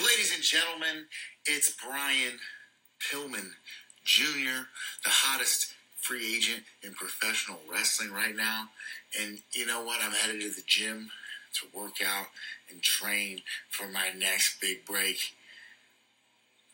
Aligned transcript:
Ladies 0.00 0.34
and 0.34 0.42
gentlemen, 0.42 1.04
it's 1.44 1.76
Brian 1.76 2.38
Pillman 3.00 3.50
Jr., 4.02 4.64
the 5.04 5.10
hottest 5.10 5.74
free 6.00 6.36
agent 6.36 6.62
in 6.82 6.94
professional 6.94 7.58
wrestling 7.70 8.10
right 8.10 8.34
now. 8.34 8.68
And 9.20 9.40
you 9.52 9.66
know 9.66 9.82
what? 9.84 10.00
I'm 10.02 10.12
headed 10.12 10.40
to 10.40 10.48
the 10.48 10.62
gym 10.66 11.10
to 11.52 11.78
work 11.78 11.96
out 12.02 12.28
and 12.70 12.80
train 12.80 13.42
for 13.68 13.88
my 13.88 14.08
next 14.16 14.58
big 14.62 14.86
break. 14.86 15.18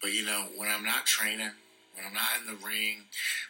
But 0.00 0.12
you 0.12 0.24
know, 0.24 0.46
when 0.54 0.68
I'm 0.68 0.84
not 0.84 1.04
training, 1.04 1.50
when 1.96 2.06
I'm 2.06 2.14
not 2.14 2.38
in 2.40 2.46
the 2.46 2.64
ring, 2.64 2.98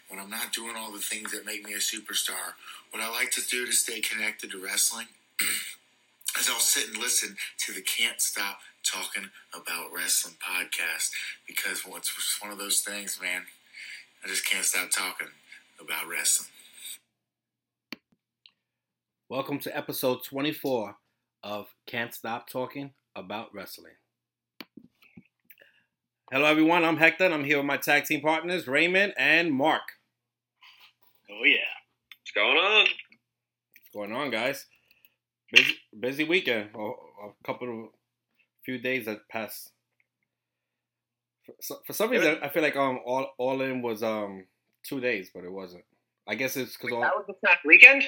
when 0.09 0.19
I'm 0.19 0.31
not 0.31 0.55
doing 0.55 0.75
all 0.75 0.91
the 0.91 1.01
things 1.01 1.33
that 1.33 1.45
make 1.45 1.63
me 1.63 1.75
a 1.75 1.79
superstar, 1.79 2.55
what 2.93 3.03
I 3.03 3.11
like 3.11 3.31
to 3.33 3.43
do 3.51 3.67
to 3.67 3.73
stay 3.73 4.01
connected 4.01 4.53
to 4.53 4.59
wrestling 4.59 5.09
is 6.41 6.49
I'll 6.49 6.61
sit 6.61 6.89
and 6.89 6.97
listen 6.97 7.37
to 7.59 7.75
the 7.75 7.83
Can't 7.83 8.23
Stop 8.23 8.61
Talking 8.87 9.31
About 9.53 9.93
Wrestling 9.93 10.37
podcast 10.37 11.11
because 11.45 11.85
well, 11.85 11.97
it's 11.97 12.39
one 12.41 12.53
of 12.53 12.59
those 12.59 12.83
things, 12.83 13.19
man. 13.21 13.43
I 14.25 14.29
just 14.29 14.47
can't 14.47 14.65
stop 14.65 14.91
talking 14.93 15.27
about 15.81 16.09
wrestling. 16.09 16.51
Welcome 19.29 19.59
to 19.61 19.77
episode 19.77 20.23
24 20.23 20.95
of 21.43 21.67
Can't 21.89 22.15
Stop 22.15 22.49
Talking 22.49 22.93
About 23.17 23.53
Wrestling. 23.53 23.95
Hello, 26.31 26.45
everyone. 26.45 26.85
I'm 26.85 26.97
Hector. 26.97 27.25
and 27.25 27.35
I'm 27.35 27.45
here 27.45 27.57
with 27.57 27.67
my 27.67 27.79
tag 27.79 28.05
team 28.05 28.21
partners, 28.21 28.69
Raymond 28.69 29.15
and 29.19 29.53
Mark. 29.53 29.83
Oh 31.29 31.43
yeah, 31.45 31.57
what's 32.21 32.31
going 32.33 32.57
on? 32.57 32.83
What's 32.85 33.93
going 33.93 34.13
on, 34.13 34.31
guys? 34.31 34.67
Busy, 35.51 35.75
busy 35.99 36.23
weekend. 36.23 36.71
A, 36.77 36.79
a 36.79 37.33
couple 37.45 37.87
of 37.87 37.96
few 38.67 38.79
days 38.79 39.07
that 39.07 39.27
passed. 39.31 39.71
For, 41.67 41.79
for 41.87 41.93
some 41.93 42.11
reason, 42.11 42.39
I 42.43 42.49
feel 42.49 42.63
like 42.63 42.77
um 42.77 43.01
all 43.07 43.29
all 43.39 43.63
in 43.63 43.81
was 43.81 44.03
um 44.03 44.45
two 44.83 45.01
days, 45.01 45.31
but 45.33 45.45
it 45.45 45.53
wasn't. 45.53 45.85
I 46.29 46.35
guess 46.35 46.57
it's 46.57 46.77
because 46.77 46.93
all 46.93 47.01
that 47.01 47.17
was 47.17 47.25
the 47.29 47.35
past 47.47 47.61
weekend. 47.65 48.03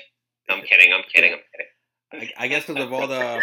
I'm 0.51 0.63
kidding. 0.63 0.93
I'm 0.93 1.05
kidding. 1.15 1.33
I'm 1.33 1.41
kidding. 2.11 2.31
I, 2.39 2.45
I 2.45 2.49
guess 2.49 2.67
because 2.67 2.83
of 2.83 2.93
all 2.93 3.07
the 3.07 3.43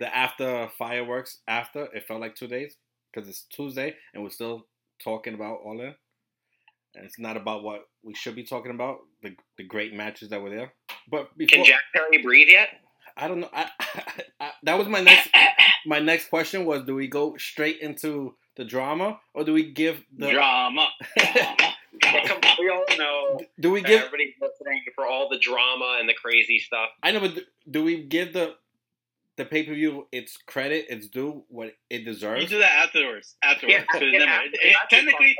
the 0.00 0.14
after 0.14 0.68
fireworks 0.76 1.38
after 1.46 1.84
it 1.94 2.06
felt 2.06 2.20
like 2.20 2.34
two 2.34 2.48
days 2.48 2.74
because 3.12 3.28
it's 3.28 3.46
Tuesday 3.50 3.94
and 4.12 4.22
we're 4.22 4.30
still 4.30 4.66
talking 5.02 5.34
about 5.34 5.60
all 5.64 5.80
in. 5.80 5.94
And 6.96 7.04
it's 7.04 7.20
not 7.20 7.36
about 7.36 7.62
what 7.62 7.82
we 8.02 8.14
should 8.14 8.34
be 8.34 8.42
talking 8.42 8.72
about 8.72 8.98
the 9.22 9.36
the 9.56 9.62
great 9.62 9.94
matches 9.94 10.30
that 10.30 10.42
were 10.42 10.50
there. 10.50 10.72
But 11.08 11.36
before, 11.38 11.58
can 11.58 11.64
Jack 11.64 11.82
Perry 11.94 12.20
breathe 12.20 12.48
yet? 12.48 12.68
I 13.16 13.28
don't 13.28 13.40
know. 13.40 13.50
I, 13.52 13.70
I, 14.40 14.50
that 14.64 14.78
was 14.78 14.88
my 14.88 15.00
next 15.00 15.28
my 15.86 15.98
next 15.98 16.28
question 16.28 16.64
was: 16.64 16.84
Do 16.84 16.94
we 16.94 17.08
go 17.08 17.36
straight 17.36 17.80
into 17.80 18.34
the 18.56 18.64
drama, 18.64 19.20
or 19.34 19.44
do 19.44 19.52
we 19.52 19.70
give 19.70 20.04
the 20.16 20.30
drama? 20.30 20.88
we 22.58 22.68
all 22.70 22.84
know. 22.98 23.40
Do 23.58 23.70
we 23.70 23.82
give 23.82 24.02
everybody 24.02 24.34
listening 24.40 24.82
for 24.94 25.06
all 25.06 25.28
the 25.28 25.38
drama 25.38 25.96
and 25.98 26.08
the 26.08 26.14
crazy 26.14 26.58
stuff? 26.58 26.90
I 27.02 27.12
know, 27.12 27.20
but 27.20 27.44
do 27.70 27.84
we 27.84 28.02
give 28.02 28.32
the 28.32 28.56
the 29.36 29.44
pay 29.44 29.62
per 29.62 29.72
view 29.72 30.06
its 30.12 30.36
credit, 30.36 30.86
its 30.90 31.06
due, 31.06 31.44
what 31.48 31.74
it 31.88 32.04
deserves? 32.04 32.42
You 32.42 32.48
do 32.48 32.58
that 32.58 32.72
afterwards. 32.72 33.36
Afterwards. 33.42 33.84
Yeah, 33.94 34.00
yeah, 34.00 34.18
never, 34.18 34.42
it, 34.44 34.58
it, 34.62 34.76
technically, 34.90 35.36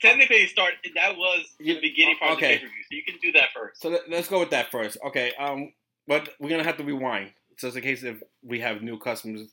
technically, 0.00 0.46
start 0.48 0.74
that 0.94 1.16
was 1.16 1.46
the 1.58 1.80
beginning 1.80 2.16
part 2.18 2.32
okay. 2.32 2.56
of 2.56 2.60
the 2.62 2.66
pay 2.66 2.66
per 2.66 2.72
view, 2.72 2.82
so 2.90 2.96
you 2.96 3.02
can 3.04 3.14
do 3.22 3.32
that 3.32 3.48
first. 3.54 3.80
So 3.80 3.90
let, 3.90 4.10
let's 4.10 4.28
go 4.28 4.40
with 4.40 4.50
that 4.50 4.70
first. 4.70 4.98
Okay. 5.06 5.32
Um, 5.38 5.72
but 6.06 6.30
we're 6.40 6.50
gonna 6.50 6.64
have 6.64 6.78
to 6.78 6.84
rewind, 6.84 7.30
just 7.58 7.76
in 7.76 7.82
case 7.82 8.02
if 8.02 8.22
we 8.42 8.60
have 8.60 8.82
new 8.82 8.98
customers 8.98 9.48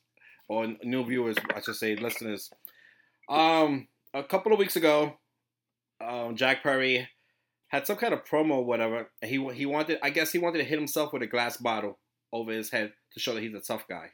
or 0.48 0.68
new 0.84 1.06
viewers, 1.06 1.36
I 1.54 1.62
should 1.62 1.76
say, 1.76 1.96
listeners. 1.96 2.50
Um, 3.30 3.88
a 4.14 4.24
couple 4.24 4.54
of 4.54 4.60
weeks 4.60 4.76
ago, 4.76 5.18
um, 6.02 6.36
Jack 6.36 6.64
Perry 6.64 7.10
had 7.68 7.86
some 7.86 7.98
kind 7.98 8.14
of 8.14 8.24
promo, 8.24 8.58
or 8.58 8.66
whatever. 8.66 9.10
He 9.22 9.46
he 9.54 9.66
wanted, 9.66 10.00
I 10.02 10.10
guess, 10.10 10.32
he 10.32 10.40
wanted 10.40 10.60
to 10.60 10.64
hit 10.64 10.80
himself 10.80 11.12
with 11.12 11.22
a 11.22 11.28
glass 11.28 11.58
bottle 11.58 12.00
over 12.32 12.52
his 12.52 12.70
head 12.70 12.94
to 13.14 13.20
show 13.20 13.34
that 13.34 13.44
he's 13.44 13.54
a 13.54 13.60
tough 13.60 13.88
guy. 13.88 14.12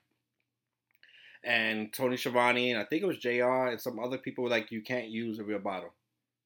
And 1.44 1.92
Tony 1.94 2.16
Schiavone 2.18 2.72
and 2.72 2.80
I 2.80 2.86
think 2.86 3.04
it 3.04 3.08
was 3.08 3.18
Jr. 3.18 3.68
and 3.68 3.82
some 3.82 4.00
other 4.00 4.18
people 4.18 4.44
were 4.44 4.50
like, 4.50 4.72
"You 4.72 4.82
can't 4.82 5.10
use 5.10 5.40
a 5.40 5.44
real 5.44 5.60
bottle. 5.60 5.94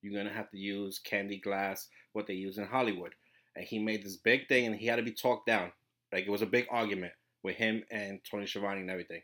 You're 0.02 0.22
gonna 0.22 0.36
have 0.36 0.50
to 0.52 0.58
use 0.58 1.00
candy 1.00 1.40
glass, 1.40 1.88
what 2.14 2.28
they 2.28 2.34
use 2.34 2.58
in 2.58 2.66
Hollywood." 2.66 3.14
And 3.56 3.66
he 3.66 3.80
made 3.80 4.04
this 4.04 4.18
big 4.18 4.48
thing, 4.48 4.66
and 4.66 4.76
he 4.76 4.88
had 4.88 4.98
to 4.98 5.04
be 5.04 5.14
talked 5.14 5.48
down. 5.48 5.72
Like 6.12 6.26
it 6.26 6.32
was 6.32 6.42
a 6.42 6.48
big 6.48 6.68
argument 6.70 7.14
with 7.44 7.56
him 7.56 7.84
and 7.92 8.20
Tony 8.30 8.48
Schiavone 8.48 8.82
and 8.82 8.92
everything. 8.92 9.22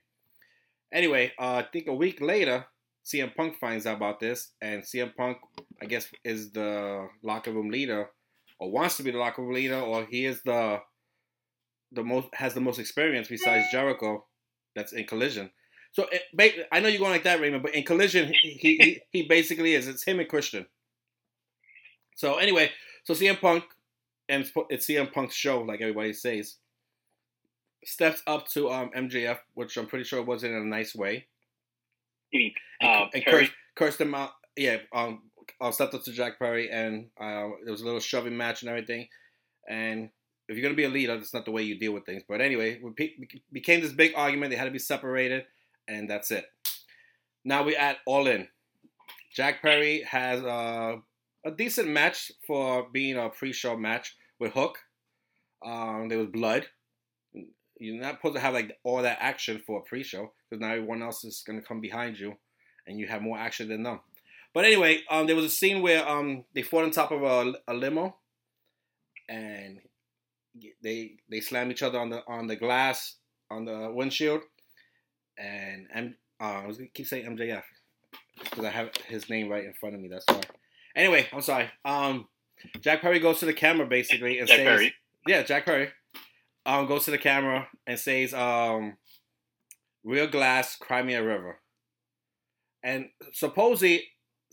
Anyway, 0.93 1.31
uh, 1.39 1.55
I 1.55 1.63
think 1.63 1.87
a 1.87 1.93
week 1.93 2.21
later, 2.21 2.65
CM 3.03 3.35
Punk 3.35 3.57
finds 3.57 3.87
out 3.87 3.97
about 3.97 4.19
this, 4.19 4.51
and 4.61 4.83
CM 4.83 5.15
Punk, 5.15 5.37
I 5.81 5.85
guess, 5.85 6.07
is 6.23 6.51
the 6.51 7.09
locker 7.23 7.51
room 7.51 7.71
leader, 7.71 8.09
or 8.59 8.71
wants 8.71 8.97
to 8.97 9.03
be 9.03 9.09
the 9.09 9.17
locker 9.17 9.41
room 9.41 9.53
leader, 9.53 9.79
or 9.79 10.05
he 10.05 10.25
is 10.25 10.41
the 10.43 10.79
the 11.91 12.03
most 12.03 12.27
has 12.33 12.53
the 12.53 12.61
most 12.61 12.79
experience 12.79 13.27
besides 13.27 13.65
Jericho, 13.71 14.25
that's 14.75 14.93
in 14.93 15.05
Collision. 15.05 15.49
So 15.91 16.07
it, 16.11 16.67
I 16.71 16.79
know 16.79 16.87
you're 16.87 16.99
going 16.99 17.11
like 17.11 17.23
that, 17.23 17.39
Raymond, 17.41 17.63
but 17.63 17.75
in 17.75 17.83
Collision, 17.83 18.31
he, 18.41 18.51
he 18.61 19.01
he 19.11 19.23
basically 19.27 19.73
is. 19.73 19.87
It's 19.87 20.03
him 20.03 20.19
and 20.19 20.29
Christian. 20.29 20.67
So 22.15 22.35
anyway, 22.35 22.69
so 23.03 23.15
CM 23.15 23.41
Punk, 23.41 23.63
and 24.29 24.49
it's 24.69 24.85
CM 24.85 25.11
Punk's 25.11 25.35
show, 25.35 25.61
like 25.61 25.81
everybody 25.81 26.13
says 26.13 26.57
steps 27.85 28.21
up 28.27 28.47
to 28.49 28.69
um, 28.69 28.91
MJF, 28.95 29.39
which 29.53 29.77
I'm 29.77 29.87
pretty 29.87 30.05
sure 30.05 30.21
wasn't 30.21 30.53
in 30.53 30.61
a 30.61 30.65
nice 30.65 30.95
way. 30.95 31.27
and, 32.81 32.89
uh, 32.89 33.07
and 33.13 33.25
cursed, 33.25 33.51
cursed 33.75 34.01
him 34.01 34.15
out. 34.15 34.31
Yeah, 34.55 34.77
um, 34.93 35.23
uh, 35.61 35.71
stepped 35.71 35.93
up 35.93 36.03
to 36.03 36.11
Jack 36.11 36.39
Perry, 36.39 36.69
and 36.69 37.07
uh, 37.19 37.49
there 37.63 37.71
was 37.71 37.81
a 37.81 37.85
little 37.85 37.99
shoving 37.99 38.37
match 38.37 38.61
and 38.61 38.69
everything. 38.69 39.07
And 39.67 40.09
if 40.47 40.57
you're 40.57 40.63
gonna 40.63 40.75
be 40.75 40.83
a 40.83 40.89
leader, 40.89 41.15
that's 41.15 41.33
not 41.33 41.45
the 41.45 41.51
way 41.51 41.63
you 41.63 41.77
deal 41.77 41.93
with 41.93 42.05
things. 42.05 42.23
But 42.27 42.41
anyway, 42.41 42.79
we 42.81 43.15
became 43.51 43.81
this 43.81 43.93
big 43.93 44.13
argument. 44.15 44.51
They 44.51 44.57
had 44.57 44.65
to 44.65 44.71
be 44.71 44.79
separated, 44.79 45.45
and 45.87 46.09
that's 46.09 46.31
it. 46.31 46.45
Now 47.45 47.63
we 47.63 47.75
at 47.75 47.97
All 48.05 48.27
In. 48.27 48.47
Jack 49.33 49.61
Perry 49.61 50.03
has 50.03 50.43
uh, 50.43 50.97
a 51.45 51.51
decent 51.51 51.89
match 51.89 52.31
for 52.45 52.87
being 52.93 53.17
a 53.17 53.29
pre-show 53.29 53.75
match 53.75 54.15
with 54.39 54.53
Hook. 54.53 54.77
Um, 55.65 56.07
there 56.09 56.19
was 56.19 56.27
blood. 56.27 56.67
You're 57.77 58.01
not 58.01 58.15
supposed 58.15 58.35
to 58.35 58.41
have 58.41 58.53
like 58.53 58.77
all 58.83 59.01
that 59.01 59.17
action 59.19 59.61
for 59.65 59.79
a 59.79 59.83
pre-show 59.83 60.31
because 60.49 60.61
now 60.61 60.71
everyone 60.71 61.01
else 61.01 61.23
is 61.23 61.43
gonna 61.45 61.61
come 61.61 61.81
behind 61.81 62.19
you, 62.19 62.35
and 62.87 62.99
you 62.99 63.07
have 63.07 63.21
more 63.21 63.37
action 63.37 63.69
than 63.69 63.83
them. 63.83 63.99
But 64.53 64.65
anyway, 64.65 65.01
um, 65.09 65.25
there 65.25 65.35
was 65.35 65.45
a 65.45 65.49
scene 65.49 65.81
where 65.81 66.07
um, 66.07 66.45
they 66.53 66.61
fought 66.61 66.83
on 66.83 66.91
top 66.91 67.11
of 67.11 67.23
a, 67.23 67.53
a 67.67 67.73
limo, 67.73 68.15
and 69.27 69.79
they 70.83 71.15
they 71.29 71.39
slam 71.39 71.71
each 71.71 71.81
other 71.81 71.99
on 71.99 72.09
the 72.09 72.23
on 72.27 72.47
the 72.47 72.55
glass 72.55 73.15
on 73.49 73.65
the 73.65 73.91
windshield, 73.91 74.41
and 75.37 75.87
and 75.93 76.15
uh, 76.39 76.61
I 76.63 76.67
was 76.67 76.77
gonna 76.77 76.89
keep 76.93 77.07
saying 77.07 77.25
MJF 77.25 77.63
because 78.43 78.65
I 78.65 78.69
have 78.69 78.91
his 79.07 79.29
name 79.29 79.49
right 79.49 79.65
in 79.65 79.73
front 79.73 79.95
of 79.95 80.01
me. 80.01 80.07
That's 80.07 80.25
why. 80.27 80.41
Anyway, 80.95 81.27
I'm 81.33 81.41
sorry. 81.41 81.69
Um, 81.83 82.27
Jack 82.81 83.01
Perry 83.01 83.19
goes 83.19 83.39
to 83.39 83.45
the 83.45 83.53
camera 83.53 83.87
basically 83.87 84.39
and 84.39 84.47
Jack 84.47 84.57
says, 84.57 84.65
Perry. 84.65 84.93
"Yeah, 85.27 85.43
Jack 85.43 85.65
Perry." 85.65 85.89
Um, 86.65 86.87
goes 86.87 87.05
to 87.05 87.11
the 87.11 87.17
camera 87.17 87.67
and 87.85 87.99
says, 87.99 88.33
um, 88.33 88.97
"Real 90.03 90.27
glass, 90.27 90.75
Crimea 90.75 91.23
river." 91.23 91.59
And 92.83 93.09
supposedly, 93.31 94.03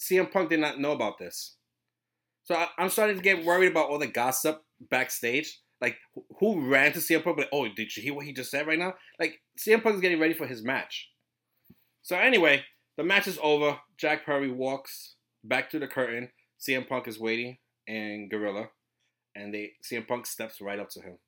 CM 0.01 0.31
Punk 0.31 0.51
did 0.51 0.61
not 0.61 0.81
know 0.81 0.93
about 0.93 1.19
this. 1.19 1.57
So 2.45 2.55
I, 2.55 2.69
am 2.79 2.91
starting 2.91 3.17
to 3.17 3.23
get 3.23 3.45
worried 3.45 3.71
about 3.71 3.91
all 3.91 3.99
the 3.99 4.07
gossip 4.07 4.65
backstage. 4.91 5.61
Like, 5.81 5.97
who 6.39 6.69
ran 6.69 6.93
to 6.93 6.99
CM 6.99 7.23
Punk? 7.23 7.39
Like, 7.39 7.49
oh, 7.53 7.69
did 7.69 7.97
you 7.97 8.03
hear 8.03 8.15
what 8.15 8.27
he 8.27 8.33
just 8.33 8.51
said 8.51 8.67
right 8.67 8.79
now? 8.79 8.95
Like, 9.19 9.41
CM 9.59 9.83
Punk 9.83 9.95
is 9.95 10.01
getting 10.01 10.21
ready 10.21 10.35
for 10.35 10.47
his 10.47 10.63
match. 10.63 11.11
So 12.03 12.17
anyway, 12.17 12.65
the 12.97 13.05
match 13.05 13.29
is 13.29 13.39
over. 13.43 13.79
Jack 13.97 14.27
Perry 14.27 14.51
walks 14.51 15.15
back 15.45 15.71
to 15.71 15.79
the 15.79 15.87
curtain. 15.87 16.31
CM 16.61 16.89
Punk 16.89 17.09
is 17.09 17.19
waiting 17.19 17.59
and 17.89 18.31
Gorilla, 18.31 18.69
and 19.35 19.53
they 19.53 19.73
CM 19.85 20.07
Punk 20.07 20.27
steps 20.27 20.61
right 20.61 20.79
up 20.79 20.91
to 20.91 21.01
him, 21.01 21.19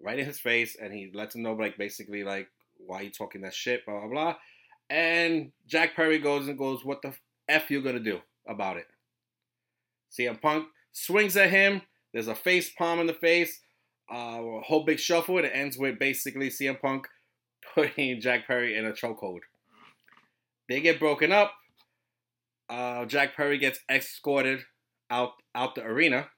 right 0.00 0.18
in 0.18 0.26
his 0.26 0.40
face, 0.40 0.76
and 0.80 0.92
he 0.92 1.10
lets 1.12 1.34
him 1.34 1.42
know 1.42 1.54
like 1.54 1.78
basically 1.78 2.24
like 2.24 2.48
why 2.78 3.02
you 3.02 3.10
talking 3.10 3.42
that 3.42 3.54
shit, 3.54 3.84
blah 3.86 4.00
blah 4.00 4.08
blah. 4.08 4.36
And 4.88 5.52
Jack 5.66 5.96
Perry 5.96 6.18
goes 6.18 6.48
and 6.48 6.58
goes, 6.58 6.84
"What 6.84 7.02
the 7.02 7.14
f 7.48 7.70
you 7.70 7.82
gonna 7.82 8.00
do 8.00 8.20
about 8.46 8.76
it?" 8.76 8.86
CM 10.10 10.40
Punk 10.40 10.68
swings 10.92 11.36
at 11.36 11.50
him. 11.50 11.82
There's 12.12 12.28
a 12.28 12.34
face 12.34 12.70
palm 12.70 13.00
in 13.00 13.06
the 13.06 13.14
face. 13.14 13.60
Uh, 14.10 14.40
a 14.40 14.60
whole 14.60 14.84
big 14.84 15.00
shuffle. 15.00 15.38
It 15.38 15.50
ends 15.52 15.76
with 15.76 15.98
basically 15.98 16.48
CM 16.48 16.80
Punk 16.80 17.08
putting 17.74 18.20
Jack 18.20 18.46
Perry 18.46 18.76
in 18.76 18.86
a 18.86 18.92
chokehold. 18.92 19.40
They 20.68 20.80
get 20.80 20.98
broken 20.98 21.32
up. 21.32 21.52
Uh, 22.68 23.04
Jack 23.04 23.36
Perry 23.36 23.58
gets 23.58 23.80
escorted 23.90 24.60
out 25.10 25.32
out 25.54 25.74
the 25.74 25.84
arena. 25.84 26.28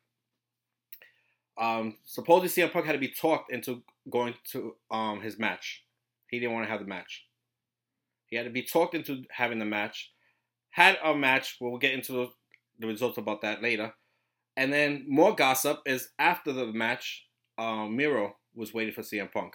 Um, 1.58 1.96
supposedly 2.05 2.49
CM 2.49 2.72
Punk 2.72 2.87
had 2.87 2.93
to 2.93 2.99
be 2.99 3.08
talked 3.08 3.52
into 3.52 3.82
going 4.10 4.34
to 4.52 4.76
um 4.90 5.20
his 5.20 5.38
match. 5.38 5.84
He 6.28 6.38
didn't 6.38 6.55
want 6.55 6.66
to 6.66 6.70
have 6.70 6.81
the 6.81 6.87
match. 6.87 7.25
He 8.26 8.37
had 8.37 8.44
to 8.44 8.50
be 8.50 8.62
talked 8.62 8.94
into 8.94 9.25
having 9.31 9.58
the 9.58 9.64
match. 9.64 10.12
Had 10.70 10.99
a 11.02 11.14
match. 11.14 11.56
We'll 11.60 11.78
get 11.78 11.94
into 11.94 12.12
the, 12.12 12.28
the 12.78 12.87
results 12.87 13.19
about 13.19 13.40
that 13.40 13.62
later. 13.62 13.94
And 14.56 14.72
then 14.72 15.05
more 15.08 15.34
gossip 15.34 15.81
is 15.87 16.10
after 16.19 16.52
the 16.52 16.66
match, 16.66 17.26
um, 17.56 17.96
Miro 17.96 18.37
was 18.54 18.75
waiting 18.75 18.93
for 18.93 19.02
CM 19.02 19.32
Punk 19.32 19.54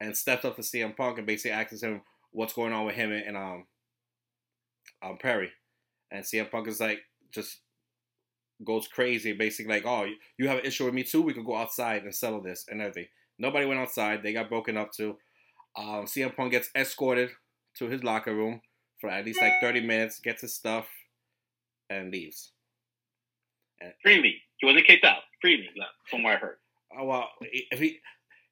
and 0.00 0.16
stepped 0.16 0.44
up 0.44 0.56
to 0.56 0.62
CM 0.62 0.96
Punk 0.96 1.18
and 1.18 1.26
basically 1.26 1.50
asked 1.50 1.82
him 1.82 2.02
what's 2.30 2.52
going 2.52 2.72
on 2.72 2.86
with 2.86 2.94
him 2.94 3.12
and, 3.12 3.26
and 3.26 3.36
um, 3.36 3.66
um 5.02 5.18
Perry. 5.18 5.50
And 6.10 6.24
CM 6.24 6.50
Punk 6.50 6.68
is 6.68 6.80
like 6.80 7.00
just 7.32 7.58
goes 8.64 8.88
crazy, 8.88 9.32
basically 9.32 9.74
like, 9.74 9.86
"Oh, 9.86 10.06
you 10.38 10.48
have 10.48 10.58
an 10.58 10.66
issue 10.66 10.84
with 10.84 10.94
me 10.94 11.02
too? 11.02 11.22
We 11.22 11.34
could 11.34 11.46
go 11.46 11.56
outside 11.56 12.04
and 12.04 12.14
settle 12.14 12.40
this 12.40 12.66
and 12.68 12.80
everything." 12.80 13.08
Nobody 13.38 13.66
went 13.66 13.80
outside. 13.80 14.22
They 14.22 14.32
got 14.32 14.48
broken 14.48 14.76
up 14.76 14.92
to. 14.92 15.18
Um, 15.76 16.04
CM 16.06 16.34
Punk 16.36 16.52
gets 16.52 16.70
escorted 16.76 17.30
to 17.78 17.88
his 17.88 18.04
locker 18.04 18.34
room 18.34 18.60
for 19.00 19.10
at 19.10 19.24
least 19.24 19.42
like 19.42 19.54
30 19.60 19.80
minutes, 19.80 20.20
gets 20.20 20.42
his 20.42 20.54
stuff, 20.54 20.88
and 21.90 22.10
leaves. 22.10 22.52
And, 23.80 23.92
freely, 24.02 24.42
he 24.56 24.66
wasn't 24.66 24.86
kicked 24.86 25.04
out. 25.04 25.22
Freely 25.40 25.68
from 26.08 26.22
what 26.22 26.34
I 26.34 26.36
heard. 26.36 26.56
Oh 26.96 27.04
well, 27.04 27.28
if 27.40 27.78
he, 27.78 27.98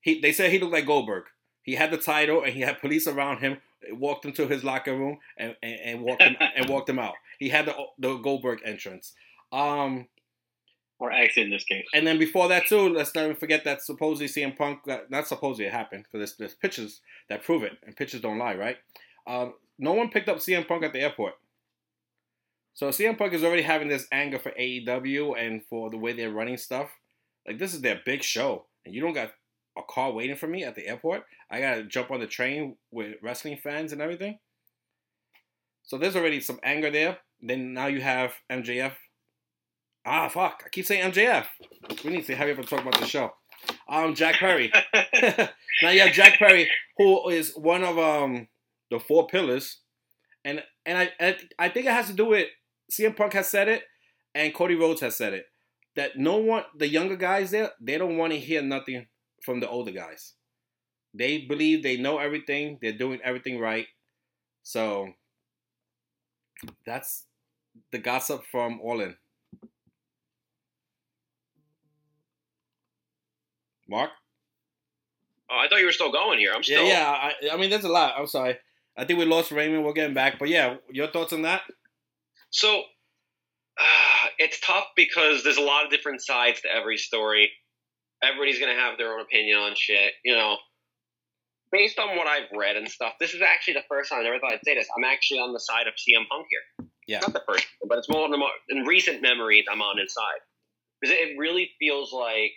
he, 0.00 0.20
they 0.20 0.32
said 0.32 0.50
he 0.50 0.58
looked 0.58 0.72
like 0.72 0.86
Goldberg. 0.86 1.24
He 1.62 1.76
had 1.76 1.90
the 1.90 1.96
title 1.96 2.42
and 2.42 2.52
he 2.52 2.60
had 2.60 2.80
police 2.80 3.06
around 3.06 3.38
him. 3.38 3.58
Walked 3.92 4.24
into 4.24 4.46
his 4.46 4.62
locker 4.62 4.96
room 4.96 5.18
and, 5.36 5.56
and, 5.62 5.80
and 5.80 6.02
walked 6.02 6.22
him 6.22 6.36
and 6.54 6.68
walked 6.68 6.88
him 6.88 6.98
out. 6.98 7.14
He 7.38 7.48
had 7.48 7.66
the 7.66 7.74
the 7.98 8.16
Goldberg 8.16 8.60
entrance. 8.64 9.14
Um, 9.52 10.06
or 11.02 11.10
exit 11.10 11.44
in 11.44 11.50
this 11.50 11.64
case. 11.64 11.84
And 11.92 12.06
then 12.06 12.16
before 12.16 12.46
that 12.48 12.66
too, 12.68 12.88
let's 12.88 13.12
not 13.14 13.38
forget 13.40 13.64
that 13.64 13.82
supposedly 13.82 14.28
CM 14.28 14.56
Punk, 14.56 14.86
not 15.10 15.26
supposedly 15.26 15.66
it 15.66 15.72
happened 15.72 16.04
because 16.04 16.30
there's, 16.30 16.36
there's 16.38 16.54
pictures 16.54 17.00
that 17.28 17.42
prove 17.42 17.64
it, 17.64 17.72
and 17.84 17.96
pictures 17.96 18.20
don't 18.20 18.38
lie, 18.38 18.54
right? 18.54 18.76
Um, 19.26 19.54
no 19.80 19.94
one 19.94 20.10
picked 20.10 20.28
up 20.28 20.36
CM 20.36 20.66
Punk 20.66 20.84
at 20.84 20.92
the 20.92 21.00
airport. 21.00 21.34
So 22.74 22.88
CM 22.88 23.18
Punk 23.18 23.32
is 23.32 23.42
already 23.42 23.62
having 23.62 23.88
this 23.88 24.06
anger 24.12 24.38
for 24.38 24.52
AEW 24.52 25.36
and 25.36 25.62
for 25.68 25.90
the 25.90 25.98
way 25.98 26.12
they're 26.12 26.30
running 26.30 26.56
stuff. 26.56 26.90
Like 27.48 27.58
this 27.58 27.74
is 27.74 27.80
their 27.80 28.00
big 28.06 28.22
show, 28.22 28.66
and 28.84 28.94
you 28.94 29.00
don't 29.00 29.12
got 29.12 29.32
a 29.76 29.82
car 29.82 30.12
waiting 30.12 30.36
for 30.36 30.46
me 30.46 30.62
at 30.62 30.76
the 30.76 30.86
airport. 30.86 31.24
I 31.50 31.60
gotta 31.60 31.82
jump 31.82 32.12
on 32.12 32.20
the 32.20 32.28
train 32.28 32.76
with 32.92 33.16
wrestling 33.22 33.58
fans 33.62 33.92
and 33.92 34.00
everything. 34.00 34.38
So 35.82 35.98
there's 35.98 36.14
already 36.14 36.40
some 36.40 36.60
anger 36.62 36.90
there. 36.92 37.18
Then 37.40 37.74
now 37.74 37.88
you 37.88 38.00
have 38.02 38.34
MJF 38.50 38.92
Ah, 40.04 40.28
fuck. 40.28 40.62
I 40.66 40.68
keep 40.68 40.84
saying 40.84 41.12
MJF. 41.12 41.46
We 42.04 42.10
need 42.10 42.26
to 42.26 42.34
have 42.34 42.48
you 42.48 42.54
ever 42.54 42.62
talk 42.62 42.80
about 42.80 42.98
the 42.98 43.06
show. 43.06 43.32
Um, 43.88 44.14
Jack 44.14 44.36
Perry. 44.36 44.72
now 45.82 45.90
you 45.90 46.00
have 46.00 46.12
Jack 46.12 46.38
Perry, 46.38 46.68
who 46.98 47.28
is 47.28 47.52
one 47.54 47.84
of 47.84 47.98
um 47.98 48.48
the 48.90 48.98
four 48.98 49.26
pillars, 49.26 49.78
and 50.44 50.62
and 50.84 50.98
I 50.98 51.10
I, 51.20 51.36
I 51.58 51.68
think 51.68 51.86
it 51.86 51.92
has 51.92 52.08
to 52.08 52.14
do 52.14 52.26
with 52.26 52.48
CM 52.90 53.16
Punk 53.16 53.34
has 53.34 53.48
said 53.48 53.68
it, 53.68 53.84
and 54.34 54.54
Cody 54.54 54.74
Rhodes 54.74 55.00
has 55.02 55.16
said 55.16 55.32
it 55.34 55.46
that 55.94 56.16
no 56.16 56.36
one 56.38 56.64
the 56.76 56.88
younger 56.88 57.16
guys 57.16 57.50
there 57.50 57.70
they 57.80 57.98
don't 57.98 58.16
want 58.16 58.32
to 58.32 58.38
hear 58.38 58.62
nothing 58.62 59.06
from 59.42 59.60
the 59.60 59.68
older 59.68 59.92
guys. 59.92 60.34
They 61.14 61.38
believe 61.38 61.82
they 61.82 61.96
know 61.98 62.18
everything. 62.18 62.78
They're 62.80 62.92
doing 62.92 63.20
everything 63.22 63.58
right. 63.58 63.86
So 64.62 65.10
that's 66.86 67.26
the 67.90 67.98
gossip 67.98 68.44
from 68.50 68.80
All 68.80 69.00
Mark? 73.92 74.10
Oh, 75.50 75.58
I 75.62 75.68
thought 75.68 75.80
you 75.80 75.86
were 75.86 75.92
still 75.92 76.10
going 76.10 76.38
here. 76.38 76.52
I'm 76.54 76.62
still. 76.62 76.84
Yeah, 76.84 77.30
yeah. 77.42 77.50
I, 77.50 77.54
I 77.54 77.56
mean, 77.58 77.70
there's 77.70 77.84
a 77.84 77.88
lot. 77.88 78.14
I'm 78.16 78.26
sorry. 78.26 78.56
I 78.96 79.04
think 79.04 79.18
we 79.18 79.26
lost 79.26 79.52
Raymond. 79.52 79.84
We're 79.84 79.92
getting 79.92 80.14
back, 80.14 80.38
but 80.38 80.48
yeah, 80.48 80.76
your 80.90 81.08
thoughts 81.08 81.32
on 81.32 81.42
that? 81.42 81.62
So, 82.50 82.80
uh, 83.78 84.28
it's 84.38 84.58
tough 84.60 84.86
because 84.96 85.44
there's 85.44 85.58
a 85.58 85.62
lot 85.62 85.84
of 85.84 85.90
different 85.90 86.22
sides 86.22 86.62
to 86.62 86.68
every 86.74 86.96
story. 86.96 87.50
Everybody's 88.22 88.58
gonna 88.58 88.74
have 88.74 88.98
their 88.98 89.12
own 89.12 89.20
opinion 89.20 89.58
on 89.58 89.74
shit. 89.76 90.12
You 90.24 90.34
know, 90.34 90.56
based 91.70 91.98
on 91.98 92.16
what 92.16 92.26
I've 92.26 92.50
read 92.56 92.76
and 92.76 92.88
stuff, 92.88 93.14
this 93.20 93.34
is 93.34 93.42
actually 93.42 93.74
the 93.74 93.84
first 93.88 94.10
time 94.10 94.20
I 94.20 94.24
never 94.24 94.38
thought 94.38 94.54
I'd 94.54 94.64
say 94.64 94.74
this. 94.74 94.88
I'm 94.96 95.04
actually 95.04 95.40
on 95.40 95.52
the 95.52 95.60
side 95.60 95.86
of 95.86 95.94
CM 95.94 96.26
Punk 96.30 96.46
here. 96.48 96.88
Yeah, 97.06 97.20
not 97.20 97.32
the 97.32 97.42
first, 97.46 97.66
but 97.86 97.98
it's 97.98 98.08
more 98.08 98.28
in 98.70 98.84
recent 98.84 99.20
memories. 99.20 99.64
I'm 99.70 99.82
on 99.82 99.98
his 99.98 100.14
side 100.14 100.40
because 101.00 101.16
it 101.18 101.36
really 101.36 101.70
feels 101.78 102.12
like 102.12 102.52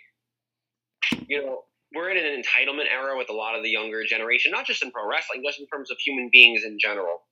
you 1.28 1.44
know, 1.44 1.62
we're 1.94 2.10
in 2.10 2.16
an 2.16 2.42
entitlement 2.42 2.92
era 2.92 3.16
with 3.16 3.30
a 3.30 3.32
lot 3.32 3.56
of 3.56 3.62
the 3.62 3.70
younger 3.70 4.04
generation, 4.04 4.52
not 4.52 4.66
just 4.66 4.82
in 4.82 4.90
pro 4.90 5.08
wrestling, 5.08 5.42
just 5.46 5.60
in 5.60 5.66
terms 5.66 5.90
of 5.90 5.98
human 5.98 6.30
beings 6.32 6.64
in 6.64 6.78
general. 6.80 7.22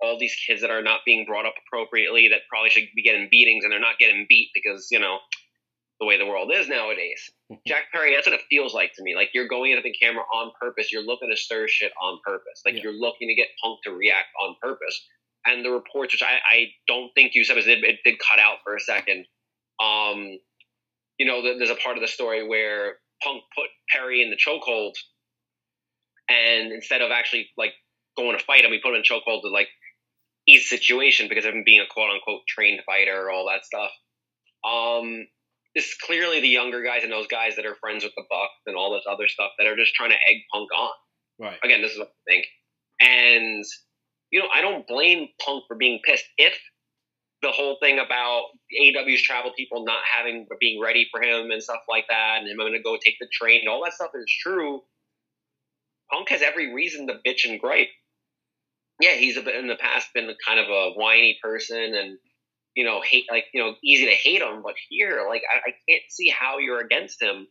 All 0.00 0.18
these 0.18 0.36
kids 0.46 0.60
that 0.60 0.70
are 0.70 0.82
not 0.82 1.00
being 1.04 1.26
brought 1.26 1.46
up 1.46 1.54
appropriately, 1.66 2.28
that 2.28 2.42
probably 2.48 2.70
should 2.70 2.84
be 2.94 3.02
getting 3.02 3.28
beatings, 3.30 3.64
and 3.64 3.72
they're 3.72 3.80
not 3.80 3.98
getting 3.98 4.26
beat 4.28 4.50
because 4.54 4.88
you 4.90 5.00
know 5.00 5.18
the 6.00 6.06
way 6.06 6.16
the 6.16 6.26
world 6.26 6.50
is 6.54 6.68
nowadays. 6.68 7.30
Jack 7.66 7.90
Perry, 7.92 8.14
that's 8.14 8.26
what 8.26 8.34
it 8.34 8.46
feels 8.48 8.74
like 8.74 8.92
to 8.94 9.02
me. 9.02 9.14
Like 9.16 9.30
you're 9.34 9.48
going 9.48 9.72
into 9.72 9.82
the 9.82 9.92
camera 9.92 10.22
on 10.32 10.52
purpose. 10.60 10.92
You're 10.92 11.02
looking 11.02 11.30
to 11.30 11.36
stir 11.36 11.66
shit 11.68 11.92
on 12.00 12.20
purpose. 12.24 12.62
Like 12.64 12.76
yeah. 12.76 12.82
you're 12.84 12.92
looking 12.92 13.28
to 13.28 13.34
get 13.34 13.48
Punk 13.62 13.80
to 13.84 13.90
react 13.90 14.28
on 14.40 14.54
purpose. 14.62 15.06
And 15.46 15.64
the 15.64 15.70
reports, 15.70 16.14
which 16.14 16.22
I, 16.22 16.38
I 16.48 16.66
don't 16.86 17.10
think 17.14 17.34
you 17.34 17.44
said, 17.44 17.56
it, 17.56 17.66
it 17.66 17.98
did 18.04 18.18
cut 18.18 18.38
out 18.38 18.58
for 18.64 18.76
a 18.76 18.80
second. 18.80 19.24
Um, 19.82 20.38
you 21.18 21.26
know, 21.26 21.42
there's 21.42 21.70
a 21.70 21.74
part 21.74 21.96
of 21.96 22.02
the 22.02 22.08
story 22.08 22.46
where 22.46 22.96
Punk 23.22 23.42
put 23.54 23.68
Perry 23.90 24.22
in 24.22 24.30
the 24.30 24.36
chokehold, 24.36 24.94
and 26.28 26.72
instead 26.72 27.02
of 27.02 27.10
actually 27.10 27.48
like 27.56 27.72
going 28.16 28.36
to 28.36 28.44
fight 28.44 28.64
him, 28.64 28.72
he 28.72 28.80
put 28.80 28.90
him 28.90 28.96
in 28.96 29.02
chokehold 29.02 29.42
to 29.42 29.48
like 29.48 29.68
ease 30.46 30.68
situation 30.68 31.28
because 31.28 31.44
of 31.44 31.54
him 31.54 31.62
being 31.64 31.80
a 31.80 31.92
quote 31.92 32.10
unquote 32.10 32.42
trained 32.48 32.80
fighter, 32.86 33.30
all 33.30 33.48
that 33.48 33.64
stuff. 33.64 33.90
Um, 34.68 35.26
it's 35.74 35.96
clearly 36.04 36.40
the 36.40 36.48
younger 36.48 36.82
guys 36.82 37.04
and 37.04 37.12
those 37.12 37.26
guys 37.28 37.56
that 37.56 37.66
are 37.66 37.76
friends 37.76 38.02
with 38.02 38.12
the 38.16 38.24
Buck 38.28 38.50
and 38.66 38.76
all 38.76 38.92
this 38.92 39.04
other 39.08 39.28
stuff 39.28 39.50
that 39.58 39.66
are 39.66 39.76
just 39.76 39.94
trying 39.94 40.10
to 40.10 40.16
egg 40.28 40.38
Punk 40.52 40.68
on. 40.76 40.90
Right. 41.38 41.58
Again, 41.62 41.82
this 41.82 41.92
is 41.92 41.98
what 41.98 42.08
I 42.08 42.30
think, 42.32 42.46
and 43.00 43.64
you 44.32 44.40
know 44.40 44.48
I 44.52 44.60
don't 44.60 44.86
blame 44.88 45.28
Punk 45.44 45.64
for 45.68 45.76
being 45.76 46.00
pissed 46.04 46.24
if 46.36 46.58
the 47.42 47.52
whole 47.52 47.76
thing 47.80 47.98
about 47.98 48.44
AEW's 48.80 49.22
travel 49.22 49.52
people 49.56 49.84
not 49.84 50.02
having 50.04 50.46
being 50.60 50.80
ready 50.82 51.06
for 51.10 51.22
him 51.22 51.50
and 51.50 51.62
stuff 51.62 51.80
like 51.88 52.06
that, 52.08 52.38
and 52.38 52.48
him 52.48 52.56
going 52.56 52.72
to 52.72 52.82
go 52.82 52.96
take 52.96 53.16
the 53.20 53.28
train, 53.32 53.60
and 53.60 53.68
all 53.68 53.82
that 53.84 53.94
stuff 53.94 54.10
is 54.14 54.30
true. 54.42 54.82
Punk 56.10 56.30
has 56.30 56.42
every 56.42 56.74
reason 56.74 57.06
to 57.06 57.20
bitch 57.26 57.48
and 57.48 57.60
gripe. 57.60 57.88
Yeah, 59.00 59.14
he's 59.14 59.36
a 59.36 59.58
in 59.58 59.68
the 59.68 59.76
past 59.76 60.08
been 60.14 60.32
kind 60.46 60.58
of 60.58 60.66
a 60.68 60.92
whiny 60.94 61.38
person 61.42 61.94
and 61.94 62.18
you 62.74 62.84
know 62.84 63.00
hate 63.00 63.26
like 63.30 63.44
you 63.54 63.62
know 63.62 63.74
easy 63.84 64.06
to 64.06 64.12
hate 64.12 64.42
him, 64.42 64.62
but 64.62 64.74
here 64.88 65.24
like 65.28 65.42
I, 65.52 65.70
I 65.70 65.72
can't 65.88 66.02
see 66.08 66.28
how 66.28 66.58
you're 66.58 66.80
against 66.80 67.22
him 67.22 67.46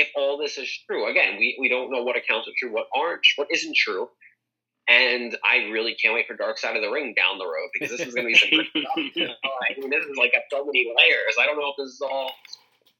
if 0.00 0.08
all 0.16 0.38
this 0.38 0.58
is 0.58 0.70
true. 0.86 1.10
Again, 1.10 1.36
we, 1.38 1.56
we 1.60 1.68
don't 1.68 1.90
know 1.90 2.02
what 2.02 2.16
accounts 2.16 2.48
are 2.48 2.52
true, 2.58 2.72
what 2.72 2.86
aren't, 2.96 3.20
what 3.36 3.48
isn't 3.52 3.76
true. 3.76 4.08
And 4.90 5.38
I 5.44 5.70
really 5.70 5.94
can't 5.94 6.14
wait 6.14 6.26
for 6.26 6.34
Dark 6.34 6.58
Side 6.58 6.74
of 6.74 6.82
the 6.82 6.90
Ring 6.90 7.14
down 7.14 7.38
the 7.38 7.46
road 7.46 7.70
because 7.72 7.96
this 7.96 8.08
is 8.08 8.12
going 8.12 8.26
to 8.26 8.32
be 8.32 8.38
some 8.38 8.50
good 8.74 9.12
stuff. 9.14 9.36
I 9.44 9.78
mean, 9.78 9.88
this 9.88 10.04
is 10.04 10.16
like 10.18 10.32
got 10.32 10.42
so 10.50 10.64
many 10.64 10.92
layers. 10.98 11.38
I 11.40 11.46
don't 11.46 11.56
know 11.56 11.70
if 11.70 11.76
this 11.78 11.94
is 11.94 12.00
all, 12.02 12.32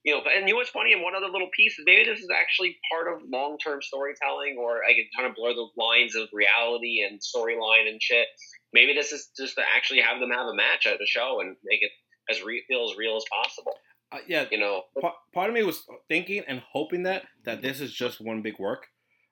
you 0.04 0.14
know. 0.14 0.22
And 0.32 0.46
you 0.46 0.54
know 0.54 0.58
what's 0.58 0.70
funny? 0.70 0.92
And 0.92 1.02
one 1.02 1.16
other 1.16 1.26
little 1.26 1.50
piece 1.52 1.76
is 1.80 1.84
maybe 1.84 2.04
this 2.04 2.20
is 2.20 2.28
actually 2.30 2.78
part 2.92 3.12
of 3.12 3.28
long 3.28 3.58
term 3.58 3.82
storytelling, 3.82 4.54
or 4.56 4.84
I 4.84 4.94
can 4.94 5.06
kind 5.18 5.28
of 5.28 5.34
blur 5.34 5.52
the 5.52 5.66
lines 5.76 6.14
of 6.14 6.28
reality 6.32 7.02
and 7.02 7.18
storyline 7.18 7.90
and 7.90 8.00
shit. 8.00 8.28
Maybe 8.72 8.94
this 8.94 9.10
is 9.10 9.30
just 9.36 9.56
to 9.56 9.62
actually 9.66 10.00
have 10.00 10.20
them 10.20 10.30
have 10.30 10.46
a 10.46 10.54
match 10.54 10.86
at 10.86 10.98
the 10.98 11.06
show 11.06 11.40
and 11.40 11.56
make 11.64 11.82
it 11.82 11.90
as 12.30 12.40
re- 12.40 12.62
feel 12.68 12.88
as 12.88 12.96
real 12.96 13.16
as 13.16 13.24
possible. 13.34 13.74
Uh, 14.12 14.18
yeah, 14.28 14.44
you 14.52 14.58
know, 14.58 14.82
part, 15.00 15.14
part 15.34 15.48
of 15.48 15.54
me 15.54 15.64
was 15.64 15.82
thinking 16.08 16.44
and 16.46 16.62
hoping 16.72 17.02
that 17.02 17.24
that 17.44 17.62
this 17.62 17.80
is 17.80 17.92
just 17.92 18.20
one 18.20 18.42
big 18.42 18.60
work. 18.60 18.86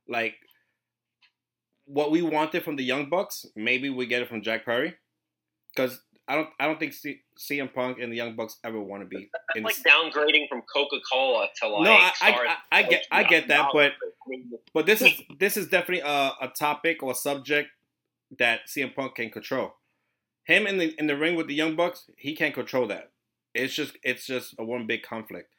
Like 0.08 0.34
what 1.88 2.10
we 2.10 2.22
wanted 2.22 2.62
from 2.62 2.76
the 2.76 2.84
Young 2.84 3.08
Bucks, 3.08 3.46
maybe 3.56 3.88
we 3.90 4.06
get 4.06 4.22
it 4.22 4.28
from 4.28 4.42
Jack 4.42 4.64
Perry, 4.64 4.94
because 5.74 6.00
I 6.28 6.34
don't 6.34 6.48
I 6.60 6.66
don't 6.66 6.78
think 6.78 6.92
C- 6.92 7.22
CM 7.38 7.72
Punk 7.72 7.98
and 7.98 8.12
the 8.12 8.16
Young 8.16 8.36
Bucks 8.36 8.58
ever 8.62 8.80
want 8.80 9.02
to 9.02 9.08
be. 9.08 9.30
That's 9.54 9.64
like 9.64 9.76
downgrading 9.76 10.48
from 10.48 10.62
Coca 10.72 10.96
Cola 11.10 11.48
to 11.60 11.68
like. 11.68 11.84
No, 11.84 11.92
I, 11.92 12.12
I, 12.20 12.30
I, 12.30 12.56
I 12.78 12.82
get 12.82 13.06
I 13.10 13.22
get 13.24 13.48
that, 13.48 13.70
but 13.72 13.92
but 14.74 14.84
this 14.84 15.00
is 15.00 15.12
this 15.38 15.56
is 15.56 15.68
definitely 15.68 16.02
a, 16.06 16.32
a 16.42 16.52
topic 16.54 17.02
or 17.02 17.12
a 17.12 17.14
subject 17.14 17.70
that 18.38 18.60
CM 18.68 18.94
Punk 18.94 19.14
can 19.14 19.30
control. 19.30 19.74
Him 20.44 20.66
in 20.66 20.76
the 20.76 20.94
in 20.98 21.06
the 21.06 21.16
ring 21.16 21.34
with 21.34 21.46
the 21.46 21.54
Young 21.54 21.76
Bucks, 21.76 22.04
he 22.16 22.36
can't 22.36 22.54
control 22.54 22.86
that. 22.88 23.10
It's 23.54 23.74
just 23.74 23.96
it's 24.02 24.26
just 24.26 24.54
a 24.58 24.64
one 24.64 24.86
big 24.86 25.02
conflict. 25.02 25.54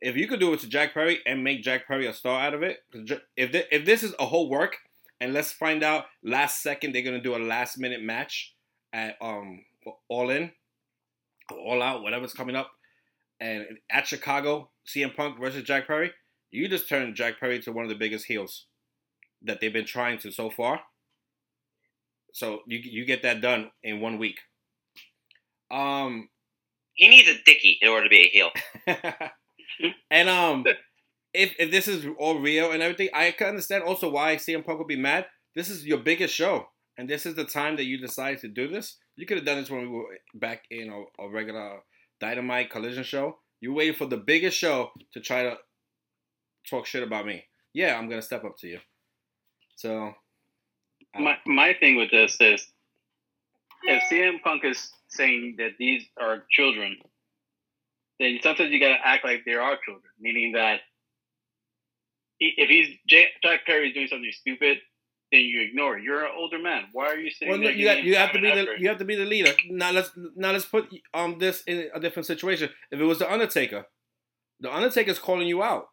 If 0.00 0.16
you 0.16 0.28
could 0.28 0.40
do 0.40 0.52
it 0.52 0.60
to 0.60 0.68
Jack 0.68 0.94
Perry 0.94 1.18
and 1.26 1.42
make 1.42 1.62
Jack 1.62 1.88
Perry 1.88 2.06
a 2.06 2.12
star 2.12 2.40
out 2.40 2.54
of 2.54 2.62
it, 2.62 2.78
if 3.36 3.66
if 3.72 3.84
this 3.84 4.04
is 4.04 4.14
a 4.20 4.26
whole 4.26 4.48
work, 4.48 4.76
and 5.20 5.32
let's 5.32 5.52
find 5.52 5.82
out 5.82 6.04
last 6.22 6.62
second 6.62 6.92
they're 6.94 7.02
gonna 7.02 7.20
do 7.20 7.36
a 7.36 7.38
last 7.38 7.78
minute 7.78 8.02
match 8.02 8.54
at 8.92 9.16
um 9.20 9.64
All 10.08 10.30
In, 10.30 10.52
All 11.50 11.82
Out, 11.82 12.02
whatever's 12.02 12.34
coming 12.34 12.56
up, 12.56 12.70
and 13.40 13.66
at 13.90 14.06
Chicago, 14.06 14.70
CM 14.86 15.14
Punk 15.14 15.38
versus 15.40 15.62
Jack 15.62 15.86
Perry. 15.86 16.12
You 16.50 16.68
just 16.68 16.88
turned 16.88 17.16
Jack 17.16 17.38
Perry 17.40 17.60
to 17.60 17.72
one 17.72 17.84
of 17.84 17.90
the 17.90 17.96
biggest 17.96 18.26
heels 18.26 18.66
that 19.42 19.60
they've 19.60 19.72
been 19.72 19.84
trying 19.86 20.18
to 20.18 20.30
so 20.32 20.50
far. 20.50 20.80
So 22.32 22.60
you 22.66 22.78
you 22.82 23.04
get 23.04 23.22
that 23.22 23.40
done 23.40 23.70
in 23.82 24.00
one 24.00 24.18
week. 24.18 24.38
Um, 25.70 26.28
He 26.94 27.08
needs 27.08 27.28
a 27.28 27.42
dicky 27.44 27.78
in 27.82 27.88
order 27.88 28.04
to 28.04 28.10
be 28.10 28.22
a 28.22 28.28
heel. 28.28 28.50
and 30.10 30.28
um, 30.28 30.64
if 31.36 31.54
if 31.58 31.70
this 31.70 31.86
is 31.86 32.06
all 32.18 32.40
real 32.40 32.72
and 32.72 32.82
everything, 32.82 33.10
I 33.12 33.30
can 33.30 33.48
understand 33.48 33.84
also 33.84 34.10
why 34.10 34.36
CM 34.36 34.64
Punk 34.64 34.78
would 34.78 34.88
be 34.88 34.96
mad. 34.96 35.26
This 35.54 35.68
is 35.68 35.86
your 35.86 35.98
biggest 35.98 36.34
show, 36.34 36.68
and 36.96 37.08
this 37.08 37.26
is 37.26 37.34
the 37.34 37.44
time 37.44 37.76
that 37.76 37.84
you 37.84 37.98
decided 37.98 38.40
to 38.40 38.48
do 38.48 38.68
this. 38.68 38.96
You 39.16 39.26
could 39.26 39.38
have 39.38 39.46
done 39.46 39.58
this 39.58 39.70
when 39.70 39.82
we 39.82 39.88
were 39.88 40.18
back 40.34 40.64
in 40.70 40.90
a, 40.90 41.22
a 41.22 41.28
regular 41.28 41.80
Dynamite 42.20 42.70
Collision 42.70 43.04
show. 43.04 43.38
You 43.60 43.72
waited 43.72 43.96
for 43.96 44.06
the 44.06 44.16
biggest 44.16 44.58
show 44.58 44.90
to 45.12 45.20
try 45.20 45.44
to 45.44 45.56
talk 46.68 46.86
shit 46.86 47.02
about 47.02 47.26
me. 47.26 47.44
Yeah, 47.72 47.98
I'm 47.98 48.08
gonna 48.08 48.22
step 48.22 48.44
up 48.44 48.56
to 48.58 48.68
you. 48.68 48.80
So, 49.76 50.14
uh, 51.14 51.20
My 51.20 51.36
my 51.46 51.74
thing 51.74 51.96
with 51.96 52.10
this 52.10 52.36
is, 52.40 52.66
if 53.84 54.02
CM 54.10 54.42
Punk 54.42 54.64
is 54.64 54.90
saying 55.08 55.56
that 55.58 55.72
these 55.78 56.04
are 56.20 56.44
children, 56.50 56.96
then 58.18 58.38
sometimes 58.42 58.70
you 58.70 58.80
gotta 58.80 58.98
act 59.04 59.24
like 59.24 59.44
they 59.44 59.54
are 59.54 59.76
children. 59.84 60.10
Meaning 60.18 60.52
that 60.52 60.80
if 62.40 62.68
he's 62.68 62.96
Jack 63.08 63.66
Perry 63.66 63.88
is 63.88 63.94
doing 63.94 64.08
something 64.08 64.30
stupid, 64.32 64.78
then 65.32 65.40
you 65.42 65.62
ignore 65.62 65.98
it. 65.98 66.04
You're 66.04 66.24
an 66.24 66.32
older 66.36 66.58
man. 66.58 66.84
Why 66.92 67.06
are 67.06 67.16
you 67.18 67.30
saying 67.30 67.50
well, 67.50 67.58
no, 67.58 67.66
that 67.66 67.76
you 67.76 67.84
got, 67.86 68.02
you 68.04 68.16
have 68.16 68.32
to 68.32 68.40
be 68.40 68.50
the 68.50 68.66
you 68.78 68.88
have 68.88 68.98
to 68.98 69.04
be 69.04 69.16
the 69.16 69.24
leader. 69.24 69.52
Now 69.70 69.90
let's 69.90 70.10
now 70.36 70.52
let's 70.52 70.66
put 70.66 70.88
um 71.14 71.38
this 71.38 71.62
in 71.66 71.88
a 71.94 72.00
different 72.00 72.26
situation. 72.26 72.70
If 72.90 73.00
it 73.00 73.04
was 73.04 73.18
the 73.18 73.30
Undertaker, 73.32 73.86
the 74.60 74.72
Undertaker's 74.74 75.18
calling 75.18 75.48
you 75.48 75.62
out. 75.62 75.88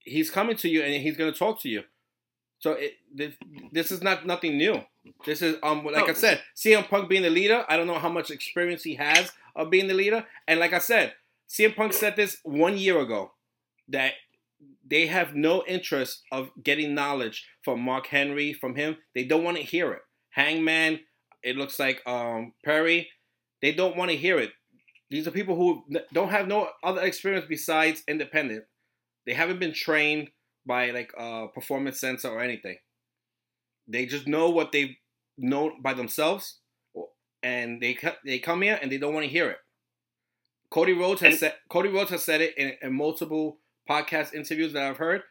He's 0.00 0.30
coming 0.30 0.56
to 0.56 0.68
you 0.68 0.82
and 0.82 0.94
he's 1.02 1.16
going 1.16 1.30
to 1.32 1.38
talk 1.38 1.60
to 1.62 1.68
you. 1.68 1.82
So 2.60 2.72
it, 2.72 2.94
this, 3.14 3.34
this 3.72 3.92
is 3.92 4.02
not 4.02 4.26
nothing 4.26 4.56
new. 4.56 4.80
This 5.24 5.42
is 5.42 5.56
um 5.62 5.84
like 5.84 6.04
I 6.04 6.06
No. 6.08 6.12
said, 6.14 6.42
CM 6.56 6.88
Punk 6.88 7.08
being 7.08 7.22
the 7.22 7.30
leader. 7.30 7.64
I 7.68 7.76
don't 7.76 7.86
know 7.86 7.98
how 7.98 8.08
much 8.08 8.30
experience 8.30 8.82
he 8.82 8.94
has 8.94 9.30
of 9.54 9.70
being 9.70 9.86
the 9.86 9.94
leader. 9.94 10.26
And 10.46 10.58
like 10.58 10.72
I 10.72 10.78
said, 10.78 11.14
CM 11.48 11.76
Punk 11.76 11.92
said 11.92 12.16
this 12.16 12.38
one 12.42 12.76
year 12.78 12.98
ago 12.98 13.32
that 13.88 14.14
they 14.88 15.06
have 15.06 15.34
no 15.34 15.62
interest 15.66 16.22
of 16.32 16.50
getting 16.62 16.94
knowledge 16.94 17.46
from 17.62 17.80
Mark 17.80 18.06
Henry 18.06 18.52
from 18.52 18.74
him. 18.74 18.96
They 19.14 19.24
don't 19.24 19.44
want 19.44 19.56
to 19.56 19.62
hear 19.62 19.92
it. 19.92 20.02
Hangman, 20.30 21.00
it 21.42 21.56
looks 21.56 21.78
like 21.78 22.00
um 22.06 22.52
Perry, 22.64 23.08
they 23.62 23.72
don't 23.72 23.96
want 23.96 24.10
to 24.10 24.16
hear 24.16 24.38
it. 24.38 24.50
These 25.10 25.26
are 25.26 25.30
people 25.30 25.56
who 25.56 25.84
don't 26.12 26.30
have 26.30 26.48
no 26.48 26.68
other 26.84 27.02
experience 27.02 27.46
besides 27.48 28.02
independent. 28.06 28.64
They 29.26 29.32
haven't 29.32 29.58
been 29.58 29.72
trained 29.72 30.30
by 30.66 30.90
like 30.90 31.12
a 31.18 31.46
performance 31.54 32.00
center 32.00 32.28
or 32.28 32.40
anything. 32.40 32.76
They 33.86 34.06
just 34.06 34.26
know 34.26 34.50
what 34.50 34.70
they've 34.70 34.94
known 35.38 35.80
by 35.80 35.94
themselves, 35.94 36.58
and 37.42 37.80
they 37.80 37.96
they 38.24 38.38
come 38.38 38.62
here 38.62 38.78
and 38.80 38.92
they 38.92 38.98
don't 38.98 39.14
want 39.14 39.24
to 39.24 39.32
hear 39.32 39.50
it. 39.50 39.58
Cody 40.70 40.92
Rhodes 40.92 41.22
has 41.22 41.40
said 41.40 41.54
Cody 41.70 41.88
Rhodes 41.88 42.10
has 42.10 42.24
said 42.24 42.42
it 42.42 42.56
in, 42.58 42.74
in 42.82 42.92
multiple 42.92 43.58
podcast 43.88 44.34
interviews 44.34 44.72
that 44.72 44.82
I've 44.82 44.96
heard 44.98 45.22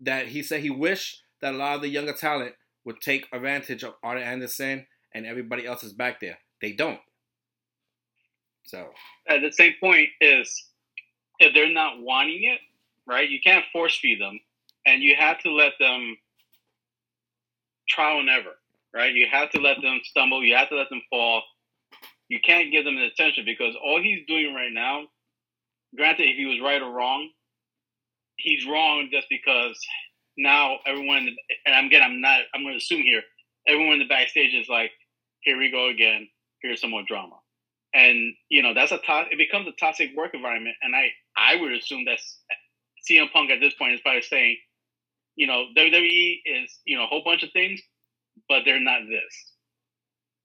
that 0.00 0.28
he 0.28 0.42
said 0.42 0.60
he 0.60 0.70
wished 0.70 1.22
that 1.40 1.54
a 1.54 1.56
lot 1.56 1.76
of 1.76 1.82
the 1.82 1.88
younger 1.88 2.12
talent 2.12 2.54
would 2.84 3.00
take 3.00 3.26
advantage 3.32 3.82
of 3.82 3.94
Arn 4.02 4.18
Anderson 4.18 4.86
and 5.14 5.26
everybody 5.26 5.66
else 5.66 5.82
is 5.82 5.92
back 5.92 6.20
there. 6.20 6.38
They 6.60 6.72
don't. 6.72 7.00
So 8.64 8.88
at 9.28 9.40
the 9.40 9.52
same 9.52 9.74
point 9.80 10.08
is 10.20 10.70
if 11.38 11.54
they're 11.54 11.72
not 11.72 12.00
wanting 12.00 12.44
it, 12.44 12.60
right? 13.06 13.28
You 13.28 13.38
can't 13.40 13.64
force 13.72 13.98
feed 13.98 14.20
them, 14.20 14.40
and 14.84 15.02
you 15.02 15.14
have 15.16 15.38
to 15.40 15.50
let 15.50 15.72
them 15.78 16.16
trial 17.88 18.20
and 18.20 18.28
error, 18.28 18.56
right? 18.94 19.12
You 19.12 19.26
have 19.30 19.50
to 19.50 19.60
let 19.60 19.80
them 19.82 20.00
stumble. 20.04 20.42
You 20.42 20.56
have 20.56 20.68
to 20.70 20.76
let 20.76 20.88
them 20.90 21.02
fall. 21.08 21.42
You 22.28 22.40
can't 22.44 22.72
give 22.72 22.84
them 22.84 22.96
the 22.96 23.06
attention 23.06 23.44
because 23.44 23.74
all 23.82 24.02
he's 24.02 24.26
doing 24.26 24.54
right 24.54 24.72
now, 24.72 25.04
granted, 25.96 26.28
if 26.28 26.36
he 26.36 26.46
was 26.46 26.60
right 26.60 26.82
or 26.82 26.90
wrong, 26.90 27.30
he's 28.36 28.66
wrong 28.66 29.08
just 29.12 29.26
because 29.30 29.78
now 30.36 30.78
everyone, 30.86 31.28
and 31.64 31.74
I'm 31.74 31.86
again, 31.86 32.02
I'm 32.02 32.20
not, 32.20 32.40
I'm 32.54 32.62
going 32.62 32.74
to 32.74 32.78
assume 32.78 33.02
here, 33.02 33.22
everyone 33.66 33.94
in 33.94 33.98
the 34.00 34.08
backstage 34.08 34.54
is 34.54 34.68
like, 34.68 34.90
here 35.40 35.58
we 35.58 35.70
go 35.70 35.88
again. 35.88 36.28
Here's 36.62 36.80
some 36.80 36.90
more 36.90 37.04
drama. 37.06 37.36
And 37.94 38.34
you 38.50 38.62
know 38.62 38.74
that's 38.74 38.92
a 38.92 38.98
to- 38.98 39.26
it 39.30 39.38
becomes 39.38 39.68
a 39.68 39.72
toxic 39.80 40.10
work 40.16 40.34
environment. 40.34 40.76
And 40.82 40.94
i 40.94 41.08
i 41.36 41.56
would 41.56 41.72
assume 41.72 42.04
that's 42.04 42.40
CM 43.08 43.32
Punk 43.32 43.50
at 43.50 43.60
this 43.60 43.74
point 43.74 43.94
is 43.94 44.00
probably 44.00 44.22
saying 44.22 44.56
you 45.36 45.46
know 45.46 45.66
WWE 45.76 46.40
is 46.44 46.78
you 46.84 46.96
know 46.96 47.04
a 47.04 47.06
whole 47.06 47.22
bunch 47.24 47.42
of 47.42 47.50
things 47.52 47.80
but 48.48 48.62
they're 48.64 48.80
not 48.80 49.02
this. 49.08 49.52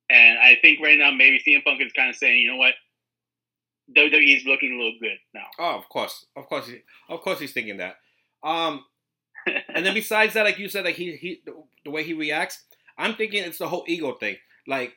And 0.10 0.38
i 0.38 0.56
think 0.62 0.80
right 0.82 0.98
now 0.98 1.12
maybe 1.12 1.42
CM 1.46 1.64
Punk 1.64 1.82
is 1.82 1.92
kind 1.94 2.10
of 2.10 2.16
saying 2.16 2.38
you 2.38 2.52
know 2.52 2.58
what 2.58 2.76
WWE 3.96 4.38
is 4.38 4.46
looking 4.46 4.74
a 4.74 4.78
little 4.78 4.98
good 5.00 5.18
now 5.34 5.48
Oh, 5.60 5.78
of 5.78 5.90
course, 5.90 6.26
of 6.36 6.48
course, 6.48 6.68
he, 6.68 6.80
of 7.10 7.22
course, 7.22 7.40
he's 7.40 7.54
thinking 7.54 7.78
that. 7.78 7.96
Um, 8.44 8.86
and 9.74 9.86
then 9.86 9.94
besides 9.94 10.34
that, 10.34 10.46
like 10.46 10.60
you 10.60 10.70
said, 10.70 10.86
like 10.86 10.96
he 10.96 11.16
he 11.16 11.42
the, 11.84 11.92
way 11.92 12.04
he 12.04 12.14
reacts, 12.14 12.64
I'm 12.98 13.16
thinking 13.16 13.44
it's 13.44 13.58
the 13.58 13.68
whole 13.68 13.86
ego 13.88 14.14
thing. 14.14 14.38
Like, 14.68 14.94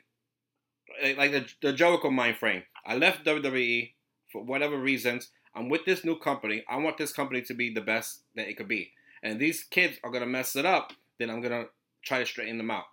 like 1.03 1.17
like 1.17 1.33
the 1.33 1.47
the 1.63 1.73
Jericho 1.73 2.11
mind 2.11 2.37
frame. 2.37 2.63
I 2.87 2.97
left 2.97 3.25
WWE 3.25 3.93
for 4.31 4.43
whatever 4.43 4.79
reasons. 4.79 5.31
I'm 5.55 5.69
with 5.69 5.85
this 5.85 6.05
new 6.05 6.19
company. 6.19 6.65
I 6.69 6.77
want 6.79 6.99
this 6.99 7.13
company 7.13 7.43
to 7.43 7.55
be 7.55 7.73
the 7.73 7.81
best 7.81 8.23
that 8.35 8.49
it 8.49 8.57
could 8.57 8.69
be. 8.69 8.93
And 9.23 9.39
these 9.39 9.63
kids 9.63 9.99
are 10.05 10.11
gonna 10.11 10.27
mess 10.27 10.57
it 10.57 10.67
up. 10.67 10.93
Then 11.19 11.31
I'm 11.31 11.41
gonna 11.41 11.67
try 12.05 12.19
to 12.19 12.27
straighten 12.27 12.59
them 12.59 12.71
out. 12.71 12.85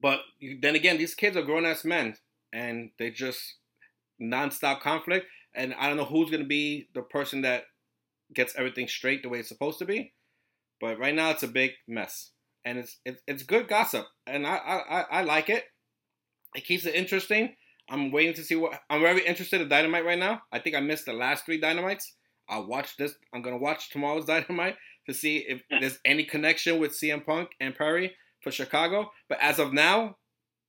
But 0.00 0.20
then 0.60 0.74
again, 0.74 0.98
these 0.98 1.14
kids 1.14 1.36
are 1.36 1.42
grown 1.42 1.64
ass 1.64 1.84
men, 1.84 2.16
and 2.52 2.90
they 2.98 3.10
just 3.10 3.54
nonstop 4.22 4.80
conflict. 4.80 5.26
And 5.54 5.74
I 5.74 5.88
don't 5.88 5.96
know 5.96 6.04
who's 6.04 6.30
gonna 6.30 6.44
be 6.44 6.88
the 6.94 7.02
person 7.02 7.42
that 7.42 7.64
gets 8.34 8.54
everything 8.56 8.88
straight 8.88 9.22
the 9.22 9.28
way 9.28 9.38
it's 9.38 9.48
supposed 9.48 9.78
to 9.78 9.84
be. 9.84 10.12
But 10.80 10.98
right 10.98 11.14
now, 11.14 11.30
it's 11.30 11.42
a 11.42 11.48
big 11.48 11.72
mess, 11.88 12.32
and 12.64 12.78
it's 12.78 12.98
it's, 13.06 13.22
it's 13.26 13.42
good 13.42 13.66
gossip, 13.66 14.06
and 14.26 14.46
I, 14.46 14.56
I 14.56 14.76
I- 15.00 15.06
I 15.10 15.22
like 15.22 15.48
it. 15.48 15.64
It 16.54 16.64
keeps 16.66 16.84
it 16.86 16.94
interesting. 16.94 17.54
I'm 17.88 18.10
waiting 18.10 18.34
to 18.34 18.44
see 18.44 18.56
what. 18.56 18.78
I'm 18.90 19.00
very 19.00 19.24
interested 19.24 19.60
in 19.62 19.68
Dynamite 19.68 20.04
right 20.04 20.18
now. 20.18 20.42
I 20.52 20.58
think 20.58 20.76
I 20.76 20.80
missed 20.80 21.06
the 21.06 21.12
last 21.14 21.46
three 21.46 21.58
Dynamites. 21.60 22.12
I'll 22.48 22.66
watch 22.66 22.96
this. 22.98 23.14
I'm 23.32 23.40
gonna 23.42 23.56
watch 23.58 23.90
tomorrow's 23.90 24.24
Dynamite 24.32 24.76
to 25.08 25.14
see 25.14 25.38
if 25.38 25.62
there's 25.70 25.98
any 26.04 26.24
connection 26.24 26.78
with 26.78 26.92
CM 26.92 27.24
Punk 27.24 27.50
and 27.60 27.74
Perry 27.74 28.14
for 28.42 28.50
Chicago. 28.50 29.10
But 29.30 29.38
as 29.40 29.58
of 29.58 29.72
now, 29.72 30.16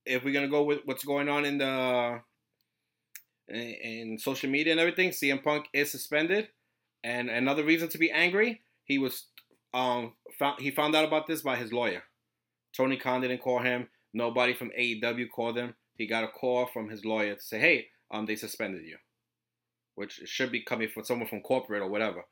if 0.06 0.24
we're 0.24 0.32
gonna 0.32 0.48
go 0.48 0.62
with 0.62 0.80
what's 0.86 1.04
going 1.04 1.28
on 1.28 1.44
in 1.44 1.58
the 1.58 2.20
in, 3.48 3.56
in 3.58 4.18
social 4.18 4.50
media 4.50 4.72
and 4.72 4.80
everything, 4.80 5.10
CM 5.10 5.42
Punk 5.42 5.66
is 5.72 5.90
suspended. 5.90 6.48
And 7.04 7.30
another 7.30 7.64
reason 7.64 7.88
to 7.90 7.98
be 7.98 8.10
angry, 8.10 8.60
he 8.84 8.98
was 8.98 9.26
um 9.74 10.12
found, 10.38 10.60
he 10.60 10.70
found 10.70 10.94
out 10.96 11.04
about 11.04 11.26
this 11.26 11.42
by 11.42 11.56
his 11.56 11.72
lawyer. 11.72 12.02
Tony 12.76 12.96
Khan 12.96 13.20
didn't 13.20 13.40
call 13.40 13.60
him. 13.60 13.88
Nobody 14.12 14.54
from 14.54 14.70
AEW 14.78 15.30
called 15.34 15.56
him. 15.56 15.74
He 15.94 16.06
got 16.06 16.24
a 16.24 16.28
call 16.28 16.66
from 16.66 16.88
his 16.88 17.04
lawyer 17.04 17.34
to 17.34 17.42
say, 17.42 17.58
"Hey, 17.58 17.88
um, 18.10 18.26
they 18.26 18.36
suspended 18.36 18.82
you," 18.84 18.96
which 19.94 20.20
should 20.24 20.52
be 20.52 20.62
coming 20.62 20.88
from 20.88 21.04
someone 21.04 21.28
from 21.28 21.40
corporate 21.40 21.82
or 21.82 21.88
whatever. 21.88 22.24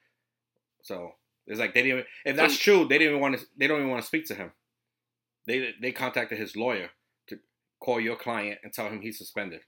So 0.83 1.13
it's 1.47 1.61
like 1.61 1.75
they 1.75 1.83
didn't. 1.83 1.99
Even, 1.99 2.05
if 2.25 2.37
that's 2.37 2.59
true, 2.59 2.87
they 2.87 2.99
didn't 2.99 3.11
even 3.11 3.21
want 3.21 3.39
to. 3.39 3.47
They 3.57 3.67
don't 3.67 3.79
even 3.79 3.91
want 3.91 4.03
to 4.03 4.07
speak 4.07 4.27
to 4.27 4.35
him. 4.35 4.53
They 5.47 5.75
they 5.81 5.93
contacted 5.93 6.39
his 6.39 6.57
lawyer 6.57 6.91
to 7.29 7.39
call 7.81 8.01
your 8.01 8.17
client 8.17 8.61
and 8.63 8.73
tell 8.73 8.89
him 8.89 9.01
he's 9.01 9.19
suspended. 9.19 9.61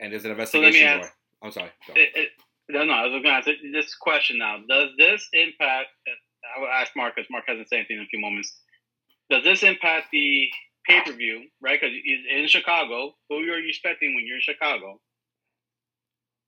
And 0.00 0.12
there's 0.12 0.24
an 0.24 0.28
So 0.28 0.32
investigation 0.32 0.86
ask- 0.86 1.00
going. 1.00 1.12
I'm 1.42 1.52
sorry. 1.52 1.70
it, 1.94 2.10
it, 2.16 2.28
no, 2.68 2.84
no, 2.84 2.92
I 2.92 3.02
was 3.04 3.12
going 3.12 3.22
to 3.22 3.30
ask 3.30 3.48
this 3.72 3.94
question 3.94 4.38
now. 4.38 4.56
Does 4.68 4.90
this 4.98 5.26
impact? 5.32 5.88
I 6.56 6.60
will 6.60 6.68
ask 6.68 6.92
Mark 6.96 7.14
because 7.16 7.30
Mark 7.30 7.44
hasn't 7.46 7.68
said 7.68 7.76
anything 7.76 7.98
in 7.98 8.02
a 8.02 8.06
few 8.06 8.20
moments. 8.20 8.52
Does 9.30 9.44
this 9.44 9.62
impact 9.62 10.06
the 10.12 10.48
pay 10.86 11.00
per 11.02 11.12
view? 11.12 11.44
Right, 11.60 11.78
because 11.80 11.94
he's 12.04 12.20
in 12.30 12.48
Chicago. 12.48 13.14
Who 13.28 13.36
are 13.36 13.58
you 13.58 13.68
expecting 13.68 14.14
when 14.14 14.26
you're 14.26 14.36
in 14.36 14.42
Chicago? 14.42 15.00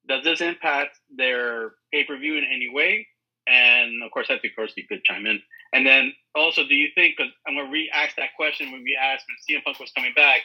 Does 0.09 0.25
this 0.25 0.40
impact 0.40 0.99
their 1.14 1.73
pay 1.92 2.04
per 2.04 2.19
view 2.19 2.37
in 2.37 2.45
any 2.45 2.69
way? 2.73 3.07
And 3.47 4.02
of 4.02 4.11
course, 4.11 4.26
I 4.30 4.38
think, 4.38 4.52
of 4.52 4.57
course, 4.57 4.73
you 4.76 4.87
could 4.88 5.04
chime 5.04 5.26
in. 5.26 5.40
And 5.73 5.87
then 5.87 6.12
also, 6.35 6.66
do 6.66 6.75
you 6.75 6.88
think? 6.95 7.14
Because 7.16 7.33
I'm 7.47 7.54
going 7.54 7.66
to 7.66 7.73
re-ask 7.73 8.16
that 8.16 8.30
question 8.37 8.73
when 8.73 8.83
we 8.83 8.99
asked 9.00 9.25
when 9.28 9.59
CM 9.59 9.64
Punk 9.64 9.78
was 9.78 9.92
coming 9.92 10.12
back. 10.16 10.40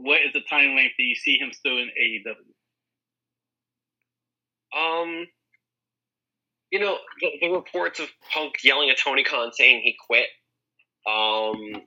What 0.00 0.20
is 0.22 0.32
the 0.32 0.42
time 0.48 0.76
length 0.76 0.94
that 0.96 1.04
you 1.04 1.16
see 1.16 1.38
him 1.38 1.52
still 1.52 1.76
in 1.78 1.88
AEW? 1.88 2.34
Um, 4.78 5.26
you 6.70 6.78
know, 6.78 6.98
the, 7.20 7.30
the 7.40 7.48
reports 7.48 7.98
of 7.98 8.08
Punk 8.32 8.54
yelling 8.62 8.90
at 8.90 8.98
Tony 8.98 9.24
Khan 9.24 9.50
saying 9.52 9.80
he 9.82 9.96
quit. 10.06 10.26
Um, 11.08 11.82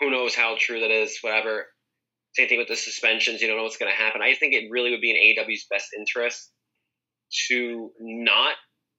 who 0.00 0.10
knows 0.10 0.34
how 0.34 0.56
true 0.58 0.80
that 0.80 0.90
is? 0.90 1.18
Whatever. 1.20 1.66
Same 2.32 2.48
thing 2.48 2.58
with 2.58 2.68
the 2.68 2.76
suspensions. 2.76 3.40
You 3.40 3.48
don't 3.48 3.56
know 3.58 3.62
what's 3.64 3.76
going 3.76 3.92
to 3.92 3.96
happen. 4.02 4.22
I 4.22 4.34
think 4.34 4.54
it 4.54 4.70
really 4.70 4.90
would 4.90 5.00
be 5.00 5.10
in 5.10 5.44
AEW's 5.44 5.66
best 5.70 5.88
interest 5.96 6.50
to 7.48 7.90
not 8.00 8.54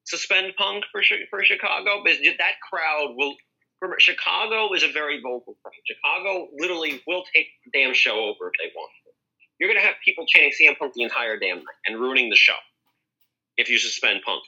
suspend 0.06 0.54
Punk 0.58 0.86
for 0.92 1.02
for 1.30 1.44
Chicago 1.44 2.02
because 2.04 2.20
that 2.38 2.54
crowd 2.70 3.14
will 3.16 3.36
remember, 3.82 4.00
Chicago 4.00 4.74
is 4.74 4.84
a 4.84 4.92
very 4.92 5.22
vocal 5.22 5.56
crowd. 5.64 5.74
Chicago 5.86 6.48
literally 6.58 7.02
will 7.08 7.24
take 7.34 7.48
the 7.66 7.72
damn 7.80 7.94
show 7.94 8.20
over 8.26 8.48
if 8.48 8.54
they 8.60 8.72
want. 8.76 8.92
You're 9.60 9.70
gonna 9.70 9.86
have 9.86 9.96
people 10.04 10.26
chanting 10.28 10.52
CM 10.60 10.78
Punk 10.78 10.94
the 10.94 11.04
entire 11.04 11.38
damn 11.38 11.58
night 11.58 11.82
and 11.86 12.00
ruining 12.00 12.30
the 12.30 12.36
show 12.36 12.56
if 13.58 13.70
you 13.70 13.78
suspend 13.78 14.22
Punk, 14.26 14.44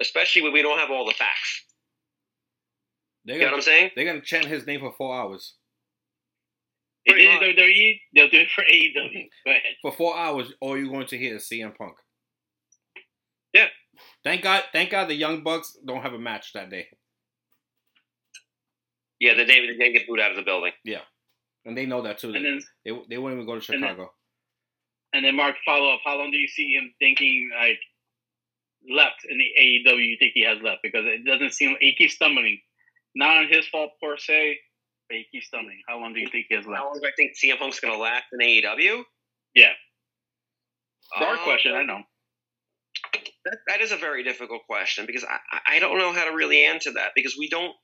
especially 0.00 0.42
when 0.42 0.52
we 0.52 0.62
don't 0.62 0.78
have 0.78 0.90
all 0.90 1.06
the 1.06 1.12
facts. 1.14 1.64
They're 3.24 3.36
You 3.36 3.42
know 3.42 3.48
what 3.48 3.56
I'm 3.56 3.62
saying? 3.62 3.90
they're 3.96 4.04
gonna 4.04 4.20
chant 4.22 4.46
his 4.46 4.66
name 4.66 4.80
for 4.80 4.92
four 4.96 5.14
hours. 5.16 5.56
They 7.06 7.12
Pretty 7.14 7.26
did 7.28 7.42
it 7.42 7.56
WWE, 7.58 8.00
they'll 8.14 8.28
do 8.28 8.38
it 8.40 8.50
for 8.50 8.62
AEW. 8.62 9.28
Go 9.44 9.50
ahead. 9.50 9.62
For 9.82 9.92
four 9.92 10.16
hours, 10.16 10.52
all 10.60 10.76
you're 10.76 10.92
going 10.92 11.06
to 11.06 11.18
hear 11.18 11.36
is 11.36 11.48
CM 11.48 11.76
Punk. 11.76 11.94
Yeah. 13.54 13.66
Thank 14.22 14.42
God. 14.42 14.64
Thank 14.72 14.90
God 14.90 15.08
the 15.08 15.14
Young 15.14 15.42
Bucks 15.42 15.76
don't 15.84 16.02
have 16.02 16.12
a 16.12 16.18
match 16.18 16.52
that 16.52 16.70
day, 16.70 16.88
Yeah, 19.20 19.34
the 19.34 19.44
day 19.44 19.60
they 19.60 19.66
didn't 19.76 19.92
get 19.92 20.06
booed 20.08 20.18
out 20.20 20.30
of 20.30 20.36
the 20.36 20.42
building. 20.42 20.72
Yeah, 20.84 21.02
and 21.64 21.76
they 21.76 21.86
know 21.86 22.02
that 22.02 22.18
too. 22.18 22.32
And 22.34 22.44
then 22.44 22.60
they 22.84 22.90
they 23.08 23.18
wouldn't 23.18 23.40
even 23.40 23.46
go 23.46 23.58
to 23.60 23.72
and 23.72 23.82
then- 23.82 23.90
Chicago. 23.90 24.12
and 25.12 25.24
then 25.24 25.36
Mark 25.36 25.56
follow 25.64 25.92
up. 25.94 26.00
How 26.04 26.16
long 26.16 26.30
do 26.30 26.38
you 26.38 26.48
see 26.48 26.72
him 26.74 26.92
thinking 26.98 27.50
like 27.58 27.78
left 28.90 29.24
in 29.28 29.36
the 29.38 29.50
AEW? 29.60 29.98
You 30.08 30.16
think 30.18 30.32
he 30.34 30.42
has 30.44 30.58
left 30.62 30.80
because 30.82 31.04
it 31.06 31.24
doesn't 31.24 31.52
seem 31.52 31.76
he 31.80 31.94
keeps 31.94 32.14
stumbling. 32.14 32.60
Not 33.14 33.36
on 33.38 33.48
his 33.48 33.66
fault 33.68 33.90
per 34.02 34.16
se, 34.16 34.56
but 35.08 35.16
he 35.18 35.26
keeps 35.32 35.48
stumbling. 35.48 35.80
How 35.88 35.98
long 36.00 36.14
do 36.14 36.20
you 36.20 36.28
think 36.28 36.46
he 36.48 36.54
has 36.54 36.64
left? 36.66 36.78
How 36.78 36.86
long 36.86 37.00
do 37.00 37.06
I 37.06 37.10
think 37.16 37.32
CM 37.36 37.58
Punk's 37.58 37.80
gonna 37.80 37.98
last 37.98 38.24
in 38.32 38.38
AEW? 38.40 39.04
Yeah. 39.54 39.72
Hard 41.12 41.38
Um, 41.38 41.44
question, 41.44 41.72
I 41.74 41.82
know. 41.82 42.02
That, 43.44 43.58
that 43.68 43.80
is 43.80 43.90
a 43.90 43.96
very 43.96 44.22
difficult 44.22 44.62
question 44.66 45.06
because 45.06 45.24
I, 45.24 45.38
I- 45.52 45.76
I 45.76 45.78
don't 45.80 45.98
know 45.98 46.12
how 46.12 46.24
to 46.30 46.36
really 46.36 46.64
answer 46.64 46.92
that 46.92 47.12
because 47.16 47.36
we 47.38 47.48
don't 47.48 47.74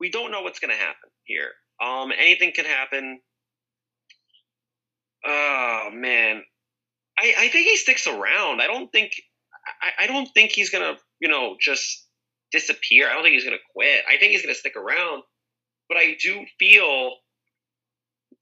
we 0.00 0.10
don't 0.10 0.30
know 0.30 0.42
what's 0.42 0.60
going 0.60 0.74
to 0.74 0.80
happen 0.80 1.10
here. 1.24 1.50
Um, 1.82 2.12
anything 2.16 2.52
can 2.54 2.64
happen. 2.64 3.20
Oh 5.26 5.90
man, 5.92 6.42
I, 7.18 7.34
I 7.38 7.48
think 7.48 7.66
he 7.66 7.76
sticks 7.76 8.06
around. 8.06 8.60
I 8.60 8.66
don't 8.66 8.90
think 8.92 9.10
I, 9.82 10.04
I 10.04 10.06
don't 10.06 10.28
think 10.34 10.52
he's 10.52 10.70
gonna 10.70 10.96
you 11.20 11.28
know 11.28 11.56
just 11.60 12.06
disappear. 12.52 13.10
I 13.10 13.14
don't 13.14 13.24
think 13.24 13.34
he's 13.34 13.44
gonna 13.44 13.56
quit. 13.74 14.04
I 14.08 14.18
think 14.18 14.32
he's 14.32 14.42
gonna 14.42 14.54
stick 14.54 14.76
around. 14.76 15.22
But 15.88 15.98
I 15.98 16.16
do 16.22 16.44
feel 16.58 17.12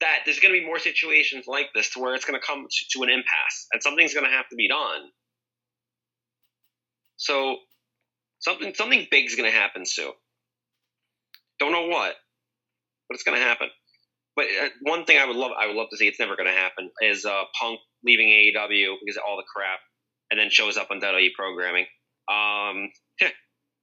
that 0.01 0.19
there's 0.25 0.39
going 0.39 0.53
to 0.53 0.59
be 0.59 0.65
more 0.65 0.79
situations 0.79 1.45
like 1.47 1.67
this 1.73 1.91
to 1.91 1.99
where 1.99 2.15
it's 2.15 2.25
going 2.25 2.39
to 2.39 2.45
come 2.45 2.65
to, 2.69 2.85
to 2.97 3.03
an 3.03 3.09
impasse 3.09 3.67
and 3.71 3.81
something's 3.81 4.13
going 4.13 4.25
to 4.25 4.31
have 4.31 4.47
to 4.49 4.55
be 4.55 4.67
done. 4.67 5.09
So 7.17 7.57
something 8.39 8.73
something 8.73 9.07
big's 9.09 9.35
going 9.35 9.49
to 9.49 9.55
happen 9.55 9.83
soon. 9.85 10.11
Don't 11.59 11.71
know 11.71 11.87
what, 11.87 12.15
but 13.07 13.15
it's 13.15 13.23
going 13.23 13.37
to 13.37 13.43
happen. 13.43 13.69
But 14.35 14.45
uh, 14.45 14.69
one 14.81 15.05
thing 15.05 15.17
I 15.17 15.25
would 15.25 15.35
love 15.35 15.51
I 15.57 15.67
would 15.67 15.75
love 15.75 15.87
to 15.91 15.97
see 15.97 16.07
it's 16.07 16.19
never 16.19 16.35
going 16.35 16.47
to 16.47 16.53
happen 16.53 16.91
is 17.01 17.25
uh, 17.25 17.43
Punk 17.59 17.79
leaving 18.03 18.27
AEW 18.27 18.95
because 18.99 19.17
of 19.17 19.23
all 19.27 19.37
the 19.37 19.43
crap, 19.43 19.79
and 20.29 20.39
then 20.39 20.49
shows 20.49 20.77
up 20.77 20.89
on 20.91 20.99
WWE 20.99 21.29
programming. 21.37 21.85
Um, 22.29 22.89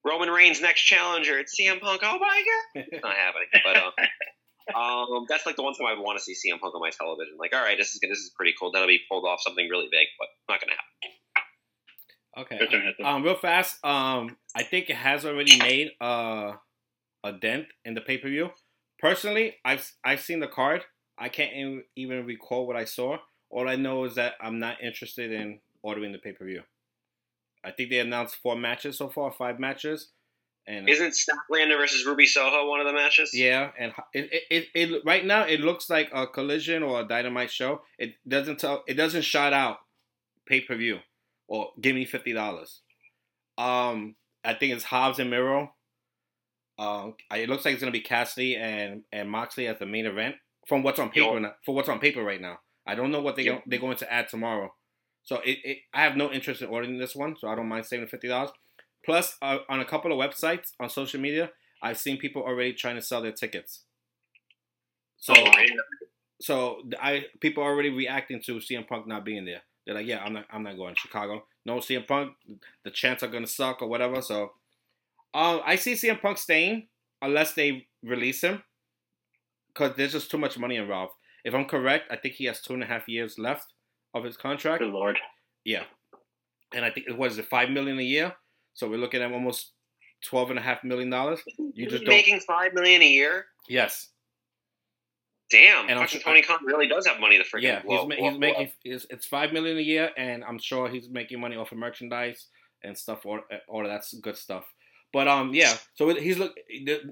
Roman 0.05 0.29
Reigns 0.29 0.61
next 0.61 0.83
challenger. 0.83 1.39
It's 1.39 1.55
CM 1.59 1.81
Punk. 1.81 2.03
Oh 2.05 2.19
my 2.19 2.45
god, 2.75 2.85
it's 2.93 3.03
not 3.03 3.15
happening. 3.17 3.49
But 3.65 3.77
uh, 3.77 4.79
um, 4.79 5.27
that's 5.29 5.47
like 5.47 5.57
the 5.57 5.63
one 5.63 5.75
time 5.75 5.87
I 5.87 5.95
would 5.95 6.03
want 6.03 6.19
to 6.19 6.25
see 6.25 6.35
CM 6.35 6.61
Punk 6.61 6.75
on 6.75 6.81
my 6.81 6.91
television. 6.91 7.37
Like, 7.39 7.55
all 7.55 7.63
right, 7.63 7.79
this 7.79 7.95
is 7.95 8.01
good. 8.01 8.11
This 8.11 8.19
is 8.19 8.33
pretty 8.37 8.53
cool. 8.59 8.73
That'll 8.73 8.89
be 8.89 9.01
pulled 9.11 9.25
off 9.25 9.41
something 9.43 9.67
really 9.71 9.89
big, 9.91 10.09
but 10.19 10.29
not 10.53 10.61
going 10.61 10.71
to 10.71 10.75
happen. 10.75 11.23
Okay. 12.39 12.57
Your 12.59 12.67
turn, 12.67 12.87
Hector. 12.87 13.05
Um, 13.05 13.23
real 13.23 13.37
fast. 13.37 13.85
Um, 13.85 14.37
I 14.57 14.63
think 14.63 14.89
it 14.89 14.97
has 14.97 15.25
already 15.25 15.59
made 15.59 15.91
uh, 16.01 16.53
a 17.25 17.33
dent 17.33 17.67
in 17.85 17.95
the 17.95 18.01
pay 18.01 18.19
per 18.19 18.29
view. 18.29 18.51
Personally, 18.99 19.57
I've 19.65 19.91
I've 20.05 20.21
seen 20.21 20.41
the 20.41 20.49
card. 20.49 20.85
I 21.19 21.29
can't 21.29 21.53
even- 21.97 22.27
recall 22.27 22.67
what 22.67 22.77
I 22.77 22.85
saw. 22.85 23.19
All 23.51 23.69
I 23.69 23.77
know 23.77 24.05
is 24.05 24.15
that 24.15 24.35
I'm 24.41 24.59
not 24.59 24.83
interested 24.83 25.31
in 25.31 25.61
ordering 25.83 26.13
the 26.13 26.19
pay 26.19 26.33
per 26.33 26.45
view. 26.45 26.63
I 27.65 27.71
think 27.71 27.91
they 27.91 28.01
announced 28.01 28.37
four 28.37 28.57
matches 28.57 28.99
so 28.99 29.09
far, 29.09 29.31
five 29.31 29.61
matches, 29.61 30.11
and 30.67 30.89
Isn't 30.89 31.13
Statlander 31.13 31.77
versus 31.77 32.05
Ruby 32.07 32.27
Soho 32.27 32.69
one 32.69 32.81
of 32.81 32.87
the 32.87 32.93
matches? 32.93 33.31
yeah, 33.35 33.71
and 33.79 33.93
it, 34.13 34.31
it, 34.33 34.43
it, 34.75 34.91
it 34.93 35.03
right 35.05 35.25
now 35.25 35.45
it 35.47 35.61
looks 35.61 35.89
like 35.91 36.09
a 36.13 36.27
collision 36.27 36.83
or 36.83 37.01
a 37.01 37.05
dynamite 37.07 37.51
show. 37.53 37.83
It 37.99 38.15
doesn't 38.27 38.59
tell. 38.59 38.83
It 38.89 38.95
doesn't 38.95 39.23
shout 39.23 39.53
out 39.53 39.79
pay 40.47 40.61
per 40.61 40.75
view 40.77 40.99
or 41.47 41.71
give 41.81 41.95
me 41.95 42.05
fifty 42.05 42.33
dollars. 42.33 42.81
Um, 43.59 44.17
I 44.45 44.55
think 44.55 44.73
it's 44.73 44.85
Hobbs 44.85 45.19
and 45.19 45.31
Miro. 45.31 45.75
Um, 46.79 47.15
it 47.35 47.49
looks 47.49 47.65
like 47.65 47.75
it's 47.75 47.83
gonna 47.83 47.93
be 47.93 48.01
Cassidy 48.01 48.57
and 48.57 49.03
and 49.13 49.31
Moxley 49.31 49.67
as 49.67 49.79
the 49.79 49.87
main 49.87 50.07
event 50.07 50.37
from 50.67 50.83
what's 50.83 50.99
on 50.99 51.11
paper. 51.11 51.39
Yo. 51.39 51.51
For 51.65 51.75
what's 51.75 51.89
on 51.89 51.99
paper 51.99 52.23
right 52.23 52.41
now, 52.41 52.59
I 52.87 52.95
don't 52.95 53.11
know 53.11 53.21
what 53.21 53.37
they 53.37 53.45
go, 53.45 53.63
they're 53.67 53.79
going 53.79 53.97
to 53.99 54.13
add 54.13 54.29
tomorrow. 54.29 54.73
So 55.25 55.37
it, 55.45 55.59
it 55.65 55.79
I 55.95 56.03
have 56.03 56.17
no 56.17 56.31
interest 56.31 56.63
in 56.63 56.69
ordering 56.69 56.99
this 56.99 57.15
one, 57.15 57.37
so 57.39 57.49
I 57.49 57.55
don't 57.55 57.69
mind 57.69 57.87
saving 57.87 58.09
fifty 58.09 58.29
dollars. 58.29 58.51
Plus, 59.05 59.37
uh, 59.43 59.59
on 59.69 59.81
a 59.81 59.85
couple 59.85 60.13
of 60.13 60.19
websites 60.19 60.73
on 60.79 60.89
social 60.89 61.21
media, 61.21 61.51
I've 61.83 61.99
seen 61.99 62.19
people 62.19 62.43
already 62.43 62.73
trying 62.73 62.97
to 62.97 63.03
sell 63.03 63.21
their 63.21 63.33
tickets. 63.33 63.83
So, 65.19 65.35
Oh, 65.37 65.51
so 66.41 66.83
I 67.01 67.27
people 67.41 67.63
are 67.63 67.71
already 67.71 67.91
reacting 67.91 68.41
to 68.47 68.57
CM 68.57 68.87
Punk 68.87 69.07
not 69.07 69.25
being 69.25 69.45
there. 69.45 69.63
They're 69.85 69.95
like, 69.97 70.07
yeah, 70.07 70.23
I'm 70.23 70.33
not, 70.33 70.47
I'm 70.53 70.63
not 70.63 70.77
going 70.77 70.95
to 70.95 71.01
Chicago. 71.01 71.45
No 71.65 71.79
CM 71.79 72.07
Punk. 72.07 72.35
The 72.85 72.91
chants 72.91 73.23
are 73.23 73.29
gonna 73.29 73.47
suck 73.47 73.83
or 73.83 73.89
whatever. 73.89 74.23
So, 74.23 74.53
um, 75.35 75.61
I 75.65 75.77
see 75.77 75.93
CM 75.95 76.21
Punk 76.21 76.39
staying 76.39 76.89
unless 77.21 77.55
they 77.55 77.87
release 78.03 78.43
him, 78.43 78.63
because 79.69 79.97
there's 79.97 80.13
just 80.13 80.31
too 80.31 80.39
much 80.39 80.59
money 80.59 80.77
involved. 80.77 81.13
If 81.45 81.55
I'm 81.55 81.65
correct, 81.67 82.09
I 82.11 82.17
think 82.17 82.35
he 82.35 82.45
has 82.47 82.61
two 82.61 82.75
and 82.75 82.83
a 82.83 82.87
half 82.87 83.09
years 83.09 83.39
left 83.39 83.73
of 84.15 84.25
his 84.25 84.37
contract. 84.37 84.81
Good 84.83 84.93
lord. 84.93 85.19
Yeah. 85.65 85.85
And 86.75 86.85
I 86.85 86.91
think 86.91 87.07
it 87.09 87.17
was 87.17 87.39
it 87.39 87.47
five 87.47 87.71
million 87.71 87.99
a 87.99 88.03
year. 88.03 88.33
So 88.75 88.89
we're 88.89 88.99
looking 88.99 89.23
at 89.23 89.33
almost 89.33 89.73
twelve 90.25 90.51
and 90.51 90.59
a 90.59 90.63
half 90.63 90.83
million 90.85 91.11
dollars. 91.11 91.41
You 91.75 91.89
just 91.89 92.07
making 92.07 92.41
five 92.41 92.75
million 92.75 93.03
a 93.03 93.09
year. 93.09 93.47
Yes. 93.69 94.09
Damn, 95.51 95.91
And 95.91 95.99
fucking 95.99 96.21
su- 96.21 96.25
Tony 96.25 96.41
Khan 96.41 96.61
really 96.65 96.89
does 96.89 97.07
have 97.07 97.21
money 97.21 97.37
to 97.37 97.45
freaking 97.45 97.63
Yeah, 97.63 97.83
blow. 97.83 97.99
he's, 97.99 98.09
ma- 98.09 98.15
he's 98.15 98.31
blow 98.31 98.39
making 98.39 98.71
it's, 98.85 99.07
it's 99.11 99.27
five 99.27 99.53
million 99.53 99.77
a 99.77 99.83
year, 99.83 100.11
and 100.17 100.43
I'm 100.45 100.59
sure 100.59 100.89
he's 100.89 101.11
making 101.11 101.41
money 101.41 101.57
off 101.57 101.73
of 101.73 101.79
merchandise 101.79 102.47
and 102.83 102.97
stuff, 102.97 103.27
all, 103.27 103.41
all 103.69 103.83
of 103.85 103.91
that's 103.91 104.15
good 104.15 104.37
stuff. 104.37 104.65
But 105.13 105.29
um, 105.29 105.53
yeah. 105.55 105.75
So 105.95 106.09
he's 106.15 106.39
look. 106.39 106.55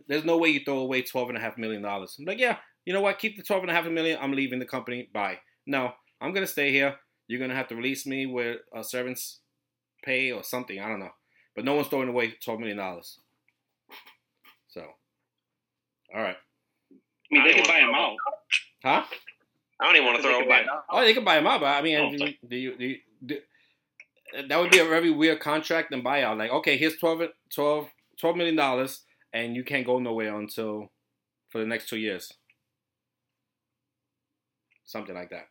There's 0.08 0.24
no 0.24 0.38
way 0.38 0.48
you 0.48 0.60
throw 0.64 0.78
away 0.78 1.02
twelve 1.02 1.28
and 1.28 1.36
a 1.36 1.40
half 1.40 1.58
million 1.58 1.82
dollars. 1.82 2.16
I'm 2.18 2.24
like, 2.24 2.38
yeah, 2.38 2.56
you 2.84 2.92
know 2.92 3.00
what? 3.00 3.18
Keep 3.18 3.36
the 3.36 3.42
twelve 3.42 3.62
and 3.62 3.70
a 3.70 3.74
half 3.74 3.86
million. 3.86 4.18
I'm 4.20 4.32
leaving 4.32 4.58
the 4.58 4.66
company. 4.66 5.08
Bye. 5.12 5.38
No, 5.66 5.92
I'm 6.20 6.32
gonna 6.32 6.46
stay 6.46 6.72
here. 6.72 6.96
You're 7.28 7.40
gonna 7.40 7.54
have 7.54 7.68
to 7.68 7.76
release 7.76 8.06
me 8.06 8.26
with 8.26 8.58
a 8.74 8.82
servant's 8.82 9.40
pay 10.02 10.32
or 10.32 10.42
something. 10.42 10.80
I 10.80 10.88
don't 10.88 11.00
know. 11.00 11.10
But 11.54 11.64
no 11.64 11.74
one's 11.74 11.88
throwing 11.88 12.08
away 12.08 12.34
twelve 12.42 12.58
million 12.58 12.78
dollars. 12.78 13.18
So, 14.68 14.82
all 16.14 16.22
right, 16.22 16.36
I 16.90 16.94
mean, 17.30 17.44
they 17.44 17.52
don't 17.52 17.62
could 17.62 17.68
buy 17.68 17.80
him 17.80 17.92
know. 17.92 17.98
out. 17.98 18.16
huh? 18.84 19.04
I 19.80 19.84
don't 19.84 19.96
even 19.96 20.06
want 20.06 20.16
to 20.18 20.22
throw 20.22 20.38
could 20.38 20.46
away. 20.46 20.62
him 20.62 20.68
out. 20.72 20.84
Oh, 20.88 21.00
they 21.00 21.12
can 21.12 21.24
buy 21.24 21.38
him 21.38 21.46
out, 21.46 21.60
but 21.60 21.66
I 21.66 21.82
mean, 21.82 22.16
do, 22.16 22.24
you, 22.24 22.34
do, 22.48 22.56
you, 22.56 22.76
do, 22.76 22.84
you, 22.86 22.96
do 23.26 23.38
that 24.48 24.58
would 24.58 24.70
be 24.70 24.78
a 24.78 24.84
very 24.84 25.10
weird 25.10 25.40
contract 25.40 25.92
and 25.92 26.04
buyout. 26.04 26.38
Like, 26.38 26.50
okay, 26.50 26.76
here's 26.76 26.96
12, 26.96 27.22
12, 27.54 27.88
12 28.20 28.36
million 28.36 28.56
dollars, 28.56 29.02
and 29.32 29.54
you 29.56 29.64
can't 29.64 29.86
go 29.86 29.98
nowhere 29.98 30.36
until 30.38 30.90
for 31.50 31.58
the 31.58 31.66
next 31.66 31.88
two 31.88 31.98
years, 31.98 32.32
something 34.84 35.14
like 35.14 35.30
that. 35.30 35.46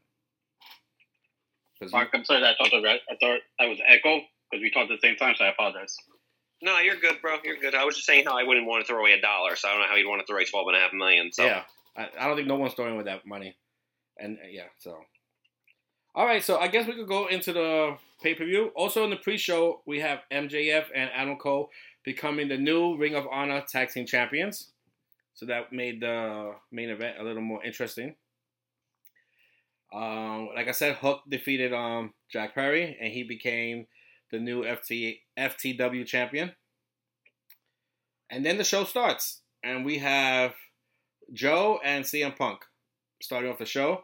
Mark, 1.92 2.10
I'm 2.13 2.26
sorry 2.26 2.42
that 2.42 2.56
I 2.60 2.63
thought, 2.63 2.72
the 2.72 2.82
re- 2.82 3.02
I 3.10 3.15
thought 3.22 3.39
that 3.60 3.70
was 3.70 3.80
Echo 3.88 4.20
because 4.52 4.62
we 4.62 4.70
talked 4.70 4.92
at 4.92 5.00
the 5.02 5.08
same 5.08 5.15
time, 5.15 5.36
so 5.38 5.46
I 5.46 5.50
apologize. 5.50 5.96
No, 6.62 6.78
you're 6.80 6.98
good, 6.98 7.22
bro. 7.22 7.38
You're 7.44 7.56
good. 7.56 7.74
I 7.74 7.86
was 7.86 7.96
just 7.96 8.06
saying 8.06 8.26
how 8.26 8.38
I 8.38 8.44
wouldn't 8.44 8.68
want 8.68 8.86
to 8.86 8.88
throw 8.88 9.00
away 9.00 9.13
a 9.13 9.22
dollar, 9.22 9.56
so 9.56 9.70
I 9.70 9.72
don't 9.72 9.82
know 9.82 9.88
how 9.88 9.96
you'd 9.96 10.10
want 10.10 10.20
to 10.20 10.26
throw 10.26 10.36
away 10.36 10.46
twelve 10.46 10.68
and 10.68 10.76
a 10.76 10.80
half 10.80 10.92
million. 10.92 11.32
So 11.32 11.46
Yeah, 11.46 11.62
I, 11.96 12.10
I 12.20 12.28
don't 12.28 12.36
think 12.36 12.50
no 12.50 12.56
one's 12.56 12.74
throwing 12.74 12.98
with 12.98 13.06
that 13.06 13.26
money, 13.26 13.56
and 14.18 14.38
uh, 14.38 14.48
yeah, 14.50 14.65
so. 14.80 14.98
All 16.15 16.26
right, 16.26 16.43
so 16.43 16.58
I 16.58 16.67
guess 16.67 16.88
we 16.88 16.95
could 16.95 17.08
go 17.08 17.28
into 17.28 17.54
the 17.54 17.98
pay 18.22 18.34
per 18.34 18.45
view. 18.45 18.72
Also 18.76 19.04
in 19.04 19.10
the 19.10 19.15
pre-show, 19.15 19.82
we 19.86 20.00
have 20.00 20.19
MJF 20.32 20.86
and 20.95 21.10
Adam 21.13 21.38
Cole 21.38 21.69
becoming 22.04 22.48
the 22.48 22.58
new 22.58 22.98
Ring 22.98 23.15
of 23.15 23.28
Honor 23.32 23.63
Tag 23.67 23.89
Team 23.89 24.06
Champions. 24.06 24.72
So 25.36 25.45
that 25.45 25.72
made 25.72 26.02
the 26.02 26.56
main 26.72 26.89
event 26.89 27.17
a 27.19 27.24
little 27.24 27.41
more 27.41 27.63
interesting. 27.63 28.15
Um, 29.93 30.50
like 30.56 30.67
I 30.67 30.72
said, 30.72 30.95
Hook 30.95 31.22
defeated 31.30 31.74
um, 31.74 32.13
Jack 32.30 32.54
Perry, 32.54 32.98
and 33.00 33.12
he 33.12 33.24
became 33.24 33.88
the 34.32 34.39
new 34.39 34.63
FT, 34.63 35.19
FTW 35.38 36.06
champion. 36.06 36.52
And 38.30 38.45
then 38.45 38.58
the 38.58 38.63
show 38.63 38.84
starts, 38.84 39.41
and 39.63 39.86
we 39.86 40.00
have 40.00 40.54
Joe 41.34 41.80
and 41.84 42.06
CM 42.06 42.36
Punk 42.36 42.62
starting 43.22 43.52
off 43.52 43.58
the 43.58 43.65
show, 43.65 44.04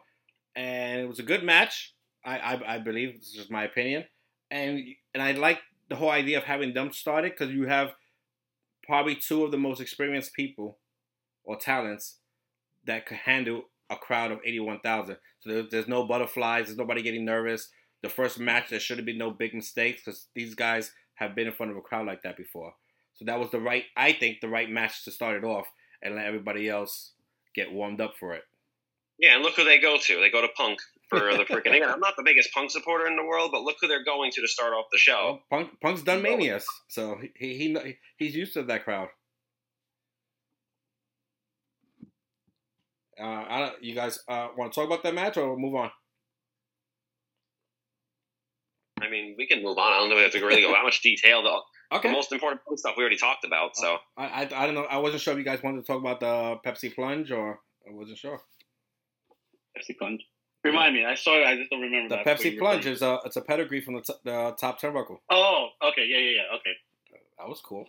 and 0.56 1.00
it 1.00 1.08
was 1.08 1.18
a 1.18 1.24
good 1.24 1.44
match. 1.44 1.94
I 2.26 2.38
I, 2.38 2.74
I 2.74 2.78
believe 2.78 3.18
this 3.18 3.36
is 3.36 3.50
my 3.50 3.64
opinion, 3.64 4.04
and 4.50 4.82
and 5.14 5.22
I 5.22 5.32
like 5.32 5.60
the 5.88 5.96
whole 5.96 6.10
idea 6.10 6.38
of 6.38 6.44
having 6.44 6.74
them 6.74 6.92
started 6.92 7.32
because 7.32 7.54
you 7.54 7.66
have 7.66 7.94
probably 8.84 9.14
two 9.14 9.44
of 9.44 9.50
the 9.50 9.58
most 9.58 9.80
experienced 9.80 10.32
people 10.34 10.78
or 11.44 11.56
talents 11.56 12.16
that 12.86 13.06
could 13.06 13.18
handle 13.18 13.64
a 13.90 13.96
crowd 13.96 14.32
of 14.32 14.40
81,000. 14.44 15.16
So 15.40 15.50
there's, 15.50 15.70
there's 15.70 15.88
no 15.88 16.06
butterflies, 16.06 16.66
there's 16.66 16.78
nobody 16.78 17.02
getting 17.02 17.24
nervous. 17.24 17.68
The 18.02 18.08
first 18.08 18.38
match, 18.38 18.70
there 18.70 18.80
should 18.80 18.98
have 18.98 19.06
been 19.06 19.18
no 19.18 19.30
big 19.30 19.54
mistakes 19.54 20.02
because 20.04 20.26
these 20.34 20.54
guys 20.54 20.92
have 21.14 21.34
been 21.34 21.46
in 21.46 21.52
front 21.52 21.72
of 21.72 21.78
a 21.78 21.82
crowd 21.82 22.06
like 22.06 22.22
that 22.22 22.36
before. 22.36 22.74
So 23.14 23.24
that 23.24 23.38
was 23.38 23.50
the 23.50 23.60
right, 23.60 23.84
I 23.96 24.12
think, 24.12 24.40
the 24.40 24.48
right 24.48 24.70
match 24.70 25.04
to 25.04 25.10
start 25.10 25.36
it 25.36 25.44
off 25.44 25.66
and 26.02 26.14
let 26.14 26.26
everybody 26.26 26.68
else 26.68 27.12
get 27.54 27.72
warmed 27.72 28.00
up 28.00 28.14
for 28.18 28.34
it. 28.34 28.42
Yeah, 29.18 29.34
and 29.34 29.42
look 29.42 29.54
who 29.54 29.64
they 29.64 29.78
go 29.78 29.96
to. 29.98 30.20
They 30.20 30.30
go 30.30 30.42
to 30.42 30.48
Punk 30.48 30.78
for 31.08 31.18
the 31.20 31.44
freaking. 31.50 31.76
Again, 31.76 31.88
I'm 31.88 32.00
not 32.00 32.14
the 32.16 32.22
biggest 32.22 32.52
Punk 32.52 32.70
supporter 32.70 33.06
in 33.06 33.16
the 33.16 33.24
world, 33.24 33.50
but 33.52 33.62
look 33.62 33.76
who 33.80 33.88
they're 33.88 34.04
going 34.04 34.30
to 34.32 34.40
to 34.40 34.48
start 34.48 34.72
off 34.72 34.86
the 34.92 34.98
show. 34.98 35.40
Well, 35.50 35.60
Punk, 35.60 35.80
Punk's 35.80 36.02
done 36.02 36.22
Manias, 36.22 36.66
so 36.88 37.18
he, 37.20 37.30
he 37.56 37.74
he 37.74 37.96
he's 38.16 38.34
used 38.34 38.54
to 38.54 38.62
that 38.64 38.84
crowd. 38.84 39.08
Uh, 43.18 43.44
I 43.48 43.58
don't, 43.60 43.82
you 43.82 43.94
guys 43.94 44.18
uh, 44.28 44.48
want 44.58 44.72
to 44.72 44.78
talk 44.80 44.86
about 44.86 45.02
that 45.02 45.14
match 45.14 45.38
or 45.38 45.56
move 45.56 45.74
on? 45.74 45.90
I 49.00 49.08
mean, 49.08 49.36
we 49.38 49.46
can 49.46 49.62
move 49.62 49.78
on. 49.78 49.92
I 49.92 49.98
don't 49.98 50.10
know 50.10 50.16
if 50.16 50.18
we 50.18 50.22
have 50.24 50.32
to 50.32 50.44
really 50.44 50.62
go 50.62 50.72
that 50.72 50.82
much 50.84 51.02
detail. 51.02 51.42
The, 51.42 51.58
Okay. 51.92 52.08
the 52.08 52.12
most 52.12 52.32
important 52.32 52.60
stuff 52.74 52.94
we 52.96 53.02
already 53.04 53.16
talked 53.16 53.44
about. 53.44 53.76
So 53.76 53.98
I, 54.16 54.24
I 54.26 54.40
I 54.42 54.66
don't 54.66 54.74
know. 54.74 54.86
I 54.90 54.98
wasn't 54.98 55.22
sure 55.22 55.32
if 55.32 55.38
you 55.38 55.44
guys 55.44 55.62
wanted 55.62 55.82
to 55.82 55.86
talk 55.86 56.00
about 56.00 56.18
the 56.18 56.56
Pepsi 56.68 56.92
plunge 56.92 57.30
or 57.30 57.60
I 57.88 57.92
wasn't 57.92 58.18
sure. 58.18 58.40
Pepsi 59.78 59.96
plunge. 59.96 60.26
Remind 60.66 60.94
me. 60.94 61.04
I 61.04 61.14
saw 61.14 61.38
it. 61.40 61.46
I 61.46 61.56
just 61.56 61.70
don't 61.70 61.80
remember 61.80 62.08
The 62.16 62.22
that. 62.24 62.38
Pepsi 62.38 62.58
plunge 62.58 62.86
is 62.86 63.02
a 63.02 63.18
it's 63.24 63.36
a 63.36 63.40
pedigree 63.42 63.80
from 63.80 63.94
the, 63.94 64.02
t- 64.02 64.14
the 64.24 64.54
top 64.60 64.80
turnbuckle. 64.80 65.18
Oh, 65.30 65.68
okay. 65.82 66.04
Yeah, 66.06 66.18
yeah, 66.18 66.30
yeah. 66.36 66.56
Okay. 66.56 66.72
That 67.38 67.48
was 67.48 67.60
cool. 67.60 67.86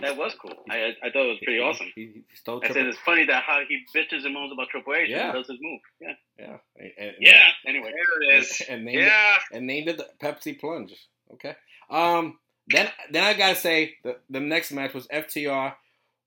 That 0.00 0.16
was 0.16 0.34
cool. 0.40 0.54
I 0.70 0.94
I 1.02 1.10
thought 1.10 1.24
it 1.26 1.28
was 1.30 1.38
pretty 1.44 1.60
awesome. 1.60 1.86
He, 1.94 2.02
he 2.28 2.36
stole 2.36 2.60
I 2.64 2.68
said 2.68 2.86
it's 2.86 2.98
funny 2.98 3.24
that 3.26 3.42
how 3.42 3.60
he 3.68 3.80
bitches 3.96 4.24
and 4.24 4.34
moans 4.34 4.52
about 4.52 4.68
Triple 4.68 4.94
H 4.94 5.08
Yeah. 5.08 5.24
and 5.26 5.32
does 5.34 5.48
his 5.48 5.58
move. 5.60 5.80
Yeah. 6.00 6.12
Yeah. 6.38 6.56
And, 6.76 6.92
and- 6.98 7.16
Yeah. 7.18 7.42
Anyway. 7.66 7.90
there 7.92 8.30
it 8.36 8.38
is. 8.42 8.62
And 8.68 8.84
named 8.84 8.98
it, 8.98 9.04
Yeah, 9.06 9.38
and 9.52 9.66
named 9.66 9.88
it 9.88 9.96
the 9.98 10.08
Pepsi 10.22 10.58
plunge. 10.58 10.94
Okay. 11.34 11.54
Um. 11.90 12.38
Then 12.68 12.88
then 13.10 13.24
I 13.24 13.32
gotta 13.34 13.56
say 13.56 13.94
the 14.04 14.18
the 14.30 14.40
next 14.40 14.72
match 14.72 14.92
was 14.94 15.06
FTR, 15.08 15.72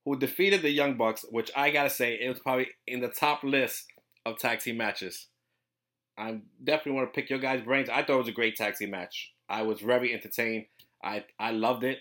who 0.04 0.18
defeated 0.18 0.60
the 0.62 0.70
Young 0.70 0.96
Bucks, 0.96 1.24
which 1.30 1.50
I 1.56 1.70
gotta 1.70 1.90
say 1.90 2.14
it 2.20 2.28
was 2.28 2.40
probably 2.40 2.66
in 2.86 3.00
the 3.00 3.08
top 3.08 3.42
list 3.44 3.86
of 4.24 4.38
tag 4.38 4.60
team 4.60 4.76
matches. 4.76 5.28
I 6.16 6.40
definitely 6.62 6.92
want 6.92 7.12
to 7.12 7.20
pick 7.20 7.30
your 7.30 7.38
guys' 7.38 7.62
brains. 7.64 7.88
I 7.88 8.02
thought 8.02 8.14
it 8.14 8.18
was 8.18 8.28
a 8.28 8.32
great 8.32 8.56
tag 8.56 8.74
team 8.74 8.90
match. 8.90 9.32
I 9.48 9.62
was 9.62 9.80
very 9.80 10.12
entertained. 10.12 10.66
I 11.02 11.24
I 11.38 11.50
loved 11.52 11.84
it. 11.84 11.98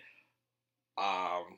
Um, 0.97 1.57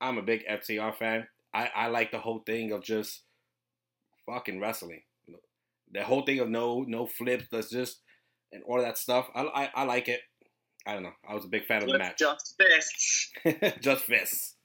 I'm 0.00 0.18
a 0.18 0.22
big 0.22 0.46
FTR 0.46 0.94
fan. 0.96 1.26
I 1.54 1.70
I 1.74 1.86
like 1.88 2.10
the 2.10 2.18
whole 2.18 2.40
thing 2.40 2.72
of 2.72 2.82
just 2.82 3.22
fucking 4.26 4.60
wrestling. 4.60 5.02
The 5.92 6.02
whole 6.02 6.22
thing 6.22 6.40
of 6.40 6.48
no 6.48 6.84
no 6.86 7.06
flips, 7.06 7.46
that's 7.50 7.70
just 7.70 8.00
and 8.52 8.62
all 8.64 8.80
that 8.80 8.98
stuff. 8.98 9.28
I, 9.34 9.42
I 9.42 9.70
I 9.74 9.84
like 9.84 10.08
it. 10.08 10.20
I 10.86 10.94
don't 10.94 11.04
know. 11.04 11.12
I 11.28 11.34
was 11.34 11.44
a 11.44 11.48
big 11.48 11.66
fan 11.66 11.82
of 11.82 11.88
the 11.88 11.98
match. 11.98 12.18
just 12.18 12.56
fists. 12.58 13.30
just 13.80 14.04
fists. 14.04 14.56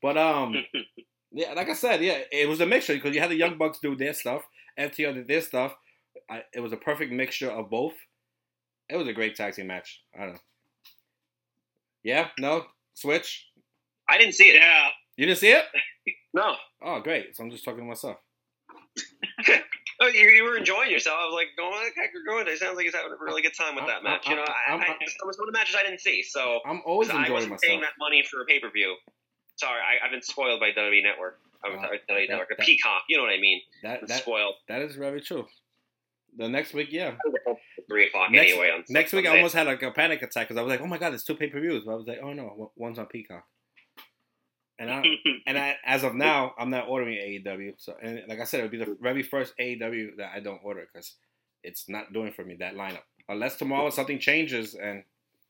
But 0.00 0.16
um, 0.16 0.54
yeah, 1.32 1.54
like 1.54 1.68
I 1.68 1.74
said, 1.74 2.02
yeah, 2.02 2.20
it 2.30 2.48
was 2.48 2.60
a 2.60 2.66
mixture 2.66 2.94
because 2.94 3.14
you 3.14 3.20
had 3.20 3.30
the 3.30 3.36
Young 3.36 3.58
Bucks 3.58 3.78
do 3.82 3.96
their 3.96 4.14
stuff, 4.14 4.42
FTR 4.78 5.14
did 5.14 5.28
their 5.28 5.40
stuff. 5.40 5.74
I, 6.30 6.42
it 6.54 6.60
was 6.60 6.72
a 6.72 6.76
perfect 6.76 7.12
mixture 7.12 7.50
of 7.50 7.70
both. 7.70 7.94
It 8.88 8.96
was 8.96 9.08
a 9.08 9.12
great 9.12 9.36
tag 9.36 9.54
team 9.54 9.66
match. 9.66 10.02
I 10.16 10.20
don't 10.24 10.34
know. 10.34 10.40
Yeah, 12.02 12.28
no 12.38 12.64
switch. 12.94 13.48
I 14.08 14.18
didn't 14.18 14.34
see 14.34 14.48
it. 14.50 14.56
Yeah. 14.56 14.88
You 15.16 15.26
didn't 15.26 15.38
see 15.38 15.50
it? 15.50 15.64
No. 16.34 16.54
Oh, 16.82 17.00
great. 17.00 17.34
So 17.34 17.42
I'm 17.42 17.50
just 17.50 17.64
talking 17.64 17.80
to 17.80 17.84
myself. 17.86 18.16
Oh, 20.00 20.06
you, 20.06 20.20
you 20.30 20.44
were 20.44 20.56
enjoying 20.56 20.92
yourself. 20.92 21.18
I 21.20 21.24
was 21.26 21.34
like, 21.34 21.48
going, 21.56 21.72
what 21.72 21.92
the 21.92 22.00
heck, 22.00 22.10
you're 22.14 22.22
good. 22.22 22.46
It 22.46 22.60
sounds 22.60 22.76
like 22.76 22.84
he's 22.84 22.94
having 22.94 23.10
a 23.10 23.16
really 23.24 23.42
good 23.42 23.54
time 23.58 23.74
with 23.74 23.86
that 23.86 23.94
I'm- 23.96 24.04
match. 24.04 24.28
You 24.28 24.36
know, 24.36 24.44
I, 24.46 24.70
I'm- 24.70 24.80
I, 24.80 24.86
there 24.94 25.26
was 25.26 25.36
one 25.38 25.48
of 25.48 25.52
the 25.52 25.58
matches 25.58 25.74
I 25.76 25.82
didn't 25.82 25.98
see, 26.00 26.22
so 26.22 26.60
I'm 26.64 26.82
always 26.86 27.10
I 27.10 27.22
enjoying 27.22 27.50
wasn't 27.50 27.60
paying 27.62 27.80
that 27.80 27.98
money 27.98 28.22
for 28.22 28.40
a 28.40 28.44
pay 28.44 28.60
per 28.60 28.70
view. 28.70 28.94
Sorry, 29.56 29.80
I, 29.80 30.04
I've 30.04 30.12
been 30.12 30.22
spoiled 30.22 30.60
by 30.60 30.70
WWE 30.70 31.02
Network. 31.02 31.40
I'm 31.64 31.78
Uh, 31.78 31.82
sorry, 31.82 31.98
WWE 32.08 32.26
that- 32.26 32.32
Network, 32.32 32.48
that- 32.56 32.66
Peacock. 32.66 33.04
You 33.08 33.16
know 33.16 33.24
what 33.24 33.32
I 33.32 33.38
mean? 33.40 33.60
That 33.82 34.06
that 34.08 34.22
spoiled. 34.22 34.54
that 34.68 34.82
is 34.82 34.94
very 34.96 35.20
true. 35.20 35.46
The 36.36 36.48
next 36.48 36.72
week, 36.74 36.88
yeah. 36.92 37.16
Three 37.88 38.06
o'clock 38.06 38.30
Next- 38.30 38.52
anyway. 38.52 38.70
On 38.70 38.84
Next 38.88 39.12
week, 39.12 39.26
I 39.26 39.36
almost 39.36 39.54
had 39.54 39.66
like 39.66 39.82
a 39.82 39.90
panic 39.90 40.22
attack 40.22 40.46
because 40.48 40.56
I 40.58 40.62
was 40.62 40.70
like, 40.70 40.80
"Oh 40.80 40.86
my 40.86 40.98
god, 40.98 41.10
there's 41.10 41.24
two 41.24 41.34
pay 41.34 41.48
per 41.48 41.60
views." 41.60 41.84
But 41.84 41.92
I 41.92 41.94
was 41.96 42.06
like, 42.06 42.18
"Oh 42.22 42.32
no, 42.32 42.72
one's 42.76 42.98
on 42.98 43.06
Peacock." 43.06 43.46
And 44.78 44.90
I, 44.90 45.02
and 45.46 45.58
I, 45.58 45.76
as 45.84 46.04
of 46.04 46.14
now, 46.14 46.54
I'm 46.58 46.70
not 46.70 46.86
ordering 46.88 47.16
AEW. 47.18 47.74
So, 47.78 47.96
and 48.00 48.22
like 48.28 48.38
I 48.40 48.44
said, 48.44 48.60
it 48.60 48.62
would 48.64 48.70
be 48.70 48.78
the 48.78 48.96
very 49.00 49.22
first 49.24 49.54
AEW 49.58 50.16
that 50.18 50.30
I 50.34 50.40
don't 50.40 50.60
order 50.62 50.86
because 50.92 51.14
it's 51.64 51.88
not 51.88 52.12
doing 52.12 52.32
for 52.32 52.44
me 52.44 52.54
that 52.56 52.74
lineup. 52.76 53.02
Unless 53.28 53.56
tomorrow 53.56 53.90
something 53.90 54.18
changes. 54.20 54.74
And 54.74 55.02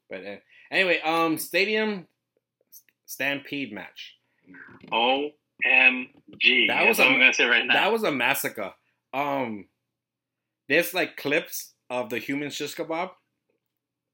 but 0.09 0.25
uh, 0.25 0.37
anyway, 0.71 1.01
um, 1.05 1.37
Stadium 1.37 2.07
Stampede 3.05 3.73
match. 3.73 4.17
OMG. 5.67 6.69
That 6.69 6.87
was 6.87 6.97
That's 6.97 7.09
a- 7.09 7.13
I'm 7.13 7.19
gonna 7.19 7.35
say 7.35 7.45
right 7.47 7.67
now. 7.67 7.75
That 7.75 7.93
was 7.93 8.03
a 8.05 8.13
massacre. 8.13 8.73
Um, 9.13 9.67
there's 10.69 10.93
like 10.95 11.17
clips 11.17 11.73
of 11.91 12.11
the 12.11 12.19
human 12.19 12.51
shish 12.51 12.75
kebab 12.75 13.11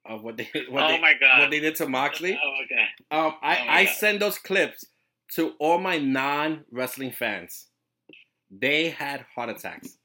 of 0.06 0.22
what 0.22 0.36
they 0.36 0.48
what 0.68 0.84
oh 0.84 0.88
they 0.88 1.00
my 1.00 1.14
god. 1.20 1.40
what 1.40 1.50
they 1.50 1.60
did 1.60 1.74
to 1.76 1.88
Moxley. 1.88 2.38
Oh, 2.42 2.52
okay. 2.64 2.86
Um, 3.10 3.34
I, 3.42 3.56
Oh 3.56 3.68
I 3.68 3.84
God. 3.84 3.94
send 3.94 4.20
those 4.20 4.38
clips 4.38 4.84
to 5.34 5.52
all 5.58 5.78
my 5.78 5.98
non 5.98 6.64
wrestling 6.70 7.12
fans. 7.12 7.66
They 8.50 8.90
had 8.90 9.24
heart 9.34 9.50
attacks. 9.50 9.98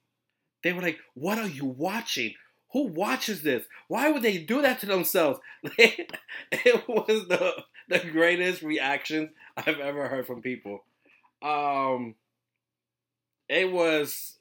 They 0.64 0.74
were 0.74 0.82
like, 0.82 0.98
"What 1.14 1.38
are 1.38 1.48
you 1.48 1.66
watching? 1.66 2.34
Who 2.74 2.88
watches 2.88 3.44
this? 3.44 3.66
Why 3.88 4.10
would 4.12 4.24
they 4.24 4.40
do 4.40 4.62
that 4.62 4.80
to 4.80 4.86
themselves?" 4.88 5.40
it 5.78 6.88
was 6.88 7.28
the 7.28 7.64
the 7.88 8.00
greatest 8.00 8.62
reactions 8.64 9.30
I've 9.56 9.80
ever 9.80 10.08
heard 10.08 10.26
from 10.28 10.42
people. 10.42 10.84
Um, 11.42 12.16
it 13.48 13.72
was 13.72 14.38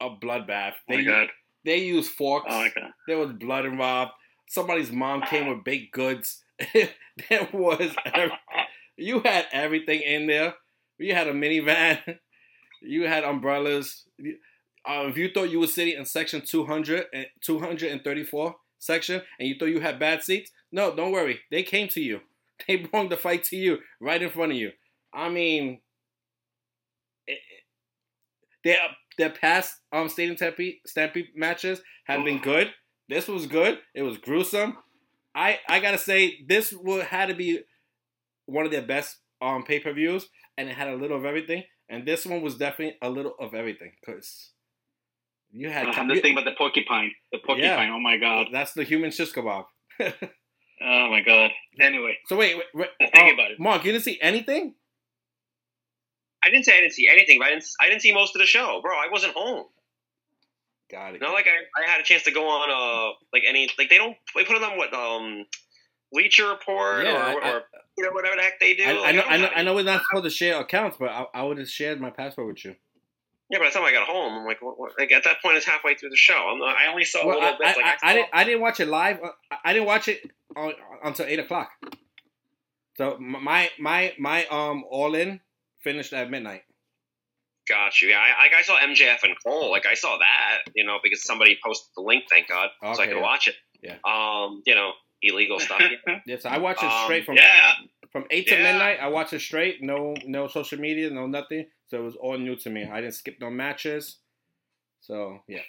a 0.00 0.10
bloodbath. 0.10 0.72
Oh 0.88 0.90
my 0.90 0.96
They 0.96 1.04
god. 1.04 1.28
they 1.64 1.78
used 1.78 2.12
forks. 2.12 2.46
Oh 2.48 2.58
my 2.60 2.70
god. 2.74 2.90
There 3.06 3.18
was 3.18 3.32
blood 3.32 3.64
involved. 3.66 4.12
Somebody's 4.48 4.92
mom 4.92 5.22
came 5.22 5.48
with 5.48 5.64
baked 5.64 5.92
goods. 5.92 6.42
there 6.74 7.48
was 7.52 7.94
ev- 8.06 8.30
you 8.96 9.20
had 9.20 9.46
everything 9.52 10.00
in 10.02 10.26
there. 10.26 10.54
You 10.98 11.14
had 11.14 11.28
a 11.28 11.32
minivan. 11.32 12.18
You 12.80 13.08
had 13.08 13.24
umbrellas. 13.24 14.04
Uh, 14.88 15.06
if 15.08 15.16
you 15.16 15.30
thought 15.34 15.50
you 15.50 15.58
were 15.58 15.66
sitting 15.66 15.98
in 15.98 16.04
section 16.06 16.42
200 16.42 17.06
and 17.12 17.26
234 17.40 18.54
section 18.78 19.20
and 19.40 19.48
you 19.48 19.56
thought 19.58 19.64
you 19.66 19.80
had 19.80 19.98
bad 19.98 20.22
seats, 20.22 20.52
no, 20.70 20.94
don't 20.94 21.10
worry. 21.10 21.40
They 21.50 21.64
came 21.64 21.88
to 21.88 22.00
you. 22.00 22.20
They 22.68 22.76
brought 22.76 23.10
the 23.10 23.16
fight 23.16 23.42
to 23.44 23.56
you 23.56 23.78
right 24.00 24.22
in 24.22 24.30
front 24.30 24.52
of 24.52 24.58
you. 24.58 24.70
I 25.12 25.28
mean, 25.28 25.80
their 28.68 28.78
their 29.16 29.30
past 29.30 29.74
um 29.92 30.08
stadium 30.08 30.36
stampede, 30.36 30.76
stampede 30.86 31.28
matches 31.34 31.80
have 32.04 32.24
been 32.24 32.38
good. 32.38 32.70
This 33.08 33.26
was 33.26 33.46
good. 33.46 33.78
It 33.94 34.02
was 34.02 34.18
gruesome. 34.18 34.76
I 35.34 35.58
I 35.68 35.80
gotta 35.80 35.98
say 35.98 36.44
this 36.46 36.72
would 36.72 37.04
had 37.04 37.26
to 37.26 37.34
be 37.34 37.60
one 38.46 38.66
of 38.66 38.70
their 38.70 38.82
best 38.82 39.16
um 39.40 39.64
pay 39.64 39.80
per 39.80 39.92
views, 39.92 40.28
and 40.56 40.68
it 40.68 40.76
had 40.76 40.88
a 40.88 40.96
little 40.96 41.16
of 41.16 41.24
everything. 41.24 41.64
And 41.88 42.06
this 42.06 42.26
one 42.26 42.42
was 42.42 42.56
definitely 42.56 42.98
a 43.00 43.08
little 43.08 43.34
of 43.40 43.54
everything 43.54 43.92
because 43.98 44.52
you 45.50 45.70
had 45.70 45.86
I'm 45.86 46.08
just 46.10 46.20
thinking 46.20 46.32
about 46.32 46.44
the 46.44 46.56
porcupine. 46.56 47.12
The 47.32 47.38
porcupine. 47.38 47.90
Oh 47.90 48.00
my 48.00 48.18
god. 48.18 48.48
that's 48.52 48.74
the 48.74 48.84
human 48.84 49.10
shish 49.10 49.32
kebab. 49.32 49.64
Oh 50.80 51.10
my 51.10 51.22
god. 51.22 51.50
Anyway, 51.80 52.18
So 52.26 52.36
wait, 52.36 52.54
wait, 52.54 52.66
wait 52.72 52.88
Think 53.12 53.30
uh, 53.30 53.34
about 53.34 53.50
it. 53.50 53.58
Mark, 53.58 53.84
you 53.84 53.90
didn't 53.90 54.04
see 54.04 54.16
anything? 54.22 54.74
I 56.44 56.50
didn't 56.50 56.64
say 56.64 56.76
I 56.76 56.80
didn't 56.80 56.92
see 56.94 57.08
anything, 57.10 57.38
but 57.38 57.46
I 57.48 57.50
didn't. 57.50 57.64
I 57.80 57.88
didn't 57.88 58.02
see 58.02 58.12
most 58.12 58.34
of 58.36 58.40
the 58.40 58.46
show, 58.46 58.80
bro. 58.82 58.92
I 58.96 59.08
wasn't 59.10 59.34
home. 59.34 59.64
Got 60.90 61.14
it. 61.16 61.20
Not 61.20 61.32
like 61.34 61.46
I, 61.46 61.82
I 61.82 61.90
had 61.90 62.00
a 62.00 62.04
chance 62.04 62.22
to 62.24 62.30
go 62.30 62.48
on 62.48 62.70
uh 62.70 63.14
like 63.32 63.42
any 63.46 63.68
like 63.78 63.90
they 63.90 63.98
don't 63.98 64.16
they 64.34 64.44
put 64.44 64.56
it 64.56 64.62
on 64.62 64.78
what 64.78 64.92
um 64.94 65.44
Bleacher 66.12 66.48
Report 66.48 67.04
Yeah, 67.04 67.34
or, 67.34 67.44
I- 67.44 67.50
or 67.50 67.62
you 67.98 68.04
know 68.04 68.10
whatever 68.12 68.36
the 68.36 68.42
heck 68.42 68.58
they 68.60 68.74
do. 68.74 68.84
I, 68.84 68.90
I 68.90 68.92
Like, 68.94 69.14
know, 69.16 69.22
I 69.28 69.36
know, 69.36 69.48
I 69.56 69.62
know 69.64 69.74
we're 69.74 69.82
not 69.84 70.02
supposed 70.04 70.24
to 70.24 70.30
share 70.30 70.58
accounts, 70.60 70.96
but 70.98 71.10
I, 71.10 71.26
I 71.34 71.42
would 71.42 71.58
have 71.58 71.68
shared 71.68 72.00
my 72.00 72.10
password 72.10 72.46
with 72.46 72.64
you. 72.64 72.76
Yeah, 73.50 73.58
but 73.58 73.64
by 73.64 73.68
the 73.70 73.74
time 73.74 73.84
I 73.84 73.92
got 73.92 74.06
home, 74.06 74.32
I'm 74.40 74.44
like, 74.46 74.62
what, 74.62 74.78
what, 74.78 74.92
like 74.98 75.10
at 75.10 75.24
that 75.24 75.42
point, 75.42 75.56
it's 75.56 75.66
halfway 75.66 75.94
through 75.96 76.10
the 76.10 76.16
show. 76.16 76.54
Not, 76.58 76.76
I 76.76 76.90
only 76.90 77.04
saw 77.04 77.26
Well, 77.26 77.38
a 77.38 77.40
I, 77.40 77.44
little 77.44 77.58
bit. 77.58 77.76
Like, 77.76 77.98
I, 78.02 78.12
didn't, 78.14 78.28
I 78.32 78.44
didn't 78.44 78.60
watch 78.60 78.78
it 78.80 78.88
live. 78.88 79.18
Uh, 79.22 79.30
I- 79.50 79.56
I 79.64 79.72
didn't 79.72 79.86
watch 79.86 80.06
it 80.08 80.20
on, 80.56 80.72
until 81.02 81.26
eight 81.26 81.38
o'clock. 81.40 81.70
So 82.96 83.16
my 83.18 83.70
my 83.78 84.12
my 84.18 84.46
um 84.46 84.84
all 84.90 85.14
in 85.14 85.40
finished 85.82 86.12
at 86.12 86.30
midnight. 86.30 86.62
Got 87.68 88.00
you. 88.00 88.08
Yeah, 88.08 88.18
I, 88.18 88.44
like 88.44 88.52
I 88.58 88.62
saw 88.62 88.78
MJF 88.78 89.24
and 89.24 89.34
Cole. 89.44 89.70
Like 89.70 89.84
I 89.86 89.94
saw 89.94 90.16
that, 90.18 90.72
you 90.74 90.84
know, 90.84 90.98
because 91.02 91.22
somebody 91.24 91.58
posted 91.62 91.90
the 91.96 92.02
link. 92.02 92.24
Thank 92.30 92.48
God, 92.48 92.70
so 92.82 92.88
I 92.88 92.92
Okay, 92.92 93.06
could 93.08 93.16
yeah. 93.16 93.22
watch 93.22 93.48
it. 93.48 93.54
Yeah. 93.82 93.96
Um, 94.04 94.62
you 94.66 94.74
know, 94.74 94.92
illegal 95.22 95.60
stuff. 95.60 95.82
Yeah, 96.26 96.36
so 96.40 96.48
I 96.48 96.58
watched 96.58 96.82
it 96.82 96.86
Um, 96.90 97.04
straight 97.04 97.26
from 97.26 97.36
yeah. 97.36 97.72
from 98.10 98.24
eight 98.30 98.46
to 98.48 98.54
Yeah. 98.54 98.62
midnight. 98.72 98.98
I 99.00 99.08
watched 99.08 99.34
it 99.34 99.40
straight. 99.40 99.82
No, 99.82 100.14
no 100.24 100.48
social 100.48 100.78
media, 100.80 101.10
no 101.10 101.26
nothing. 101.26 101.66
So 101.88 101.98
it 101.98 102.02
was 102.02 102.16
all 102.16 102.38
new 102.38 102.56
to 102.56 102.70
me. 102.70 102.84
I 102.86 103.00
didn't 103.02 103.14
skip 103.14 103.36
no 103.40 103.50
matches. 103.50 104.16
So 105.00 105.40
yeah. 105.46 105.60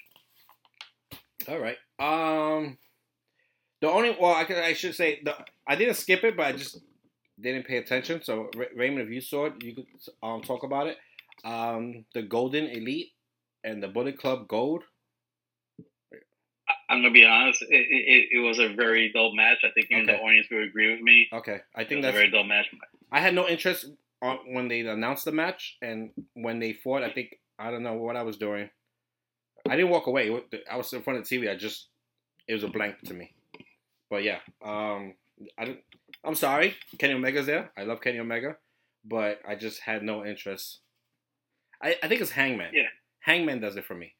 All 1.49 1.59
right. 1.59 1.77
Um, 1.99 2.77
the 3.81 3.89
only 3.89 4.15
well, 4.19 4.33
I 4.35 4.45
could, 4.45 4.57
I 4.57 4.73
should 4.73 4.95
say 4.95 5.21
the 5.23 5.35
I 5.67 5.75
didn't 5.75 5.95
skip 5.95 6.23
it, 6.23 6.37
but 6.37 6.45
I 6.45 6.51
just 6.53 6.79
didn't 7.41 7.65
pay 7.65 7.77
attention. 7.77 8.21
So 8.23 8.49
Ra- 8.55 8.65
Raymond, 8.75 9.07
if 9.07 9.13
you 9.13 9.21
saw 9.21 9.45
it, 9.47 9.63
you 9.63 9.75
could 9.75 9.85
um 10.23 10.41
talk 10.41 10.63
about 10.63 10.87
it. 10.87 10.97
Um, 11.43 12.05
the 12.13 12.21
Golden 12.21 12.65
Elite 12.67 13.11
and 13.63 13.81
the 13.81 13.87
Bullet 13.87 14.19
Club 14.19 14.47
Gold. 14.47 14.83
I'm 16.89 16.99
gonna 16.99 17.11
be 17.11 17.25
honest. 17.25 17.61
It, 17.61 17.67
it, 17.69 18.29
it 18.31 18.39
was 18.39 18.59
a 18.59 18.73
very 18.73 19.11
dull 19.11 19.35
match. 19.35 19.59
I 19.63 19.69
think 19.71 19.87
even 19.91 20.05
the 20.05 20.17
audience 20.17 20.47
would 20.51 20.63
agree 20.63 20.91
with 20.91 21.01
me. 21.01 21.29
Okay, 21.31 21.59
I 21.75 21.83
think 21.83 22.01
that's 22.01 22.15
a 22.15 22.17
very 22.17 22.31
dull 22.31 22.43
match. 22.43 22.65
I 23.11 23.19
had 23.19 23.33
no 23.33 23.47
interest 23.47 23.85
on 24.21 24.39
when 24.53 24.67
they 24.67 24.81
announced 24.81 25.25
the 25.25 25.31
match 25.31 25.77
and 25.81 26.11
when 26.33 26.59
they 26.59 26.73
fought. 26.73 27.03
I 27.03 27.11
think 27.11 27.35
I 27.57 27.71
don't 27.71 27.83
know 27.83 27.93
what 27.93 28.15
I 28.15 28.23
was 28.23 28.37
doing. 28.37 28.69
I 29.67 29.75
didn't 29.75 29.91
walk 29.91 30.07
away. 30.07 30.31
I 30.69 30.77
was 30.77 30.91
in 30.93 31.01
front 31.01 31.19
of 31.19 31.27
the 31.27 31.37
TV. 31.37 31.49
I 31.49 31.55
just 31.55 31.87
it 32.47 32.53
was 32.53 32.63
a 32.63 32.67
blank 32.67 33.01
to 33.05 33.13
me. 33.13 33.33
But 34.09 34.23
yeah, 34.23 34.39
um, 34.63 35.13
I 35.57 35.65
don't, 35.65 35.79
I'm 36.25 36.35
sorry, 36.35 36.75
Kenny 36.97 37.13
Omega's 37.13 37.45
there. 37.45 37.71
I 37.77 37.83
love 37.83 38.01
Kenny 38.01 38.19
Omega, 38.19 38.57
but 39.05 39.39
I 39.47 39.55
just 39.55 39.81
had 39.81 40.03
no 40.03 40.25
interest. 40.25 40.79
I, 41.81 41.95
I 42.03 42.07
think 42.07 42.21
it's 42.21 42.31
Hangman. 42.31 42.71
Yeah. 42.73 42.87
Hangman 43.21 43.61
does 43.61 43.77
it 43.77 43.85
for 43.85 43.95
me. 43.95 44.13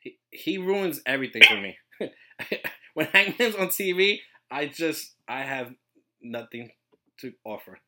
He 0.00 0.18
he 0.30 0.58
ruins 0.58 1.00
everything 1.06 1.42
for 1.48 1.60
me. 1.60 1.76
when 2.94 3.06
Hangman's 3.06 3.54
on 3.54 3.68
TV, 3.68 4.18
I 4.50 4.66
just 4.66 5.14
I 5.28 5.42
have 5.42 5.72
nothing 6.22 6.70
to 7.20 7.32
offer. 7.44 7.78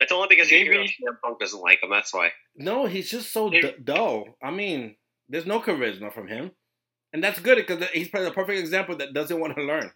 It's 0.00 0.12
only 0.12 0.28
because 0.28 0.50
you 0.50 0.58
Maybe- 0.58 0.70
hear 0.98 1.12
CM 1.12 1.20
Punk 1.22 1.38
doesn't 1.40 1.60
like 1.60 1.82
him. 1.82 1.90
That's 1.90 2.12
why. 2.12 2.30
No, 2.56 2.86
he's 2.86 3.10
just 3.10 3.32
so 3.32 3.48
d- 3.50 3.74
dull. 3.82 4.24
I 4.42 4.50
mean, 4.50 4.96
there's 5.28 5.46
no 5.46 5.60
charisma 5.60 6.12
from 6.12 6.28
him, 6.28 6.50
and 7.12 7.22
that's 7.22 7.38
good 7.40 7.56
because 7.56 7.86
he's 7.92 8.08
probably 8.08 8.28
the 8.28 8.34
perfect 8.34 8.58
example 8.58 8.96
that 8.98 9.12
doesn't 9.14 9.38
want 9.40 9.54
to 9.56 9.62
learn. 9.62 9.90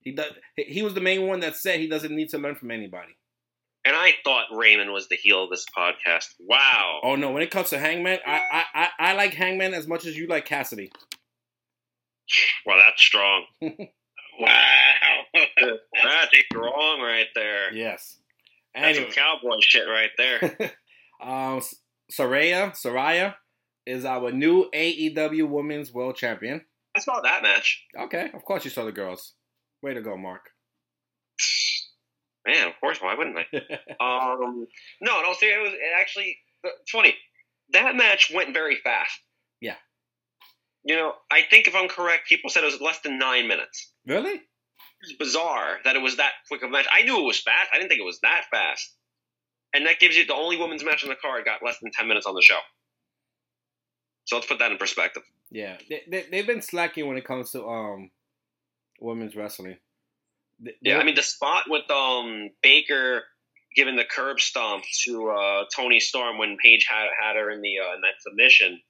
He 0.00 0.12
does. 0.12 0.32
he- 0.56 0.64
He 0.64 0.82
was 0.82 0.94
the 0.94 1.00
main 1.00 1.26
one 1.26 1.40
that 1.40 1.56
said 1.56 1.80
he 1.80 1.88
doesn't 1.88 2.14
need 2.14 2.28
to 2.30 2.38
learn 2.38 2.54
from 2.56 2.70
anybody. 2.70 3.16
And 3.84 3.96
I 3.96 4.12
thought 4.24 4.46
Raymond 4.54 4.92
was 4.92 5.08
the 5.08 5.16
heel 5.16 5.44
of 5.44 5.50
this 5.50 5.64
podcast. 5.76 6.34
Wow. 6.40 7.00
Oh 7.02 7.16
no, 7.16 7.30
when 7.30 7.42
it 7.42 7.50
comes 7.50 7.70
to 7.70 7.78
Hangman, 7.78 8.18
I 8.26 8.42
I, 8.52 8.64
I, 8.74 8.88
I 8.98 9.12
like 9.14 9.34
Hangman 9.34 9.72
as 9.74 9.86
much 9.86 10.04
as 10.04 10.16
you 10.16 10.26
like 10.26 10.44
Cassidy. 10.44 10.90
Well, 12.66 12.78
that's 12.78 13.02
strong. 13.02 13.44
Wow. 14.40 14.52
That's 15.34 16.36
strong 16.48 17.00
right 17.00 17.26
there. 17.34 17.74
Yes. 17.74 18.18
That's 18.72 18.96
some 18.96 19.10
cowboy 19.10 19.56
shit 19.60 19.82
right 19.88 20.10
there. 20.16 20.40
um, 21.20 21.60
Saraya 22.12 22.70
Saraya 22.70 23.34
is 23.84 24.04
our 24.04 24.30
new 24.30 24.70
AEW 24.72 25.48
Women's 25.48 25.92
World 25.92 26.14
Champion. 26.14 26.64
I 26.96 27.00
saw 27.00 27.20
that 27.20 27.42
match. 27.42 27.84
Okay, 27.98 28.30
of 28.32 28.44
course 28.44 28.64
you 28.64 28.70
saw 28.70 28.84
the 28.84 28.92
girls. 28.92 29.34
Way 29.82 29.94
to 29.94 30.02
go, 30.02 30.16
Mark. 30.16 30.50
Man, 32.46 32.66
of 32.68 32.74
course. 32.80 32.98
Why 33.00 33.14
wouldn't 33.14 33.36
I? 33.38 33.44
Um, 34.00 34.66
no, 35.00 35.22
no. 35.22 35.32
See, 35.34 35.46
it 35.46 35.62
was 35.62 35.72
it 35.72 35.80
actually. 36.00 36.38
It's 36.64 36.90
funny. 36.90 37.14
That 37.72 37.94
match 37.96 38.30
went 38.34 38.54
very 38.54 38.76
fast. 38.82 39.18
Yeah. 39.60 39.74
You 40.84 40.96
know, 40.96 41.12
I 41.30 41.42
think 41.50 41.66
if 41.66 41.74
I'm 41.74 41.88
correct, 41.88 42.28
people 42.28 42.48
said 42.50 42.62
it 42.62 42.72
was 42.72 42.80
less 42.80 43.00
than 43.00 43.18
nine 43.18 43.48
minutes. 43.48 43.92
really? 44.06 44.40
It's 45.02 45.12
bizarre 45.16 45.78
that 45.84 45.94
it 45.94 46.02
was 46.02 46.16
that 46.16 46.32
quick 46.48 46.62
of 46.62 46.70
a 46.70 46.72
match. 46.72 46.86
I 46.92 47.02
knew 47.02 47.18
it 47.20 47.24
was 47.24 47.38
fast. 47.40 47.70
I 47.72 47.76
didn't 47.76 47.88
think 47.88 48.00
it 48.00 48.04
was 48.04 48.18
that 48.20 48.46
fast. 48.50 48.94
And 49.72 49.86
that 49.86 50.00
gives 50.00 50.16
you 50.16 50.26
the 50.26 50.34
only 50.34 50.56
women's 50.56 50.84
match 50.84 51.04
on 51.04 51.08
the 51.10 51.14
card 51.14 51.44
got 51.44 51.62
less 51.64 51.78
than 51.80 51.92
ten 51.92 52.08
minutes 52.08 52.26
on 52.26 52.34
the 52.34 52.42
show. 52.42 52.58
So 54.24 54.36
let's 54.36 54.48
put 54.48 54.58
that 54.58 54.72
in 54.72 54.78
perspective. 54.78 55.22
Yeah, 55.50 55.76
they, 55.88 56.02
they 56.10 56.26
they've 56.30 56.46
been 56.46 56.62
slacking 56.62 57.06
when 57.06 57.16
it 57.16 57.24
comes 57.24 57.52
to 57.52 57.64
um 57.64 58.10
women's 59.00 59.36
wrestling. 59.36 59.78
They- 60.60 60.76
Yeah, 60.82 60.98
I 60.98 61.04
mean 61.04 61.14
the 61.14 61.22
spot 61.22 61.64
with 61.68 61.88
um 61.90 62.50
Baker 62.62 63.24
giving 63.76 63.96
the 63.96 64.04
curb 64.04 64.40
stomp 64.40 64.84
to 65.04 65.28
uh, 65.30 65.64
Toni 65.76 66.00
Storm 66.00 66.38
when 66.38 66.56
Paige 66.62 66.86
had 66.88 67.08
had 67.22 67.36
her 67.36 67.50
in 67.50 67.60
the 67.60 67.78
uh, 67.78 67.94
in 67.94 68.00
that 68.00 68.20
submission. 68.20 68.80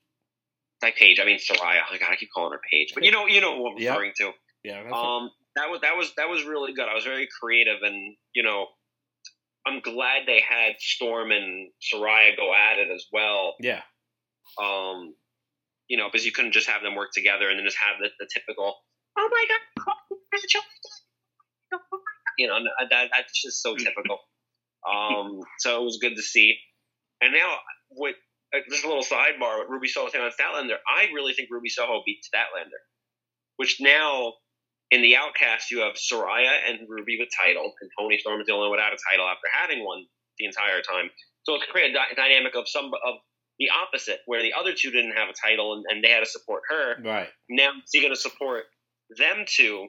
Like 0.83 0.97
Paige, 0.97 1.19
I 1.21 1.25
mean 1.25 1.39
Saraya. 1.39 1.81
Oh 1.89 1.93
my 1.93 1.99
god, 1.99 2.09
I 2.13 2.17
keep 2.17 2.31
calling 2.35 2.53
her 2.53 2.61
Paige, 2.71 2.93
but 2.95 3.05
you 3.05 3.11
know 3.11 3.27
you 3.27 3.41
know 3.41 3.61
what 3.61 3.73
I'm 3.73 3.79
Yeah. 3.79 3.91
referring 3.91 4.13
to. 4.19 4.33
yeah, 4.65 4.81
Um, 4.93 5.31
that 5.57 5.69
was 5.71 5.81
that 5.83 5.97
was 5.97 6.15
that 6.17 6.29
was 6.29 6.45
really 6.45 6.73
good. 6.73 6.89
I 6.89 6.95
was 6.95 7.05
very 7.05 7.29
creative, 7.41 7.83
and 7.83 8.17
you 8.33 8.43
know, 8.45 8.69
I'm 9.67 9.81
glad 9.81 10.23
they 10.27 10.41
had 10.41 10.75
Storm 10.79 11.33
and 11.33 11.71
Saraya 11.83 12.37
go 12.37 12.55
at 12.55 12.79
it 12.79 12.89
as 12.95 13.05
well. 13.13 13.57
yeah, 13.61 13.83
Um, 14.59 15.15
you 15.89 15.97
know, 15.97 16.09
because 16.09 16.25
you 16.25 16.33
couldn't 16.33 16.53
just 16.53 16.69
have 16.69 16.83
them 16.83 16.95
work 16.95 17.11
together 17.13 17.49
and 17.49 17.59
then 17.59 17.67
just 17.67 17.79
have 17.79 17.97
the, 18.01 18.09
the 18.21 18.29
typical, 18.33 18.77
oh 19.19 19.29
my 19.31 19.45
god, 19.49 19.61
you 22.39 22.47
know, 22.47 22.59
that 22.91 23.11
that's 23.15 23.43
just 23.43 23.63
so 23.63 23.77
typical. 23.77 24.19
Um, 24.89 25.41
so 25.59 25.83
it 25.83 25.85
was 25.85 25.99
good 26.01 26.15
to 26.17 26.23
see. 26.23 26.55
And 27.21 27.35
now 27.35 27.57
with 27.91 28.15
uh, 28.55 28.61
just 28.71 28.85
a 28.85 28.89
little 28.89 29.03
sidebar 29.03 29.59
with 29.59 29.69
Ruby 29.69 29.89
Soho 29.89 30.07
taking 30.07 30.23
on 30.23 30.31
Statlander, 30.31 30.77
I 30.89 31.13
really 31.13 31.35
think 31.35 31.49
Ruby 31.51 31.69
Soho 31.69 32.01
beat 32.07 32.21
Statlander, 32.25 32.79
which 33.57 33.79
now 33.81 34.35
in 34.91 35.03
the 35.03 35.17
Outcast 35.17 35.71
you 35.71 35.81
have 35.81 35.95
Saraya 35.95 36.53
and 36.69 36.89
Ruby 36.89 37.17
with 37.19 37.29
title, 37.39 37.75
and 37.83 37.91
Toni 37.99 38.19
Storm 38.19 38.41
is 38.41 38.47
the 38.47 38.53
only 38.55 38.69
one 38.71 38.79
without 38.79 38.95
a 38.95 38.99
title 39.11 39.27
after 39.27 39.49
having 39.53 39.85
one 39.85 40.07
the 40.39 40.47
entire 40.47 40.81
time. 40.81 41.11
So 41.43 41.57
it's 41.57 41.65
created 41.67 41.97
a 41.97 41.99
dy- 41.99 42.15
dynamic 42.17 42.55
of 42.55 42.69
some 42.69 42.87
of 42.87 43.15
the 43.59 43.69
opposite, 43.75 44.21
where 44.27 44.43
the 44.43 44.55
other 44.55 44.73
two 44.73 44.91
didn't 44.91 45.17
have 45.19 45.29
a 45.29 45.35
title 45.35 45.75
and, 45.75 45.85
and 45.91 46.03
they 46.05 46.11
had 46.11 46.21
to 46.21 46.31
support 46.31 46.63
her. 46.71 47.03
right. 47.05 47.29
Now 47.51 47.71
is 47.71 47.91
he 47.93 48.01
going 48.01 48.15
to 48.15 48.21
support 48.21 48.65
them 49.17 49.45
two 49.47 49.89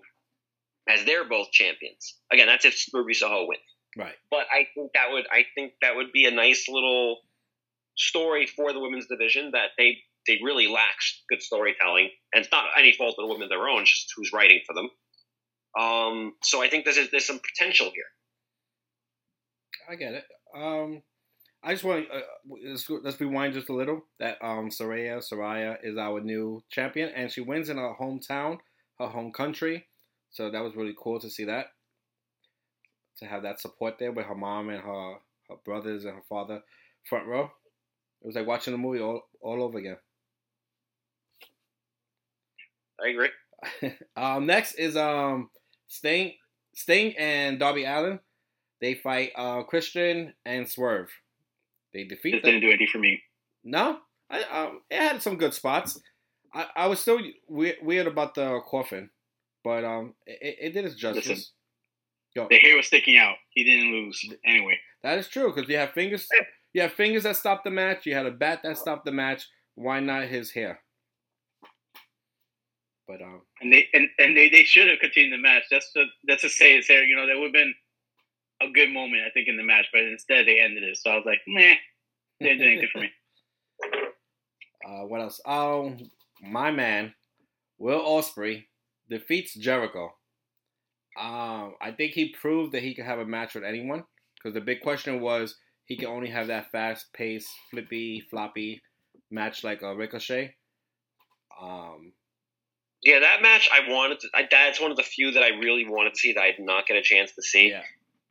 as 0.89 1.05
they're 1.05 1.27
both 1.27 1.51
champions? 1.51 2.15
Again, 2.31 2.47
that's 2.47 2.65
if 2.65 2.75
Ruby 2.93 3.13
Soho 3.13 3.47
wins. 3.47 3.61
Right. 3.97 4.15
But 4.29 4.45
I 4.51 4.67
think 4.75 4.91
that 4.93 5.11
would 5.11 5.25
I 5.31 5.45
think 5.55 5.73
that 5.81 5.95
would 5.95 6.11
be 6.11 6.25
a 6.25 6.31
nice 6.31 6.67
little 6.69 7.19
story 7.97 8.47
for 8.47 8.71
the 8.71 8.79
women's 8.79 9.07
division 9.07 9.51
that 9.51 9.69
they 9.77 9.97
they 10.27 10.39
really 10.43 10.67
lack 10.67 10.95
good 11.29 11.41
storytelling, 11.41 12.09
and 12.33 12.43
it's 12.43 12.51
not 12.51 12.65
any 12.77 12.93
fault 12.93 13.15
of 13.17 13.23
the 13.23 13.27
women 13.27 13.43
of 13.43 13.49
their 13.49 13.67
own, 13.67 13.83
just 13.85 14.11
who's 14.15 14.31
writing 14.33 14.61
for 14.65 14.73
them. 14.75 14.89
Um, 15.77 16.33
so 16.43 16.61
I 16.61 16.69
think 16.69 16.85
there's 16.85 16.99
there's 17.11 17.25
some 17.25 17.39
potential 17.39 17.91
here. 17.93 18.03
I 19.89 19.95
get 19.95 20.13
it. 20.13 20.25
Um, 20.55 21.01
I 21.63 21.73
just 21.73 21.83
want 21.83 22.05
uh, 22.13 22.21
let's, 22.47 22.89
let's 22.89 23.19
rewind 23.19 23.53
just 23.53 23.69
a 23.69 23.73
little. 23.73 24.05
That 24.19 24.37
um, 24.41 24.69
Saraya 24.69 25.17
Saraya 25.17 25.77
is 25.83 25.97
our 25.97 26.21
new 26.21 26.63
champion, 26.69 27.09
and 27.09 27.31
she 27.31 27.41
wins 27.41 27.69
in 27.69 27.77
her 27.77 27.93
hometown, 27.99 28.59
her 28.99 29.07
home 29.07 29.31
country. 29.31 29.85
So 30.31 30.51
that 30.51 30.63
was 30.63 30.75
really 30.75 30.95
cool 31.01 31.19
to 31.19 31.29
see 31.29 31.45
that. 31.45 31.67
To 33.17 33.25
have 33.25 33.43
that 33.43 33.59
support 33.59 33.95
there 33.99 34.11
with 34.11 34.25
her 34.25 34.35
mom 34.35 34.69
and 34.69 34.81
her 34.81 35.15
her 35.49 35.55
brothers 35.65 36.05
and 36.05 36.15
her 36.15 36.23
father 36.29 36.61
front 37.07 37.27
row. 37.27 37.51
It 38.21 38.27
was 38.27 38.35
like 38.35 38.47
watching 38.47 38.73
the 38.73 38.77
movie 38.77 38.99
all 38.99 39.23
all 39.41 39.63
over 39.63 39.77
again. 39.77 39.97
I 43.03 43.09
agree. 43.09 43.29
um, 44.17 44.45
next 44.45 44.73
is 44.73 44.95
um 44.95 45.49
Sting, 45.87 46.33
Sting 46.75 47.15
and 47.17 47.59
Darby 47.59 47.85
Allin. 47.85 48.19
They 48.81 48.93
fight 48.93 49.31
uh 49.35 49.63
Christian 49.63 50.33
and 50.45 50.69
Swerve. 50.69 51.09
They 51.93 52.03
defeat 52.03 52.43
them. 52.43 52.51
didn't 52.51 52.61
do 52.61 52.67
anything 52.67 52.87
for 52.91 52.99
me. 52.99 53.21
No, 53.63 53.99
I 54.29 54.43
um 54.43 54.81
it 54.89 54.97
had 54.97 55.21
some 55.21 55.37
good 55.37 55.53
spots. 55.53 55.99
I, 56.53 56.67
I 56.75 56.87
was 56.87 56.99
still 56.99 57.19
weird, 57.47 57.77
weird 57.81 58.07
about 58.07 58.35
the 58.35 58.59
coffin, 58.67 59.09
but 59.63 59.83
um 59.83 60.13
it, 60.25 60.57
it 60.59 60.73
did 60.73 60.85
its 60.85 60.95
justice. 60.95 61.27
Listen. 61.27 61.43
Go. 62.35 62.47
The 62.49 62.57
hair 62.57 62.75
was 62.75 62.87
sticking 62.87 63.17
out. 63.17 63.35
He 63.49 63.63
didn't 63.63 63.91
lose 63.91 64.23
anyway. 64.45 64.77
That 65.01 65.17
is 65.17 65.27
true 65.27 65.51
because 65.53 65.69
you 65.69 65.77
have 65.77 65.91
fingers. 65.91 66.27
You 66.73 66.83
have 66.83 66.93
fingers 66.93 67.23
that 67.23 67.35
stopped 67.35 67.63
the 67.63 67.71
match. 67.71 68.05
You 68.05 68.13
had 68.13 68.27
a 68.27 68.31
bat 68.31 68.59
that 68.63 68.77
stopped 68.77 69.05
the 69.05 69.11
match. 69.11 69.47
Why 69.73 69.99
not 69.99 70.27
his 70.27 70.51
hair? 70.51 70.81
But 73.07 73.23
um, 73.23 73.41
And 73.61 73.73
they 73.73 73.87
and, 73.93 74.07
and 74.19 74.37
they, 74.37 74.49
they 74.49 74.63
should 74.63 74.87
have 74.87 74.99
continued 74.99 75.33
the 75.33 75.41
match. 75.41 75.63
That's 75.71 75.91
to 75.93 76.05
that's 76.25 76.43
to 76.43 76.49
say 76.49 76.75
his 76.75 76.87
hair. 76.87 77.03
You 77.03 77.15
know, 77.15 77.25
that 77.25 77.35
would 77.37 77.45
have 77.45 77.53
been 77.53 77.73
a 78.61 78.69
good 78.71 78.91
moment 78.91 79.23
I 79.25 79.31
think 79.31 79.47
in 79.47 79.57
the 79.57 79.63
match, 79.63 79.87
but 79.91 80.01
instead 80.01 80.45
they 80.45 80.59
ended 80.59 80.83
it. 80.83 80.97
So 80.97 81.09
I 81.09 81.15
was 81.15 81.25
like, 81.25 81.39
meh, 81.47 81.75
didn't 82.39 82.59
do 82.59 82.65
anything 82.65 82.89
for 82.91 82.99
me. 82.99 83.11
Uh, 84.87 85.05
what 85.05 85.19
else? 85.19 85.41
Oh, 85.45 85.93
my 86.41 86.71
man, 86.71 87.13
Will 87.77 88.01
Ospreay 88.01 88.65
defeats 89.09 89.53
Jericho. 89.55 90.13
Um, 91.19 91.75
I 91.81 91.91
think 91.95 92.13
he 92.13 92.29
proved 92.29 92.73
that 92.73 92.83
he 92.83 92.93
could 92.93 93.05
have 93.05 93.19
a 93.19 93.25
match 93.25 93.55
with 93.55 93.63
anyone 93.63 94.03
because 94.35 94.53
the 94.53 94.61
big 94.61 94.81
question 94.81 95.19
was 95.21 95.55
he 95.85 95.97
can 95.97 96.07
only 96.07 96.29
have 96.29 96.47
that 96.47 96.71
fast-paced, 96.71 97.49
flippy, 97.71 98.21
floppy 98.29 98.81
match 99.31 99.63
like 99.63 99.81
a 99.81 99.95
Ricochet. 99.95 100.55
Um, 101.61 102.13
Yeah, 103.03 103.19
that 103.19 103.41
match 103.41 103.69
I 103.71 103.89
wanted. 103.91 104.19
To, 104.21 104.27
I, 104.33 104.47
that's 104.49 104.79
one 104.79 104.91
of 104.91 104.97
the 104.97 105.03
few 105.03 105.31
that 105.31 105.43
I 105.43 105.49
really 105.49 105.87
wanted 105.87 106.13
to 106.13 106.19
see 106.19 106.33
that 106.33 106.41
I 106.41 106.51
did 106.51 106.65
not 106.65 106.85
get 106.85 106.95
a 106.95 107.01
chance 107.01 107.33
to 107.35 107.41
see. 107.41 107.69
yeah, 107.69 107.83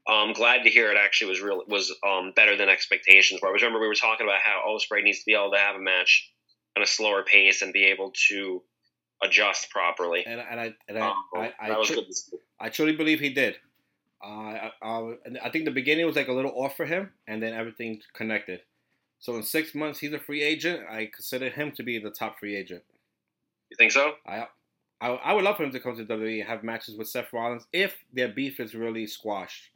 I'm 0.07 0.33
glad 0.33 0.63
to 0.63 0.71
hear 0.71 0.91
it 0.91 0.97
actually 0.97 1.31
was 1.31 1.41
real 1.41 1.63
was 1.69 1.95
um, 2.07 2.33
better 2.35 2.57
than 2.57 2.69
expectations. 2.69 3.43
Where 3.43 3.51
I 3.51 3.55
remember 3.55 3.81
we 3.81 3.89
were 3.89 3.95
talking 3.95 4.27
about 4.27 4.41
how 4.43 4.63
Ospreay 4.67 5.03
needs 5.03 5.19
to 5.19 5.27
be 5.27 5.35
able 5.35 5.51
to 5.51 5.59
have 5.59 5.77
a 5.77 5.81
match 5.81 6.33
at 6.33 6.38
a 6.83 6.87
slower 6.87 7.23
pace 7.23 7.63
and 7.63 7.73
be 7.73 7.85
able 7.85 8.13
to 8.29 8.63
adjust 9.23 9.71
properly. 9.71 10.25
And, 10.27 10.41
and 10.41 10.61
I 10.61 10.75
and 10.89 10.99
I, 10.99 11.09
Um, 11.09 11.15
I, 11.35 11.53
I, 11.61 11.69
that 11.71 11.79
was 11.79 11.89
tru- 11.89 11.97
good. 11.97 12.07
to 12.09 12.15
see. 12.15 12.37
I 12.61 12.69
truly 12.69 12.97
believe 12.97 13.21
he 13.21 13.31
did. 13.31 13.57
Uh, 14.25 14.27
I, 14.27 14.71
I, 14.83 15.13
I 15.45 15.51
think 15.51 15.65
the 15.65 15.71
beginning 15.71 16.05
was 16.07 16.17
like 16.17 16.29
a 16.29 16.33
little 16.33 16.51
off 16.53 16.77
for 16.77 16.87
him, 16.87 17.11
and 17.29 17.43
then 17.43 17.53
everything 17.55 18.01
connected. 18.15 18.61
So 19.21 19.37
in 19.37 19.43
six 19.43 19.75
months, 19.75 19.99
he's 19.99 20.13
a 20.13 20.19
free 20.19 20.43
agent. 20.43 20.83
I 20.91 21.11
consider 21.15 21.51
him 21.51 21.73
to 21.73 21.83
be 21.83 21.99
the 21.99 22.11
top 22.11 22.39
free 22.39 22.57
agent. 22.57 22.83
You 23.71 23.77
think 23.77 23.93
so? 23.93 24.13
I, 24.27 24.47
I, 25.01 25.09
I 25.09 25.33
would 25.35 25.45
love 25.45 25.57
for 25.57 25.65
him 25.65 25.71
to 25.73 25.81
come 25.81 25.97
to 25.97 26.05
WWE 26.05 26.41
and 26.41 26.49
have 26.49 26.65
matches 26.65 26.97
with 26.97 27.09
Seth 27.09 27.33
Rollins 27.33 27.67
if 27.73 27.95
their 28.13 28.29
beef 28.29 28.59
is 28.61 28.75
really 28.75 29.07
squashed. 29.07 29.71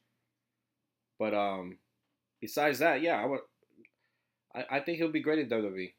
But 1.19 1.35
um, 1.35 1.79
besides 2.41 2.79
that, 2.81 3.03
yeah, 3.03 3.21
I 3.23 3.27
would. 3.27 3.41
I, 4.55 4.65
I 4.77 4.81
think 4.81 4.99
he'll 4.99 5.11
be 5.13 5.21
great 5.21 5.39
at 5.39 5.49
WWE. 5.51 5.93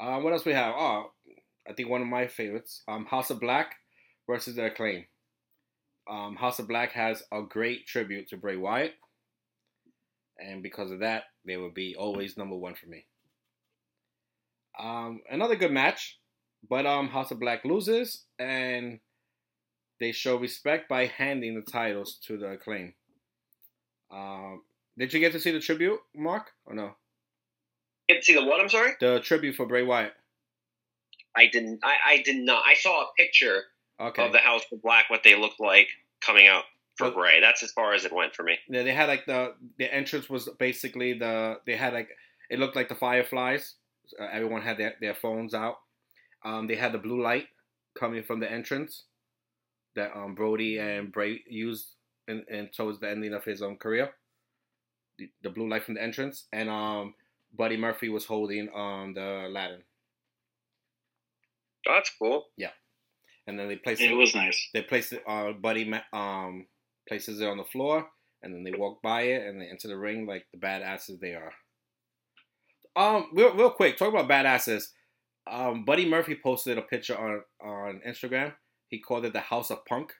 Uh, 0.00 0.18
what 0.20 0.32
else 0.32 0.46
we 0.46 0.54
have? 0.54 0.74
Oh, 0.76 1.12
I 1.68 1.74
think 1.74 1.90
one 1.90 2.00
of 2.00 2.08
my 2.08 2.26
favorites, 2.26 2.82
um, 2.88 3.04
House 3.04 3.28
of 3.28 3.38
Black 3.38 3.74
versus 4.26 4.56
the 4.56 4.66
Acclaim. 4.66 5.04
Um, 6.10 6.36
House 6.36 6.58
of 6.58 6.66
Black 6.66 6.92
has 6.92 7.22
a 7.30 7.42
great 7.42 7.86
tribute 7.86 8.28
to 8.30 8.38
Bray 8.38 8.56
Wyatt, 8.56 8.94
and 10.38 10.62
because 10.62 10.90
of 10.90 11.00
that, 11.00 11.24
they 11.46 11.58
will 11.58 11.70
be 11.70 11.94
always 11.96 12.38
number 12.38 12.56
one 12.56 12.74
for 12.74 12.86
me. 12.86 13.04
Um, 14.78 15.20
another 15.30 15.56
good 15.56 15.70
match, 15.70 16.18
but 16.68 16.86
um, 16.86 17.08
House 17.08 17.30
of 17.30 17.38
Black 17.38 17.64
loses, 17.66 18.24
and 18.38 19.00
they 20.00 20.12
show 20.12 20.36
respect 20.36 20.88
by 20.88 21.06
handing 21.06 21.54
the 21.54 21.70
titles 21.70 22.18
to 22.26 22.38
the 22.38 22.52
Acclaim. 22.52 22.94
Um, 24.10 24.62
did 24.96 25.12
you 25.12 25.20
get 25.20 25.32
to 25.32 25.40
see 25.40 25.50
the 25.50 25.60
tribute, 25.60 26.00
Mark, 26.16 26.52
or 26.64 26.74
no? 26.74 26.96
Get 28.10 28.20
to 28.20 28.24
see 28.24 28.34
the 28.34 28.44
what? 28.44 28.60
I'm 28.60 28.68
sorry. 28.68 28.92
The 28.98 29.20
tribute 29.20 29.54
for 29.54 29.66
Bray 29.66 29.84
Wyatt. 29.84 30.14
I 31.36 31.46
didn't. 31.46 31.78
I, 31.84 31.94
I 32.14 32.22
did 32.22 32.36
not. 32.44 32.64
I 32.66 32.74
saw 32.74 33.02
a 33.02 33.06
picture 33.16 33.62
Okay. 34.00 34.26
of 34.26 34.32
the 34.32 34.38
House 34.38 34.62
of 34.72 34.82
Black, 34.82 35.08
what 35.10 35.22
they 35.22 35.36
looked 35.36 35.60
like 35.60 35.86
coming 36.20 36.48
out 36.48 36.64
for 36.96 37.10
Bray. 37.12 37.40
That's 37.40 37.62
as 37.62 37.70
far 37.70 37.94
as 37.94 38.04
it 38.04 38.12
went 38.12 38.34
for 38.34 38.42
me. 38.42 38.58
Yeah, 38.68 38.82
they 38.82 38.92
had 38.92 39.08
like 39.08 39.26
the 39.26 39.54
the 39.78 39.92
entrance 39.94 40.28
was 40.28 40.48
basically 40.58 41.12
the 41.18 41.60
they 41.66 41.76
had 41.76 41.92
like 41.92 42.08
it 42.50 42.58
looked 42.58 42.74
like 42.74 42.88
the 42.88 42.96
Fireflies. 42.96 43.74
Uh, 44.20 44.26
everyone 44.32 44.62
had 44.62 44.76
their, 44.76 44.94
their 45.00 45.14
phones 45.14 45.54
out. 45.54 45.76
Um, 46.44 46.66
they 46.66 46.74
had 46.74 46.90
the 46.90 46.98
blue 46.98 47.22
light 47.22 47.46
coming 47.96 48.24
from 48.24 48.40
the 48.40 48.50
entrance 48.50 49.04
that 49.94 50.10
um 50.16 50.34
Brodie 50.34 50.78
and 50.78 51.12
Bray 51.12 51.42
used 51.46 51.86
in, 52.26 52.44
in 52.50 52.70
towards 52.76 52.98
the 52.98 53.08
ending 53.08 53.34
of 53.34 53.44
his 53.44 53.62
um 53.62 53.76
career. 53.76 54.10
The, 55.18 55.30
the 55.42 55.50
blue 55.50 55.68
light 55.68 55.84
from 55.84 55.94
the 55.94 56.02
entrance, 56.02 56.46
and 56.52 56.68
um 56.68 57.14
Buddy 57.56 57.76
Murphy 57.76 58.08
was 58.08 58.24
holding 58.24 58.68
um 58.74 59.14
the 59.14 59.48
Latin, 59.50 59.82
Oh, 61.88 61.94
that's 61.94 62.10
cool. 62.18 62.46
Yeah, 62.56 62.70
and 63.46 63.58
then 63.58 63.68
they 63.68 63.76
placed 63.76 64.02
It 64.02 64.10
It 64.12 64.14
was 64.14 64.34
nice. 64.34 64.68
they 64.74 64.82
place 64.82 65.12
it 65.12 65.22
uh 65.26 65.52
buddy 65.52 65.90
um 66.12 66.66
places 67.08 67.40
it 67.40 67.48
on 67.48 67.56
the 67.56 67.64
floor 67.64 68.08
and 68.42 68.54
then 68.54 68.62
they 68.64 68.72
walk 68.78 69.02
by 69.02 69.22
it 69.22 69.46
and 69.46 69.60
they 69.60 69.66
enter 69.66 69.88
the 69.88 69.96
ring 69.96 70.26
like 70.26 70.46
the 70.52 70.58
badasses 70.58 71.18
they 71.20 71.34
are. 71.34 71.52
Um 72.96 73.30
real, 73.32 73.54
real 73.54 73.70
quick 73.70 73.96
talk 73.96 74.12
about 74.12 74.28
badasses. 74.28 74.84
Um 75.50 75.84
buddy 75.84 76.08
murphy 76.08 76.38
posted 76.42 76.78
a 76.78 76.82
picture 76.82 77.16
on 77.18 77.42
on 77.62 78.00
instagram. 78.06 78.52
He 78.88 78.98
called 79.00 79.24
it 79.24 79.32
the 79.32 79.40
house 79.40 79.70
of 79.70 79.84
punk 79.86 80.12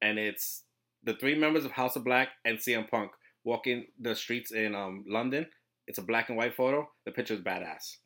and 0.00 0.18
it's 0.18 0.64
the 1.04 1.14
three 1.14 1.34
members 1.34 1.64
of 1.64 1.72
house 1.72 1.96
of 1.96 2.04
black 2.04 2.28
and 2.44 2.58
cm 2.58 2.88
punk 2.90 3.10
walking 3.44 3.86
the 4.00 4.14
streets 4.14 4.50
in 4.52 4.74
um 4.74 5.04
london 5.08 5.46
it's 5.88 5.98
a 5.98 6.02
black 6.02 6.28
and 6.28 6.38
white 6.38 6.54
photo 6.54 6.88
the 7.04 7.10
picture 7.10 7.34
is 7.34 7.40
badass 7.40 7.96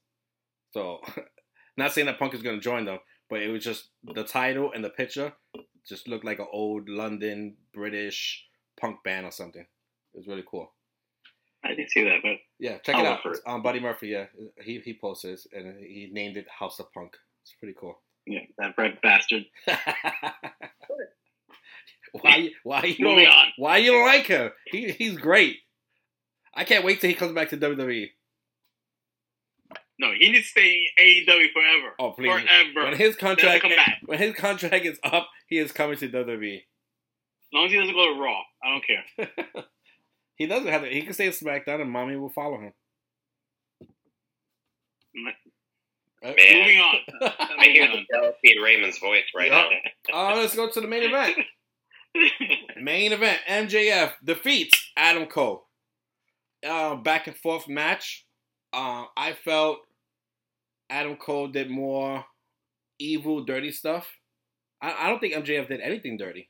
so 0.72 1.00
not 1.76 1.92
saying 1.92 2.06
that 2.06 2.18
punk 2.18 2.32
is 2.34 2.42
going 2.42 2.56
to 2.56 2.62
join 2.62 2.84
them 2.86 2.98
but 3.28 3.40
it 3.42 3.48
was 3.48 3.62
just 3.64 3.88
the 4.04 4.24
title 4.24 4.72
and 4.74 4.84
the 4.84 4.90
picture 4.90 5.32
just 5.88 6.06
looked 6.06 6.24
like 6.24 6.38
an 6.38 6.46
old 6.52 6.88
London 6.88 7.56
British 7.74 8.44
punk 8.80 8.98
band 9.04 9.26
or 9.26 9.30
something. 9.32 9.62
It 9.62 10.16
was 10.16 10.26
really 10.28 10.44
cool. 10.48 10.70
I 11.64 11.70
didn't 11.74 11.90
see 11.90 12.04
that, 12.04 12.18
but 12.22 12.36
Yeah, 12.58 12.78
check 12.78 12.94
I'll 12.96 13.04
it 13.04 13.08
out. 13.08 13.20
it. 13.24 13.38
Um, 13.46 13.62
Buddy 13.62 13.80
Murphy, 13.80 14.08
yeah, 14.08 14.26
he 14.62 14.80
he 14.84 14.98
posted 15.00 15.32
it 15.32 15.46
and 15.52 15.78
he 15.78 16.08
named 16.12 16.36
it 16.36 16.46
House 16.58 16.78
of 16.78 16.92
Punk. 16.92 17.16
It's 17.42 17.54
pretty 17.58 17.74
cool. 17.80 18.00
yeah, 18.26 18.40
that 18.58 18.74
red 18.76 18.98
bastard. 19.02 19.46
why 22.12 22.50
why 22.64 22.82
you 22.84 23.04
don't, 23.04 23.26
on. 23.26 23.46
why 23.56 23.78
you 23.78 23.92
don't 23.92 24.06
like 24.06 24.26
him? 24.26 24.50
He 24.66 24.90
he's 24.92 25.16
great. 25.16 25.56
I 26.54 26.64
can't 26.64 26.84
wait 26.84 27.00
till 27.00 27.08
he 27.10 27.14
comes 27.14 27.32
back 27.32 27.48
to. 27.50 27.56
WWE. 27.56 28.08
No, 29.98 30.10
he 30.18 30.30
needs 30.32 30.46
to 30.46 30.50
stay 30.50 30.86
in 30.98 31.04
AEW 31.26 31.52
forever. 31.52 31.94
Oh 31.98 32.10
please! 32.12 32.28
Forever. 32.28 32.90
When 32.90 32.96
his 32.96 33.14
contract 33.16 33.64
when 34.06 34.18
his 34.18 34.34
contract 34.34 34.84
is 34.84 34.98
up, 35.04 35.28
he 35.46 35.58
is 35.58 35.70
coming 35.72 35.96
to 35.98 36.08
WWE. 36.08 36.56
As 36.56 36.62
long 37.54 37.66
as 37.66 37.70
he 37.72 37.78
doesn't 37.78 37.94
go 37.94 38.14
to 38.14 38.20
Raw, 38.20 38.40
I 38.64 38.70
don't 38.70 38.84
care. 38.86 39.64
he 40.36 40.46
doesn't 40.46 40.68
have 40.68 40.82
to. 40.82 40.88
He 40.88 41.02
can 41.02 41.12
stay 41.12 41.28
at 41.28 41.34
SmackDown, 41.34 41.80
and 41.82 41.90
mommy 41.90 42.16
will 42.16 42.30
follow 42.30 42.58
him. 42.60 42.72
Uh, 46.24 46.28
Man. 46.28 46.34
Moving 46.58 46.78
on. 46.78 46.94
I 47.58 47.64
hear 47.66 47.86
the 47.88 48.02
Delphine 48.12 48.62
Raymond's 48.62 48.98
voice 48.98 49.24
right 49.36 49.50
Yeah. 49.50 49.68
now. 50.10 50.30
Uh, 50.32 50.36
let's 50.36 50.54
go 50.56 50.68
to 50.70 50.80
the 50.80 50.86
main 50.88 51.02
event. 51.02 51.36
Main 52.80 53.12
event: 53.12 53.40
MJF 53.48 54.12
defeats 54.24 54.90
Adam 54.96 55.26
Cole. 55.26 55.66
Uh, 56.66 56.94
back 56.96 57.26
and 57.26 57.36
forth 57.36 57.68
match. 57.68 58.24
Uh, 58.72 59.04
I 59.16 59.32
felt 59.32 59.78
Adam 60.88 61.16
Cole 61.16 61.48
did 61.48 61.70
more 61.70 62.24
evil, 62.98 63.44
dirty 63.44 63.72
stuff. 63.72 64.08
I, 64.80 64.94
I 65.06 65.08
don't 65.08 65.18
think 65.20 65.34
MJF 65.34 65.68
did 65.68 65.80
anything 65.80 66.16
dirty. 66.16 66.48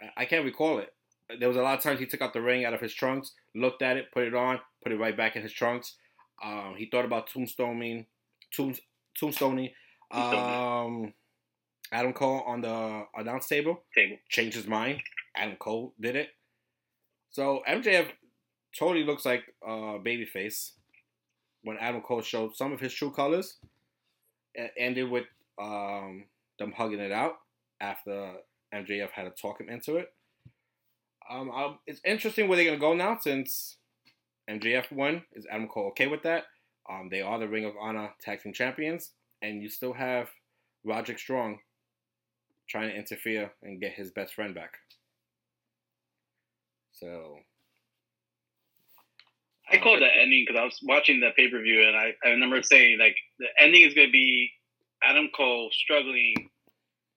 I, 0.00 0.22
I 0.22 0.24
can't 0.24 0.44
recall 0.44 0.78
it. 0.78 0.92
There 1.38 1.48
was 1.48 1.56
a 1.56 1.62
lot 1.62 1.76
of 1.76 1.82
times 1.84 2.00
he 2.00 2.06
took 2.06 2.22
out 2.22 2.32
the 2.32 2.40
ring 2.40 2.64
out 2.64 2.72
of 2.74 2.80
his 2.80 2.94
trunks, 2.94 3.32
looked 3.54 3.82
at 3.82 3.96
it, 3.96 4.10
put 4.12 4.24
it 4.24 4.34
on, 4.34 4.60
put 4.82 4.92
it 4.92 4.96
right 4.98 5.16
back 5.16 5.36
in 5.36 5.42
his 5.42 5.52
trunks. 5.52 5.96
Um, 6.42 6.74
he 6.76 6.86
thought 6.86 7.04
about 7.04 7.28
tombstoning, 7.28 8.06
tomb, 8.52 8.74
tombstoning. 9.20 9.72
Um, 10.10 11.12
Adam 11.92 12.12
Cole 12.14 12.42
on 12.46 12.62
the 12.62 13.04
announce 13.14 13.46
table 13.46 13.82
Table. 13.94 14.16
changed 14.28 14.56
his 14.56 14.66
mind. 14.66 15.00
Adam 15.36 15.56
Cole 15.56 15.94
did 16.00 16.16
it. 16.16 16.30
So 17.30 17.62
MJF 17.68 18.08
totally 18.76 19.04
looks 19.04 19.24
like 19.24 19.42
a 19.62 19.98
babyface 19.98 20.72
when 21.62 21.76
Adam 21.78 22.00
Cole 22.00 22.22
showed 22.22 22.56
some 22.56 22.72
of 22.72 22.80
his 22.80 22.92
true 22.92 23.10
colors. 23.10 23.58
It 24.54 24.72
ended 24.76 25.10
with 25.10 25.26
um, 25.60 26.24
them 26.58 26.72
hugging 26.72 27.00
it 27.00 27.12
out 27.12 27.34
after 27.80 28.32
MJF 28.74 29.10
had 29.10 29.24
to 29.24 29.30
talk 29.30 29.60
him 29.60 29.68
into 29.68 29.96
it. 29.96 30.12
Um, 31.30 31.50
um, 31.50 31.78
it's 31.86 32.00
interesting 32.04 32.48
where 32.48 32.56
they're 32.56 32.66
gonna 32.66 32.78
go 32.78 32.94
now 32.94 33.18
since 33.20 33.76
MJF 34.48 34.90
won. 34.90 35.22
Is 35.34 35.46
Adam 35.50 35.68
Cole 35.68 35.88
okay 35.88 36.06
with 36.06 36.22
that? 36.22 36.44
Um, 36.90 37.08
they 37.10 37.20
are 37.20 37.38
the 37.38 37.48
Ring 37.48 37.66
of 37.66 37.74
Honor 37.80 38.10
Tag 38.20 38.42
Team 38.42 38.52
Champions, 38.52 39.10
and 39.42 39.62
you 39.62 39.68
still 39.68 39.92
have 39.92 40.28
Roderick 40.84 41.18
Strong 41.18 41.58
trying 42.66 42.88
to 42.88 42.96
interfere 42.96 43.52
and 43.62 43.80
get 43.80 43.92
his 43.92 44.10
best 44.10 44.34
friend 44.34 44.54
back. 44.54 44.78
So 46.92 47.38
I 49.70 49.78
called 49.78 50.00
that 50.00 50.16
ending 50.20 50.44
because 50.46 50.60
I 50.60 50.64
was 50.64 50.78
watching 50.82 51.20
the 51.20 51.30
pay 51.36 51.50
per 51.50 51.60
view 51.60 51.86
and 51.86 51.96
I, 51.96 52.12
I 52.24 52.30
remember 52.30 52.62
saying 52.62 52.98
like 52.98 53.16
the 53.38 53.46
ending 53.60 53.82
is 53.82 53.94
going 53.94 54.08
to 54.08 54.12
be 54.12 54.50
Adam 55.02 55.28
Cole 55.36 55.70
struggling 55.72 56.34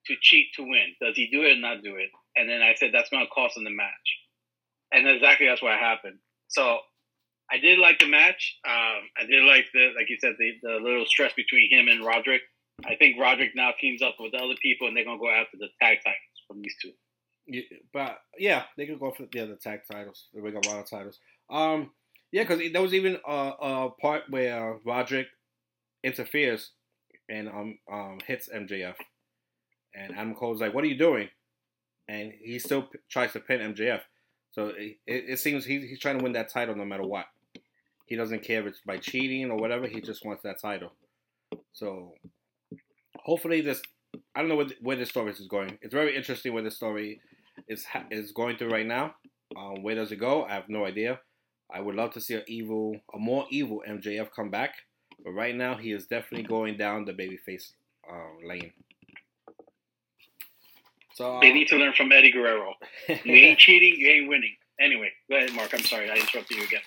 to 0.08 0.16
cheat 0.22 0.48
to 0.56 0.64
win. 0.64 0.96
Does 1.02 1.16
he 1.16 1.30
do 1.32 1.44
it 1.44 1.58
or 1.58 1.62
not 1.62 1.84
do 1.84 1.96
it? 1.96 2.10
And 2.36 2.50
then 2.50 2.62
I 2.62 2.74
said 2.76 2.92
that's 2.94 3.10
going 3.10 3.26
to 3.26 3.32
cost 3.32 3.58
him 3.58 3.64
the 3.64 3.72
match, 3.72 4.08
and 4.92 5.08
exactly 5.08 5.48
that's 5.48 5.62
what 5.62 5.78
happened. 5.78 6.18
So 6.48 6.80
I 7.52 7.58
did 7.58 7.80
like 7.80 8.00
the 8.00 8.08
match. 8.08 8.58
Um, 8.66 9.04
I 9.18 9.26
did 9.30 9.44
like 9.44 9.66
the 9.74 9.92
like 9.98 10.10
you 10.10 10.18
said 10.20 10.36
the, 10.40 10.52
the 10.64 10.80
little 10.82 11.06
stress 11.06 11.34
between 11.34 11.70
him 11.70 11.88
and 11.88 12.06
Roderick. 12.06 12.42
I 12.86 12.96
think 12.96 13.20
Roderick 13.20 13.52
now 13.54 13.72
teams 13.80 14.02
up 14.02 14.16
with 14.20 14.34
other 14.34 14.56
people 14.62 14.88
and 14.88 14.96
they're 14.96 15.06
going 15.06 15.20
to 15.20 15.22
go 15.22 15.30
after 15.30 15.58
the 15.58 15.68
tag 15.80 16.00
titles 16.04 16.40
from 16.48 16.62
these 16.62 16.74
two. 16.82 16.92
Yeah, 17.46 17.62
but 17.94 18.20
yeah, 18.40 18.64
they 18.78 18.88
could 18.88 19.00
go 19.00 19.12
for 19.12 19.28
the 19.32 19.40
other 19.42 19.56
tag 19.56 19.82
titles, 19.92 20.28
the 20.34 20.42
Ring 20.42 20.56
of 20.56 20.64
Honor 20.70 20.84
titles. 20.84 21.20
Um, 21.50 21.92
yeah, 22.32 22.44
because 22.44 22.62
there 22.72 22.82
was 22.82 22.94
even 22.94 23.18
a, 23.28 23.52
a 23.62 23.90
part 24.02 24.24
where 24.30 24.78
Roderick 24.86 25.28
interferes 26.04 26.72
and 27.30 27.48
um 27.48 27.78
um 27.92 28.20
hits 28.26 28.50
MJF, 28.54 28.96
and 29.96 30.14
Adam 30.14 30.36
Cole's 30.36 30.62
like, 30.62 30.74
"What 30.74 30.84
are 30.84 30.88
you 30.88 30.98
doing?" 30.98 31.30
And 32.08 32.34
he 32.42 32.60
still 32.60 32.84
p- 32.84 33.00
tries 33.10 33.34
to 33.34 33.40
pin 33.40 33.74
MJF. 33.74 34.02
So 34.52 34.68
it, 34.68 34.98
it, 35.08 35.26
it 35.30 35.40
seems 35.40 35.66
he's 35.66 35.84
he's 35.84 36.00
trying 36.00 36.18
to 36.18 36.24
win 36.24 36.34
that 36.34 36.50
title 36.50 36.76
no 36.76 36.86
matter 36.86 37.04
what. 37.04 37.26
He 38.06 38.16
doesn't 38.16 38.44
care 38.44 38.62
if 38.62 38.68
it's 38.68 38.82
by 38.86 38.98
cheating 38.98 39.50
or 39.52 39.58
whatever. 39.58 39.88
He 39.88 40.02
just 40.02 40.26
wants 40.26 40.44
that 40.44 40.60
title. 40.60 40.92
So 41.74 42.14
hopefully 43.16 43.62
this 43.62 43.82
I 44.36 44.42
don't 44.42 44.50
know 44.50 44.56
where, 44.58 44.68
where 44.82 44.98
this 44.98 45.10
story 45.10 45.32
is 45.32 45.40
going. 45.48 45.78
It's 45.82 45.94
very 45.94 46.16
interesting 46.16 46.54
where 46.54 46.64
the 46.64 46.72
story. 46.72 47.22
is 47.68 47.86
is 48.10 48.32
going 48.32 48.58
through 48.58 48.70
right 48.70 48.86
now. 48.86 49.16
Um, 49.56 49.84
where 49.84 49.96
does 49.96 50.12
it 50.12 50.18
go? 50.18 50.44
I 50.46 50.54
have 50.54 50.70
no 50.70 50.86
idea. 50.86 51.20
I 51.74 51.80
would 51.80 51.96
love 51.96 52.14
to 52.14 52.22
see 52.22 52.36
a 52.36 52.44
evil, 52.48 53.00
a 53.14 53.18
more 53.18 53.46
evil 53.50 53.84
MJF 53.88 54.32
come 54.32 54.50
back, 54.50 54.76
but 55.24 55.32
right 55.32 55.56
now 55.56 55.76
he 55.76 55.92
is 55.92 56.06
definitely 56.08 56.48
going 56.48 56.78
down 56.78 57.06
the 57.06 57.14
babyface 57.14 57.72
um, 58.10 58.40
lane. 58.46 58.74
So 61.14 61.40
They 61.42 61.52
uh, 61.52 61.54
need 61.54 61.68
to 61.70 61.78
learn 61.78 61.94
from 61.94 62.12
Eddie 62.12 62.32
Guerrero. 62.32 62.74
You 63.08 63.34
ain't 63.34 63.60
cheating, 63.60 64.00
you 64.00 64.10
ain't 64.10 64.28
winning. 64.28 64.56
Anyway, 64.80 65.12
go 65.30 65.38
ahead, 65.38 65.54
Mark. 65.54 65.74
I'm 65.74 65.84
sorry, 65.84 66.10
I 66.10 66.16
interrupted 66.16 66.58
you 66.58 66.64
again. 66.64 66.82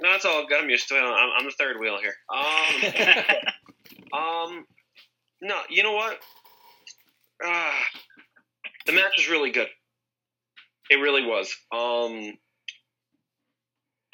No, 0.00 0.12
it's 0.14 0.24
all 0.24 0.46
good. 0.46 0.62
I'm 0.62 0.70
used 0.70 0.88
to 0.88 0.94
it. 0.94 1.00
I'm, 1.00 1.30
I'm 1.38 1.44
the 1.44 1.52
third 1.52 1.78
wheel 1.80 1.98
here. 2.00 2.14
Um, 2.32 4.12
um, 4.12 4.66
no, 5.40 5.58
you 5.70 5.82
know 5.82 5.92
what? 5.92 6.18
Uh, 7.44 7.72
the 8.86 8.92
match 8.92 9.12
was 9.16 9.28
really 9.28 9.50
good. 9.50 9.68
It 10.90 10.96
really 10.96 11.24
was. 11.24 11.54
Um, 11.72 12.34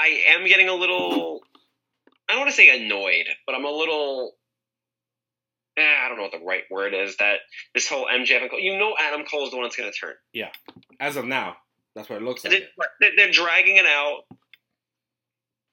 I 0.01 0.23
am 0.29 0.47
getting 0.47 0.69
a 0.69 0.75
little. 0.75 1.43
I 2.29 2.33
don't 2.33 2.41
want 2.41 2.51
to 2.51 2.57
say 2.57 2.85
annoyed, 2.85 3.27
but 3.47 3.55
I'm 3.55 3.65
a 3.65 3.71
little. 3.71 4.33
Eh, 5.77 5.83
I 5.83 6.09
don't 6.09 6.17
know 6.17 6.25
what 6.25 6.33
the 6.33 6.45
right 6.45 6.63
word 6.71 6.95
is. 6.95 7.17
That 7.19 7.39
this 7.75 7.89
whole 7.89 8.07
MJF, 8.07 8.43
and 8.43 8.51
Cole- 8.51 8.61
you 8.61 8.79
know, 8.79 8.95
Adam 9.01 9.25
Cole 9.25 9.45
is 9.45 9.51
the 9.51 9.57
one 9.57 9.65
that's 9.65 9.77
going 9.77 9.91
to 9.93 9.99
turn. 9.99 10.15
Yeah. 10.33 10.49
As 10.99 11.17
of 11.17 11.25
now, 11.25 11.57
that's 11.95 12.09
what 12.09 12.17
it 12.17 12.25
looks 12.25 12.45
like. 12.45 12.53
They- 12.53 12.67
They're, 13.01 13.11
they're 13.17 13.31
dragging 13.33 13.77
it 13.77 13.87
out. 13.87 14.23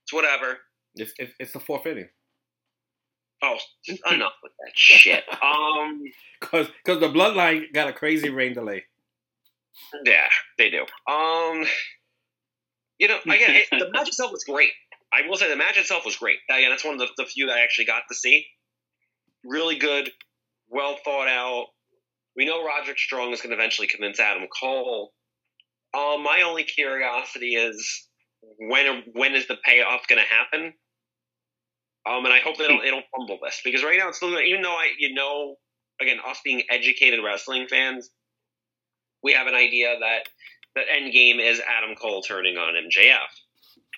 It's 0.03 0.13
whatever. 0.13 0.57
It's, 0.95 1.11
it's, 1.19 1.33
it's 1.39 1.51
the 1.51 1.59
fourth 1.59 1.85
inning 1.85 2.07
Oh, 3.43 3.57
enough 4.11 4.33
with 4.41 4.51
that 4.65 4.71
shit. 4.73 5.23
Um, 5.43 6.03
because 6.39 6.67
because 6.83 6.99
the 7.01 7.09
bloodline 7.09 7.71
got 7.73 7.87
a 7.89 7.93
crazy 7.93 8.29
rain 8.29 8.53
delay. 8.53 8.85
yeah, 10.05 10.27
they 10.57 10.69
do. 10.71 10.81
Um, 11.11 11.65
you 12.99 13.07
know, 13.07 13.19
again, 13.25 13.55
it, 13.55 13.67
the 13.71 13.89
match 13.91 14.07
itself 14.07 14.31
was 14.31 14.43
great. 14.43 14.71
I 15.13 15.27
will 15.27 15.37
say 15.37 15.49
the 15.49 15.55
match 15.55 15.77
itself 15.77 16.03
was 16.05 16.17
great. 16.17 16.37
Again, 16.49 16.69
that's 16.69 16.83
one 16.83 16.95
of 16.95 16.99
the, 16.99 17.07
the 17.17 17.25
few 17.25 17.47
that 17.47 17.57
I 17.57 17.61
actually 17.61 17.85
got 17.85 18.03
to 18.09 18.15
see. 18.15 18.45
Really 19.43 19.77
good, 19.77 20.11
well 20.69 20.97
thought 21.03 21.27
out. 21.27 21.67
We 22.35 22.45
know 22.45 22.63
Roderick 22.63 22.99
Strong 22.99 23.33
is 23.33 23.41
going 23.41 23.49
to 23.49 23.55
eventually 23.55 23.87
convince 23.87 24.19
Adam 24.19 24.47
Cole. 24.59 25.13
Um, 25.97 26.23
my 26.23 26.43
only 26.45 26.63
curiosity 26.63 27.55
is 27.55 28.07
when 28.59 29.03
when 29.13 29.33
is 29.33 29.47
the 29.47 29.57
payoff 29.63 30.07
going 30.07 30.21
to 30.21 30.27
happen? 30.27 30.73
Um, 32.07 32.25
and 32.25 32.33
I 32.33 32.39
hope 32.39 32.57
they 32.57 32.67
don't 32.67 32.81
they 32.81 32.91
don't 32.91 33.05
fumble 33.15 33.39
this 33.43 33.61
because 33.63 33.83
right 33.83 33.97
now 33.97 34.09
it's 34.09 34.17
still 34.17 34.37
even 34.39 34.61
though 34.61 34.75
I 34.75 34.89
you 34.99 35.13
know 35.13 35.55
again 36.01 36.17
us 36.25 36.39
being 36.43 36.63
educated 36.69 37.21
wrestling 37.23 37.67
fans, 37.67 38.09
we 39.23 39.33
have 39.33 39.47
an 39.47 39.55
idea 39.55 39.95
that 39.99 40.27
the 40.77 40.93
end 40.93 41.13
game 41.13 41.39
is 41.39 41.59
Adam 41.59 41.95
Cole 41.95 42.21
turning 42.21 42.57
on 42.57 42.73
MJF. 42.73 43.29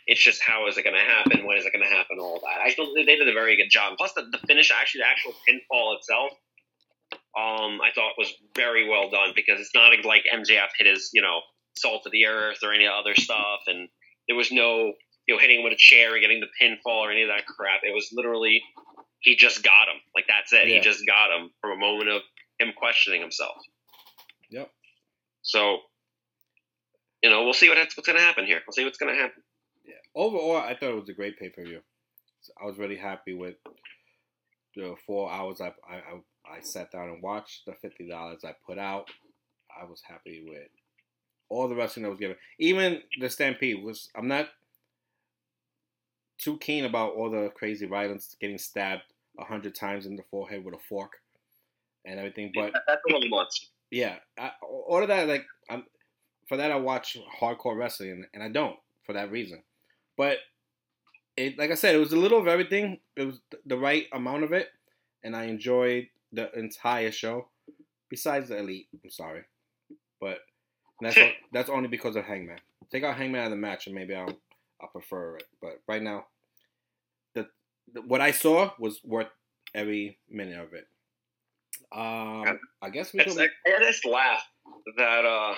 It's 0.07 0.23
just 0.23 0.41
how 0.41 0.67
is 0.67 0.77
it 0.77 0.83
going 0.83 0.95
to 0.95 1.01
happen? 1.01 1.45
When 1.45 1.57
is 1.57 1.65
it 1.65 1.73
going 1.73 1.85
to 1.87 1.93
happen? 1.93 2.17
All 2.19 2.39
that. 2.39 2.61
I 2.65 2.71
feel 2.71 2.93
they 2.95 3.03
did 3.03 3.27
a 3.27 3.33
very 3.33 3.55
good 3.55 3.69
job. 3.69 3.93
Plus 3.97 4.13
the, 4.13 4.23
the 4.31 4.39
finish, 4.47 4.71
actually, 4.71 5.01
the 5.01 5.07
actual 5.07 5.33
pinfall 5.47 5.95
itself, 5.97 6.31
um, 7.37 7.79
I 7.81 7.91
thought 7.93 8.13
was 8.17 8.33
very 8.55 8.89
well 8.89 9.09
done 9.09 9.33
because 9.35 9.59
it's 9.59 9.75
not 9.75 9.91
like 10.03 10.23
MJF 10.33 10.69
hit 10.77 10.87
his 10.87 11.11
you 11.13 11.21
know 11.21 11.41
salt 11.77 12.05
of 12.05 12.11
the 12.11 12.25
earth 12.25 12.59
or 12.63 12.73
any 12.73 12.87
other 12.87 13.13
stuff, 13.15 13.61
and 13.67 13.87
there 14.27 14.35
was 14.35 14.51
no 14.51 14.93
you 15.27 15.35
know 15.35 15.39
hitting 15.39 15.59
him 15.59 15.63
with 15.63 15.73
a 15.73 15.77
chair 15.77 16.13
and 16.13 16.21
getting 16.21 16.41
the 16.41 16.49
pinfall 16.59 17.05
or 17.05 17.11
any 17.11 17.21
of 17.21 17.29
that 17.29 17.45
crap. 17.45 17.81
It 17.83 17.93
was 17.93 18.09
literally 18.11 18.63
he 19.19 19.35
just 19.35 19.63
got 19.63 19.87
him. 19.93 20.01
Like 20.15 20.25
that's 20.27 20.53
it. 20.53 20.67
Yeah. 20.67 20.75
He 20.75 20.79
just 20.81 21.05
got 21.05 21.29
him 21.29 21.51
from 21.61 21.71
a 21.71 21.77
moment 21.77 22.09
of 22.09 22.21
him 22.59 22.73
questioning 22.75 23.21
himself. 23.21 23.57
Yep. 24.49 24.71
So, 25.41 25.79
you 27.23 27.29
know, 27.29 27.43
we'll 27.43 27.53
see 27.53 27.69
what 27.69 27.77
what's 27.77 27.95
going 27.95 28.17
to 28.17 28.23
happen 28.23 28.45
here. 28.45 28.61
We'll 28.65 28.73
see 28.73 28.85
what's 28.85 28.97
going 28.97 29.13
to 29.13 29.19
happen. 29.19 29.43
Yeah. 29.85 29.95
Overall, 30.15 30.57
I 30.57 30.75
thought 30.75 30.91
it 30.91 30.99
was 30.99 31.09
a 31.09 31.13
great 31.13 31.37
pay 31.39 31.49
per 31.49 31.63
view. 31.63 31.81
I 32.61 32.65
was 32.65 32.77
really 32.77 32.97
happy 32.97 33.33
with 33.33 33.55
the 34.75 34.95
four 35.05 35.31
hours 35.31 35.61
I, 35.61 35.73
I 35.87 35.95
I 35.95 36.55
I 36.57 36.59
sat 36.61 36.91
down 36.91 37.09
and 37.09 37.21
watched. 37.21 37.65
The 37.65 37.73
fifty 37.81 38.07
dollars 38.07 38.43
I 38.45 38.53
put 38.65 38.77
out. 38.77 39.09
I 39.79 39.85
was 39.85 40.01
happy 40.07 40.43
with 40.47 40.67
all 41.49 41.67
the 41.67 41.75
wrestling 41.75 42.03
that 42.03 42.09
was 42.09 42.19
given. 42.19 42.37
Even 42.59 43.01
the 43.19 43.29
Stampede 43.29 43.83
was. 43.83 44.09
I'm 44.15 44.27
not 44.27 44.47
too 46.37 46.57
keen 46.57 46.85
about 46.85 47.13
all 47.15 47.29
the 47.29 47.51
crazy 47.55 47.85
violence, 47.85 48.35
getting 48.39 48.57
stabbed 48.57 49.03
a 49.37 49.43
hundred 49.43 49.75
times 49.75 50.05
in 50.05 50.15
the 50.15 50.23
forehead 50.31 50.63
with 50.63 50.73
a 50.73 50.79
fork 50.87 51.11
and 52.05 52.17
everything. 52.17 52.51
But 52.55 52.73
that's 52.87 53.01
a 53.07 53.13
little 53.13 53.29
much. 53.29 53.69
yeah, 53.91 54.15
I, 54.37 54.51
all 54.63 55.01
of 55.01 55.09
that 55.09 55.27
like 55.27 55.45
I'm 55.69 55.83
for 56.49 56.57
that 56.57 56.71
I 56.71 56.75
watch 56.75 57.15
hardcore 57.39 57.77
wrestling 57.77 58.09
and, 58.11 58.27
and 58.33 58.43
I 58.43 58.49
don't 58.49 58.75
for 59.03 59.13
that 59.13 59.31
reason. 59.31 59.61
But 60.17 60.39
it 61.37 61.57
like 61.57 61.71
I 61.71 61.75
said, 61.75 61.95
it 61.95 61.99
was 61.99 62.11
a 62.11 62.17
little 62.17 62.39
of 62.39 62.47
everything. 62.47 62.99
It 63.15 63.23
was 63.23 63.39
the 63.65 63.77
right 63.77 64.07
amount 64.11 64.43
of 64.43 64.51
it, 64.51 64.67
and 65.23 65.35
I 65.35 65.45
enjoyed 65.45 66.07
the 66.33 66.51
entire 66.57 67.11
show. 67.11 67.47
Besides 68.09 68.49
the 68.49 68.57
elite, 68.57 68.87
I'm 69.03 69.09
sorry, 69.11 69.43
but 70.19 70.39
that's 70.99 71.17
o- 71.19 71.31
that's 71.53 71.69
only 71.69 71.87
because 71.87 72.15
of 72.15 72.25
Hangman. 72.25 72.59
Take 72.91 73.03
out 73.03 73.15
Hangman 73.15 73.41
out 73.41 73.45
of 73.45 73.51
the 73.51 73.57
match, 73.57 73.85
and 73.85 73.95
maybe 73.95 74.15
I'll 74.15 74.35
I'll 74.81 74.89
prefer 74.89 75.37
it. 75.37 75.43
But 75.61 75.79
right 75.87 76.01
now, 76.01 76.25
the, 77.35 77.47
the 77.93 78.01
what 78.01 78.19
I 78.19 78.31
saw 78.31 78.71
was 78.79 78.99
worth 79.03 79.29
every 79.75 80.17
minute 80.29 80.59
of 80.59 80.73
it. 80.73 80.87
Um, 81.91 82.59
I 82.81 82.89
guess 82.91 83.13
we 83.13 83.19
It's, 83.21 83.35
could. 83.35 83.49
I, 83.65 83.75
I 83.77 83.83
just 83.83 84.05
laugh 84.05 84.41
that 84.97 85.25
uh, 85.25 85.55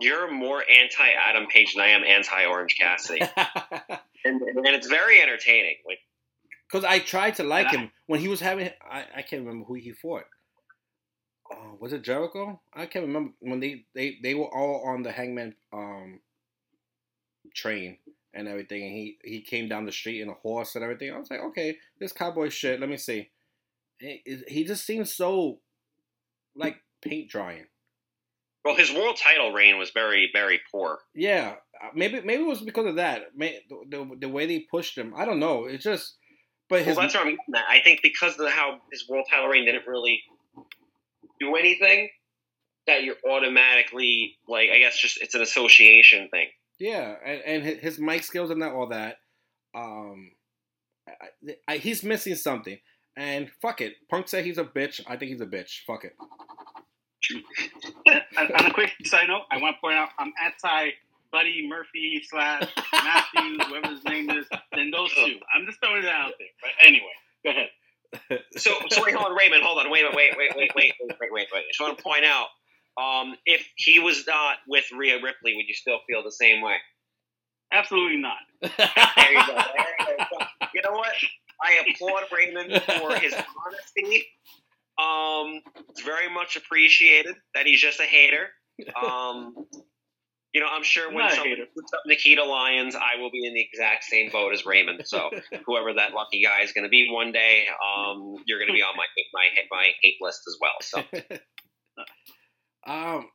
you're 0.00 0.30
more 0.30 0.62
anti 0.68 1.08
Adam 1.28 1.46
Page 1.48 1.74
than 1.74 1.82
I 1.84 1.88
am 1.88 2.02
anti 2.04 2.44
Orange 2.46 2.76
Cassidy, 2.80 3.20
and, 4.24 4.40
and 4.42 4.66
it's 4.68 4.86
very 4.88 5.20
entertaining. 5.20 5.76
Like 5.86 5.98
Because 6.70 6.84
I 6.84 6.98
tried 6.98 7.36
to 7.36 7.42
like 7.44 7.68
And 7.68 7.76
I- 7.76 7.80
him 7.82 7.90
when 8.06 8.20
he 8.20 8.28
was 8.28 8.40
having. 8.40 8.70
I, 8.88 9.04
I 9.16 9.22
can't 9.22 9.42
remember 9.44 9.64
who 9.66 9.74
he 9.74 9.92
fought. 9.92 10.24
Oh, 11.52 11.76
was 11.80 11.92
it 11.92 12.02
Jericho? 12.02 12.60
I 12.72 12.86
can't 12.86 13.04
remember 13.06 13.32
when 13.40 13.60
they, 13.60 13.84
they, 13.94 14.16
they 14.22 14.32
were 14.34 14.46
all 14.46 14.88
on 14.88 15.02
the 15.02 15.12
Hangman 15.12 15.54
um 15.72 16.20
train 17.54 17.98
and 18.34 18.48
everything, 18.48 18.82
and 18.82 18.92
he 18.92 19.18
he 19.22 19.40
came 19.42 19.68
down 19.68 19.84
the 19.84 19.92
street 19.92 20.22
in 20.22 20.28
a 20.30 20.34
horse 20.34 20.74
and 20.74 20.82
everything. 20.82 21.12
I 21.12 21.18
was 21.18 21.30
like, 21.30 21.40
okay, 21.40 21.76
this 22.00 22.12
cowboy 22.12 22.48
shit. 22.48 22.80
Let 22.80 22.88
me 22.88 22.96
see. 22.96 23.30
He, 23.98 24.22
he 24.48 24.64
just 24.64 24.86
seems 24.86 25.14
so 25.14 25.60
like 26.56 26.76
paint 27.02 27.28
drying. 27.28 27.66
Well, 28.64 28.76
his 28.76 28.92
world 28.92 29.18
title 29.22 29.52
reign 29.52 29.78
was 29.78 29.90
very, 29.90 30.30
very 30.32 30.60
poor. 30.70 30.98
Yeah, 31.14 31.56
uh, 31.82 31.88
maybe 31.94 32.20
maybe 32.20 32.42
it 32.42 32.46
was 32.46 32.60
because 32.60 32.86
of 32.86 32.96
that. 32.96 33.36
May, 33.36 33.60
the, 33.68 33.82
the 33.88 34.16
the 34.20 34.28
way 34.28 34.46
they 34.46 34.60
pushed 34.70 34.96
him, 34.96 35.14
I 35.16 35.24
don't 35.24 35.40
know. 35.40 35.64
It's 35.64 35.82
just, 35.82 36.16
but 36.68 36.82
his 36.82 36.96
well, 36.96 37.04
that's 37.04 37.14
what 37.14 37.26
I'm 37.26 37.30
getting 37.30 37.54
at. 37.56 37.64
I 37.68 37.80
think 37.82 38.00
because 38.02 38.38
of 38.38 38.48
how 38.50 38.78
his 38.92 39.08
world 39.08 39.26
title 39.28 39.48
reign 39.48 39.64
didn't 39.64 39.86
really 39.86 40.22
do 41.40 41.56
anything, 41.56 42.10
that 42.86 43.02
you're 43.02 43.16
automatically 43.28 44.36
like, 44.48 44.70
I 44.70 44.78
guess, 44.78 44.96
just 44.96 45.20
it's 45.20 45.34
an 45.34 45.42
association 45.42 46.28
thing. 46.30 46.48
Yeah, 46.78 47.14
and, 47.24 47.64
and 47.64 47.80
his 47.80 47.98
mic 47.98 48.22
skills 48.22 48.50
and 48.50 48.62
all 48.62 48.88
that. 48.88 49.16
Um, 49.74 50.32
I, 51.08 51.54
I, 51.68 51.76
he's 51.78 52.02
missing 52.02 52.34
something. 52.34 52.78
And 53.16 53.50
fuck 53.60 53.80
it, 53.82 53.94
Punk 54.10 54.26
said 54.28 54.44
he's 54.44 54.58
a 54.58 54.64
bitch. 54.64 55.00
I 55.06 55.16
think 55.16 55.30
he's 55.32 55.40
a 55.40 55.46
bitch. 55.46 55.80
Fuck 55.86 56.04
it. 56.04 56.14
And 58.06 58.50
on 58.58 58.66
a 58.66 58.72
quick 58.72 58.92
side 59.04 59.28
note, 59.28 59.42
I 59.50 59.58
want 59.58 59.76
to 59.76 59.80
point 59.80 59.96
out 59.96 60.10
I'm 60.18 60.32
anti 60.42 60.90
Buddy 61.30 61.66
Murphy 61.68 62.22
slash 62.28 62.68
Matthews, 62.92 63.60
whoever 63.66 63.88
his 63.88 64.04
name 64.04 64.30
is, 64.30 64.46
than 64.74 64.90
those 64.90 65.12
two. 65.14 65.38
I'm 65.54 65.66
just 65.66 65.80
throwing 65.80 66.02
it 66.04 66.08
out 66.08 66.32
there. 66.38 66.48
But 66.60 66.70
anyway, 66.86 67.14
go 67.44 67.50
ahead. 67.50 67.68
So, 68.56 68.72
so 68.90 69.02
wait, 69.02 69.14
hold 69.14 69.30
on, 69.32 69.36
Raymond, 69.36 69.62
hold 69.62 69.78
on, 69.78 69.90
wait, 69.90 70.04
wait, 70.04 70.34
wait, 70.36 70.36
wait, 70.36 70.54
wait, 70.56 70.70
wait, 70.76 70.92
wait, 71.00 71.32
wait, 71.32 71.48
wait. 71.52 71.60
I 71.60 71.62
just 71.68 71.80
want 71.80 71.96
to 71.96 72.02
point 72.02 72.24
out, 72.26 72.48
um, 73.00 73.34
if 73.46 73.66
he 73.76 74.00
was 74.00 74.26
not 74.26 74.56
with 74.68 74.84
Rhea 74.94 75.14
Ripley, 75.14 75.54
would 75.56 75.66
you 75.66 75.74
still 75.74 75.98
feel 76.06 76.22
the 76.22 76.32
same 76.32 76.60
way? 76.60 76.76
Absolutely 77.72 78.18
not. 78.18 78.36
There 78.60 79.32
you 79.32 79.46
go. 79.46 79.54
There 79.54 80.16
you 80.18 80.26
go. 80.30 80.46
You 80.74 80.82
know 80.82 80.92
what? 80.92 81.12
I 81.62 81.82
applaud 81.88 82.24
Raymond 82.30 82.82
for 82.82 83.14
his 83.14 83.32
honesty. 83.32 84.26
Um, 84.98 85.60
it's 85.88 86.02
very 86.02 86.32
much 86.32 86.56
appreciated 86.56 87.36
that 87.54 87.66
he's 87.66 87.80
just 87.80 88.00
a 88.00 88.04
hater. 88.04 88.48
Um, 89.00 89.54
you 90.52 90.60
know, 90.60 90.66
I'm 90.70 90.82
sure 90.82 91.08
when 91.08 91.24
not 91.24 91.32
someone 91.32 91.56
puts 91.74 91.92
up 91.94 92.00
Nikita 92.06 92.44
Lyons, 92.44 92.94
I 92.94 93.20
will 93.20 93.30
be 93.30 93.46
in 93.46 93.54
the 93.54 93.60
exact 93.60 94.04
same 94.04 94.30
boat 94.30 94.52
as 94.52 94.66
Raymond. 94.66 95.02
So 95.06 95.30
whoever 95.66 95.94
that 95.94 96.12
lucky 96.12 96.42
guy 96.42 96.62
is 96.62 96.72
going 96.72 96.84
to 96.84 96.90
be 96.90 97.08
one 97.10 97.32
day, 97.32 97.66
um, 97.70 98.36
you're 98.46 98.58
going 98.58 98.68
to 98.68 98.74
be 98.74 98.82
on 98.82 98.94
my 98.96 99.06
my 99.32 99.46
my 99.70 99.90
hate 100.02 100.16
list 100.20 100.42
as 100.46 100.58
well. 100.60 100.72
So 100.80 101.02
um, 102.86 103.28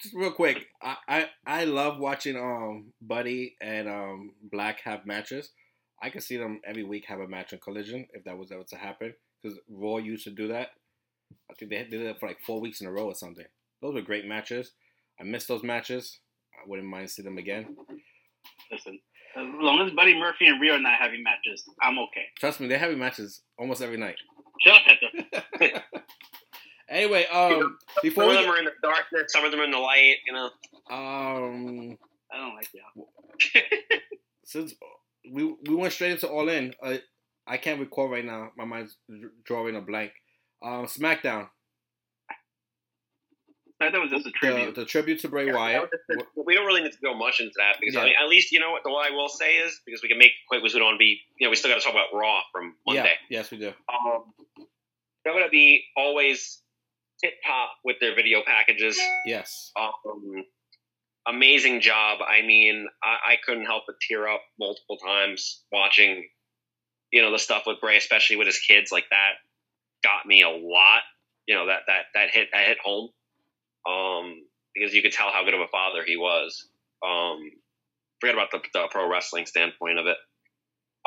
just 0.00 0.14
real 0.14 0.30
quick, 0.32 0.66
I, 0.80 0.96
I 1.08 1.28
I 1.46 1.64
love 1.64 1.98
watching 1.98 2.36
um 2.36 2.92
Buddy 3.02 3.56
and 3.60 3.88
um 3.88 4.30
Black 4.52 4.80
have 4.84 5.06
matches. 5.06 5.50
I 6.00 6.10
could 6.10 6.22
see 6.22 6.36
them 6.36 6.60
every 6.64 6.84
week 6.84 7.06
have 7.08 7.20
a 7.20 7.28
match 7.28 7.52
on 7.52 7.58
Collision 7.58 8.06
if 8.12 8.24
that 8.24 8.38
was 8.38 8.52
ever 8.52 8.64
to 8.68 8.76
happen 8.76 9.14
because 9.42 9.58
Raw 9.68 9.96
used 9.98 10.24
to 10.24 10.30
do 10.30 10.48
that. 10.48 10.70
I 11.50 11.54
think 11.54 11.70
they 11.70 11.84
did 11.84 12.02
it 12.02 12.18
for 12.18 12.28
like 12.28 12.40
four 12.46 12.60
weeks 12.60 12.80
in 12.80 12.86
a 12.86 12.92
row 12.92 13.06
or 13.06 13.14
something. 13.14 13.44
Those 13.82 13.94
were 13.94 14.02
great 14.02 14.26
matches. 14.26 14.72
I 15.20 15.24
miss 15.24 15.46
those 15.46 15.62
matches. 15.62 16.18
I 16.54 16.68
wouldn't 16.68 16.88
mind 16.88 17.10
seeing 17.10 17.24
them 17.24 17.38
again. 17.38 17.76
Listen, 18.70 18.98
as 19.36 19.44
long 19.60 19.80
as 19.86 19.92
Buddy 19.92 20.18
Murphy 20.18 20.46
and 20.46 20.60
Rio 20.60 20.74
are 20.74 20.80
not 20.80 20.98
having 20.98 21.22
matches, 21.22 21.64
I'm 21.82 21.98
okay. 21.98 22.26
Trust 22.38 22.60
me, 22.60 22.68
they're 22.68 22.78
having 22.78 22.98
matches 22.98 23.42
almost 23.58 23.82
every 23.82 23.96
night. 23.96 24.16
Shut 24.60 24.74
up, 24.74 24.82
Hector. 24.86 25.82
Anyway, 26.90 27.24
um, 27.26 27.78
before 28.02 28.24
Some 28.24 28.30
of 28.32 28.36
we 28.38 28.42
them 28.42 28.50
are 28.52 28.58
in 28.58 28.64
the 28.64 28.72
darkness, 28.82 29.32
some 29.32 29.44
of 29.44 29.52
them 29.52 29.60
are 29.60 29.64
in 29.64 29.70
the 29.70 29.78
light. 29.78 30.16
You 30.26 30.32
know. 30.32 30.46
um, 30.90 31.96
I 32.32 32.36
don't 32.36 32.54
like 32.56 32.68
y'all. 32.74 33.08
since 34.44 34.74
we 35.30 35.54
we 35.68 35.74
went 35.76 35.92
straight 35.92 36.10
into 36.10 36.28
All 36.28 36.48
In, 36.48 36.74
uh, 36.82 36.96
I 37.46 37.56
can't 37.56 37.80
recall 37.80 38.08
right 38.08 38.24
now. 38.24 38.52
My 38.56 38.64
mind's 38.64 38.96
drawing 39.44 39.76
a 39.76 39.80
blank. 39.80 40.12
Um, 40.62 40.86
SmackDown, 40.86 41.48
That 43.80 43.94
was 43.94 44.10
just 44.10 44.26
a 44.26 44.30
tribute. 44.30 44.74
the 44.74 44.84
tribute 44.84 45.20
to 45.20 45.28
Bray 45.28 45.50
Wyatt. 45.50 45.88
we 46.36 46.54
don't 46.54 46.66
really 46.66 46.82
need 46.82 46.92
to 46.92 46.98
go 47.02 47.14
much 47.14 47.40
into 47.40 47.54
that 47.56 47.76
because 47.80 47.94
Yeah. 47.94 48.02
I 48.02 48.04
mean, 48.04 48.14
at 48.22 48.28
least 48.28 48.52
you 48.52 48.60
know 48.60 48.72
what. 48.72 48.82
The 48.84 48.90
what 48.90 49.10
I 49.10 49.14
will 49.14 49.28
say 49.30 49.56
is 49.56 49.80
because 49.86 50.02
we 50.02 50.08
can 50.10 50.18
make 50.18 50.32
quick 50.48 50.60
because 50.60 50.74
we 50.74 50.80
don't 50.80 50.98
be. 50.98 51.20
You 51.38 51.46
know, 51.46 51.50
we 51.50 51.56
still 51.56 51.70
got 51.70 51.76
to 51.78 51.80
talk 51.84 51.92
about 51.94 52.08
Raw 52.12 52.42
from 52.52 52.74
Yeah, 52.86 52.94
Monday. 52.94 53.14
yes, 53.30 53.50
we 53.50 53.56
do. 53.58 53.72
Um, 53.88 54.24
WWE 55.26 55.78
always 55.96 56.60
tip 57.22 57.34
top 57.46 57.70
with 57.84 57.96
their 58.00 58.14
video 58.14 58.42
packages. 58.44 59.00
Yes, 59.24 59.72
Um, 59.76 60.44
amazing 61.26 61.80
job. 61.80 62.18
I 62.26 62.42
mean, 62.42 62.86
I, 63.02 63.32
I 63.32 63.36
couldn't 63.44 63.64
help 63.66 63.84
but 63.86 63.96
tear 64.06 64.28
up 64.28 64.42
multiple 64.58 64.96
times 64.98 65.64
watching, 65.72 66.26
you 67.12 67.22
know, 67.22 67.32
the 67.32 67.38
stuff 67.38 67.64
with 67.66 67.80
Bray, 67.80 67.96
especially 67.96 68.36
with 68.36 68.46
his 68.46 68.58
kids. 68.58 68.92
Like 68.92 69.04
that 69.10 69.32
got 70.02 70.26
me 70.26 70.42
a 70.42 70.48
lot. 70.48 71.02
You 71.46 71.54
know 71.54 71.66
that 71.66 71.80
that 71.86 72.04
that 72.14 72.30
hit 72.30 72.48
that 72.52 72.66
hit 72.66 72.78
home. 72.84 73.10
Um, 73.88 74.42
because 74.74 74.94
you 74.94 75.02
could 75.02 75.12
tell 75.12 75.30
how 75.30 75.44
good 75.44 75.54
of 75.54 75.60
a 75.60 75.66
father 75.68 76.04
he 76.04 76.16
was. 76.16 76.68
Um, 77.04 77.50
forget 78.20 78.34
about 78.34 78.50
the, 78.50 78.60
the 78.72 78.88
pro 78.90 79.10
wrestling 79.10 79.46
standpoint 79.46 79.98
of 79.98 80.06
it. 80.06 80.16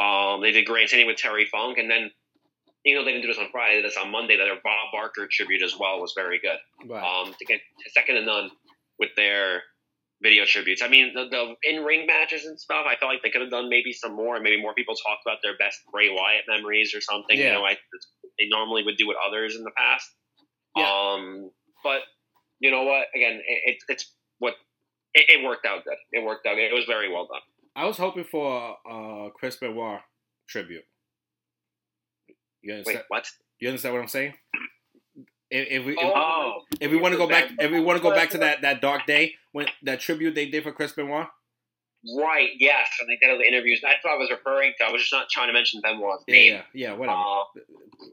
Um, 0.01 0.41
they 0.41 0.51
did 0.51 0.65
great. 0.65 0.89
Same 0.89 1.07
with 1.07 1.17
Terry 1.17 1.45
Funk, 1.45 1.77
and 1.77 1.89
then 1.89 2.09
you 2.83 2.95
know 2.95 3.05
they 3.05 3.11
didn't 3.11 3.23
do 3.23 3.27
this 3.27 3.37
on 3.37 3.49
Friday. 3.51 3.75
They 3.75 3.81
did 3.83 3.91
this 3.91 3.97
on 3.97 4.11
Monday. 4.11 4.37
That 4.37 4.45
their 4.45 4.59
Bob 4.63 4.91
Barker 4.91 5.27
tribute 5.31 5.61
as 5.63 5.77
well 5.79 6.01
was 6.01 6.13
very 6.15 6.39
good 6.39 6.57
right. 6.89 7.03
um, 7.03 7.33
to 7.37 7.45
get 7.45 7.61
second 7.93 8.15
to 8.15 8.25
none 8.25 8.49
with 8.99 9.09
their 9.15 9.63
video 10.23 10.45
tributes. 10.45 10.81
I 10.81 10.87
mean, 10.87 11.13
the, 11.13 11.25
the 11.29 11.55
in 11.69 11.83
ring 11.83 12.07
matches 12.07 12.45
and 12.45 12.59
stuff. 12.59 12.85
I 12.87 12.95
felt 12.95 13.11
like 13.11 13.21
they 13.21 13.29
could 13.29 13.41
have 13.41 13.51
done 13.51 13.69
maybe 13.69 13.91
some 13.91 14.15
more, 14.15 14.35
and 14.35 14.43
maybe 14.43 14.61
more 14.61 14.73
people 14.73 14.95
talked 14.95 15.21
about 15.25 15.39
their 15.43 15.57
best 15.57 15.79
Bray 15.91 16.09
Wyatt 16.09 16.45
memories 16.47 16.95
or 16.95 17.01
something. 17.01 17.37
Yeah. 17.37 17.47
You 17.47 17.51
know, 17.53 17.65
I 17.65 17.77
they 18.39 18.47
normally 18.49 18.83
would 18.83 18.97
do 18.97 19.07
with 19.07 19.17
others 19.23 19.55
in 19.55 19.63
the 19.63 19.71
past. 19.77 20.09
Yeah. 20.75 20.89
Um, 20.89 21.51
but 21.83 22.01
you 22.59 22.71
know 22.71 22.83
what? 22.83 23.07
Again, 23.13 23.41
it, 23.45 23.61
it, 23.65 23.77
it's 23.89 24.15
what 24.39 24.55
it, 25.13 25.25
it 25.29 25.45
worked 25.45 25.65
out 25.65 25.83
good. 25.83 25.97
It 26.11 26.23
worked 26.23 26.47
out. 26.47 26.57
It 26.57 26.73
was 26.73 26.85
very 26.85 27.11
well 27.11 27.27
done. 27.27 27.41
I 27.75 27.85
was 27.85 27.97
hoping 27.97 28.23
for 28.23 28.75
a, 28.85 28.89
uh 28.89 29.29
Chris 29.31 29.57
Benoit 29.57 29.99
tribute. 30.47 30.85
You 32.61 32.73
understand? 32.73 32.97
Wait, 32.97 33.05
what? 33.09 33.27
You 33.59 33.67
understand 33.69 33.93
what 33.93 34.01
I'm 34.01 34.07
saying? 34.07 34.33
If, 35.53 35.67
if 35.69 35.85
we 35.85 35.91
if, 35.93 35.99
Oh, 36.01 36.61
if 36.81 36.89
we 36.89 36.97
want 36.97 37.13
to 37.13 37.17
go 37.17 37.27
back, 37.27 37.51
if 37.59 37.71
we 37.71 37.79
want 37.79 37.97
to 37.97 38.03
go 38.03 38.13
back 38.13 38.31
to 38.31 38.39
that 38.39 38.63
that 38.63 38.81
dark 38.81 39.05
day 39.05 39.35
when 39.51 39.67
that 39.83 39.99
tribute 39.99 40.33
they 40.33 40.47
did 40.47 40.63
for 40.63 40.71
Chris 40.71 40.93
Benoit, 40.93 41.27
right. 42.17 42.49
Yes, 42.57 42.87
and 42.99 43.07
they 43.07 43.17
did 43.17 43.31
all 43.31 43.37
the 43.37 43.47
interviews. 43.47 43.79
That's 43.83 44.03
what 44.03 44.15
I 44.15 44.17
was 44.17 44.31
referring 44.31 44.73
to. 44.79 44.85
I 44.85 44.91
was 44.91 45.01
just 45.01 45.13
not 45.13 45.29
trying 45.29 45.47
to 45.47 45.53
mention 45.53 45.79
Benoit's 45.81 46.23
yeah, 46.27 46.33
name. 46.33 46.53
yeah, 46.53 46.63
yeah, 46.73 46.93
whatever. 46.93 47.17
Uh, 47.17 47.61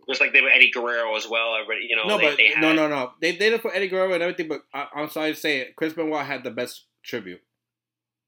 just 0.07 0.21
like 0.21 0.35
they 0.35 0.43
were 0.43 0.51
Eddie 0.51 0.71
Guerrero 0.71 1.17
as 1.17 1.27
well. 1.29 1.55
Everybody, 1.55 1.87
you 1.89 1.97
know, 1.97 2.05
no, 2.07 2.19
they, 2.19 2.29
but 2.29 2.37
they 2.37 2.49
had, 2.49 2.61
no, 2.61 2.75
no, 2.75 2.89
no. 2.89 3.13
They 3.23 3.35
did 3.35 3.55
it 3.55 3.63
for 3.63 3.75
Eddie 3.75 3.89
Guerrero 3.89 4.13
and 4.13 4.23
everything, 4.23 4.49
but 4.49 4.61
I, 4.75 4.89
I'm 4.95 5.09
sorry 5.09 5.33
to 5.33 5.41
say 5.41 5.61
it. 5.61 5.77
Chris 5.77 5.95
Benoit 5.95 6.27
had 6.27 6.45
the 6.45 6.51
best 6.51 6.85
tribute. 7.03 7.41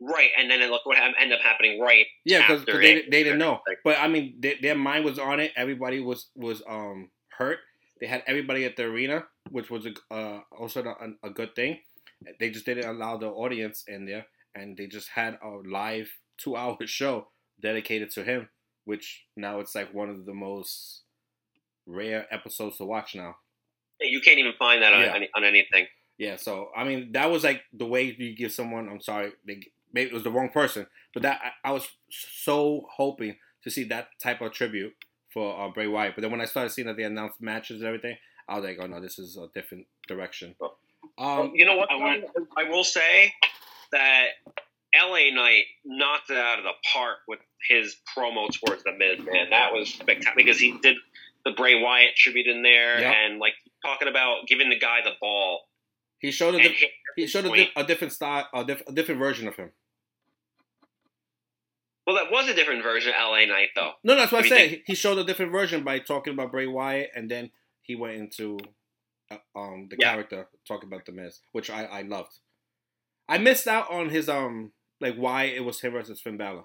Right, 0.00 0.30
and 0.38 0.50
then 0.50 0.58
look 0.70 0.86
what 0.86 0.96
ended 0.98 1.38
up 1.38 1.44
happening. 1.44 1.78
Right, 1.78 2.06
Yeah, 2.24 2.46
because 2.46 2.64
they, 2.64 3.02
they 3.02 3.22
didn't 3.22 3.38
know. 3.38 3.60
But 3.84 3.98
I 4.00 4.08
mean, 4.08 4.36
they, 4.40 4.56
their 4.60 4.74
mind 4.74 5.04
was 5.04 5.18
on 5.18 5.38
it. 5.38 5.52
Everybody 5.54 6.00
was 6.00 6.28
was 6.34 6.62
um 6.66 7.10
hurt. 7.38 7.58
They 8.02 8.08
had 8.08 8.24
everybody 8.26 8.64
at 8.64 8.74
the 8.76 8.82
arena, 8.82 9.26
which 9.50 9.70
was 9.70 9.86
a, 9.86 9.92
uh, 10.12 10.40
also 10.58 10.82
a, 10.82 11.26
a 11.28 11.30
good 11.30 11.54
thing. 11.54 11.78
They 12.40 12.50
just 12.50 12.66
didn't 12.66 12.86
allow 12.88 13.16
the 13.16 13.28
audience 13.28 13.84
in 13.86 14.06
there, 14.06 14.26
and 14.56 14.76
they 14.76 14.88
just 14.88 15.08
had 15.10 15.38
a 15.40 15.48
live 15.64 16.10
two 16.36 16.56
hour 16.56 16.76
show 16.84 17.28
dedicated 17.60 18.10
to 18.10 18.24
him, 18.24 18.48
which 18.86 19.26
now 19.36 19.60
it's 19.60 19.76
like 19.76 19.94
one 19.94 20.10
of 20.10 20.26
the 20.26 20.34
most 20.34 21.02
rare 21.86 22.26
episodes 22.34 22.78
to 22.78 22.84
watch 22.84 23.14
now. 23.14 23.36
you 24.00 24.20
can't 24.20 24.40
even 24.40 24.54
find 24.58 24.82
that 24.82 24.92
on, 24.92 25.02
Yeah. 25.02 25.14
any, 25.14 25.28
on 25.36 25.44
anything. 25.44 25.86
Yeah, 26.18 26.34
so 26.34 26.70
I 26.76 26.82
mean 26.82 27.12
that 27.12 27.30
was 27.30 27.44
like 27.44 27.62
the 27.72 27.86
way 27.86 28.16
you 28.18 28.34
give 28.34 28.50
someone. 28.50 28.88
I'm 28.88 29.00
sorry, 29.00 29.30
they, 29.46 29.62
maybe 29.92 30.10
it 30.10 30.14
was 30.14 30.24
the 30.24 30.30
wrong 30.32 30.48
person, 30.48 30.88
but 31.14 31.22
that 31.22 31.40
I, 31.64 31.68
I 31.68 31.72
was 31.72 31.86
so 32.10 32.84
hoping 32.96 33.36
to 33.62 33.70
see 33.70 33.84
that 33.84 34.08
type 34.20 34.40
of 34.40 34.52
tribute 34.52 34.92
for 35.32 35.58
uh, 35.60 35.68
Bray 35.70 35.86
Wyatt. 35.86 36.14
But 36.14 36.22
then 36.22 36.30
when 36.30 36.40
I 36.40 36.44
started 36.46 36.70
seeing 36.70 36.86
that 36.86 36.96
they 36.96 37.04
announced 37.04 37.40
matches 37.40 37.80
and 37.80 37.86
everything, 37.88 38.16
I 38.48 38.56
was 38.56 38.64
like, 38.64 38.78
oh 38.80 38.86
no, 38.86 39.00
this 39.00 39.18
is 39.18 39.36
a 39.36 39.48
different 39.54 39.86
direction. 40.08 40.54
Well, 40.60 40.76
Um, 41.18 41.52
you 41.54 41.64
know 41.64 41.76
what? 41.76 41.90
I 41.90 41.96
went- 41.96 42.24
I 42.56 42.64
will 42.64 42.84
say 42.84 43.32
that 43.92 44.26
LA 44.94 45.30
Knight 45.32 45.64
knocked 45.84 46.30
it 46.30 46.36
out 46.36 46.58
of 46.58 46.64
the 46.64 46.72
park 46.92 47.18
with 47.28 47.40
his 47.68 47.96
promo 48.16 48.48
towards 48.52 48.82
the 48.84 48.92
Miz. 48.92 49.18
Man, 49.20 49.50
that 49.50 49.72
was 49.72 49.88
spectacular 49.92 50.34
because 50.36 50.58
he 50.58 50.76
did 50.82 50.96
the 51.44 51.52
Bray 51.52 51.80
Wyatt 51.80 52.14
tribute 52.16 52.46
in 52.46 52.62
there, 52.62 53.00
Yep. 53.00 53.14
and 53.14 53.38
like 53.38 53.54
talking 53.84 54.08
about 54.08 54.46
giving 54.46 54.68
the 54.70 54.78
guy 54.78 55.00
the 55.02 55.12
ball. 55.20 55.62
he 56.18 56.30
showed 56.30 56.54
a 56.54 56.58
di- 56.62 56.90
he 57.16 57.26
showed 57.26 57.44
a, 57.46 57.48
di- 57.50 57.70
a 57.76 57.84
different 57.84 58.12
style, 58.12 58.48
a, 58.54 58.64
diff- 58.64 58.82
a 58.86 58.92
different 58.92 59.18
version 59.18 59.48
of 59.48 59.56
him. 59.56 59.70
Well, 62.06 62.16
that 62.16 62.32
was 62.32 62.48
a 62.48 62.54
different 62.54 62.82
version 62.82 63.10
of 63.10 63.16
LA 63.20 63.44
Knight, 63.46 63.68
though. 63.76 63.92
No, 64.02 64.16
that's 64.16 64.32
what 64.32 64.38
I 64.44 64.46
If 64.46 64.50
you 64.50 64.56
said. 64.56 64.82
He 64.86 64.94
showed 64.94 65.18
a 65.18 65.24
different 65.24 65.52
version 65.52 65.84
by 65.84 66.00
talking 66.00 66.32
about 66.32 66.50
Bray 66.50 66.66
Wyatt, 66.66 67.10
and 67.14 67.30
then 67.30 67.50
he 67.82 67.94
went 67.94 68.16
into 68.16 68.58
uh, 69.30 69.36
um 69.56 69.86
the 69.88 69.96
Yeah. 69.98 70.12
character 70.12 70.48
talking 70.66 70.88
about 70.88 71.06
the 71.06 71.12
Miz, 71.12 71.40
which 71.52 71.70
I 71.70 71.84
I 71.84 72.02
loved. 72.02 72.38
I 73.28 73.38
missed 73.38 73.66
out 73.68 73.90
on 73.90 74.10
his 74.10 74.28
um 74.28 74.72
like 75.00 75.14
why 75.16 75.44
it 75.44 75.64
was 75.64 75.80
him 75.80 75.92
versus 75.92 76.20
Finn 76.20 76.36
Balor. 76.36 76.64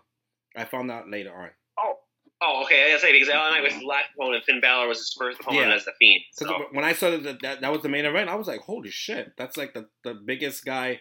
I 0.55 0.65
found 0.65 0.89
out 0.91 1.09
later 1.09 1.31
on. 1.35 1.49
Oh, 1.79 1.93
oh, 2.41 2.63
okay. 2.65 2.91
I 2.93 2.97
say 2.97 3.11
because 3.11 3.29
LA 3.29 3.51
Knight 3.51 3.63
was 3.63 3.73
his 3.73 3.83
last 3.83 4.07
opponent, 4.15 4.43
Finn 4.43 4.59
Balor 4.59 4.87
was 4.87 4.97
his 4.97 5.15
first 5.17 5.39
opponent 5.39 5.67
Yeah. 5.69 5.75
as 5.75 5.85
the 5.85 5.93
Fiend. 5.99 6.21
So. 6.33 6.65
when 6.71 6.83
I 6.83 6.93
saw 6.93 7.11
that, 7.11 7.41
that 7.41 7.61
that 7.61 7.71
was 7.71 7.83
the 7.83 7.89
main 7.89 8.05
event, 8.05 8.27
I 8.29 8.35
was 8.35 8.47
like, 8.47 8.61
holy 8.61 8.89
shit, 8.89 9.33
that's 9.37 9.55
like 9.55 9.73
the, 9.75 9.87
the 10.03 10.15
biggest 10.15 10.65
guy 10.65 10.99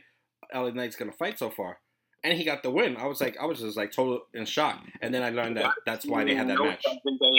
LA 0.55 0.71
Knight's 0.71 0.97
gonna 0.97 1.13
fight 1.13 1.39
so 1.39 1.49
far. 1.51 1.79
And 2.27 2.37
he 2.37 2.43
got 2.43 2.65
the 2.65 2.71
win. 2.73 2.97
I 2.97 3.07
was 3.07 3.21
like, 3.21 3.37
I 3.41 3.45
was 3.45 3.61
just 3.61 3.77
like 3.77 3.93
total 3.93 4.23
in 4.35 4.47
shock. 4.47 4.83
And 5.01 5.15
then 5.15 5.23
I 5.23 5.31
learned 5.31 5.59
that 5.59 5.73
that's 5.87 6.05
why 6.05 6.25
they 6.25 6.35
had 6.35 6.49
that 6.49 6.59
match. 6.59 6.85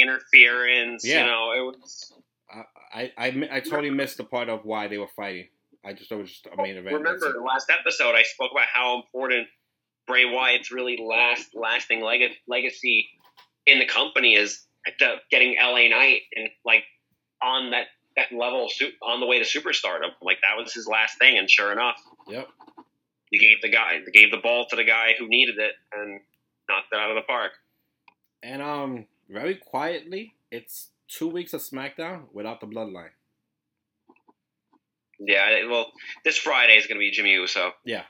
Interference. 0.01 1.05
Yeah. 1.05 1.21
You 1.21 1.27
know, 1.27 1.51
it 1.51 1.61
was. 1.61 2.13
I, 2.49 3.11
I, 3.17 3.27
I, 3.27 3.49
I 3.51 3.59
totally 3.59 3.89
missed 3.89 4.15
the 4.15 4.23
part 4.23 4.47
of 4.47 4.63
why 4.63 4.87
they 4.87 4.97
were 4.97 5.09
fighting. 5.13 5.49
I 5.83 5.91
just 5.91 6.07
thought 6.07 6.19
it 6.19 6.21
was 6.21 6.31
just 6.31 6.47
a 6.47 6.55
main 6.55 6.77
event. 6.77 6.95
Remember 6.95 7.33
the 7.33 7.41
last 7.41 7.69
episode 7.69 8.15
I 8.15 8.23
spoke 8.23 8.51
about 8.53 8.67
how 8.73 8.95
important 8.95 9.49
Bray 10.07 10.23
Wyatt's 10.23 10.71
really 10.71 10.97
last 11.05 11.49
lasting 11.53 12.01
leg- 12.01 12.31
legacy 12.47 13.09
in 13.65 13.79
the 13.79 13.85
company 13.85 14.35
is 14.35 14.65
the, 14.99 15.15
getting 15.29 15.57
LA 15.61 15.89
Knight 15.89 16.21
and 16.33 16.47
like 16.65 16.83
on 17.43 17.71
that 17.71 17.87
that 18.15 18.31
level 18.31 18.69
on 19.03 19.19
the 19.19 19.25
way 19.25 19.43
to 19.43 19.45
superstardom. 19.45 20.11
Like 20.21 20.37
that 20.43 20.57
was 20.57 20.73
his 20.73 20.87
last 20.87 21.19
thing, 21.19 21.37
and 21.37 21.49
sure 21.49 21.73
enough, 21.73 22.01
Yep. 22.29 22.47
He 23.31 23.39
gave 23.39 23.61
the 23.61 23.69
guy 23.69 23.99
they 24.05 24.11
gave 24.11 24.31
the 24.31 24.37
ball 24.37 24.65
to 24.69 24.75
the 24.75 24.83
guy 24.83 25.13
who 25.17 25.27
needed 25.27 25.57
it 25.57 25.73
and 25.93 26.21
knocked 26.69 26.87
it 26.91 26.99
out 26.99 27.09
of 27.09 27.15
the 27.15 27.21
park. 27.21 27.51
And 28.43 28.61
um, 28.61 29.05
very 29.29 29.55
quietly, 29.55 30.33
it's 30.51 30.89
two 31.07 31.27
weeks 31.27 31.53
of 31.53 31.61
SmackDown 31.61 32.23
without 32.33 32.61
the 32.61 32.67
Bloodline. 32.67 33.09
Yeah, 35.19 35.65
well, 35.69 35.91
this 36.23 36.37
Friday 36.37 36.73
is 36.73 36.85
going 36.85 36.97
to 36.97 36.99
be 36.99 37.09
Jimmy 37.11 37.31
Uso. 37.33 37.71
Yeah, 37.83 38.03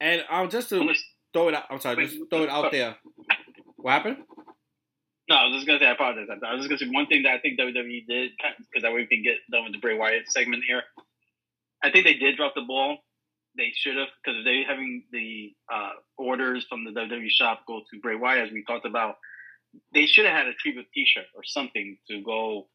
and 0.00 0.24
um, 0.30 0.48
just 0.48 0.70
to 0.70 0.80
Unless- 0.80 1.02
throw 1.32 1.48
it 1.48 1.54
out, 1.54 1.64
I'm 1.70 1.80
sorry, 1.80 2.06
just 2.06 2.18
throw 2.30 2.44
it 2.44 2.48
out 2.50 2.72
there. 2.72 2.96
What 3.76 3.92
happened? 3.92 4.16
No, 5.28 5.36
I 5.36 5.44
was 5.46 5.56
just 5.58 5.66
gonna 5.66 5.78
say 5.78 5.86
I 5.86 5.92
apologize. 5.92 6.26
I 6.28 6.52
was 6.54 6.66
just 6.66 6.68
gonna 6.70 6.78
say 6.78 6.88
one 6.96 7.06
thing 7.06 7.22
that 7.22 7.32
I 7.34 7.38
think 7.38 7.58
WWE 7.60 8.06
did 8.06 8.32
because 8.36 8.82
that 8.82 8.92
way 8.92 9.02
we 9.02 9.06
can 9.06 9.22
get 9.22 9.36
done 9.52 9.62
with 9.64 9.72
the 9.72 9.78
Bray 9.78 9.96
Wyatt 9.96 10.30
segment 10.30 10.64
here. 10.66 10.82
I 11.84 11.90
think 11.90 12.04
they 12.04 12.14
did 12.14 12.36
drop 12.36 12.54
the 12.56 12.62
ball. 12.62 12.98
They 13.56 13.72
should 13.74 13.96
have 13.96 14.08
because 14.24 14.44
they 14.44 14.62
having 14.66 15.04
the 15.12 15.52
uh, 15.72 15.90
orders 16.16 16.66
from 16.68 16.84
the 16.84 16.92
WWE 16.92 17.28
shop 17.30 17.62
go 17.66 17.80
to 17.80 18.00
Bray 18.00 18.14
Wyatt 18.16 18.46
as 18.48 18.52
we 18.52 18.64
talked 18.64 18.86
about. 18.86 19.16
They 19.94 20.06
should 20.06 20.24
have 20.24 20.34
had 20.36 20.46
a 20.48 20.54
tribute 20.54 20.86
T-shirt 20.94 21.26
or 21.34 21.42
something 21.44 21.96
to 22.08 22.22
go 22.22 22.68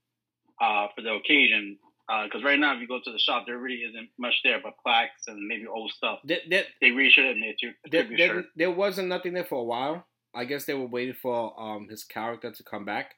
uh, 0.62 0.88
for 0.96 1.02
the 1.02 1.14
occasion. 1.14 1.78
Because 2.24 2.44
right 2.44 2.60
now, 2.60 2.76
if 2.76 2.82
you 2.82 2.88
go 2.88 3.00
to 3.04 3.12
the 3.12 3.18
shop, 3.18 3.46
there 3.48 3.58
really 3.58 3.82
isn't 3.82 4.10
much 4.20 4.36
there 4.44 4.60
but 4.62 4.74
plaques 4.84 5.24
and 5.28 5.48
maybe 5.48 5.66
old 5.66 5.92
stuff. 5.92 6.20
That, 6.26 6.42
there, 6.50 6.66
They 6.80 6.92
really 6.92 7.10
should 7.10 7.26
have 7.26 7.36
made 7.36 7.56
a 7.64 7.90
there, 7.90 8.02
tribute 8.04 8.18
there, 8.18 8.28
shirt. 8.28 8.46
there 8.56 8.72
wasn't 8.72 9.08
nothing 9.08 9.34
there 9.34 9.44
for 9.44 9.60
a 9.60 9.64
while. 9.64 10.06
I 10.34 10.46
guess 10.46 10.66
they 10.66 10.74
were 10.74 10.86
waiting 10.86 11.16
for 11.20 11.60
um 11.60 11.88
his 11.90 12.04
character 12.04 12.52
to 12.52 12.64
come 12.64 12.86
back. 12.86 13.16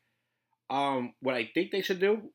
Um, 0.70 1.14
what 1.22 1.36
I 1.36 1.50
think 1.54 1.72
they 1.72 1.82
should 1.82 2.00
do, 2.00 2.30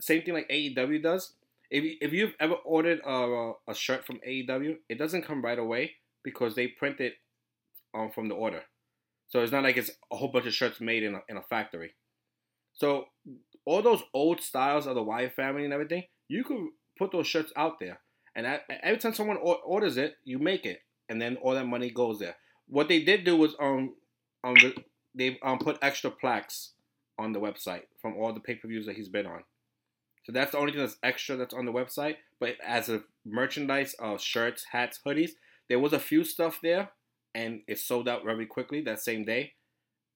same 0.00 0.22
thing 0.22 0.34
like 0.34 0.48
AEW 0.48 1.02
does. 1.02 1.32
If 1.70 1.84
you, 1.84 1.96
if 2.00 2.12
you've 2.12 2.34
ever 2.40 2.54
ordered 2.54 3.00
a, 3.04 3.52
a 3.68 3.74
shirt 3.74 4.06
from 4.06 4.20
AEW, 4.26 4.76
it 4.88 4.98
doesn't 4.98 5.22
come 5.22 5.42
right 5.42 5.58
away 5.58 5.92
because 6.22 6.54
they 6.54 6.68
print 6.68 7.00
it 7.00 7.14
um, 7.94 8.10
from 8.14 8.28
the 8.28 8.34
order. 8.34 8.62
So 9.28 9.40
it's 9.40 9.52
not 9.52 9.64
like 9.64 9.76
it's 9.76 9.90
a 10.12 10.16
whole 10.16 10.28
bunch 10.28 10.46
of 10.46 10.54
shirts 10.54 10.80
made 10.80 11.02
in 11.02 11.14
a, 11.14 11.20
in 11.28 11.36
a 11.36 11.42
factory. 11.42 11.94
So 12.74 13.06
all 13.64 13.82
those 13.82 14.02
old 14.12 14.40
styles 14.40 14.86
of 14.86 14.94
the 14.94 15.02
Wyatt 15.02 15.34
family 15.34 15.64
and 15.64 15.72
everything, 15.72 16.04
you 16.28 16.44
could 16.44 16.68
put 16.98 17.12
those 17.12 17.26
shirts 17.26 17.52
out 17.56 17.80
there, 17.80 18.00
and 18.36 18.46
I, 18.46 18.60
every 18.82 18.98
time 18.98 19.14
someone 19.14 19.38
or, 19.38 19.56
orders 19.64 19.96
it, 19.96 20.16
you 20.24 20.38
make 20.38 20.66
it, 20.66 20.80
and 21.08 21.20
then 21.20 21.36
all 21.36 21.54
that 21.54 21.66
money 21.66 21.90
goes 21.90 22.18
there. 22.18 22.36
What 22.66 22.88
they 22.88 23.02
did 23.02 23.24
do 23.24 23.36
was 23.36 23.54
um 23.60 23.94
um 24.42 24.56
they 25.14 25.38
um 25.42 25.58
put 25.58 25.78
extra 25.82 26.10
plaques 26.10 26.72
on 27.18 27.32
the 27.32 27.40
website 27.40 27.82
from 28.00 28.16
all 28.16 28.32
the 28.32 28.40
pay 28.40 28.54
per 28.54 28.68
views 28.68 28.86
that 28.86 28.96
he's 28.96 29.08
been 29.08 29.26
on. 29.26 29.42
So 30.24 30.32
that's 30.32 30.52
the 30.52 30.58
only 30.58 30.72
thing 30.72 30.80
that's 30.80 30.96
extra 31.02 31.36
that's 31.36 31.54
on 31.54 31.66
the 31.66 31.72
website. 31.72 32.16
But 32.40 32.56
as 32.64 32.88
a 32.88 33.02
merchandise 33.24 33.94
of 33.98 34.20
shirts, 34.20 34.64
hats, 34.72 34.98
hoodies, 35.06 35.30
there 35.68 35.78
was 35.78 35.92
a 35.92 35.98
few 35.98 36.24
stuff 36.24 36.60
there, 36.62 36.90
and 37.34 37.60
it 37.68 37.78
sold 37.78 38.08
out 38.08 38.24
very 38.24 38.46
quickly 38.46 38.80
that 38.82 39.00
same 39.00 39.24
day. 39.24 39.52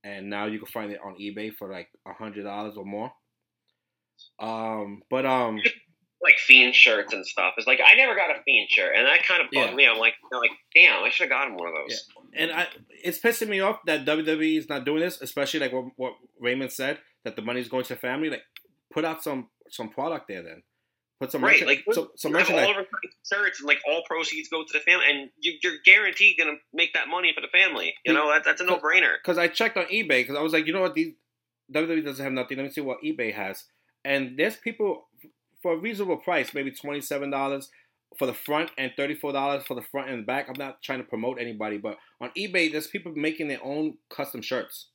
And 0.04 0.30
now 0.30 0.46
you 0.46 0.58
can 0.58 0.68
find 0.68 0.92
it 0.92 1.00
on 1.04 1.16
eBay 1.20 1.52
for 1.54 1.70
like 1.70 1.88
a 2.06 2.12
hundred 2.12 2.44
dollars 2.44 2.76
or 2.76 2.84
more. 2.84 3.12
Um, 4.40 5.02
but 5.10 5.26
um, 5.26 5.60
like 6.22 6.36
fiend 6.38 6.74
shirts 6.74 7.12
and 7.12 7.24
stuff. 7.26 7.54
It's 7.56 7.66
like 7.66 7.80
I 7.84 7.94
never 7.94 8.14
got 8.14 8.30
a 8.30 8.42
fiend 8.44 8.68
shirt, 8.70 8.94
and 8.96 9.06
that 9.06 9.24
kind 9.26 9.42
of 9.42 9.48
bugged 9.52 9.70
Yeah. 9.70 9.74
me. 9.76 9.86
I'm 9.86 9.98
like, 9.98 10.14
I'm 10.32 10.40
like, 10.40 10.50
damn, 10.74 11.02
I 11.02 11.08
should 11.10 11.30
have 11.30 11.38
gotten 11.38 11.54
one 11.56 11.68
of 11.68 11.74
those. 11.74 12.04
and 12.34 12.50
I, 12.52 12.66
it's 13.04 13.18
pissing 13.18 13.48
me 13.48 13.60
off 13.60 13.78
that 13.86 14.04
WWE 14.04 14.58
is 14.58 14.68
not 14.68 14.84
doing 14.84 15.00
this, 15.00 15.20
especially 15.20 15.60
like 15.60 15.72
what, 15.72 15.86
what 15.96 16.14
Raymond 16.40 16.72
said 16.72 16.98
that 17.24 17.36
the 17.36 17.42
money's 17.42 17.68
going 17.68 17.84
to 17.84 17.94
the 17.94 18.00
family. 18.00 18.30
Like, 18.30 18.42
put 18.92 19.04
out 19.04 19.22
some 19.22 19.48
some 19.70 19.88
product 19.88 20.28
there 20.28 20.42
then. 20.42 20.62
Put 21.20 21.32
some 21.32 21.42
Right, 21.42 21.66
like 21.66 21.84
some, 21.90 22.10
some 22.16 22.30
merchandise. 22.32 22.66
all 22.66 22.70
over 22.70 22.86
shirts, 23.24 23.58
and 23.58 23.66
like 23.66 23.80
all 23.88 24.02
proceeds 24.06 24.48
go 24.48 24.62
to 24.62 24.72
the 24.72 24.78
family, 24.78 25.04
and 25.10 25.30
you, 25.40 25.58
you're 25.62 25.78
guaranteed 25.84 26.36
gonna 26.38 26.58
make 26.72 26.94
that 26.94 27.08
money 27.08 27.32
for 27.34 27.40
the 27.40 27.48
family. 27.48 27.94
You 28.04 28.12
know, 28.12 28.30
that's 28.30 28.46
that's 28.46 28.60
a 28.60 28.64
no 28.64 28.78
brainer. 28.78 29.14
Because 29.20 29.36
I 29.36 29.48
checked 29.48 29.76
on 29.76 29.86
eBay 29.86 30.08
because 30.20 30.36
I 30.36 30.42
was 30.42 30.52
like, 30.52 30.66
you 30.68 30.72
know 30.72 30.80
what, 30.80 30.94
these 30.94 31.14
WWE 31.74 32.04
doesn't 32.04 32.22
have 32.22 32.32
nothing. 32.32 32.56
Let 32.56 32.64
me 32.64 32.70
see 32.70 32.82
what 32.82 33.02
eBay 33.02 33.34
has. 33.34 33.64
And 34.04 34.38
there's 34.38 34.54
people 34.56 35.08
for 35.60 35.72
a 35.72 35.76
reasonable 35.76 36.18
price, 36.18 36.54
maybe 36.54 36.70
twenty 36.70 37.00
seven 37.00 37.30
dollars 37.30 37.68
for 38.16 38.26
the 38.26 38.34
front 38.34 38.70
and 38.78 38.92
thirty 38.96 39.16
four 39.16 39.32
dollars 39.32 39.64
for 39.66 39.74
the 39.74 39.82
front 39.82 40.10
and 40.10 40.20
the 40.20 40.24
back. 40.24 40.48
I'm 40.48 40.54
not 40.56 40.82
trying 40.82 41.00
to 41.00 41.04
promote 41.04 41.40
anybody, 41.40 41.78
but 41.78 41.98
on 42.20 42.30
eBay, 42.38 42.70
there's 42.70 42.86
people 42.86 43.12
making 43.16 43.48
their 43.48 43.64
own 43.64 43.98
custom 44.08 44.40
shirts, 44.40 44.90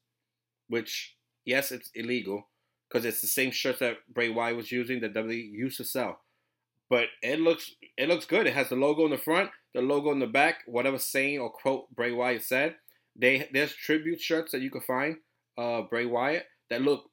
which 0.70 1.18
yes, 1.44 1.74
it's 1.74 1.92
illegal 1.96 2.48
because 2.94 3.06
it's 3.06 3.22
the 3.22 3.28
same 3.28 3.52
shirts 3.52 3.80
that 3.80 3.98
Bray 4.14 4.30
Wyatt 4.30 4.56
was 4.56 4.72
using 4.72 5.02
that 5.02 5.14
WWE 5.16 5.52
used 5.52 5.78
to 5.78 5.84
sell. 5.84 6.20
But 6.90 7.08
it 7.24 7.40
looks 7.40 7.72
it 7.98 8.08
looks 8.08 8.26
good. 8.26 8.46
It 8.46 8.54
has 8.54 8.70
the 8.70 8.76
logo 8.76 9.06
in 9.06 9.12
the 9.12 9.18
front, 9.18 9.50
the 9.74 9.82
logo 9.82 10.12
in 10.12 10.20
the 10.20 10.28
back, 10.28 10.60
whatever 10.68 11.00
saying 11.00 11.40
or 11.40 11.50
quote 11.50 11.94
Bray 11.96 12.12
Wyatt 12.12 12.44
said. 12.44 12.76
They 13.16 13.50
there's 13.52 13.74
tribute 13.74 14.22
shirts 14.22 14.52
that 14.52 14.62
you 14.62 14.70
can 14.70 14.82
find 14.82 15.18
uh 15.58 15.82
Bray 15.90 16.06
Wyatt 16.06 16.46
that 16.70 16.82
look 16.82 17.10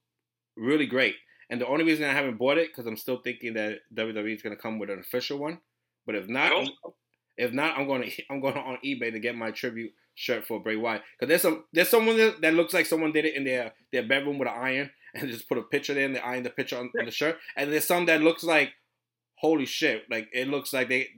really 0.57 0.87
great. 0.87 1.15
And 1.49 1.61
the 1.61 1.67
only 1.67 1.85
reason 1.85 2.05
I 2.05 2.13
haven't 2.13 2.39
bought 2.39 2.59
it 2.59 2.69
because 2.69 2.87
I'm 2.87 2.97
still 2.97 3.21
thinking 3.23 3.55
that 3.55 3.79
WWE 3.95 4.35
is 4.35 4.43
gonna 4.43 4.57
come 4.57 4.79
with 4.79 4.91
an 4.91 4.99
official 4.99 5.39
one. 5.39 5.61
But 6.05 6.15
if 6.15 6.29
not, 6.29 6.69
if 7.39 7.53
not, 7.53 7.79
I'm 7.79 7.87
going 7.87 8.03
to 8.11 8.23
I'm 8.29 8.41
going 8.41 8.57
on 8.57 8.79
eBay 8.85 9.13
to 9.13 9.21
get 9.21 9.35
my 9.35 9.51
tribute 9.51 9.93
shirt 10.15 10.47
for 10.47 10.61
Bray 10.61 10.77
Wyatt 10.77 11.03
because 11.19 11.29
there's 11.31 11.43
some 11.43 11.65
there's 11.73 11.89
someone 11.89 12.35
that 12.43 12.55
looks 12.55 12.75
like 12.75 12.85
someone 12.85 13.13
did 13.13 13.25
it 13.25 13.35
in 13.35 13.45
their 13.45 13.73
their 13.93 14.07
bedroom 14.07 14.39
with 14.39 14.49
an 14.49 14.55
iron 14.55 14.91
and 15.15 15.31
just 15.31 15.49
put 15.49 15.59
a 15.59 15.63
picture 15.63 15.95
there 15.95 16.05
and 16.07 16.15
they 16.15 16.21
iron 16.21 16.43
the 16.43 16.51
picture 16.51 16.79
on, 16.79 16.91
on 16.99 17.05
the 17.05 17.11
shirt. 17.11 17.39
And 17.57 17.73
there's 17.73 17.87
some 17.87 18.07
that 18.07 18.23
looks 18.23 18.45
like 18.45 18.71
holy 19.37 19.67
shit, 19.67 20.05
like 20.11 20.29
it 20.33 20.49
looks 20.49 20.73
like 20.73 20.89
they 20.89 21.09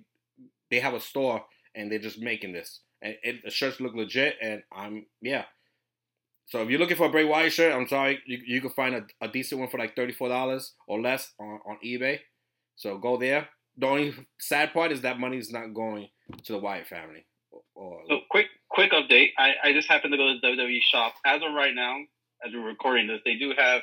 they 0.71 0.81
have 0.81 0.95
a 0.95 1.01
store 1.01 1.45
and 1.75 1.91
they're 1.91 1.99
just 1.99 2.21
making 2.21 2.53
this 2.53 2.81
and 3.03 3.17
it, 3.23 3.45
the 3.45 3.51
shirts 3.51 3.81
look 3.81 3.95
legit 3.95 4.37
and 4.41 4.63
I'm 4.73 5.07
yeah. 5.21 5.45
So 6.47 6.61
if 6.61 6.71
you're 6.71 6.79
looking 6.79 6.97
for 6.97 7.07
a 7.07 7.11
Bray 7.11 7.25
Wyatt 7.25 7.53
shirt, 7.53 7.75
I'm 7.75 7.89
sorry, 7.89 8.21
you, 8.27 8.39
you 8.47 8.61
can 8.61 8.71
find 8.71 8.95
a, 8.95 9.07
a 9.21 9.29
decent 9.29 9.61
one 9.61 9.71
for 9.71 9.79
like 9.79 9.97
thirty 9.97 10.13
four 10.13 10.29
dollars 10.29 10.73
or 10.87 11.01
less 11.01 11.33
on, 11.39 11.61
on 11.67 11.79
eBay. 11.85 12.21
So 12.77 12.99
go 12.99 13.17
there. 13.17 13.49
The 13.77 13.87
only 13.87 14.15
sad 14.39 14.73
part 14.73 14.93
is 14.93 15.01
that 15.01 15.19
money 15.19 15.39
is 15.39 15.51
not 15.51 15.73
going 15.75 16.09
to 16.45 16.53
the 16.53 16.59
Wyatt 16.59 16.87
family. 16.87 17.27
Or, 17.75 18.03
So 18.09 18.21
quick, 18.31 18.47
quick 18.69 18.93
update. 18.93 19.29
I, 19.39 19.53
I 19.65 19.73
just 19.73 19.89
happened 19.89 20.13
to 20.13 20.19
go 20.19 20.27
to 20.33 20.39
the 20.41 20.47
WWE 20.47 20.81
shop 20.83 21.15
as 21.25 21.41
of 21.43 21.55
right 21.55 21.75
now, 21.75 21.97
as 22.47 22.53
we're 22.55 22.67
recording 22.67 23.07
this. 23.07 23.21
They 23.25 23.35
do 23.37 23.53
have 23.57 23.83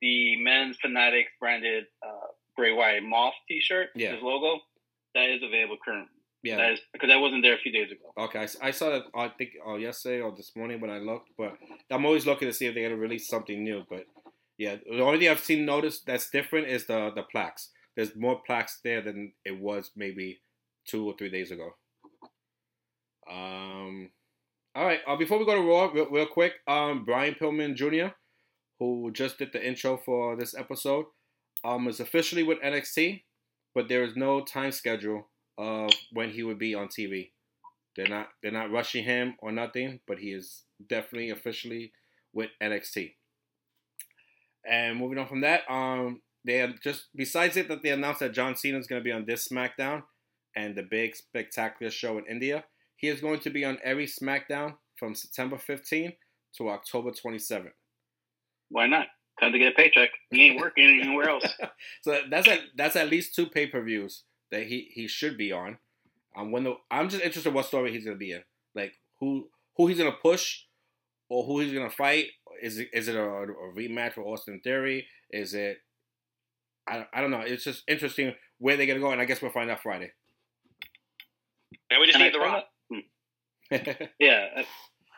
the 0.00 0.36
men's 0.42 0.76
Fanatics 0.80 1.30
branded 1.40 1.84
uh, 2.06 2.26
Bray 2.56 2.72
Wyatt 2.72 3.02
Moth 3.04 3.34
T-shirt, 3.48 3.88
Yeah. 3.94 4.14
his 4.14 4.22
logo. 4.22 4.60
That 5.14 5.28
is 5.30 5.42
available 5.42 5.76
currently. 5.84 6.08
yeah. 6.42 6.56
That 6.56 6.72
is 6.72 6.80
because 6.92 7.08
that 7.10 7.20
wasn't 7.20 7.42
there 7.42 7.54
a 7.54 7.58
few 7.58 7.72
days 7.72 7.90
ago. 7.90 8.12
Okay, 8.24 8.46
I 8.62 8.70
saw 8.70 8.90
that. 8.90 9.02
I 9.14 9.28
think 9.28 9.50
uh, 9.66 9.74
yesterday 9.74 10.20
or 10.20 10.32
this 10.34 10.52
morning 10.56 10.80
when 10.80 10.90
I 10.90 10.98
looked, 10.98 11.30
but 11.36 11.56
I'm 11.90 12.06
always 12.06 12.26
looking 12.26 12.48
to 12.48 12.54
see 12.54 12.66
if 12.66 12.74
they're 12.74 12.88
gonna 12.88 13.00
release 13.00 13.28
something 13.28 13.62
new. 13.64 13.84
But 13.90 14.04
yeah, 14.56 14.76
the 14.88 15.02
only 15.02 15.18
thing 15.18 15.28
I've 15.28 15.40
seen 15.40 15.64
noticed 15.66 16.06
that's 16.06 16.30
different 16.30 16.68
is 16.68 16.86
the 16.86 17.10
the 17.14 17.24
plaques. 17.24 17.70
There's 17.96 18.14
more 18.16 18.40
plaques 18.46 18.78
there 18.84 19.02
than 19.02 19.32
it 19.44 19.58
was 19.60 19.90
maybe 19.96 20.40
two 20.86 21.06
or 21.06 21.14
three 21.18 21.30
days 21.30 21.50
ago. 21.50 21.70
Um, 23.30 24.10
all 24.74 24.84
right. 24.84 25.00
Uh, 25.06 25.16
before 25.16 25.38
we 25.38 25.46
go 25.46 25.54
to 25.54 25.60
Raw, 25.60 25.90
real, 25.92 26.08
real 26.10 26.26
quick, 26.26 26.54
um, 26.68 27.04
Brian 27.04 27.34
Pillman 27.34 27.74
Jr., 27.74 28.14
who 28.78 29.10
just 29.12 29.38
did 29.38 29.52
the 29.52 29.66
intro 29.66 29.96
for 29.96 30.36
this 30.36 30.54
episode, 30.56 31.06
um, 31.64 31.88
is 31.88 32.00
officially 32.00 32.42
with 32.42 32.60
NXT, 32.60 33.22
but 33.74 33.88
there 33.88 34.04
is 34.04 34.16
no 34.16 34.42
time 34.42 34.72
schedule 34.72 35.28
of 35.58 35.90
when 36.12 36.30
he 36.30 36.42
would 36.42 36.58
be 36.58 36.74
on 36.74 36.88
TV. 36.88 37.30
They're 37.96 38.08
not 38.08 38.28
they're 38.42 38.52
not 38.52 38.70
rushing 38.70 39.04
him 39.04 39.34
or 39.40 39.52
nothing, 39.52 40.00
but 40.06 40.18
he 40.18 40.32
is 40.32 40.62
definitely 40.88 41.30
officially 41.30 41.92
with 42.32 42.50
NXT. 42.62 43.14
And 44.64 44.98
moving 44.98 45.18
on 45.18 45.26
from 45.26 45.40
that, 45.40 45.62
um, 45.68 46.22
they 46.44 46.66
just 46.82 47.06
besides 47.14 47.56
it 47.56 47.68
that 47.68 47.82
they 47.82 47.90
announced 47.90 48.20
that 48.20 48.32
John 48.32 48.56
Cena 48.56 48.78
is 48.78 48.86
going 48.86 49.00
to 49.00 49.04
be 49.04 49.12
on 49.12 49.26
this 49.26 49.48
SmackDown 49.48 50.04
and 50.56 50.76
the 50.76 50.82
big 50.82 51.16
spectacular 51.16 51.90
show 51.90 52.18
in 52.18 52.24
India. 52.26 52.64
He 53.00 53.08
is 53.08 53.22
going 53.22 53.40
to 53.40 53.50
be 53.50 53.64
on 53.64 53.78
every 53.82 54.06
SmackDown 54.06 54.74
from 54.94 55.14
September 55.14 55.56
15th 55.56 56.16
to 56.58 56.68
October 56.68 57.12
27th. 57.12 57.70
Why 58.68 58.86
not? 58.86 59.06
Time 59.40 59.52
to 59.52 59.58
get 59.58 59.72
a 59.72 59.74
paycheck. 59.74 60.10
He 60.30 60.48
ain't 60.48 60.60
working 60.60 61.00
anywhere 61.02 61.30
else. 61.30 61.46
So 62.02 62.18
that's 62.30 62.46
at 62.46 62.60
that's 62.76 62.96
at 62.96 63.08
least 63.08 63.34
two 63.34 63.46
pay 63.46 63.66
per 63.66 63.82
views 63.82 64.24
that 64.50 64.64
he 64.64 64.90
he 64.92 65.08
should 65.08 65.38
be 65.38 65.50
on. 65.50 65.78
Um, 66.36 66.52
when 66.52 66.64
the, 66.64 66.76
I'm 66.90 67.08
just 67.08 67.22
interested 67.22 67.54
what 67.54 67.64
story 67.64 67.90
he's 67.90 68.04
gonna 68.04 68.16
be 68.16 68.32
in, 68.32 68.42
like 68.74 68.92
who 69.18 69.48
who 69.76 69.86
he's 69.86 69.98
gonna 69.98 70.12
push, 70.12 70.64
or 71.30 71.44
who 71.44 71.60
he's 71.60 71.72
gonna 71.72 71.90
fight. 71.90 72.26
Is 72.62 72.78
it 72.78 72.88
is 72.92 73.08
it 73.08 73.16
a, 73.16 73.22
a 73.22 73.72
rematch 73.74 74.18
with 74.18 74.26
Austin 74.26 74.60
Theory? 74.62 75.06
Is 75.30 75.54
it 75.54 75.78
I, 76.86 77.06
I 77.12 77.22
don't 77.22 77.30
know. 77.30 77.40
It's 77.40 77.64
just 77.64 77.84
interesting 77.88 78.34
where 78.58 78.76
they're 78.76 78.86
gonna 78.86 79.00
go, 79.00 79.12
and 79.12 79.22
I 79.22 79.24
guess 79.24 79.40
we'll 79.40 79.52
find 79.52 79.70
out 79.70 79.82
Friday. 79.82 80.12
And 81.90 82.00
we 82.00 82.06
just 82.06 82.16
And 82.16 82.24
I 82.24 82.26
need 82.26 82.34
the 82.34 82.40
rock. 82.40 82.66
Yeah, 84.20 84.46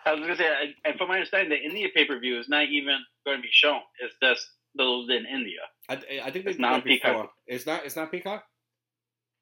I- 0.06 0.12
was 0.12 0.20
gonna 0.20 0.36
say, 0.36 0.48
I- 0.48 0.88
and 0.88 0.98
from 0.98 1.08
my 1.08 1.14
understanding, 1.14 1.50
the 1.50 1.62
India 1.64 1.88
pay 1.94 2.04
per 2.04 2.18
view 2.18 2.38
is 2.38 2.48
not 2.48 2.64
even 2.68 2.98
going 3.24 3.38
to 3.38 3.42
be 3.42 3.48
shown. 3.52 3.80
It's 4.00 4.14
just 4.22 4.46
those 4.76 5.08
in 5.10 5.26
India. 5.26 5.60
I, 5.88 5.98
I 6.24 6.30
think 6.30 6.46
It's 6.46 6.58
not 6.58 6.74
on 6.74 6.82
Peacock. 6.82 7.12
before. 7.12 7.30
It's 7.46 7.66
not. 7.66 7.84
It's 7.84 7.96
not 7.96 8.10
Peacock. 8.10 8.44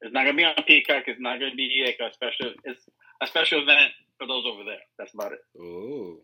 It's 0.01 0.13
not 0.13 0.23
going 0.23 0.35
to 0.35 0.37
be 0.37 0.43
on 0.45 0.55
Peacock. 0.67 1.03
It's 1.07 1.19
not 1.21 1.39
going 1.39 1.51
to 1.51 1.57
be 1.57 1.83
like 1.85 1.97
a 1.99 2.13
special. 2.13 2.53
It's 2.65 2.81
a 3.21 3.27
special 3.27 3.61
event 3.63 3.91
for 4.17 4.27
those 4.27 4.43
over 4.45 4.63
there. 4.63 4.79
That's 4.97 5.13
about 5.13 5.31
it. 5.33 5.39
Ooh. 5.59 6.19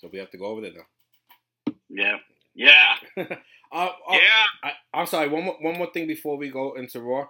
So 0.00 0.08
we 0.12 0.18
have 0.18 0.30
to 0.30 0.38
go 0.38 0.46
over 0.46 0.60
there 0.62 0.72
now. 0.72 1.74
Yeah, 1.90 2.16
yeah. 2.54 2.94
uh, 3.18 3.24
uh, 3.72 3.88
Yeah. 4.12 4.44
I, 4.62 4.72
I'm 4.94 5.06
sorry. 5.06 5.28
One 5.28 5.44
more, 5.44 5.56
one 5.60 5.76
more 5.76 5.90
thing 5.92 6.06
before 6.06 6.36
we 6.38 6.48
go 6.50 6.74
into 6.74 7.00
Raw. 7.00 7.26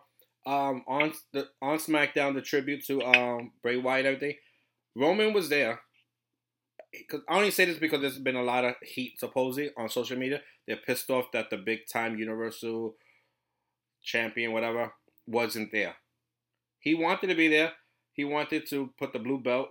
Um, 0.51 0.83
on 0.89 1.13
the 1.33 1.49
on 1.63 1.79
SmackDown, 1.79 2.35
the 2.35 2.43
tribute 2.43 2.85
to 2.87 3.01
um 3.05 3.53
Bray 3.63 3.77
Wyatt, 3.77 4.05
and 4.05 4.17
everything. 4.17 4.37
Roman 4.97 5.33
was 5.33 5.49
there. 5.49 5.81
Cause 7.09 7.21
I 7.29 7.37
only 7.37 7.53
say 7.53 7.67
this 7.67 7.79
because 7.79 8.01
there's 8.01 8.19
been 8.19 8.35
a 8.35 8.43
lot 8.43 8.65
of 8.65 8.75
heat 8.83 9.21
supposedly 9.21 9.71
on 9.77 9.89
social 9.89 10.19
media. 10.19 10.41
They're 10.67 10.77
pissed 10.85 11.09
off 11.09 11.31
that 11.33 11.51
the 11.51 11.57
big 11.57 11.87
time 11.87 12.19
Universal 12.19 12.97
champion, 14.03 14.53
whatever, 14.53 14.93
wasn't 15.25 15.71
there. 15.71 15.95
He 16.81 16.95
wanted 16.95 17.29
to 17.29 17.37
be 17.37 17.47
there. 17.47 17.73
He 18.13 18.25
wanted 18.25 18.67
to 18.71 18.91
put 18.99 19.13
the 19.13 19.21
blue 19.21 19.39
belt, 19.39 19.69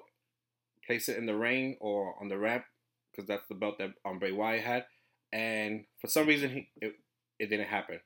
place 0.88 1.09
it 1.09 1.17
in 1.17 1.25
the 1.25 1.36
ring 1.36 1.75
or 1.82 2.15
on 2.21 2.30
the 2.30 2.38
ramp, 2.38 2.63
because 3.11 3.27
that's 3.27 3.47
the 3.49 3.55
belt 3.55 3.80
that 3.80 3.91
um, 4.05 4.19
Bray 4.19 4.32
Wyatt 4.32 4.63
had. 4.63 4.86
And 5.34 5.84
for 5.99 6.07
some 6.07 6.25
reason, 6.25 6.49
he, 6.51 6.69
it, 6.82 6.93
it 7.38 7.49
didn't 7.49 7.67
happen. 7.67 7.99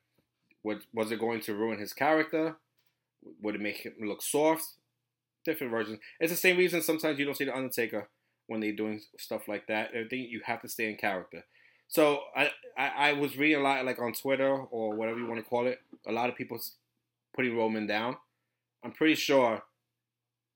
Was, 0.64 0.80
was 0.92 1.12
it 1.12 1.20
going 1.20 1.42
to 1.42 1.54
ruin 1.54 1.78
his 1.78 1.94
character? 1.94 2.56
Would 3.42 3.56
it 3.56 3.62
make 3.62 3.78
him 3.78 3.94
look 4.02 4.22
soft? 4.22 4.64
Different 5.46 5.72
versions. 5.72 6.00
It's 6.20 6.32
the 6.32 6.38
same 6.38 6.58
reason 6.58 6.82
sometimes 6.82 7.20
you 7.20 7.26
don't 7.26 7.36
see 7.36 7.46
the 7.46 7.56
Undertaker 7.56 8.10
when 8.48 8.62
they're 8.62 8.72
doing 8.72 9.02
stuff 9.18 9.48
like 9.48 9.68
that. 9.68 9.90
I 9.92 10.08
think 10.08 10.30
you 10.30 10.42
have 10.46 10.62
to 10.62 10.70
stay 10.70 10.90
in 10.90 10.98
character. 10.98 11.44
So 11.88 12.22
I, 12.36 12.50
I 12.78 12.88
I 12.88 13.14
was 13.14 13.38
reading 13.38 13.60
a 13.60 13.64
lot 13.64 13.86
like 13.86 14.00
on 14.00 14.14
Twitter 14.14 14.50
or 14.50 14.96
whatever 14.96 15.20
you 15.20 15.28
want 15.28 15.44
to 15.44 15.50
call 15.50 15.68
it. 15.68 15.80
A 16.08 16.12
lot 16.12 16.30
of 16.30 16.36
people 16.36 16.60
putting 17.36 17.58
Roman 17.58 17.88
down. 17.88 18.18
I'm 18.84 18.92
pretty 18.92 19.16
sure 19.16 19.64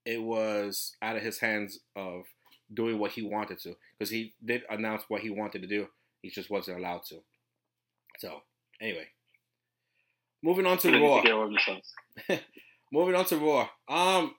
it 0.05 0.21
was 0.21 0.95
out 1.01 1.17
of 1.17 1.21
his 1.21 1.39
hands 1.39 1.79
of 1.95 2.23
doing 2.73 2.97
what 2.97 3.11
he 3.11 3.21
wanted 3.21 3.59
to 3.59 3.75
because 3.97 4.09
he 4.09 4.33
did 4.43 4.63
announce 4.69 5.03
what 5.07 5.21
he 5.21 5.29
wanted 5.29 5.61
to 5.61 5.67
do. 5.67 5.87
He 6.21 6.29
just 6.29 6.49
wasn't 6.49 6.79
allowed 6.79 7.03
to. 7.09 7.17
So 8.19 8.41
anyway, 8.81 9.07
moving 10.47 10.65
on 10.65 10.77
to 10.77 10.91
Raw. 10.99 11.17
to 11.17 11.23
get 11.23 11.33
over 11.33 11.47
themselves. 11.47 11.93
Moving 12.91 13.15
on 13.15 13.25
to 13.25 13.37
Raw. 13.37 13.67
Um, 13.89 14.33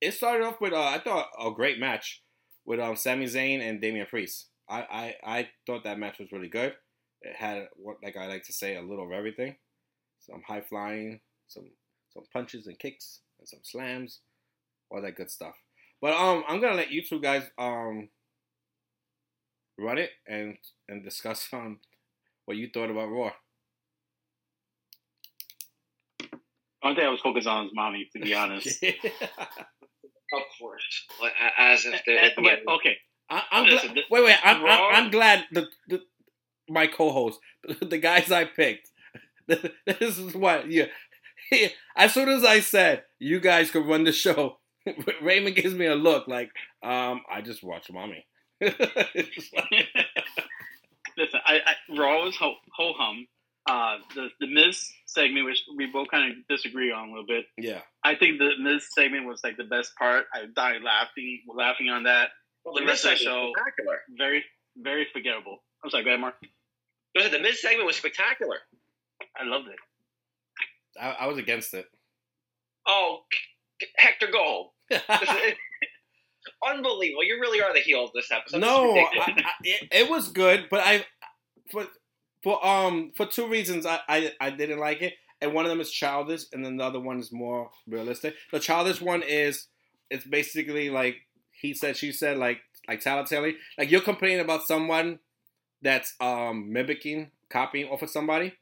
it 0.00 0.14
started 0.14 0.44
off 0.44 0.60
with 0.60 0.72
uh, 0.72 0.82
I 0.82 0.98
thought 0.98 1.28
a 1.38 1.52
great 1.52 1.78
match 1.78 2.22
with 2.64 2.80
um 2.80 2.96
Sami 2.96 3.26
Zayn 3.26 3.60
and 3.60 3.80
Damian 3.80 4.06
Priest. 4.06 4.48
I, 4.68 4.80
I 4.80 5.14
I 5.24 5.48
thought 5.64 5.84
that 5.84 6.00
match 6.00 6.18
was 6.18 6.32
really 6.32 6.48
good. 6.48 6.74
It 7.22 7.36
had 7.36 7.68
what 7.76 7.98
like 8.02 8.16
I 8.16 8.26
like 8.26 8.42
to 8.44 8.52
say 8.52 8.76
a 8.76 8.82
little 8.82 9.06
of 9.06 9.12
everything. 9.12 9.54
Some 10.20 10.42
high 10.46 10.60
flying, 10.60 11.20
some 11.46 11.70
some 12.12 12.24
punches 12.32 12.66
and 12.66 12.78
kicks, 12.78 13.20
and 13.38 13.48
some 13.48 13.60
slams, 13.62 14.20
all 14.90 15.00
that 15.02 15.16
good 15.16 15.30
stuff. 15.30 15.54
But 16.02 16.14
um, 16.14 16.42
I'm 16.48 16.60
gonna 16.60 16.74
let 16.74 16.90
you 16.90 17.02
two 17.02 17.20
guys 17.20 17.44
um 17.58 18.08
run 19.78 19.98
it 19.98 20.10
and 20.26 20.56
and 20.88 21.04
discuss 21.10 21.48
um 21.52 21.78
what 22.44 22.56
you 22.56 22.68
thought 22.74 22.90
about 22.90 23.08
Raw. 23.08 23.30
Only 26.86 26.96
thing 26.96 27.06
I 27.06 27.10
was 27.10 27.20
focused 27.20 27.48
on 27.48 27.64
was 27.64 27.72
mommy, 27.74 28.08
to 28.14 28.22
be 28.22 28.32
honest. 28.34 28.84
Of 30.32 30.42
course, 30.60 31.06
as 31.56 31.84
if 31.84 31.94
Eh, 31.94 32.30
the 32.36 32.42
but, 32.42 32.74
okay, 32.74 32.96
I, 33.30 33.42
I'm 33.52 33.66
Listen, 33.66 33.92
glad, 33.94 34.04
wait, 34.10 34.24
wait. 34.24 34.36
I'm, 34.42 34.64
I'm, 34.64 34.94
I'm 35.04 35.10
glad 35.12 35.44
the, 35.52 35.68
the 35.88 36.00
my 36.68 36.88
co-host, 36.88 37.38
the 37.80 37.98
guys 37.98 38.32
I 38.32 38.44
picked. 38.44 38.90
This 39.46 40.18
is 40.18 40.34
what 40.34 40.68
yeah. 40.68 40.86
As 41.96 42.12
soon 42.12 42.28
as 42.28 42.44
I 42.44 42.58
said 42.58 43.04
you 43.20 43.38
guys 43.38 43.70
could 43.70 43.86
run 43.86 44.02
the 44.02 44.10
show, 44.12 44.58
Raymond 45.22 45.54
gives 45.54 45.74
me 45.74 45.86
a 45.86 45.94
look 45.94 46.26
like, 46.26 46.50
um, 46.82 47.20
I 47.30 47.40
just 47.40 47.62
watched 47.62 47.92
mommy. 47.92 48.26
It's 48.60 49.52
like- 49.54 49.86
listen, 51.16 51.40
I, 51.46 51.60
I 51.64 51.74
Raw 51.96 52.24
was 52.24 52.34
ho 52.36 52.54
ho 52.76 52.92
hum. 52.98 53.26
Uh, 53.68 53.98
the 54.14 54.28
the 54.40 54.46
Miz 54.46 54.88
segment, 55.06 55.44
which 55.44 55.62
we 55.76 55.86
both 55.86 56.08
kind 56.08 56.30
of 56.30 56.36
disagree 56.48 56.92
on 56.92 57.08
a 57.08 57.10
little 57.10 57.26
bit. 57.26 57.46
yeah, 57.58 57.80
I 58.04 58.14
think 58.14 58.38
the 58.38 58.50
Miz 58.60 58.86
segment 58.94 59.26
was 59.26 59.40
like 59.42 59.56
the 59.56 59.64
best 59.64 59.92
part. 59.96 60.26
I 60.32 60.46
died 60.54 60.82
laughing, 60.82 61.42
laughing 61.52 61.88
on 61.88 62.04
that. 62.04 62.30
well, 62.64 62.74
the 62.74 62.80
the 62.82 62.86
rest 62.86 63.04
mid 63.04 63.14
of 63.14 63.18
the 63.18 63.24
segment 63.24 63.36
show- 63.36 63.42
was 63.46 63.52
spectacular. 63.56 63.98
Very, 64.16 64.44
very 64.76 65.06
forgettable. 65.12 65.58
I'm 65.82 65.90
sorry, 65.90 66.04
go 66.04 66.10
ahead, 66.10 66.20
Mark. 66.20 66.34
Listen, 67.16 67.32
the 67.32 67.40
Miz 67.40 67.60
segment 67.60 67.86
was 67.86 67.96
spectacular. 67.96 68.56
I 69.38 69.44
loved 69.44 69.68
it. 69.68 69.78
I, 71.00 71.10
I 71.20 71.26
was 71.26 71.38
against 71.38 71.74
it. 71.74 71.86
Oh, 72.86 73.20
Hector, 73.96 74.28
go 74.30 74.44
home. 74.44 74.66
Unbelievable! 76.66 77.24
You 77.24 77.38
really 77.40 77.60
are 77.60 77.72
the 77.74 77.80
heel 77.80 78.04
of 78.04 78.10
this 78.14 78.30
episode. 78.30 78.60
No, 78.60 78.94
ridiculous. 78.94 79.26
I, 79.26 79.32
I, 79.44 79.52
it, 79.64 79.88
it 79.92 80.10
was 80.10 80.28
good, 80.28 80.66
but 80.70 80.80
I 80.86 81.04
for 81.70 81.86
for 82.42 82.64
um 82.66 83.12
for 83.16 83.26
two 83.26 83.48
reasons 83.48 83.86
I, 83.86 84.00
I 84.08 84.32
I 84.40 84.50
didn't 84.50 84.78
like 84.78 85.02
it, 85.02 85.14
and 85.40 85.52
one 85.54 85.64
of 85.64 85.70
them 85.70 85.80
is 85.80 85.90
childish, 85.90 86.42
and 86.52 86.64
then 86.64 86.76
the 86.76 86.84
other 86.84 87.00
one 87.00 87.18
is 87.18 87.32
more 87.32 87.70
realistic. 87.88 88.34
The 88.52 88.60
childish 88.60 89.00
one 89.00 89.22
is 89.22 89.66
it's 90.10 90.24
basically 90.26 90.90
like 90.90 91.16
he 91.52 91.74
said, 91.74 91.96
she 91.96 92.12
said, 92.12 92.38
like 92.38 92.60
like 92.88 93.00
tattletale. 93.00 93.52
Like 93.78 93.90
you're 93.90 94.00
complaining 94.00 94.40
about 94.40 94.66
someone 94.66 95.18
that's 95.82 96.14
um 96.20 96.72
mimicking, 96.72 97.30
copying 97.50 97.88
off 97.88 98.02
of 98.02 98.10
somebody. 98.10 98.52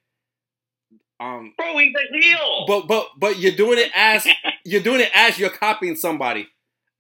Um, 1.21 1.55
Bro, 1.57 1.79
he's 1.79 1.95
a 1.95 2.19
heel. 2.21 2.65
but 2.67 2.87
but 2.89 3.09
but 3.17 3.39
you're 3.39 3.53
doing 3.55 3.79
it 3.79 3.91
as 3.95 4.27
you're 4.65 4.83
doing 4.83 5.01
it 5.01 5.11
as 5.15 5.39
you're 5.39 5.49
copying 5.51 5.95
somebody, 5.97 6.49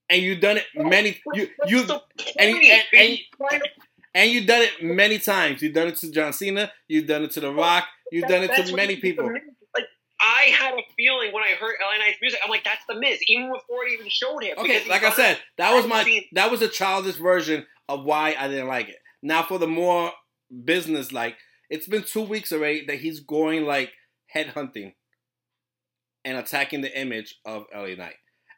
and 0.09 0.23
you've 0.23 0.41
done 0.41 0.59
it 0.59 0.65
many 0.75 1.21
you 1.35 1.49
you 1.67 1.81
and- 1.81 1.91
and- 2.39 2.85
and- 2.93 3.19
to- 3.51 3.69
and 4.15 4.31
you've 4.31 4.47
done 4.47 4.63
it 4.63 4.83
many 4.83 5.19
times. 5.19 5.63
You've 5.63 5.75
done 5.75 5.89
it 5.89 5.97
to 5.97 6.11
John 6.11 6.33
Cena. 6.33 6.71
You've 6.89 7.07
done 7.07 7.25
it 7.25 7.33
to 7.33 7.41
The 7.41 7.53
Rock. 7.53 7.87
You've 8.13 8.29
done 8.29 8.45
it 8.45 8.67
to 8.67 8.77
many 8.77 8.97
people. 8.97 9.25
Like 9.27 9.87
I 10.21 10.51
had 10.51 10.75
a 10.75 10.83
feeling 10.97 11.33
when 11.33 11.43
I 11.43 11.55
heard 11.61 11.75
LA 11.81 11.99
Knight's 11.99 12.19
music, 12.21 12.41
I'm 12.45 12.51
like, 12.51 12.65
that's 12.65 12.85
the 12.89 12.95
Miz, 12.95 13.19
even 13.29 13.53
before 13.53 13.85
it 13.87 13.93
even 13.93 14.09
showed 14.09 14.43
him. 14.43 14.59
Okay, 14.59 14.89
like 14.89 15.03
I 15.03 15.11
said, 15.11 15.39
that 15.59 15.75
was 15.75 15.87
my 15.87 16.25
that 16.33 16.51
was 16.51 16.63
a 16.63 16.69
childish 16.69 17.17
version 17.17 17.67
of 17.89 18.05
why 18.05 18.37
I 18.39 18.49
didn't 18.49 18.69
like 18.69 18.89
it. 18.89 18.99
Now 19.23 19.43
for 19.43 19.59
the 19.59 19.67
more 19.67 20.13
business 20.65 21.13
like, 21.13 21.37
it's 21.69 21.89
been 21.89 22.05
two 22.05 22.23
weeks 22.23 22.53
already 22.53 22.87
that 22.87 23.01
he's 23.01 23.21
going 23.21 23.65
like 23.65 23.91
headhunting 24.35 24.95
and 26.25 26.39
attacking 26.39 26.81
the 26.83 26.99
image 26.99 27.37
of 27.45 27.67
LA 27.75 27.95
Knight. 27.95 28.15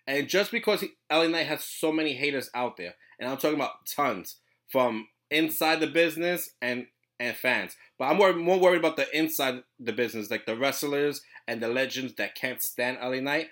And 0.06 0.28
just 0.28 0.52
because 0.52 0.82
he, 0.82 0.90
LA 1.10 1.26
Knight 1.26 1.46
has 1.46 1.64
so 1.64 1.90
many 1.90 2.12
haters 2.12 2.50
out 2.54 2.76
there, 2.76 2.94
and 3.18 3.28
I'm 3.28 3.38
talking 3.38 3.56
about 3.56 3.86
tons 3.86 4.36
from 4.70 5.06
inside 5.30 5.80
the 5.80 5.86
business 5.86 6.50
and 6.60 6.86
and 7.18 7.36
fans. 7.36 7.76
But 7.98 8.06
I'm 8.06 8.18
more, 8.18 8.32
more 8.34 8.58
worried 8.60 8.80
about 8.80 8.96
the 8.96 9.06
inside 9.16 9.62
the 9.80 9.92
business, 9.92 10.30
like 10.30 10.44
the 10.46 10.56
wrestlers 10.56 11.22
and 11.48 11.62
the 11.62 11.68
legends 11.68 12.14
that 12.16 12.34
can't 12.34 12.62
stand 12.62 12.98
LA 13.00 13.20
Knight. 13.20 13.48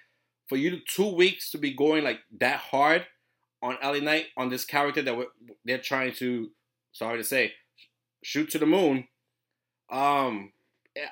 For 0.48 0.56
you 0.56 0.80
two 0.86 1.08
weeks 1.14 1.50
to 1.52 1.58
be 1.58 1.72
going 1.74 2.04
like 2.04 2.20
that 2.40 2.58
hard 2.60 3.06
on 3.62 3.78
LA 3.82 4.00
Knight 4.00 4.26
on 4.36 4.50
this 4.50 4.64
character 4.66 5.00
that 5.02 5.16
they're 5.64 5.78
trying 5.78 6.12
to, 6.14 6.50
sorry 6.92 7.16
to 7.18 7.24
say, 7.24 7.52
shoot 8.22 8.50
to 8.50 8.58
the 8.58 8.66
moon. 8.66 9.08
Um, 9.90 10.52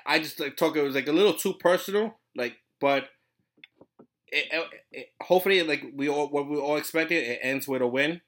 I 0.05 0.19
just 0.19 0.39
like 0.39 0.57
talk. 0.57 0.75
It 0.77 0.83
was 0.83 0.95
like 0.95 1.07
a 1.07 1.11
little 1.13 1.33
too 1.33 1.53
personal. 1.55 2.19
Like, 2.35 2.57
but 2.81 3.09
it, 4.27 4.47
it, 4.51 4.67
it- 4.91 5.07
hopefully, 5.21 5.63
like 5.63 5.83
we 5.95 6.09
all 6.09 6.27
what 6.29 6.47
we 6.49 6.57
all 6.57 6.77
expected, 6.77 7.23
it 7.23 7.39
ends 7.41 7.67
with 7.67 7.81
a 7.81 7.87
win 7.87 8.21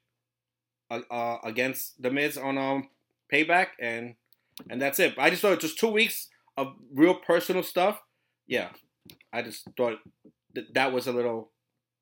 uh, 0.90 1.36
against 1.44 2.00
the 2.02 2.10
Miz 2.10 2.36
on 2.36 2.58
um 2.58 2.88
payback, 3.32 3.68
and 3.80 4.14
and 4.70 4.80
that's 4.80 4.98
it. 4.98 5.14
I 5.18 5.30
just 5.30 5.42
thought 5.42 5.60
just 5.60 5.78
two 5.78 5.90
weeks 5.90 6.28
of 6.56 6.74
real 6.94 7.14
personal 7.14 7.62
stuff. 7.62 8.00
Yeah, 8.46 8.70
I 9.32 9.42
just 9.42 9.68
thought 9.76 9.98
that 10.54 10.74
that 10.74 10.92
was 10.92 11.06
a 11.06 11.12
little 11.12 11.50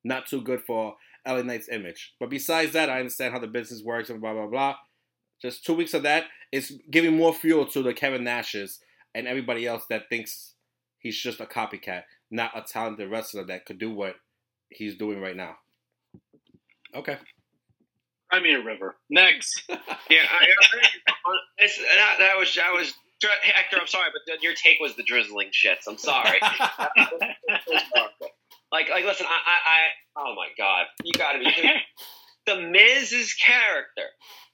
not 0.05 0.27
too 0.27 0.43
good 0.43 0.63
for 0.63 0.97
LA 1.27 1.43
Knight's 1.43 1.69
image. 1.69 2.15
But 2.21 2.31
besides 2.31 2.73
that, 2.73 2.91
I 2.91 2.99
understand 2.99 3.33
how 3.33 3.41
the 3.41 3.47
business 3.47 3.83
works 3.83 4.11
and 4.11 4.21
blah 4.21 4.35
blah 4.35 4.47
blah. 4.47 4.77
Just 5.41 5.65
two 5.65 5.75
weeks 5.75 5.95
of 5.95 6.03
that 6.05 6.25
is 6.53 6.79
giving 6.91 7.17
more 7.17 7.35
fuel 7.35 7.67
to 7.67 7.83
the 7.83 7.93
Kevin 7.93 8.23
Nashes 8.23 8.79
and 9.15 9.27
everybody 9.27 9.67
else 9.67 9.85
that 9.91 10.09
thinks 10.09 10.55
he's 10.99 11.19
just 11.19 11.41
a 11.41 11.47
copycat, 11.47 12.03
not 12.31 12.57
a 12.57 12.63
talented 12.63 13.11
wrestler 13.11 13.45
that 13.45 13.67
could 13.67 13.79
do 13.79 13.93
what 13.93 14.17
he's 14.71 14.97
doing 14.97 15.21
right 15.21 15.37
now. 15.37 15.57
Okay. 16.95 17.19
I 18.35 18.41
mean 18.41 18.57
a 18.57 18.65
river. 18.65 18.97
Next. 19.09 19.63
Yeah, 20.11 20.21
I, 20.31 20.45
I, 20.45 21.39
it's, 21.57 21.79
uh, 21.79 21.83
that, 21.83 22.17
that 22.19 22.37
was 22.39 22.55
that 22.57 22.73
was 22.75 22.93
Hector. 23.43 23.79
I'm 23.81 23.87
sorry, 23.87 24.11
but 24.13 24.43
your 24.43 24.53
take 24.53 24.79
was 24.81 24.95
the 24.97 25.03
drizzling 25.03 25.49
shits. 25.49 25.89
I'm 25.89 25.97
sorry. 25.97 26.39
like, 28.71 28.91
like, 28.91 29.07
listen, 29.07 29.25
I, 29.27 29.39
I, 29.47 29.57
I 29.65 29.89
oh 30.19 30.35
my 30.37 30.49
god, 30.59 30.85
you 31.03 31.13
got 31.15 31.33
to 31.33 31.39
be 31.39 31.51
the 32.47 32.61
Miz's 32.71 33.33
character. 33.35 34.11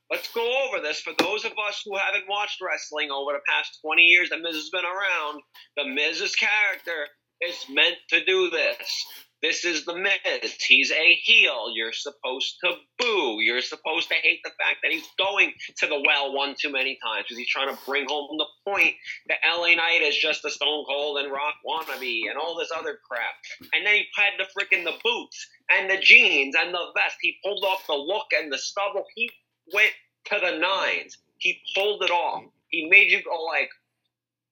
Let's 0.09 0.33
go 0.33 0.69
over 0.69 0.81
this 0.81 1.01
for 1.01 1.13
those 1.19 1.45
of 1.45 1.53
us 1.69 1.83
who 1.85 1.97
haven't 1.97 2.29
watched 2.29 2.61
wrestling 2.63 3.11
over 3.11 3.33
the 3.33 3.43
past 3.49 3.81
20 3.85 4.03
years. 4.03 4.31
The 4.31 4.39
Miz 4.39 4.55
has 4.55 4.71
been 4.71 4.85
around. 4.85 5.43
The 5.77 5.87
Miz's 5.87 6.37
character 6.37 7.09
is 7.41 7.67
meant 7.69 7.97
to 8.11 8.25
do 8.25 8.51
this. 8.51 9.07
This 9.43 9.65
is 9.65 9.87
the 9.87 9.97
Miz. 9.97 10.55
He's 10.61 10.91
a 10.91 11.15
heel. 11.15 11.73
You're 11.75 11.95
supposed 11.95 12.57
to 12.63 12.75
boo. 12.99 13.41
You're 13.41 13.63
supposed 13.63 14.09
to 14.09 14.15
hate 14.15 14.41
the 14.45 14.51
fact 14.51 14.79
that 14.83 14.93
he's 14.93 15.09
going 15.19 15.53
to 15.79 15.87
the 15.87 16.03
well 16.07 16.35
one 16.35 16.55
too 16.61 16.71
many 16.71 16.99
times 17.03 17.25
because 17.25 17.39
he's 17.39 17.49
trying 17.49 17.75
to 17.75 17.79
bring 17.87 18.07
home 18.07 18.37
the 18.37 18.71
point 18.71 18.95
that 19.29 19.39
LA 19.47 19.75
Knight 19.75 20.03
is 20.03 20.17
just 20.17 20.45
a 20.45 20.51
Stone 20.51 20.85
Cold 20.87 21.19
and 21.19 21.33
Rock 21.33 21.55
wannabe 21.67 22.29
and 22.29 22.39
all 22.39 22.55
this 22.59 22.71
other 22.77 22.99
crap. 23.09 23.35
And 23.73 23.87
then 23.87 23.95
he 23.95 24.07
had 24.15 24.33
the 24.39 24.45
freaking 24.45 24.85
the 24.85 24.99
boots 25.03 25.49
and 25.71 25.89
the 25.91 25.99
jeans 25.99 26.55
and 26.61 26.75
the 26.75 26.87
vest. 26.95 27.17
He 27.23 27.37
pulled 27.43 27.65
off 27.65 27.87
the 27.87 27.95
look 27.95 28.27
and 28.39 28.53
the 28.53 28.59
stubble. 28.59 29.05
He 29.15 29.31
went 29.73 29.93
to 30.27 30.39
the 30.39 30.59
nines. 30.59 31.17
He 31.39 31.61
pulled 31.75 32.03
it 32.03 32.11
off. 32.11 32.45
He 32.69 32.89
made 32.91 33.11
you 33.11 33.23
go 33.23 33.43
like, 33.45 33.71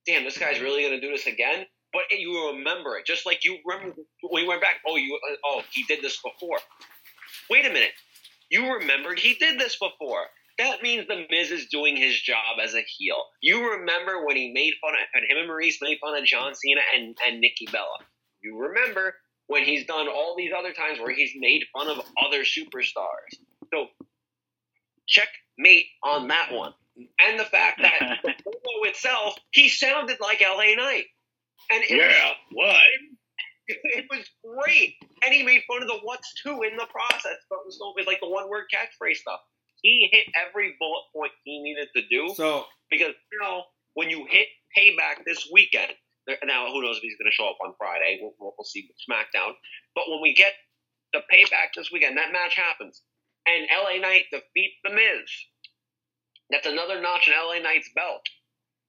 damn, 0.06 0.24
this 0.24 0.38
guy's 0.38 0.60
really 0.60 0.82
gonna 0.82 1.00
do 1.00 1.10
this 1.10 1.26
again. 1.26 1.66
But 1.92 2.02
you 2.10 2.52
remember 2.52 2.98
it, 2.98 3.06
just 3.06 3.24
like 3.24 3.44
you 3.44 3.58
remember 3.66 3.96
when 4.22 4.42
you 4.42 4.48
went 4.48 4.60
back. 4.60 4.76
Oh, 4.86 4.96
you, 4.96 5.18
uh, 5.30 5.36
oh, 5.44 5.62
he 5.70 5.84
did 5.84 6.02
this 6.02 6.18
before. 6.22 6.58
Wait 7.50 7.64
a 7.64 7.70
minute, 7.72 7.92
you 8.50 8.74
remembered 8.74 9.18
he 9.18 9.34
did 9.34 9.58
this 9.58 9.78
before. 9.78 10.24
That 10.58 10.82
means 10.82 11.06
the 11.06 11.24
Miz 11.30 11.50
is 11.52 11.66
doing 11.66 11.96
his 11.96 12.20
job 12.20 12.58
as 12.62 12.74
a 12.74 12.82
heel. 12.82 13.16
You 13.40 13.70
remember 13.72 14.26
when 14.26 14.36
he 14.36 14.52
made 14.52 14.74
fun 14.80 14.92
of, 14.92 14.98
and 15.14 15.24
him 15.30 15.38
and 15.38 15.46
Maurice 15.46 15.78
made 15.80 15.98
fun 16.00 16.18
of 16.18 16.24
John 16.24 16.52
Cena 16.54 16.80
and, 16.96 17.16
and 17.26 17.40
Nikki 17.40 17.66
Bella. 17.70 17.98
You 18.42 18.58
remember 18.58 19.14
when 19.46 19.64
he's 19.64 19.86
done 19.86 20.08
all 20.08 20.34
these 20.36 20.50
other 20.56 20.72
times 20.72 20.98
where 20.98 21.14
he's 21.14 21.32
made 21.36 21.62
fun 21.72 21.88
of 21.88 22.04
other 22.24 22.42
superstars. 22.42 23.38
So 23.72 23.86
checkmate 25.06 25.86
on 26.02 26.28
that 26.28 26.52
one. 26.52 26.74
and 27.20 27.38
the 27.38 27.44
fact 27.44 27.80
that 27.82 28.18
the 28.24 28.30
promo 28.30 28.88
itself, 28.88 29.36
he 29.52 29.68
sounded 29.68 30.18
like 30.20 30.40
LA 30.40 30.74
Knight, 30.76 31.04
and 31.70 31.82
it, 31.84 31.90
yeah, 31.90 32.32
what? 32.52 32.76
it 33.68 34.06
was 34.10 34.24
great. 34.44 34.94
And 35.24 35.34
he 35.34 35.42
made 35.42 35.62
fun 35.68 35.82
of 35.82 35.88
the 35.88 35.98
what's 36.02 36.32
two 36.42 36.62
in 36.62 36.76
the 36.76 36.86
process, 36.86 37.38
but 37.50 37.56
it 37.56 37.66
was, 37.66 37.78
it 37.80 38.00
was 38.00 38.06
like 38.06 38.20
the 38.20 38.28
one 38.28 38.48
word 38.48 38.64
catchphrase 38.72 39.16
stuff. 39.16 39.40
He 39.82 40.08
hit 40.10 40.26
every 40.34 40.74
bullet 40.80 41.04
point 41.14 41.32
he 41.44 41.62
needed 41.62 41.88
to 41.94 42.02
do 42.10 42.34
So 42.34 42.64
because 42.90 43.14
you 43.30 43.38
know 43.40 43.62
when 43.94 44.10
you 44.10 44.26
hit 44.28 44.48
payback 44.76 45.24
this 45.26 45.48
weekend. 45.52 45.92
Now, 46.44 46.70
who 46.70 46.82
knows 46.82 46.98
if 46.98 47.02
he's 47.02 47.16
going 47.16 47.30
to 47.30 47.34
show 47.34 47.48
up 47.48 47.56
on 47.64 47.72
Friday? 47.78 48.18
We'll, 48.20 48.34
we'll, 48.38 48.52
we'll 48.58 48.64
see 48.64 48.86
with 48.86 49.00
SmackDown. 49.00 49.52
But 49.94 50.04
when 50.08 50.20
we 50.20 50.34
get 50.34 50.52
the 51.14 51.20
payback 51.32 51.72
this 51.74 51.90
weekend, 51.90 52.18
that 52.18 52.32
match 52.32 52.54
happens, 52.54 53.00
and 53.46 53.66
LA 53.72 53.98
Knight 53.98 54.24
defeats 54.30 54.76
The 54.84 54.90
Miz. 54.90 55.24
That's 56.50 56.66
another 56.66 57.00
notch 57.00 57.28
in 57.28 57.32
LA 57.32 57.60
Knight's 57.60 57.88
belt. 57.94 58.22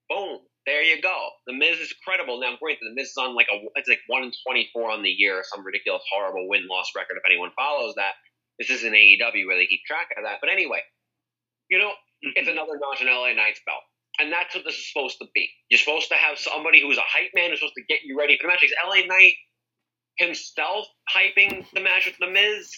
Boom. 0.09 0.39
There 0.69 0.85
you 0.85 1.01
go. 1.01 1.17
The 1.47 1.57
Miz 1.57 1.79
is 1.79 1.91
credible. 2.05 2.39
Now, 2.39 2.53
granted, 2.61 2.85
the 2.85 2.93
Miz 2.93 3.09
is 3.09 3.17
on 3.17 3.33
like 3.33 3.49
a 3.49 3.57
it's 3.73 3.89
like 3.89 4.05
one 4.05 4.21
in 4.21 4.31
twenty 4.45 4.69
four 4.71 4.91
on 4.91 5.01
the 5.01 5.09
year, 5.09 5.41
some 5.41 5.65
ridiculous, 5.65 6.03
horrible 6.13 6.47
win 6.47 6.67
loss 6.69 6.93
record. 6.95 7.17
If 7.17 7.25
anyone 7.25 7.49
follows 7.57 7.95
that, 7.97 8.13
this 8.59 8.69
is 8.69 8.83
an 8.83 8.93
AEW 8.93 9.49
where 9.49 9.57
they 9.57 9.65
keep 9.65 9.81
track 9.87 10.13
of 10.15 10.25
that. 10.25 10.37
But 10.39 10.51
anyway, 10.51 10.85
you 11.71 11.79
know, 11.79 11.89
it's 12.21 12.45
mm-hmm. 12.45 12.53
another 12.53 12.77
notch 12.77 13.01
in 13.01 13.07
LA 13.07 13.33
Knight's 13.33 13.61
belt. 13.65 13.81
And 14.21 14.31
that's 14.31 14.53
what 14.53 14.63
this 14.63 14.75
is 14.75 14.85
supposed 14.93 15.17
to 15.17 15.27
be. 15.33 15.49
You're 15.69 15.79
supposed 15.79 16.09
to 16.09 16.15
have 16.21 16.37
somebody 16.37 16.81
who's 16.81 17.01
a 17.01 17.07
hype 17.07 17.31
man 17.33 17.49
who's 17.49 17.65
supposed 17.65 17.79
to 17.81 17.89
get 17.89 18.05
you 18.05 18.13
ready 18.19 18.37
for 18.37 18.45
the 18.45 18.53
match. 18.53 18.61
LA 18.85 19.07
Knight 19.09 19.33
himself 20.19 20.85
hyping 21.09 21.65
the 21.73 21.81
match 21.81 22.05
with 22.05 22.17
The 22.19 22.29
Miz? 22.29 22.69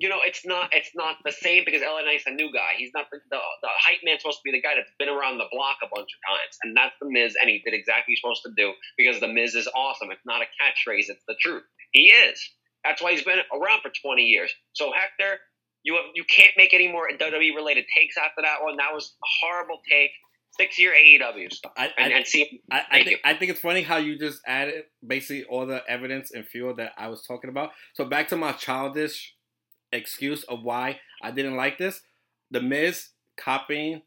You 0.00 0.08
know, 0.08 0.24
it's 0.24 0.46
not 0.46 0.72
it's 0.72 0.90
not 0.96 1.20
the 1.24 1.32
same 1.32 1.62
because 1.64 1.82
LA 1.82 2.00
Knight's 2.00 2.24
a 2.26 2.32
new 2.32 2.48
guy. 2.52 2.72
He's 2.80 2.90
not 2.94 3.06
the, 3.12 3.20
the, 3.30 3.36
the 3.36 3.68
hype 3.84 4.00
man's 4.02 4.22
supposed 4.22 4.40
to 4.40 4.48
be 4.48 4.50
the 4.50 4.62
guy 4.64 4.72
that's 4.74 4.90
been 4.98 5.12
around 5.12 5.36
the 5.36 5.44
block 5.52 5.76
a 5.84 5.88
bunch 5.92 6.08
of 6.08 6.20
times. 6.24 6.56
And 6.64 6.74
that's 6.74 6.96
The 7.00 7.08
Miz, 7.10 7.36
and 7.36 7.50
he 7.50 7.60
did 7.60 7.76
exactly 7.76 8.16
what 8.16 8.32
he's 8.32 8.40
supposed 8.40 8.44
to 8.48 8.54
do 8.56 8.72
because 8.96 9.20
The 9.20 9.28
Miz 9.28 9.54
is 9.54 9.68
awesome. 9.76 10.10
It's 10.10 10.24
not 10.24 10.40
a 10.40 10.48
catchphrase, 10.56 11.12
it's 11.12 11.22
the 11.28 11.36
truth. 11.38 11.64
He 11.92 12.08
is. 12.08 12.40
That's 12.82 13.02
why 13.02 13.12
he's 13.12 13.24
been 13.24 13.40
around 13.52 13.82
for 13.82 13.92
20 13.92 14.22
years. 14.22 14.50
So, 14.72 14.90
Hector, 14.90 15.38
you 15.82 15.96
have, 15.96 16.04
you 16.14 16.24
can't 16.24 16.52
make 16.56 16.74
any 16.74 16.88
more 16.88 17.08
WWE 17.08 17.54
related 17.54 17.84
takes 17.94 18.16
after 18.16 18.42
that 18.42 18.62
one. 18.62 18.76
That 18.76 18.92
was 18.92 19.14
a 19.22 19.46
horrible 19.46 19.80
take. 19.88 20.10
Six 20.58 20.80
year 20.80 20.92
AEW 20.92 21.52
stuff. 21.52 21.72
I, 21.76 21.90
And, 21.96 22.12
I, 22.12 22.16
and 22.16 22.26
see, 22.26 22.60
I, 22.72 22.82
I 22.90 23.04
think 23.04 23.20
I 23.24 23.34
think 23.34 23.52
it's 23.52 23.60
funny 23.60 23.82
how 23.82 23.98
you 23.98 24.18
just 24.18 24.40
added 24.44 24.82
basically 25.06 25.44
all 25.44 25.64
the 25.64 25.80
evidence 25.88 26.32
and 26.32 26.44
fuel 26.44 26.74
that 26.74 26.90
I 26.98 27.06
was 27.06 27.24
talking 27.24 27.48
about. 27.50 27.70
So 27.94 28.04
back 28.04 28.28
to 28.28 28.36
my 28.36 28.52
childish 28.52 29.36
excuse 29.92 30.42
of 30.44 30.62
why 30.62 31.00
I 31.22 31.30
didn't 31.30 31.56
like 31.56 31.78
this. 31.78 32.00
The 32.50 32.60
Miz 32.60 33.08
copying 33.36 34.02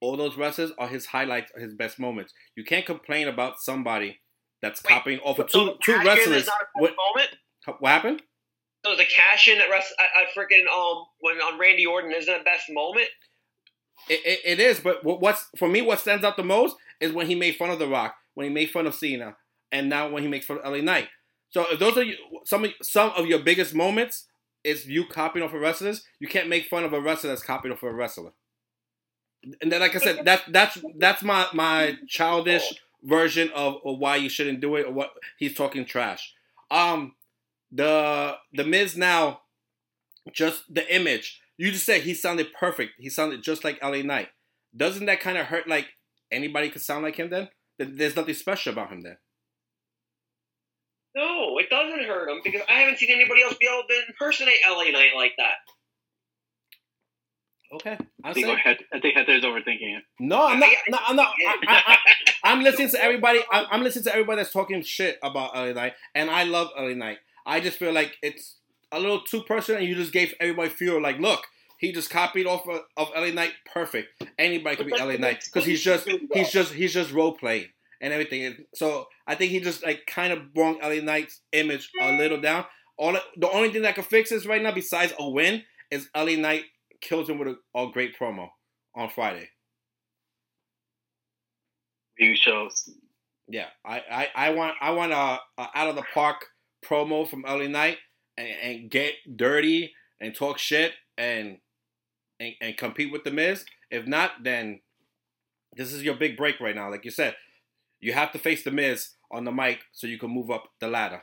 all 0.00 0.16
those 0.16 0.36
wrestlers 0.36 0.72
are 0.78 0.88
his 0.88 1.06
highlights, 1.06 1.50
are 1.56 1.60
his 1.60 1.74
best 1.74 1.98
moments. 1.98 2.32
You 2.56 2.64
can't 2.64 2.86
complain 2.86 3.26
about 3.28 3.60
somebody 3.60 4.20
that's 4.62 4.82
Wait, 4.82 4.88
copying 4.90 5.18
off 5.20 5.38
of 5.38 5.50
so 5.50 5.60
two 5.60 5.66
the 5.66 5.76
two 5.82 6.06
wrestlers. 6.06 6.42
is 6.42 6.46
not 6.46 6.62
a 6.62 6.80
What, 6.82 6.94
moment. 7.16 7.78
what 7.80 7.88
happened? 7.90 8.22
So 8.86 8.94
the 8.96 9.04
cash 9.04 9.48
in 9.48 9.60
at 9.60 9.68
Rest, 9.70 9.92
I, 9.98 10.22
I 10.22 10.24
freaking 10.38 10.66
um 10.72 11.04
when 11.20 11.36
on 11.38 11.58
Randy 11.58 11.84
Orton 11.84 12.12
isn't 12.12 12.38
the 12.38 12.44
best 12.44 12.64
moment. 12.70 13.08
It, 14.08 14.20
it, 14.24 14.40
it 14.44 14.60
is, 14.60 14.78
but 14.80 15.04
what's 15.04 15.46
for 15.56 15.68
me 15.68 15.82
what 15.82 15.98
stands 15.98 16.24
out 16.24 16.36
the 16.36 16.44
most 16.44 16.76
is 17.00 17.12
when 17.12 17.26
he 17.26 17.34
made 17.34 17.56
fun 17.56 17.70
of 17.70 17.78
The 17.80 17.88
Rock, 17.88 18.14
when 18.34 18.46
he 18.46 18.52
made 18.52 18.70
fun 18.70 18.86
of 18.86 18.94
Cena, 18.94 19.36
and 19.72 19.88
now 19.88 20.08
when 20.08 20.22
he 20.22 20.28
makes 20.28 20.46
fun 20.46 20.58
of 20.58 20.72
LA 20.72 20.80
Knight. 20.80 21.08
So 21.50 21.66
if 21.72 21.78
those 21.80 21.96
are 21.96 22.04
you, 22.04 22.14
some 22.44 22.64
of, 22.64 22.70
some 22.82 23.10
of 23.16 23.26
your 23.26 23.40
biggest 23.40 23.74
moments 23.74 24.26
is 24.64 24.86
you 24.86 25.06
copying 25.06 25.44
off 25.44 25.54
of 25.54 25.60
wrestlers, 25.60 26.04
you 26.18 26.28
can't 26.28 26.48
make 26.48 26.66
fun 26.66 26.84
of 26.84 26.92
a 26.92 27.00
wrestler 27.00 27.30
that's 27.30 27.42
copying 27.42 27.72
off 27.72 27.82
of 27.82 27.90
a 27.90 27.94
wrestler. 27.94 28.32
And 29.60 29.70
then, 29.70 29.80
like 29.80 29.94
I 29.94 29.98
said, 29.98 30.24
that 30.24 30.42
that's 30.48 30.78
that's 30.96 31.22
my 31.22 31.46
my 31.52 31.96
childish 32.08 32.74
version 33.02 33.50
of, 33.54 33.76
of 33.84 33.98
why 33.98 34.16
you 34.16 34.28
shouldn't 34.28 34.60
do 34.60 34.74
it 34.76 34.86
or 34.86 34.92
what 34.92 35.10
he's 35.38 35.54
talking 35.54 35.84
trash. 35.84 36.34
Um, 36.70 37.14
the 37.70 38.36
the 38.52 38.64
Miz 38.64 38.96
now, 38.96 39.42
just 40.32 40.72
the 40.72 40.94
image. 40.94 41.40
You 41.56 41.70
just 41.72 41.86
said 41.86 42.02
he 42.02 42.14
sounded 42.14 42.52
perfect. 42.52 42.92
He 42.98 43.10
sounded 43.10 43.42
just 43.42 43.64
like 43.64 43.82
LA 43.82 44.02
Knight. 44.02 44.28
Doesn't 44.76 45.06
that 45.06 45.20
kind 45.20 45.38
of 45.38 45.46
hurt? 45.46 45.68
Like 45.68 45.86
anybody 46.30 46.70
could 46.70 46.82
sound 46.82 47.04
like 47.04 47.16
him. 47.16 47.30
Then 47.30 47.48
there's 47.78 48.16
nothing 48.16 48.34
special 48.34 48.72
about 48.72 48.90
him. 48.90 49.02
Then 49.02 49.16
No, 51.14 51.47
it 51.70 51.74
doesn't 51.74 52.04
hurt 52.08 52.30
him 52.30 52.40
because 52.42 52.62
I 52.68 52.80
haven't 52.80 52.98
seen 52.98 53.10
anybody 53.10 53.42
else 53.42 53.54
be 53.60 53.66
able 53.66 53.82
to 53.88 53.94
impersonate 54.08 54.56
LA 54.68 54.84
Knight 54.90 55.10
like 55.16 55.32
that. 55.38 55.54
okay, 57.74 57.98
I 58.24 58.28
I'm 58.28 58.34
think, 58.34 58.46
saying 58.46 58.58
Head- 58.58 58.78
I 58.92 59.00
think 59.00 59.14
Hector's 59.16 59.42
overthinking 59.44 59.98
it. 59.98 60.04
no. 60.20 60.46
I'm 60.46 60.58
not. 60.58 60.70
No, 60.88 60.98
I'm 61.06 61.16
not. 61.16 61.32
I, 61.46 61.56
I, 61.66 61.82
I, 61.86 61.96
I'm 62.52 62.62
listening 62.62 62.88
to 62.90 63.02
everybody. 63.02 63.40
I'm, 63.52 63.66
I'm 63.70 63.82
listening 63.82 64.04
to 64.04 64.12
everybody 64.12 64.38
that's 64.42 64.52
talking 64.52 64.82
shit 64.82 65.18
about 65.22 65.54
LA 65.54 65.72
Knight, 65.72 65.92
and 66.14 66.30
I 66.30 66.44
love 66.44 66.68
LA 66.78 66.94
Knight. 66.94 67.18
I 67.46 67.60
just 67.60 67.78
feel 67.78 67.92
like 67.92 68.16
it's 68.22 68.56
a 68.92 68.98
little 68.98 69.20
too 69.22 69.42
personal, 69.42 69.80
and 69.80 69.88
you 69.88 69.94
just 69.94 70.12
gave 70.12 70.34
everybody 70.40 70.70
feel 70.70 71.00
like, 71.00 71.18
look, 71.18 71.42
he 71.78 71.92
just 71.92 72.10
copied 72.10 72.46
off 72.46 72.66
of, 72.68 72.80
of 72.96 73.08
LA 73.14 73.30
Knight. 73.30 73.52
Perfect. 73.72 74.22
Anybody 74.38 74.76
could 74.76 74.86
be 74.86 74.92
LA 74.98 75.16
Knight 75.16 75.44
because 75.44 75.66
he's 75.66 75.82
just 75.82 76.08
he's 76.32 76.50
just 76.50 76.72
he's 76.72 76.92
just 76.94 77.12
role 77.12 77.32
playing 77.36 77.66
and 78.00 78.12
everything. 78.12 78.64
So 78.74 79.06
I 79.26 79.34
think 79.34 79.52
he 79.52 79.60
just 79.60 79.84
like 79.84 80.06
kind 80.06 80.32
of 80.32 80.54
brought 80.54 80.82
LA 80.82 81.00
Knight's 81.02 81.40
image 81.52 81.90
a 82.00 82.16
little 82.16 82.40
down. 82.40 82.64
All 82.96 83.16
the 83.36 83.50
only 83.50 83.70
thing 83.70 83.82
that 83.82 83.94
could 83.94 84.06
fix 84.06 84.30
this 84.30 84.46
right 84.46 84.62
now, 84.62 84.72
besides 84.72 85.12
a 85.18 85.28
win, 85.28 85.62
is 85.90 86.08
LA 86.16 86.36
Knight 86.36 86.64
kills 87.00 87.28
him 87.28 87.38
with 87.38 87.48
a, 87.48 87.78
a 87.78 87.90
great 87.92 88.18
promo 88.18 88.48
on 88.96 89.08
Friday. 89.08 89.48
View 92.18 92.34
shows. 92.34 92.90
Yeah, 93.46 93.66
I, 93.84 94.02
I, 94.10 94.28
I 94.34 94.50
want 94.50 94.74
I 94.80 94.90
want 94.90 95.12
a, 95.12 95.38
a 95.56 95.68
out 95.74 95.88
of 95.88 95.94
the 95.96 96.04
park 96.12 96.44
promo 96.84 97.28
from 97.28 97.42
LA 97.42 97.68
Knight 97.68 97.98
and, 98.36 98.48
and 98.62 98.90
get 98.90 99.14
dirty 99.36 99.92
and 100.20 100.34
talk 100.34 100.58
shit 100.58 100.92
and, 101.16 101.58
and 102.40 102.54
and 102.60 102.76
compete 102.76 103.12
with 103.12 103.24
the 103.24 103.30
Miz. 103.30 103.64
If 103.90 104.06
not, 104.06 104.42
then 104.42 104.80
this 105.76 105.92
is 105.92 106.02
your 106.02 106.16
big 106.16 106.36
break 106.36 106.60
right 106.60 106.74
now. 106.74 106.90
Like 106.90 107.04
you 107.04 107.10
said, 107.10 107.36
you 108.00 108.12
have 108.12 108.32
to 108.32 108.38
face 108.38 108.64
the 108.64 108.70
Miz 108.70 109.10
on 109.30 109.44
the 109.44 109.52
mic 109.52 109.80
so 109.92 110.06
you 110.06 110.18
can 110.18 110.30
move 110.30 110.50
up 110.50 110.68
the 110.80 110.88
ladder. 110.88 111.22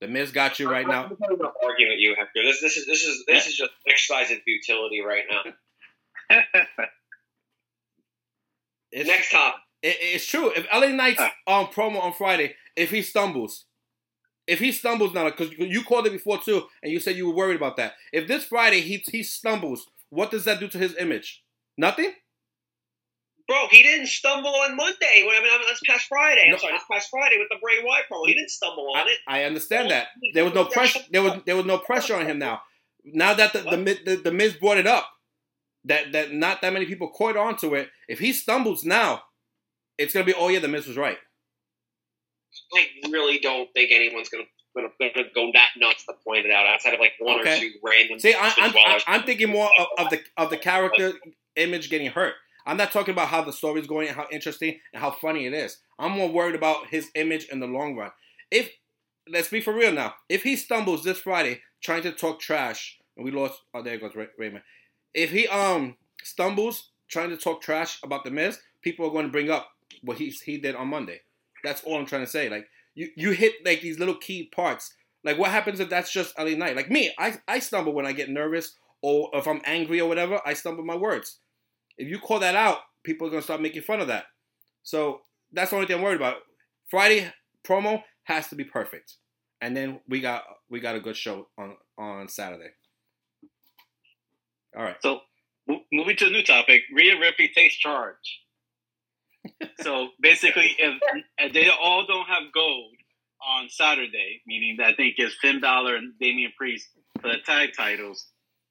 The 0.00 0.08
Miz 0.08 0.32
got 0.32 0.58
you 0.58 0.70
right 0.70 0.86
now. 0.86 1.04
I'm 1.04 1.38
not 1.38 1.54
arguing 1.62 1.92
with 1.92 1.98
you, 1.98 2.16
Hector. 2.18 2.42
This, 2.42 2.60
this 2.60 2.76
is 2.76 2.86
this 2.86 3.04
is 3.04 3.24
this 3.26 3.46
is 3.46 3.56
just 3.56 3.72
exercise 3.86 4.30
in 4.30 4.40
futility 4.40 5.02
right 5.02 5.24
now. 5.30 5.52
Next 8.92 9.30
topic. 9.30 9.60
It, 9.82 9.96
it's 10.00 10.26
true. 10.26 10.52
If 10.56 10.66
LA 10.72 10.88
Knight's 10.88 11.22
on 11.46 11.66
promo 11.66 12.02
on 12.02 12.14
Friday, 12.14 12.54
if 12.76 12.90
he 12.90 13.02
stumbles, 13.02 13.66
if 14.46 14.58
he 14.58 14.72
stumbles 14.72 15.12
now, 15.12 15.24
because 15.24 15.52
you 15.52 15.84
called 15.84 16.06
it 16.06 16.12
before 16.12 16.38
too, 16.38 16.64
and 16.82 16.90
you 16.90 16.98
said 16.98 17.16
you 17.16 17.28
were 17.28 17.34
worried 17.34 17.56
about 17.56 17.76
that. 17.76 17.92
If 18.12 18.26
this 18.26 18.44
Friday 18.44 18.80
he 18.80 19.04
he 19.10 19.22
stumbles, 19.22 19.86
what 20.08 20.30
does 20.30 20.44
that 20.44 20.60
do 20.60 20.68
to 20.68 20.78
his 20.78 20.96
image? 20.96 21.42
Nothing. 21.76 22.12
Bro, 23.50 23.66
he 23.72 23.82
didn't 23.82 24.06
stumble 24.06 24.54
on 24.54 24.76
Monday. 24.76 25.26
I 25.28 25.40
mean, 25.42 25.50
that's 25.66 25.80
past 25.84 26.06
Friday. 26.08 26.42
I'm 26.44 26.52
No, 26.52 26.58
sorry, 26.58 26.72
that's 26.74 26.84
past 26.88 27.08
Friday 27.10 27.36
with 27.36 27.48
the 27.50 27.56
Bray 27.60 27.82
Wyatt 27.82 28.04
promo. 28.08 28.28
He 28.28 28.34
didn't 28.34 28.50
stumble 28.50 28.86
on 28.94 29.08
it. 29.08 29.18
I 29.26 29.42
understand 29.42 29.90
that. 29.90 30.06
There 30.34 30.44
was 30.44 30.54
no 30.54 30.66
pressure. 30.66 31.00
There 31.10 31.20
was 31.20 31.40
there 31.46 31.56
was 31.56 31.66
no 31.66 31.78
pressure 31.78 32.14
on 32.14 32.26
him 32.26 32.38
now. 32.38 32.60
Now 33.04 33.34
that 33.34 33.52
the 33.52 33.62
the, 33.62 33.98
the, 34.04 34.16
the 34.22 34.30
Miz 34.30 34.54
brought 34.54 34.78
it 34.78 34.86
up, 34.86 35.08
that 35.86 36.12
that 36.12 36.32
not 36.32 36.62
that 36.62 36.72
many 36.72 36.86
people 36.86 37.08
caught 37.08 37.36
on 37.36 37.56
to 37.56 37.74
it. 37.74 37.88
If 38.08 38.20
he 38.20 38.32
stumbles 38.32 38.84
now, 38.84 39.22
it's 39.98 40.12
gonna 40.14 40.24
be 40.26 40.34
oh 40.34 40.46
yeah, 40.46 40.60
the 40.60 40.68
Miz 40.68 40.86
was 40.86 40.96
right. 40.96 41.18
I 42.76 42.86
really 43.10 43.40
don't 43.40 43.68
think 43.72 43.90
anyone's 43.90 44.28
gonna 44.28 44.44
gonna, 44.76 44.90
gonna 45.00 45.26
go 45.34 45.50
that 45.54 45.70
nuts 45.76 46.06
to 46.06 46.14
point 46.24 46.46
it 46.46 46.52
out 46.52 46.66
outside 46.66 46.94
of 46.94 47.00
like 47.00 47.14
one 47.18 47.40
Okay. 47.40 47.56
or 47.56 47.60
two 47.62 47.72
random. 47.82 48.20
See, 48.20 48.32
I, 48.32 48.52
I'm. 48.58 49.00
I'm 49.08 49.22
thinking 49.24 49.50
more 49.50 49.68
of, 49.76 49.86
of 49.98 50.10
the 50.10 50.20
of 50.36 50.50
the 50.50 50.56
character 50.56 51.14
image 51.56 51.90
getting 51.90 52.12
hurt. 52.12 52.34
I'm 52.70 52.76
not 52.76 52.92
talking 52.92 53.10
about 53.10 53.26
how 53.26 53.42
the 53.42 53.52
story's 53.52 53.88
going 53.88 54.06
and 54.06 54.16
how 54.16 54.28
interesting 54.30 54.78
and 54.92 55.02
how 55.02 55.10
funny 55.10 55.44
it 55.44 55.52
is. 55.52 55.78
I'm 55.98 56.12
more 56.12 56.28
worried 56.30 56.54
about 56.54 56.86
his 56.86 57.10
image 57.16 57.46
in 57.46 57.58
the 57.58 57.66
long 57.66 57.96
run. 57.96 58.12
If 58.48 58.70
let's 59.28 59.48
be 59.48 59.60
for 59.60 59.74
real 59.74 59.90
now, 59.90 60.14
if 60.28 60.44
he 60.44 60.54
stumbles 60.54 61.02
this 61.02 61.18
Friday 61.18 61.62
trying 61.80 62.04
to 62.04 62.12
talk 62.12 62.38
trash, 62.38 63.00
and 63.16 63.24
we 63.24 63.32
lost, 63.32 63.60
oh 63.74 63.82
there 63.82 63.98
goes 63.98 64.14
Ray- 64.14 64.28
Raymond. 64.38 64.62
If 65.12 65.32
he 65.32 65.48
um 65.48 65.96
stumbles 66.22 66.90
trying 67.08 67.30
to 67.30 67.36
talk 67.36 67.60
trash 67.60 67.98
about 68.04 68.22
the 68.22 68.30
Miz, 68.30 68.60
people 68.82 69.04
are 69.04 69.10
going 69.10 69.26
to 69.26 69.32
bring 69.32 69.50
up 69.50 69.70
what 70.02 70.18
he 70.18 70.30
he 70.30 70.56
did 70.56 70.76
on 70.76 70.86
Monday. 70.86 71.22
That's 71.64 71.82
all 71.82 71.98
I'm 71.98 72.06
trying 72.06 72.24
to 72.24 72.30
say. 72.30 72.48
Like 72.48 72.68
you 72.94 73.08
you 73.16 73.32
hit 73.32 73.54
like 73.64 73.80
these 73.80 73.98
little 73.98 74.14
key 74.14 74.44
parts. 74.44 74.94
Like 75.24 75.38
what 75.38 75.50
happens 75.50 75.80
if 75.80 75.88
that's 75.90 76.12
just 76.12 76.38
LA 76.38 76.50
Knight? 76.50 76.76
Like 76.76 76.88
me, 76.88 77.12
I 77.18 77.34
I 77.48 77.58
stumble 77.58 77.94
when 77.94 78.06
I 78.06 78.12
get 78.12 78.30
nervous 78.30 78.76
or 79.02 79.28
if 79.32 79.48
I'm 79.48 79.60
angry 79.64 80.00
or 80.00 80.08
whatever. 80.08 80.40
I 80.46 80.54
stumble 80.54 80.84
my 80.84 80.94
words. 80.94 81.40
If 82.00 82.08
you 82.08 82.18
call 82.18 82.38
that 82.40 82.56
out, 82.56 82.78
people 83.04 83.26
are 83.26 83.30
gonna 83.30 83.42
start 83.42 83.60
making 83.60 83.82
fun 83.82 84.00
of 84.00 84.08
that. 84.08 84.24
So 84.82 85.20
that's 85.52 85.70
the 85.70 85.76
only 85.76 85.86
thing 85.86 85.96
I'm 85.96 86.02
worried 86.02 86.16
about. 86.16 86.36
Friday 86.88 87.32
promo 87.62 88.02
has 88.24 88.48
to 88.48 88.56
be 88.56 88.64
perfect, 88.64 89.16
and 89.60 89.76
then 89.76 90.00
we 90.08 90.20
got 90.20 90.44
we 90.70 90.80
got 90.80 90.96
a 90.96 91.00
good 91.00 91.16
show 91.16 91.48
on 91.58 91.76
on 91.98 92.28
Saturday. 92.28 92.70
All 94.76 94.82
right. 94.82 94.96
So 95.02 95.20
moving 95.92 96.16
to 96.16 96.26
a 96.26 96.30
new 96.30 96.42
topic, 96.42 96.82
Rhea 96.92 97.18
Ripley 97.18 97.48
takes 97.48 97.76
charge. 97.76 98.42
so 99.80 100.08
basically, 100.20 100.74
if, 100.78 101.00
if 101.38 101.52
they 101.52 101.68
all 101.68 102.06
don't 102.06 102.26
have 102.26 102.52
gold 102.52 102.94
on 103.46 103.68
Saturday, 103.68 104.42
meaning 104.46 104.76
that 104.78 104.88
I 104.88 104.94
think 104.94 105.14
it's 105.18 105.34
Finn 105.40 105.60
Balor 105.60 105.96
and 105.96 106.12
Damian 106.20 106.52
Priest 106.56 106.88
for 107.20 107.28
the 107.28 107.38
tag 107.44 107.70
titles, 107.76 108.26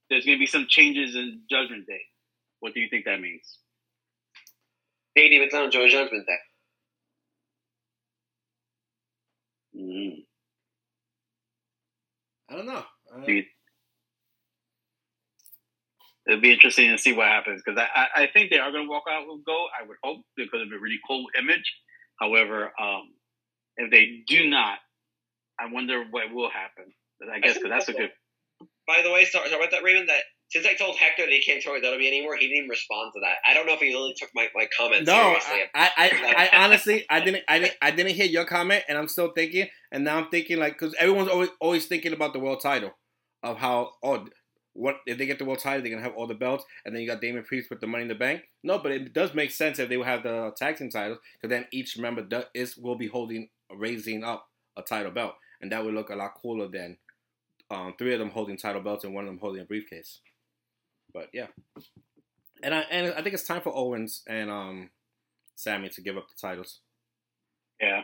there's 0.09 0.25
going 0.25 0.37
to 0.37 0.39
be 0.39 0.47
some 0.47 0.67
changes 0.69 1.15
in 1.15 1.41
Judgment 1.49 1.87
Day. 1.87 2.01
What 2.59 2.73
do 2.73 2.79
you 2.79 2.89
think 2.89 3.05
that 3.05 3.21
means? 3.21 3.59
Katie, 5.15 5.37
it's 5.37 5.53
on 5.55 5.71
Joe 5.71 5.87
Judgment 5.89 6.25
Day. 6.27 6.37
Mm. 9.81 10.13
I 12.49 12.55
don't 12.55 12.65
know. 12.65 12.83
Uh, 13.13 13.25
Do 13.25 13.33
you- 13.33 13.45
It'll 16.27 16.41
be 16.41 16.53
interesting 16.53 16.91
to 16.91 16.97
see 16.97 17.13
what 17.13 17.27
happens 17.27 17.61
because 17.65 17.79
I, 17.79 17.87
I, 18.15 18.23
I 18.23 18.27
think 18.31 18.51
they 18.51 18.59
are 18.59 18.71
going 18.71 18.85
to 18.85 18.89
walk 18.89 19.03
out 19.09 19.25
with 19.27 19.43
gold. 19.45 19.69
I 19.79 19.87
would 19.87 19.97
hope 20.03 20.23
because 20.37 20.61
of 20.61 20.67
a 20.71 20.79
really 20.79 20.99
cool 21.07 21.25
image. 21.39 21.73
However, 22.19 22.71
um, 22.79 23.13
if 23.77 23.91
they 23.91 24.21
do 24.27 24.49
not, 24.49 24.77
I 25.59 25.71
wonder 25.71 26.03
what 26.11 26.31
will 26.33 26.49
happen. 26.51 26.85
I 27.33 27.39
guess 27.39 27.55
because 27.55 27.71
that's 27.71 27.89
a 27.89 27.93
good. 27.93 28.11
By 28.87 29.01
the 29.03 29.11
way, 29.11 29.25
sorry, 29.25 29.49
sorry 29.49 29.61
about 29.61 29.71
that, 29.71 29.83
Raymond. 29.83 30.09
That 30.09 30.23
since 30.49 30.65
I 30.65 30.73
told 30.73 30.95
Hector 30.95 31.23
that 31.25 31.31
he 31.31 31.41
can't 31.41 31.61
tell 31.61 31.73
me 31.73 31.79
that'll 31.79 31.99
be 31.99 32.07
anymore, 32.07 32.35
he 32.35 32.47
didn't 32.47 32.57
even 32.57 32.69
respond 32.69 33.11
to 33.13 33.19
that. 33.21 33.37
I 33.47 33.53
don't 33.53 33.67
know 33.67 33.73
if 33.73 33.79
he 33.79 33.89
really 33.89 34.13
took 34.17 34.29
my, 34.33 34.47
my 34.55 34.67
comment 34.75 35.05
No, 35.05 35.37
seriously. 35.39 35.69
I, 35.75 35.89
I, 35.95 36.11
I, 36.35 36.49
I 36.51 36.63
honestly, 36.63 37.05
I 37.09 37.19
didn't, 37.19 37.43
I 37.47 37.59
didn't, 37.59 37.75
I 37.81 37.91
didn't 37.91 38.15
hear 38.15 38.25
your 38.25 38.45
comment, 38.45 38.83
and 38.89 38.97
I'm 38.97 39.07
still 39.07 39.31
thinking, 39.31 39.67
and 39.91 40.03
now 40.03 40.17
I'm 40.17 40.29
thinking 40.29 40.57
like, 40.57 40.79
because 40.79 40.95
everyone's 40.99 41.29
always, 41.29 41.49
always 41.59 41.85
thinking 41.85 42.13
about 42.13 42.33
the 42.33 42.39
world 42.39 42.61
title, 42.61 42.91
of 43.43 43.57
how, 43.57 43.91
oh, 44.03 44.27
what 44.73 44.97
if 45.05 45.17
they 45.17 45.25
get 45.25 45.39
the 45.39 45.45
world 45.45 45.59
title, 45.59 45.81
they're 45.81 45.91
gonna 45.91 46.03
have 46.03 46.15
all 46.15 46.27
the 46.27 46.33
belts, 46.33 46.65
and 46.83 46.95
then 46.95 47.01
you 47.01 47.07
got 47.07 47.21
Damian 47.21 47.43
Priest 47.43 47.69
with 47.69 47.79
the 47.79 47.87
Money 47.87 48.03
in 48.03 48.07
the 48.07 48.15
Bank. 48.15 48.43
No, 48.63 48.79
but 48.79 48.91
it 48.91 49.13
does 49.13 49.33
make 49.35 49.51
sense 49.51 49.77
if 49.77 49.89
they 49.89 49.97
would 49.97 50.07
have 50.07 50.23
the 50.23 50.51
tag 50.57 50.77
team 50.77 50.89
titles, 50.89 51.19
because 51.33 51.53
then 51.53 51.67
each 51.71 51.97
member 51.97 52.23
do, 52.23 52.43
is 52.55 52.75
will 52.75 52.97
be 52.97 53.07
holding, 53.07 53.49
raising 53.75 54.23
up 54.23 54.47
a 54.77 54.81
title 54.81 55.11
belt, 55.11 55.35
and 55.61 55.71
that 55.71 55.85
would 55.85 55.93
look 55.93 56.09
a 56.09 56.15
lot 56.15 56.33
cooler 56.41 56.67
than 56.67 56.97
um, 57.71 57.93
three 57.97 58.13
of 58.13 58.19
them 58.19 58.31
holding 58.31 58.57
title 58.57 58.81
belts 58.81 59.03
and 59.03 59.13
one 59.13 59.25
of 59.25 59.29
them 59.29 59.39
holding 59.39 59.61
a 59.61 59.65
briefcase. 59.65 60.21
But 61.13 61.29
yeah, 61.33 61.47
and 62.63 62.73
I 62.73 62.81
and 62.91 63.13
I 63.13 63.21
think 63.21 63.33
it's 63.33 63.45
time 63.45 63.61
for 63.61 63.75
Owens 63.75 64.23
and 64.27 64.49
um 64.49 64.89
Sammy 65.55 65.89
to 65.89 66.01
give 66.01 66.17
up 66.17 66.27
the 66.27 66.35
titles. 66.39 66.79
Yeah. 67.81 68.01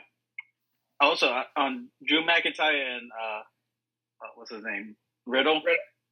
Also, 0.99 1.27
uh, 1.27 1.43
on 1.57 1.89
Drew 2.05 2.23
McIntyre 2.25 2.97
and 2.97 3.09
uh, 3.11 3.39
uh, 4.21 4.29
what's 4.35 4.51
his 4.51 4.63
name, 4.63 4.95
Riddle. 5.25 5.61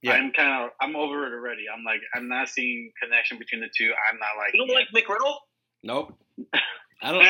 Yeah. 0.02 0.12
I'm 0.12 0.32
kind 0.32 0.64
of 0.64 0.70
I'm 0.80 0.96
over 0.96 1.26
it 1.26 1.32
already. 1.32 1.64
I'm 1.74 1.84
like 1.84 2.00
I'm 2.14 2.28
not 2.28 2.48
seeing 2.48 2.92
connection 3.02 3.38
between 3.38 3.60
the 3.62 3.68
two. 3.76 3.90
I'm 4.10 4.18
not 4.18 4.36
like 4.38 4.52
you 4.52 4.66
don't 4.66 4.74
like 4.74 4.88
Mick 4.94 5.08
Riddle? 5.08 5.38
Nope. 5.82 6.14
I 7.02 7.12
don't. 7.12 7.26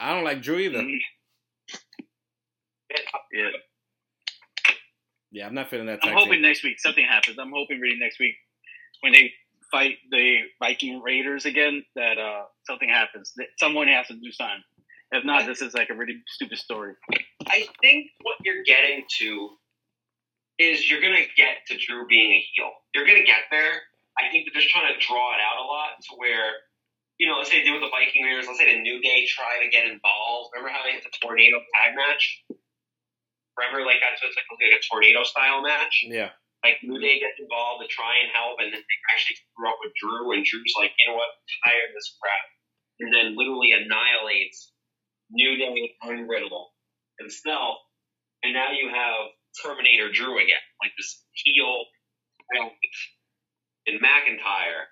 I 0.00 0.14
don't 0.14 0.24
like 0.24 0.42
Drew 0.42 0.58
either. 0.58 0.82
yeah. 3.32 3.48
Yeah, 5.30 5.46
I'm 5.46 5.54
not 5.54 5.68
feeling 5.68 5.86
that. 5.86 6.00
I'm 6.02 6.14
hoping 6.14 6.34
team. 6.34 6.42
next 6.42 6.64
week 6.64 6.80
something 6.80 7.04
happens. 7.04 7.38
I'm 7.38 7.52
hoping 7.54 7.80
really 7.80 7.98
next 7.98 8.18
week 8.18 8.34
when 9.00 9.12
they 9.12 9.32
fight 9.70 9.96
the 10.10 10.38
Viking 10.60 11.02
Raiders 11.02 11.44
again 11.44 11.84
that 11.94 12.18
uh, 12.18 12.44
something 12.66 12.88
happens. 12.88 13.32
That 13.36 13.46
someone 13.58 13.88
has 13.88 14.06
to 14.08 14.14
do 14.14 14.32
something. 14.32 14.62
If 15.10 15.24
not, 15.24 15.46
this 15.46 15.62
is 15.62 15.72
like 15.72 15.88
a 15.90 15.94
really 15.94 16.20
stupid 16.26 16.58
story. 16.58 16.94
I 17.46 17.64
think 17.80 18.10
what 18.22 18.36
you're 18.44 18.62
getting 18.64 19.04
to 19.20 19.50
is 20.58 20.90
you're 20.90 21.00
gonna 21.00 21.24
get 21.36 21.64
to 21.68 21.78
Drew 21.78 22.06
being 22.06 22.32
a 22.32 22.44
heel. 22.52 22.70
You're 22.94 23.06
gonna 23.06 23.24
get 23.24 23.48
there. 23.50 23.72
I 24.18 24.28
think 24.30 24.44
they're 24.44 24.60
just 24.60 24.74
trying 24.74 24.92
to 24.92 24.98
draw 25.00 25.32
it 25.32 25.40
out 25.40 25.62
a 25.62 25.66
lot 25.66 26.02
to 26.10 26.16
where, 26.18 26.66
you 27.16 27.30
know, 27.30 27.38
let's 27.38 27.50
say 27.50 27.62
they 27.62 27.64
do 27.64 27.78
with 27.78 27.86
the 27.86 27.94
Viking 27.94 28.26
Raiders, 28.26 28.50
let's 28.50 28.58
say 28.58 28.74
the 28.74 28.82
New 28.82 29.00
Day 29.00 29.24
try 29.30 29.62
to 29.62 29.70
get 29.70 29.86
involved. 29.86 30.50
Remember 30.52 30.74
how 30.74 30.82
they 30.84 30.92
had 30.92 31.06
the 31.06 31.14
tornado 31.22 31.62
tag 31.78 31.94
match? 31.94 32.44
Remember, 33.56 33.86
like 33.86 34.02
that's 34.02 34.20
it's 34.20 34.36
like, 34.36 34.50
like 34.50 34.76
a 34.76 34.82
tornado 34.90 35.22
style 35.24 35.62
match. 35.62 36.04
Yeah. 36.04 36.30
Like 36.64 36.82
New 36.82 36.98
Day 36.98 37.22
gets 37.22 37.38
involved 37.38 37.86
to 37.86 37.88
try 37.88 38.18
and 38.18 38.34
help, 38.34 38.58
and 38.58 38.74
then 38.74 38.82
they 38.82 38.98
actually 39.14 39.38
screw 39.38 39.70
up 39.70 39.78
with 39.78 39.94
Drew, 39.94 40.34
and 40.34 40.42
Drew's 40.42 40.74
like, 40.74 40.90
you 40.90 41.06
know 41.06 41.16
what, 41.16 41.30
I'm 41.30 41.70
tired 41.70 41.86
of 41.86 41.94
this 41.94 42.18
crap, 42.18 42.46
and 42.98 43.14
then 43.14 43.38
literally 43.38 43.70
annihilates 43.72 44.74
New 45.30 45.54
Day 45.54 45.94
and 46.02 46.28
Riddle 46.28 46.74
himself, 47.22 47.78
and 48.42 48.52
now 48.52 48.74
you 48.74 48.90
have 48.90 49.30
Terminator 49.62 50.10
Drew 50.10 50.36
again, 50.42 50.62
like 50.82 50.92
this 50.98 51.22
heel 51.32 51.86
in 53.86 53.98
McIntyre. 54.02 54.90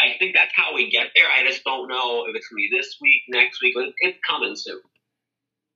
I 0.00 0.16
think 0.18 0.34
that's 0.34 0.54
how 0.54 0.74
we 0.74 0.90
get 0.90 1.10
there. 1.14 1.28
I 1.28 1.44
just 1.44 1.64
don't 1.64 1.88
know 1.88 2.24
if 2.24 2.36
it's 2.36 2.46
gonna 2.48 2.62
be 2.62 2.70
this 2.72 2.96
week, 3.02 3.22
next 3.28 3.60
week, 3.60 3.74
but 3.74 3.92
it's 3.98 4.18
coming 4.26 4.54
soon. 4.54 4.80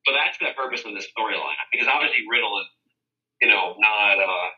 So 0.07 0.15
that's 0.15 0.39
the 0.39 0.55
purpose 0.57 0.85
of 0.87 0.95
this 0.95 1.09
storyline, 1.11 1.59
because 1.73 1.89
obviously 1.89 2.25
Riddle 2.31 2.61
is, 2.61 2.67
you 3.43 3.49
know, 3.49 3.75
not 3.79 4.19
uh, 4.21 4.49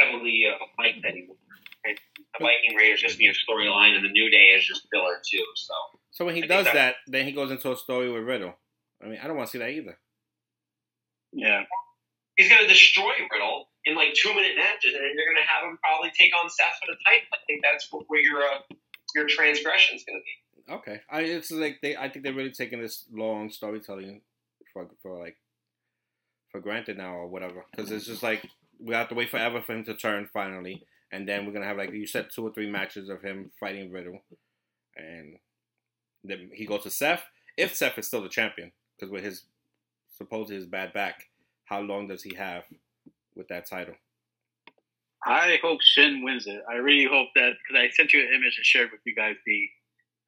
heavily 0.00 0.44
uh, 0.50 0.64
liked 0.82 1.04
anymore. 1.04 1.36
And 1.84 1.96
the 2.38 2.44
Viking 2.44 2.76
Raiders 2.76 3.00
just 3.00 3.18
need 3.18 3.30
a 3.30 3.32
storyline, 3.52 3.96
and 3.96 4.04
the 4.04 4.10
New 4.10 4.30
Day 4.30 4.52
is 4.56 4.66
just 4.66 4.86
filler 4.92 5.16
too. 5.30 5.44
So 5.56 5.74
So 6.10 6.24
when 6.24 6.34
he 6.36 6.42
I 6.44 6.46
does 6.46 6.64
that- 6.66 6.74
that, 6.74 6.94
then 7.06 7.24
he 7.24 7.32
goes 7.32 7.50
into 7.50 7.72
a 7.72 7.76
story 7.76 8.10
with 8.10 8.22
Riddle. 8.24 8.54
I 9.02 9.06
mean, 9.06 9.18
I 9.22 9.26
don't 9.26 9.36
want 9.36 9.48
to 9.48 9.50
see 9.52 9.58
that 9.58 9.70
either. 9.70 9.98
Yeah. 11.32 11.62
he's 12.36 12.48
gonna 12.50 12.66
destroy 12.68 13.12
Riddle 13.30 13.68
in 13.84 13.94
like 13.94 14.14
two 14.14 14.34
minute 14.34 14.56
matches, 14.56 14.94
and 14.94 15.02
then 15.04 15.12
you're 15.14 15.32
gonna 15.34 15.46
have 15.46 15.68
him 15.70 15.78
probably 15.82 16.10
take 16.18 16.32
on 16.36 16.48
Seth 16.50 16.74
for 16.80 16.86
the 16.92 16.96
title. 17.06 17.28
I 17.32 17.38
think 17.46 17.62
that's 17.62 17.88
where 17.90 18.20
your 18.20 18.42
uh, 18.42 18.58
your 19.14 19.26
transgression's 19.26 20.04
gonna 20.04 20.20
be. 20.20 20.72
Okay, 20.74 21.00
I 21.10 21.20
it's 21.22 21.50
like 21.50 21.78
they. 21.82 21.96
I 21.96 22.08
think 22.08 22.24
they're 22.24 22.34
really 22.34 22.52
taking 22.52 22.80
this 22.80 23.06
long 23.12 23.50
storytelling 23.50 24.20
for 24.72 24.88
for 25.02 25.18
like 25.18 25.36
for 26.50 26.60
granted 26.60 26.98
now 26.98 27.14
or 27.14 27.26
whatever. 27.28 27.64
Because 27.70 27.90
it's 27.90 28.06
just 28.06 28.22
like 28.22 28.44
we 28.80 28.94
have 28.94 29.08
to 29.08 29.14
wait 29.14 29.30
forever 29.30 29.60
for 29.60 29.74
him 29.74 29.84
to 29.84 29.94
turn 29.94 30.28
finally, 30.32 30.84
and 31.12 31.28
then 31.28 31.46
we're 31.46 31.52
gonna 31.52 31.66
have 31.66 31.76
like 31.76 31.92
you 31.92 32.06
said 32.06 32.28
two 32.34 32.46
or 32.46 32.52
three 32.52 32.70
matches 32.70 33.08
of 33.08 33.22
him 33.22 33.50
fighting 33.58 33.92
Riddle, 33.92 34.20
and 34.96 35.36
then 36.24 36.50
he 36.54 36.66
goes 36.66 36.82
to 36.84 36.90
Seth. 36.90 37.22
If 37.56 37.74
Seth 37.74 37.98
is 37.98 38.06
still 38.06 38.22
the 38.22 38.28
champion, 38.28 38.72
because 38.96 39.10
with 39.10 39.24
his 39.24 39.44
supposedly 40.16 40.56
his 40.56 40.66
bad 40.66 40.92
back, 40.92 41.28
how 41.64 41.80
long 41.80 42.08
does 42.08 42.22
he 42.22 42.34
have 42.34 42.64
with 43.34 43.48
that 43.48 43.68
title? 43.68 43.94
I 45.24 45.58
hope 45.62 45.80
Shin 45.82 46.22
wins 46.24 46.46
it. 46.46 46.62
I 46.68 46.76
really 46.76 47.08
hope 47.10 47.28
that 47.34 47.52
because 47.58 47.82
I 47.82 47.90
sent 47.94 48.12
you 48.12 48.20
an 48.20 48.28
image 48.28 48.56
and 48.56 48.64
shared 48.64 48.90
with 48.90 49.00
you 49.04 49.14
guys 49.14 49.36
the 49.44 49.68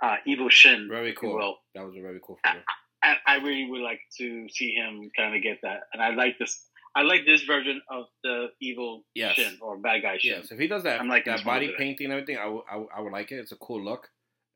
uh, 0.02 0.16
evil 0.26 0.48
Shin. 0.48 0.88
Very 0.90 1.14
cool. 1.14 1.58
That 1.74 1.86
was 1.86 1.96
a 1.96 2.02
very 2.02 2.20
cool 2.22 2.38
figure. 2.44 2.62
I, 3.02 3.16
I 3.26 3.36
really 3.36 3.70
would 3.70 3.80
like 3.80 4.00
to 4.18 4.48
see 4.48 4.74
him 4.74 5.10
kind 5.16 5.34
of 5.34 5.42
get 5.42 5.58
that, 5.62 5.84
and 5.92 6.02
I 6.02 6.10
like 6.10 6.38
this. 6.38 6.66
I 6.94 7.02
like 7.02 7.24
this 7.24 7.42
version 7.44 7.80
of 7.90 8.04
the 8.22 8.48
evil 8.60 9.04
Yes. 9.14 9.34
Shin 9.36 9.56
or 9.62 9.78
bad 9.78 10.02
guy 10.02 10.18
Shin. 10.18 10.36
Yes, 10.40 10.52
if 10.52 10.58
he 10.58 10.66
does 10.68 10.82
that, 10.82 11.00
I'm 11.00 11.08
liking 11.08 11.32
that 11.34 11.44
body 11.44 11.72
painting 11.78 12.06
and 12.06 12.12
everything, 12.12 12.36
I 12.38 12.46
would- 12.46 12.64
I 12.68 13.00
would- 13.00 13.12
like 13.12 13.32
it. 13.32 13.36
It's 13.36 13.52
a 13.52 13.56
cool 13.56 13.82
look, 13.82 14.10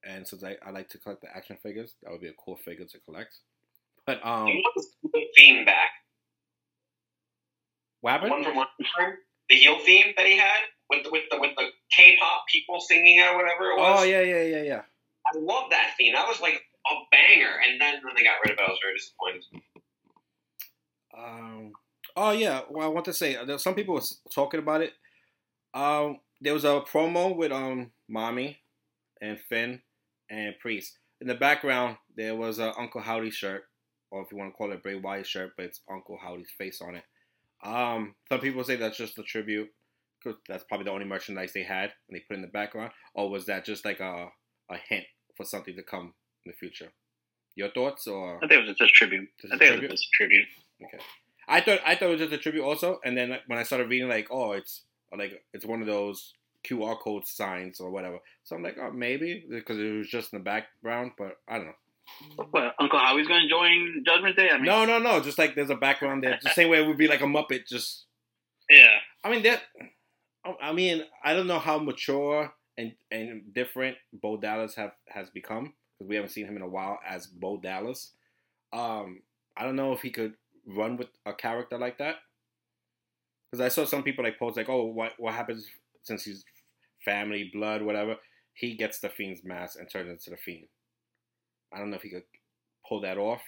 and 0.04 0.26
since 0.28 0.44
I, 0.44 0.56
I 0.64 0.70
like 0.70 0.88
to 0.90 0.98
collect 0.98 1.22
the 1.22 1.34
action 1.34 1.56
figures, 1.62 1.94
that 2.02 2.10
would 2.12 2.20
be 2.20 2.28
a 2.28 2.34
cool 2.34 2.56
figure 2.56 2.84
to 2.84 2.98
collect. 3.00 3.34
But 4.06 4.24
um, 4.24 4.46
He 4.46 4.54
wants 4.62 4.96
the 5.02 5.26
theme 5.36 5.64
back. 5.64 5.90
what 8.00 8.20
The 8.22 8.28
one 8.28 8.44
from 8.44 8.56
last 8.56 8.70
time, 8.98 9.14
the 9.48 9.56
heel 9.56 9.78
theme 9.84 10.12
that 10.16 10.26
he 10.26 10.36
had 10.36 10.60
with 10.90 11.04
the, 11.04 11.10
with 11.10 11.24
the 11.30 11.38
with 11.40 11.56
the 11.56 11.70
K-pop 11.96 12.44
people 12.52 12.80
singing 12.80 13.20
or 13.20 13.36
whatever 13.36 13.70
it 13.72 13.78
was. 13.78 14.00
Oh 14.00 14.04
yeah, 14.04 14.20
yeah, 14.20 14.42
yeah, 14.42 14.62
yeah. 14.62 14.82
I 15.34 15.38
love 15.38 15.70
that 15.70 15.94
theme. 15.98 16.12
That 16.14 16.28
was 16.28 16.40
like 16.40 16.62
a 16.90 16.94
banger. 17.10 17.58
And 17.66 17.80
then 17.80 18.00
when 18.04 18.14
they 18.14 18.22
got 18.22 18.36
rid 18.44 18.52
of 18.52 18.58
it, 18.58 18.62
I 18.64 18.70
was 18.70 18.78
very 18.82 18.94
disappointed. 18.94 19.44
Um, 21.16 21.72
oh 22.16 22.32
yeah. 22.32 22.62
Well, 22.70 22.86
I 22.86 22.88
want 22.88 23.04
to 23.06 23.12
say 23.12 23.36
there's 23.46 23.62
some 23.62 23.74
people 23.74 23.94
was 23.94 24.20
talking 24.34 24.60
about 24.60 24.80
it. 24.80 24.92
Um, 25.74 26.20
there 26.40 26.54
was 26.54 26.64
a 26.64 26.80
promo 26.80 27.36
with 27.36 27.52
um 27.52 27.90
Mami 28.10 28.56
and 29.20 29.38
Finn 29.38 29.82
and 30.30 30.58
Priest. 30.58 30.98
In 31.20 31.28
the 31.28 31.34
background, 31.34 31.96
there 32.16 32.34
was 32.34 32.58
a 32.58 32.78
Uncle 32.78 33.00
Howdy 33.00 33.30
shirt, 33.30 33.64
or 34.10 34.22
if 34.22 34.30
you 34.30 34.38
want 34.38 34.52
to 34.52 34.56
call 34.56 34.72
it 34.72 34.82
Bray 34.82 34.96
Wyatt 34.96 35.26
shirt, 35.26 35.52
but 35.56 35.66
it's 35.66 35.80
Uncle 35.90 36.18
Howdy's 36.22 36.50
face 36.56 36.82
on 36.82 36.96
it. 36.96 37.04
Um, 37.64 38.14
some 38.28 38.40
people 38.40 38.64
say 38.64 38.76
that's 38.76 38.98
just 38.98 39.18
a 39.18 39.22
tribute, 39.22 39.70
because 40.22 40.38
that's 40.46 40.64
probably 40.64 40.84
the 40.84 40.90
only 40.90 41.06
merchandise 41.06 41.52
they 41.54 41.62
had, 41.62 41.92
and 42.08 42.16
they 42.16 42.20
put 42.20 42.34
it 42.34 42.36
in 42.36 42.42
the 42.42 42.48
background. 42.48 42.92
Or 43.14 43.30
was 43.30 43.46
that 43.46 43.64
just 43.64 43.84
like 43.84 44.00
a 44.00 44.28
a 44.70 44.76
hint 44.88 45.04
for 45.36 45.44
something 45.46 45.74
to 45.74 45.82
come 45.82 46.12
in 46.44 46.52
the 46.52 46.56
future? 46.56 46.92
Your 47.54 47.70
thoughts, 47.70 48.06
or 48.06 48.36
I 48.36 48.46
think 48.46 48.52
it 48.52 48.68
was 48.68 48.76
just 48.76 48.90
a 48.90 48.92
tribute. 48.92 49.28
Just 49.40 49.54
I 49.54 49.56
think 49.56 49.82
it 49.82 49.90
was 49.90 50.00
just 50.00 50.08
a 50.12 50.16
tribute. 50.16 50.46
Okay. 50.84 51.02
I 51.48 51.60
thought 51.60 51.80
I 51.86 51.94
thought 51.94 52.08
it 52.08 52.12
was 52.12 52.20
just 52.20 52.32
a 52.32 52.38
tribute 52.38 52.64
also, 52.64 53.00
and 53.04 53.16
then 53.16 53.36
when 53.46 53.58
I 53.58 53.62
started 53.62 53.88
reading 53.88 54.08
like, 54.08 54.28
oh, 54.30 54.52
it's 54.52 54.82
like 55.16 55.42
it's 55.52 55.64
one 55.64 55.80
of 55.80 55.86
those 55.86 56.34
QR 56.66 56.98
code 56.98 57.26
signs 57.26 57.80
or 57.80 57.90
whatever. 57.90 58.18
So 58.44 58.56
I'm 58.56 58.62
like, 58.62 58.76
oh, 58.80 58.90
maybe 58.90 59.44
because 59.48 59.78
it 59.78 59.92
was 59.96 60.08
just 60.08 60.32
in 60.32 60.38
the 60.38 60.44
background, 60.44 61.12
but 61.16 61.38
I 61.48 61.58
don't 61.58 61.66
know. 61.66 62.44
What 62.50 62.74
Uncle 62.78 62.98
Howdy's 62.98 63.26
going 63.26 63.42
to 63.42 63.48
join 63.48 64.04
Judgment 64.06 64.36
Day? 64.36 64.50
I 64.50 64.56
mean, 64.56 64.66
No, 64.66 64.84
no, 64.84 64.98
no. 64.98 65.20
Just 65.20 65.38
like 65.38 65.54
there's 65.54 65.70
a 65.70 65.76
background 65.76 66.22
there, 66.22 66.38
the 66.42 66.50
same 66.50 66.68
way 66.68 66.80
it 66.82 66.86
would 66.86 66.96
be 66.98 67.08
like 67.08 67.20
a 67.20 67.24
Muppet. 67.24 67.66
Just 67.68 68.04
yeah, 68.70 68.98
I 69.24 69.30
mean 69.30 69.42
that. 69.42 69.62
I 70.62 70.72
mean, 70.72 71.02
I 71.24 71.34
don't 71.34 71.48
know 71.48 71.58
how 71.58 71.78
mature 71.78 72.52
and 72.78 72.92
and 73.10 73.52
different 73.52 73.96
Bo 74.12 74.36
Dallas 74.36 74.74
have 74.76 74.92
has 75.08 75.30
become 75.30 75.74
because 75.98 76.08
we 76.08 76.16
haven't 76.16 76.30
seen 76.30 76.46
him 76.46 76.56
in 76.56 76.62
a 76.62 76.68
while 76.68 76.98
as 77.06 77.26
Bo 77.26 77.58
Dallas. 77.58 78.12
Um, 78.72 79.22
I 79.56 79.64
don't 79.64 79.76
know 79.76 79.92
if 79.92 80.02
he 80.02 80.10
could 80.10 80.34
run 80.66 80.96
with 80.96 81.08
a 81.24 81.32
character 81.32 81.78
like 81.78 81.98
that 81.98 82.16
because 83.50 83.64
I 83.64 83.68
saw 83.68 83.84
some 83.84 84.02
people 84.02 84.24
like 84.24 84.38
post 84.38 84.56
like, 84.56 84.68
"Oh, 84.68 84.84
what 84.86 85.14
what 85.18 85.34
happens 85.34 85.66
since 86.02 86.24
he's 86.24 86.44
family, 87.04 87.50
blood, 87.52 87.82
whatever?" 87.82 88.16
He 88.54 88.74
gets 88.74 89.00
the 89.00 89.08
fiend's 89.08 89.44
mask 89.44 89.78
and 89.78 89.88
turns 89.90 90.10
into 90.10 90.30
the 90.30 90.36
fiend. 90.36 90.68
I 91.72 91.78
don't 91.78 91.90
know 91.90 91.96
if 91.96 92.02
he 92.02 92.10
could 92.10 92.24
pull 92.88 93.00
that 93.02 93.18
off. 93.18 93.42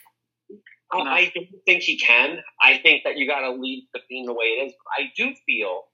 I, 0.92 0.98
I 0.98 1.32
don't 1.34 1.48
think 1.66 1.82
he 1.82 1.98
can. 1.98 2.38
I 2.62 2.78
think 2.78 3.04
that 3.04 3.16
you 3.16 3.26
got 3.26 3.40
to 3.40 3.50
leave 3.52 3.84
the 3.92 4.00
fiend 4.08 4.28
the 4.28 4.34
way 4.34 4.46
it 4.46 4.66
is. 4.66 4.72
But 4.72 5.04
I 5.04 5.12
do 5.16 5.34
feel 5.46 5.84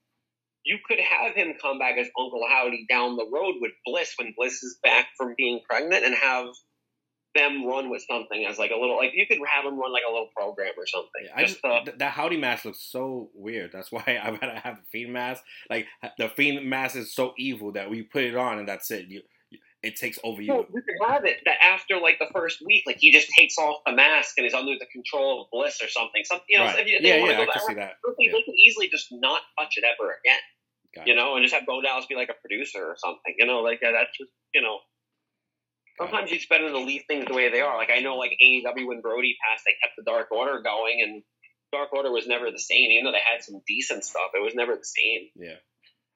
you 0.63 0.79
could 0.85 0.99
have 0.99 1.35
him 1.35 1.53
come 1.61 1.79
back 1.79 1.97
as 1.97 2.07
Uncle 2.19 2.45
Howdy 2.49 2.85
down 2.89 3.15
the 3.15 3.29
road 3.31 3.55
with 3.61 3.71
Bliss 3.85 4.13
when 4.17 4.33
Bliss 4.37 4.63
is 4.63 4.79
back 4.83 5.07
from 5.17 5.35
being 5.37 5.61
pregnant 5.67 6.05
and 6.05 6.15
have 6.15 6.47
them 7.35 7.65
run 7.65 7.89
with 7.89 8.03
something 8.09 8.45
as 8.45 8.57
like 8.57 8.71
a 8.71 8.75
little 8.79 8.95
like 8.97 9.11
you 9.13 9.27
could 9.27 9.37
have 9.53 9.65
them 9.65 9.79
run 9.79 9.91
like 9.91 10.03
a 10.07 10.11
little 10.11 10.29
program 10.35 10.71
or 10.77 10.87
something. 10.87 11.23
Yeah, 11.25 11.31
I 11.35 11.45
just, 11.45 11.63
uh, 11.63 11.83
th- 11.83 11.97
that 11.99 12.11
Howdy 12.13 12.37
mask 12.37 12.65
looks 12.65 12.81
so 12.81 13.29
weird. 13.35 13.71
That's 13.71 13.91
why 13.91 14.03
I 14.07 14.31
gotta 14.31 14.59
have 14.59 14.77
the 14.77 14.83
fiend 14.91 15.13
mask. 15.13 15.43
Like 15.69 15.85
the 16.17 16.29
fiend 16.29 16.67
mask 16.67 16.95
is 16.95 17.13
so 17.13 17.33
evil 17.37 17.73
that 17.73 17.89
we 17.89 18.01
put 18.03 18.23
it 18.23 18.35
on 18.35 18.57
and 18.59 18.67
that's 18.67 18.89
it. 18.89 19.05
You, 19.07 19.21
it 19.83 19.97
takes 19.97 20.17
over 20.23 20.41
you. 20.41 20.47
No, 20.47 20.65
you 20.73 20.81
could 20.81 21.07
have 21.13 21.25
it 21.25 21.37
that 21.45 21.57
after 21.63 21.99
like 21.99 22.17
the 22.17 22.25
first 22.33 22.57
week, 22.65 22.83
like 22.87 22.97
he 22.99 23.11
just 23.11 23.29
takes 23.37 23.55
off 23.59 23.81
the 23.85 23.91
mask 23.93 24.33
and 24.37 24.47
is 24.47 24.53
under 24.55 24.73
the 24.79 24.87
control 24.87 25.43
of 25.43 25.47
Bliss 25.51 25.79
or 25.83 25.87
something. 25.89 26.23
Something, 26.23 26.45
you 26.49 26.57
know, 26.57 26.65
right. 26.65 26.79
if 26.79 26.87
you, 26.87 26.97
if 26.97 27.03
yeah, 27.03 27.17
yeah, 27.17 27.41
I 27.41 27.45
can 27.45 27.61
see 27.67 27.73
that. 27.75 27.93
They, 28.17 28.25
Yeah. 28.25 28.31
they 28.31 28.41
could 28.41 28.55
easily 28.55 28.89
just 28.89 29.09
not 29.11 29.41
touch 29.59 29.73
it 29.77 29.83
ever 29.83 30.09
again, 30.25 30.39
Got 30.95 31.05
you 31.07 31.13
it. 31.13 31.17
know, 31.17 31.35
and 31.35 31.43
just 31.43 31.53
have 31.53 31.67
Bo 31.67 31.81
Dallas 31.81 32.07
be 32.07 32.15
like 32.15 32.29
a 32.29 32.33
producer 32.41 32.79
or 32.83 32.95
something, 32.97 33.35
you 33.37 33.45
know, 33.45 33.59
like 33.61 33.79
uh, 33.85 33.91
that's 33.91 34.17
just, 34.17 34.31
you 34.55 34.61
know. 34.63 34.79
Got 35.97 36.05
it. 36.05 36.09
Sometimes 36.11 36.31
it's 36.31 36.45
better 36.47 36.69
to 36.69 36.79
leave 36.79 37.03
things 37.07 37.25
the 37.27 37.33
way 37.33 37.49
they 37.51 37.61
are. 37.61 37.77
Like 37.77 37.89
I 37.95 37.99
know, 37.99 38.15
like 38.17 38.31
AEW 38.43 38.87
when 38.87 39.01
Brodie 39.01 39.35
passed, 39.47 39.63
they 39.65 39.73
kept 39.83 39.95
the 39.97 40.03
Dark 40.03 40.31
Order 40.31 40.61
going, 40.61 41.01
and 41.01 41.23
Dark 41.71 41.93
Order 41.93 42.11
was 42.11 42.27
never 42.27 42.51
the 42.51 42.59
same. 42.59 42.91
Even 42.91 43.05
though 43.05 43.11
they 43.11 43.17
had 43.25 43.43
some 43.43 43.61
decent 43.67 44.03
stuff, 44.03 44.31
it 44.33 44.41
was 44.43 44.53
never 44.55 44.75
the 44.75 44.83
same. 44.83 45.29
Yeah, 45.35 45.57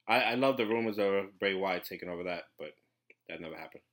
I, 0.08 0.32
I 0.32 0.36
love 0.36 0.58
the 0.58 0.66
rumors 0.66 0.98
of 1.00 1.38
Bray 1.40 1.54
Wyatt 1.54 1.84
taking 1.86 2.10
over 2.10 2.24
that, 2.26 2.44
but 2.58 2.70
that 3.28 3.42
never 3.42 3.56
happened. 3.56 3.84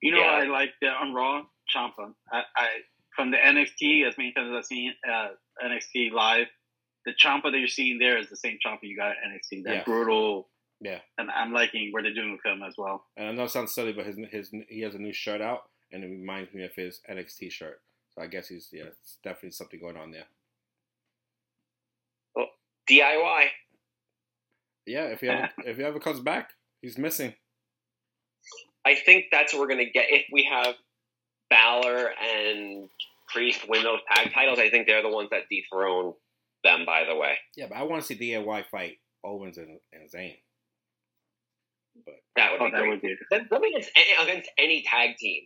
You 0.00 0.12
know, 0.12 0.18
Yeah. 0.20 0.30
I 0.30 0.44
like 0.44 0.70
the 0.80 0.88
on 0.88 1.12
Raw 1.12 1.42
Ciampa. 1.74 2.12
I, 2.32 2.42
I 2.56 2.68
from 3.16 3.30
the 3.32 3.36
NXT 3.36 4.06
as 4.06 4.16
many 4.16 4.32
times 4.32 4.50
as 4.50 4.58
I've 4.58 4.64
seen 4.64 4.94
uh, 5.08 5.28
NXT 5.64 6.12
live, 6.12 6.46
the 7.04 7.12
Ciampa 7.12 7.50
that 7.50 7.58
you're 7.58 7.66
seeing 7.68 7.98
there 7.98 8.18
is 8.18 8.28
the 8.30 8.36
same 8.36 8.58
Ciampa 8.64 8.78
you 8.82 8.96
got 8.96 9.10
at 9.10 9.16
NXT. 9.28 9.64
That 9.64 9.74
Yeah. 9.74 9.84
brutal, 9.84 10.48
Yeah, 10.80 11.00
and 11.18 11.30
I'm 11.30 11.52
liking 11.52 11.90
what 11.92 12.04
they're 12.04 12.14
doing 12.14 12.32
with 12.32 12.44
him 12.44 12.62
as 12.62 12.74
well. 12.78 13.04
and 13.16 13.28
I 13.28 13.32
know 13.32 13.44
it 13.44 13.50
sounds 13.50 13.74
silly, 13.74 13.92
but 13.92 14.06
his 14.06 14.16
his 14.30 14.50
he 14.68 14.80
has 14.82 14.94
a 14.94 14.98
new 14.98 15.12
shirt 15.12 15.40
out, 15.40 15.62
and 15.92 16.04
it 16.04 16.08
reminds 16.08 16.54
me 16.54 16.64
of 16.64 16.72
his 16.74 17.00
NXT 17.10 17.50
shirt. 17.50 17.80
So 18.14 18.22
I 18.22 18.26
guess 18.28 18.48
he's 18.48 18.68
yeah, 18.72 18.84
it's 18.84 19.18
definitely 19.24 19.50
something 19.52 19.80
going 19.80 19.96
on 19.96 20.12
there. 20.12 20.26
Oh, 22.36 22.46
DIY. 22.88 23.46
Yeah, 24.86 25.04
if 25.06 25.20
he 25.20 25.28
ever, 25.28 25.50
if 25.66 25.76
he 25.76 25.84
ever 25.84 25.98
comes 25.98 26.20
back, 26.20 26.50
he's 26.80 26.96
missing. 26.98 27.34
I 28.86 28.94
think 28.94 29.26
that's 29.32 29.52
what 29.52 29.60
we're 29.60 29.68
gonna 29.68 29.90
get 29.92 30.06
if 30.08 30.26
we 30.32 30.44
have 30.44 30.74
Balor 31.50 32.10
and 32.22 32.88
Priest 33.28 33.68
win 33.68 33.82
those 33.82 34.00
tag 34.14 34.32
titles. 34.32 34.58
I 34.58 34.70
think 34.70 34.86
they're 34.86 35.02
the 35.02 35.08
ones 35.10 35.28
that 35.30 35.42
dethrone 35.50 36.14
them. 36.64 36.84
By 36.86 37.04
the 37.08 37.16
way, 37.16 37.34
Yeah, 37.56 37.66
but 37.68 37.76
I 37.76 37.82
want 37.82 38.00
to 38.02 38.06
see 38.06 38.16
DIY 38.18 38.64
fight 38.70 38.98
Owens 39.24 39.58
and, 39.58 39.78
and 39.92 40.10
Zayn. 40.10 40.36
That 42.36 42.52
would 42.52 42.60
Oh, 42.60 42.64
be 42.66 42.70
that 42.72 42.78
great. 42.78 42.88
would 42.90 43.00
be. 43.02 43.16
Them 43.30 43.62
against 43.62 43.90
any, 43.96 44.30
against 44.30 44.50
any 44.58 44.82
tag 44.82 45.16
team 45.16 45.42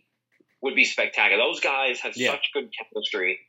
would 0.61 0.75
be 0.75 0.85
spectacular. 0.85 1.43
Those 1.43 1.59
guys 1.59 1.99
have 2.01 2.15
Yeah. 2.15 2.31
such 2.31 2.49
good 2.53 2.69
chemistry. 2.77 3.39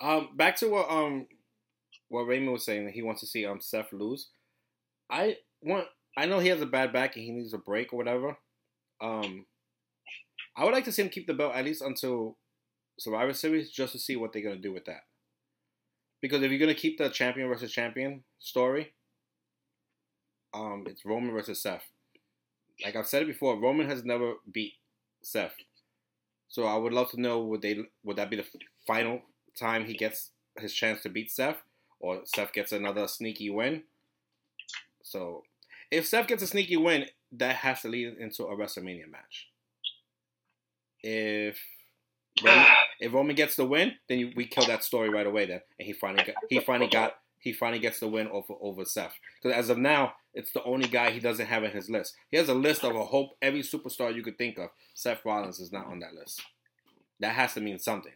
Um, 0.00 0.30
back 0.36 0.56
to 0.56 0.68
what 0.68 0.90
um 0.90 1.26
what 2.08 2.22
Raymond 2.22 2.52
was 2.52 2.64
saying 2.64 2.84
that 2.86 2.94
he 2.94 3.02
wants 3.02 3.20
to 3.20 3.26
see 3.26 3.46
um 3.46 3.60
Seth 3.60 3.92
lose. 3.92 4.30
I 5.10 5.36
want 5.62 5.86
I 6.16 6.26
know 6.26 6.40
he 6.40 6.48
has 6.48 6.60
a 6.60 6.66
bad 6.66 6.92
back 6.92 7.16
and 7.16 7.24
he 7.24 7.30
needs 7.30 7.54
a 7.54 7.58
break 7.58 7.92
or 7.92 7.96
whatever. 7.96 8.36
Um, 9.00 9.46
I 10.56 10.64
would 10.64 10.74
like 10.74 10.84
to 10.84 10.92
see 10.92 11.02
him 11.02 11.08
keep 11.08 11.26
the 11.26 11.34
belt 11.34 11.54
at 11.54 11.64
least 11.64 11.82
until 11.82 12.36
Survivor 12.98 13.32
Series 13.32 13.70
just 13.70 13.92
to 13.92 13.98
see 13.98 14.16
what 14.16 14.32
they're 14.32 14.42
gonna 14.42 14.56
do 14.56 14.72
with 14.72 14.84
that. 14.86 15.02
Because 16.20 16.42
if 16.42 16.50
you're 16.50 16.60
gonna 16.60 16.74
keep 16.74 16.98
the 16.98 17.08
champion 17.08 17.48
versus 17.48 17.72
champion 17.72 18.24
story, 18.38 18.92
um, 20.54 20.84
it's 20.86 21.04
Roman 21.04 21.32
versus 21.32 21.62
Seth. 21.62 21.84
Like 22.84 22.96
I've 22.96 23.06
said 23.06 23.22
it 23.22 23.28
before, 23.28 23.58
Roman 23.58 23.88
has 23.88 24.04
never 24.04 24.34
beat 24.50 24.74
Seth. 25.22 25.54
So 26.48 26.64
I 26.64 26.76
would 26.76 26.92
love 26.92 27.10
to 27.12 27.20
know 27.20 27.40
would 27.40 27.62
they 27.62 27.78
would 28.04 28.16
that 28.16 28.30
be 28.30 28.36
the 28.36 28.46
final 28.86 29.22
time 29.58 29.84
he 29.84 29.94
gets 29.94 30.30
his 30.58 30.74
chance 30.74 31.02
to 31.02 31.08
beat 31.08 31.30
Seth, 31.30 31.58
or 32.00 32.20
Seth 32.24 32.52
gets 32.52 32.72
another 32.72 33.08
sneaky 33.08 33.50
win. 33.50 33.84
So, 35.02 35.44
if 35.90 36.06
Seth 36.06 36.26
gets 36.26 36.42
a 36.42 36.46
sneaky 36.46 36.76
win, 36.76 37.06
that 37.32 37.56
has 37.56 37.82
to 37.82 37.88
lead 37.88 38.16
into 38.18 38.44
a 38.44 38.56
WrestleMania 38.56 39.10
match. 39.10 39.48
If 41.02 41.58
Roman, 42.44 42.66
if 43.00 43.12
Roman 43.12 43.36
gets 43.36 43.56
the 43.56 43.66
win, 43.66 43.92
then 44.08 44.18
you, 44.18 44.32
we 44.36 44.46
kill 44.46 44.66
that 44.66 44.84
story 44.84 45.08
right 45.08 45.26
away. 45.26 45.46
Then, 45.46 45.60
and 45.78 45.86
he 45.86 45.92
finally 45.92 46.24
got 46.24 46.36
he 46.48 46.60
finally 46.60 46.90
got 46.90 47.14
he 47.38 47.52
finally 47.52 47.80
gets 47.80 48.00
the 48.00 48.08
win 48.08 48.28
over 48.28 48.54
over 48.60 48.84
Seth. 48.84 49.14
Because 49.42 49.56
as 49.56 49.70
of 49.70 49.78
now, 49.78 50.12
it's 50.34 50.52
the 50.52 50.62
only 50.64 50.88
guy 50.88 51.10
he 51.10 51.20
doesn't 51.20 51.46
have 51.46 51.64
in 51.64 51.70
his 51.70 51.90
list. 51.90 52.14
He 52.30 52.36
has 52.36 52.48
a 52.48 52.54
list 52.54 52.84
of 52.84 52.96
a 52.96 53.04
hope 53.04 53.36
every 53.42 53.62
superstar 53.62 54.14
you 54.14 54.22
could 54.22 54.38
think 54.38 54.58
of. 54.58 54.70
Seth 54.94 55.24
Rollins 55.24 55.60
is 55.60 55.72
not 55.72 55.86
on 55.86 56.00
that 56.00 56.14
list. 56.14 56.42
That 57.20 57.34
has 57.34 57.54
to 57.54 57.60
mean 57.60 57.78
something. 57.78 58.12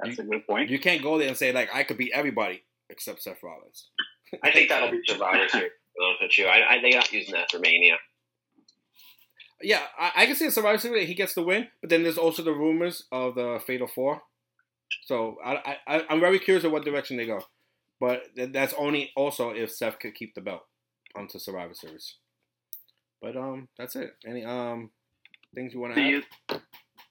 That's 0.00 0.18
a 0.18 0.24
good 0.24 0.46
point. 0.46 0.70
You 0.70 0.78
can't 0.78 1.02
go 1.02 1.18
there 1.18 1.28
and 1.28 1.36
say 1.36 1.52
like 1.52 1.70
I 1.74 1.84
could 1.84 1.98
beat 1.98 2.12
everybody 2.12 2.64
except 2.90 3.22
Seth 3.22 3.42
Rollins. 3.42 3.88
I 4.42 4.50
think 4.50 4.68
that'll 4.68 4.90
be 4.90 5.00
Survivor 5.06 5.48
Series. 5.48 5.70
To 5.70 5.98
be 5.98 6.04
honest 6.04 6.22
with 6.22 6.38
you, 6.38 6.46
I, 6.46 6.74
I, 6.74 6.80
they're 6.82 6.98
not 6.98 7.12
using 7.12 7.34
that 7.34 7.50
for 7.50 7.58
Mania. 7.58 7.96
Yeah, 9.62 9.82
I, 9.98 10.12
I 10.16 10.26
can 10.26 10.34
see 10.34 10.46
a 10.46 10.50
Survivor 10.50 10.78
Series 10.78 11.02
that 11.02 11.08
he 11.08 11.14
gets 11.14 11.34
the 11.34 11.42
win, 11.42 11.68
but 11.80 11.88
then 11.88 12.02
there's 12.02 12.18
also 12.18 12.42
the 12.42 12.52
rumors 12.52 13.04
of 13.10 13.36
the 13.36 13.60
Fatal 13.66 13.86
Four. 13.86 14.22
So 15.04 15.38
I, 15.44 15.78
I 15.86 16.04
I'm 16.10 16.20
very 16.20 16.38
curious 16.38 16.64
of 16.64 16.72
what 16.72 16.84
direction 16.84 17.16
they 17.16 17.26
go, 17.26 17.40
but 18.00 18.34
th- 18.36 18.52
that's 18.52 18.74
only 18.74 19.10
also 19.16 19.50
if 19.50 19.72
Seth 19.72 19.98
could 19.98 20.14
keep 20.14 20.34
the 20.34 20.40
belt 20.40 20.62
onto 21.14 21.38
Survivor 21.38 21.74
Series. 21.74 22.16
But 23.22 23.36
um, 23.36 23.68
that's 23.78 23.96
it. 23.96 24.10
Any 24.26 24.44
um 24.44 24.90
things 25.54 25.72
you 25.74 25.80
want 25.80 25.94
to 25.94 26.00
add? 26.00 26.22
The, 26.48 26.60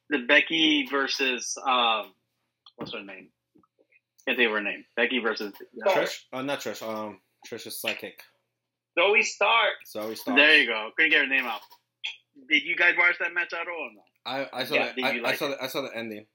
the 0.10 0.26
Becky 0.28 0.88
versus 0.90 1.58
um, 1.66 2.14
what's 2.76 2.94
her 2.94 3.04
name? 3.04 3.30
Can't 4.28 4.38
think 4.38 4.48
of 4.48 4.54
her 4.56 4.62
name. 4.62 4.86
Becky 4.96 5.20
versus. 5.20 5.54
Trish? 5.88 6.20
Uh, 6.34 6.42
not 6.42 6.60
Trish. 6.60 6.82
Um, 6.88 7.20
Trish's 7.48 7.80
psychic. 7.82 8.20
Zoey 8.98 9.24
Stark. 9.24 9.74
Zoey 9.96 10.18
Stark. 10.18 10.38
There 10.38 10.58
you 10.58 10.68
go. 10.68 10.90
Couldn't 10.96 11.12
get 11.12 11.22
her 11.22 11.28
name 11.28 11.46
out. 11.46 11.62
Did 12.50 12.64
you 12.64 12.76
guys 12.76 12.96
watch 12.98 13.16
that 13.20 13.34
match 13.34 13.54
at 13.54 13.68
all? 13.68 13.74
Or 13.74 13.92
no? 13.94 14.02
I 14.54 14.62
I 14.62 14.64
saw 14.66 14.76
Yeah, 14.76 14.94
the 14.96 15.02
did 15.02 15.06
I, 15.06 15.12
you 15.14 15.26
I 15.26 15.36
saw 15.36 15.46
it? 15.48 15.58
the, 15.58 15.64
I 15.64 15.68
saw 15.68 15.82
the 15.82 15.96
ending. 15.96 16.26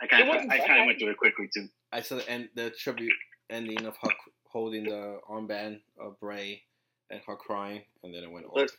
I 0.00 0.06
kind 0.06 0.28
of 0.28 0.36
I 0.50 0.58
kind 0.58 0.80
of 0.80 0.86
went 0.86 0.98
through 0.98 1.10
it 1.10 1.16
quickly 1.16 1.48
too. 1.52 1.68
I 1.92 2.00
saw 2.02 2.16
the 2.16 2.28
end 2.28 2.48
the 2.54 2.70
tribute 2.70 3.12
ending 3.50 3.86
of 3.86 3.96
her 4.02 4.10
holding 4.44 4.84
the 4.84 5.18
armband 5.30 5.80
of 6.00 6.18
Bray 6.20 6.62
and 7.10 7.20
her 7.26 7.36
crying, 7.36 7.82
and 8.02 8.14
then 8.14 8.22
it 8.22 8.30
went 8.30 8.46
off. 8.46 8.52
Look. 8.56 8.70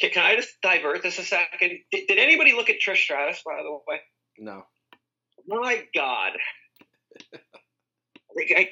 Can, 0.00 0.10
can 0.10 0.24
I 0.24 0.34
just 0.34 0.60
divert 0.60 1.02
this 1.04 1.20
a 1.20 1.22
second? 1.22 1.78
Did, 1.92 2.08
did 2.08 2.18
anybody 2.18 2.52
look 2.52 2.68
at 2.68 2.76
Trish 2.84 2.96
Stratus, 2.96 3.40
by 3.46 3.62
the 3.62 3.70
way? 3.86 4.00
No. 4.38 4.64
My 5.46 5.84
God. 5.94 6.32
Like, 8.36 8.52
I, 8.56 8.68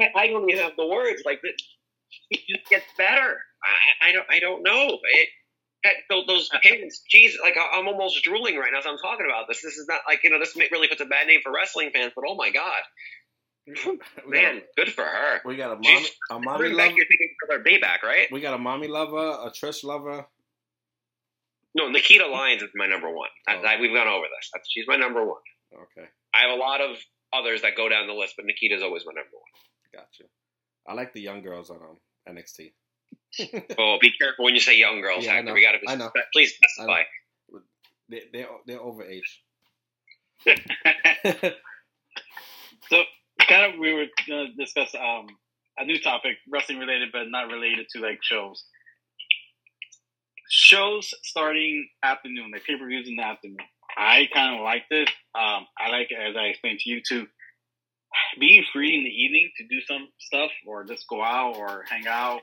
I, 0.00 0.10
I 0.16 0.26
don't 0.28 0.48
even 0.48 0.62
have 0.62 0.76
the 0.78 0.86
words. 0.86 1.22
Like, 1.26 1.40
it, 1.42 1.60
it 2.30 2.40
just 2.48 2.70
gets 2.70 2.86
better. 2.96 3.36
I, 3.62 4.08
I 4.08 4.12
don't 4.12 4.26
I 4.30 4.38
don't 4.38 4.62
know. 4.62 4.86
It, 4.86 5.28
that, 5.84 5.94
those, 6.08 6.48
pins, 6.62 7.02
Jesus, 7.10 7.38
like 7.42 7.56
I- 7.56 7.78
I'm 7.78 7.86
almost 7.88 8.22
drooling 8.24 8.56
right 8.56 8.70
now 8.72 8.78
as 8.80 8.86
I'm 8.86 8.98
talking 8.98 9.26
about 9.26 9.46
this. 9.48 9.62
This 9.62 9.76
is 9.76 9.86
not 9.88 10.00
like 10.08 10.20
you 10.24 10.30
know 10.30 10.38
this 10.38 10.56
really 10.56 10.88
puts 10.88 11.00
a 11.00 11.06
bad 11.06 11.26
name 11.26 11.40
for 11.42 11.52
wrestling 11.52 11.90
fans, 11.94 12.12
but 12.16 12.24
oh 12.28 12.34
my 12.34 12.50
God, 12.50 12.82
got, 13.84 14.28
man, 14.28 14.62
good 14.76 14.92
for 14.92 15.04
her. 15.04 15.40
we 15.44 15.56
got 15.56 15.72
a 15.72 15.74
mommy, 15.76 15.86
She's- 15.98 16.10
a 16.30 16.38
mommy 16.40 16.68
back 16.70 16.76
lover. 16.88 16.96
your 16.96 17.06
thinking 17.06 17.34
for 17.40 17.48
their 17.48 17.62
payback, 17.64 18.02
right? 18.02 18.26
We 18.32 18.40
got 18.40 18.54
a 18.54 18.58
mommy 18.58 18.88
lover, 18.88 19.16
a 19.46 19.50
Trish 19.50 19.84
lover. 19.84 20.26
No, 21.76 21.88
Nikita 21.88 22.26
Lyons 22.26 22.62
is 22.62 22.70
my 22.76 22.86
number 22.86 23.10
one. 23.12 23.28
I, 23.48 23.56
Oh. 23.56 23.62
I, 23.62 23.80
we've 23.80 23.92
gone 23.92 24.06
over 24.06 24.26
this. 24.26 24.50
That's, 24.54 24.68
she's 24.70 24.84
my 24.86 24.96
number 24.96 25.24
one. 25.24 25.42
Okay, 25.74 26.06
I 26.32 26.42
have 26.42 26.50
a 26.56 26.60
lot 26.60 26.80
of 26.80 26.96
others 27.32 27.62
that 27.62 27.74
go 27.76 27.88
down 27.88 28.06
the 28.06 28.12
list, 28.14 28.34
but 28.36 28.46
Nikita's 28.46 28.82
always 28.82 29.02
my 29.04 29.12
number 29.12 29.30
one. 29.32 30.02
gotcha. 30.02 30.24
I 30.86 30.94
like 30.94 31.12
the 31.14 31.20
young 31.20 31.42
girls 31.42 31.70
on 31.70 31.78
um, 31.78 31.96
NXT. 32.28 32.72
Oh, 33.78 33.98
be 34.00 34.12
careful 34.18 34.44
when 34.44 34.54
you 34.54 34.60
say 34.60 34.78
young 34.78 35.00
girls. 35.00 35.24
Yeah, 35.24 35.32
I 35.32 35.52
We 35.52 35.62
got 35.62 35.72
to 35.72 35.78
I 35.88 35.96
know. 35.96 36.10
please 36.32 36.52
I 36.62 36.68
specify. 36.68 37.02
They 38.08 38.22
they 38.32 38.46
they're 38.66 38.78
overage. 38.78 39.22
so, 42.90 43.02
kind 43.48 43.72
of, 43.72 43.78
we 43.80 43.92
were 43.92 44.06
going 44.28 44.46
to 44.46 44.52
discuss 44.62 44.94
um, 44.94 45.26
a 45.78 45.84
new 45.84 45.98
topic, 45.98 46.36
wrestling 46.50 46.78
related, 46.78 47.08
but 47.12 47.24
not 47.28 47.48
related 47.48 47.86
to 47.90 48.00
like 48.00 48.18
shows. 48.22 48.64
Shows 50.50 51.14
starting 51.22 51.88
afternoon, 52.02 52.50
like 52.52 52.64
pay 52.64 52.76
per 52.78 52.86
views 52.86 53.08
in 53.08 53.16
the 53.16 53.22
afternoon. 53.24 53.56
I 53.96 54.28
kind 54.32 54.56
of 54.56 54.62
like 54.62 54.82
this. 54.90 55.08
Um, 55.34 55.66
I 55.78 55.88
like 55.90 56.08
it, 56.10 56.18
as 56.18 56.36
I 56.36 56.46
explained 56.46 56.80
to 56.80 56.90
you 56.90 57.00
too, 57.06 57.26
being 58.38 58.64
free 58.72 58.96
in 58.96 59.04
the 59.04 59.10
evening 59.10 59.50
to 59.56 59.66
do 59.66 59.80
some 59.86 60.08
stuff 60.18 60.50
or 60.66 60.84
just 60.84 61.08
go 61.08 61.22
out 61.22 61.56
or 61.56 61.84
hang 61.88 62.06
out 62.06 62.42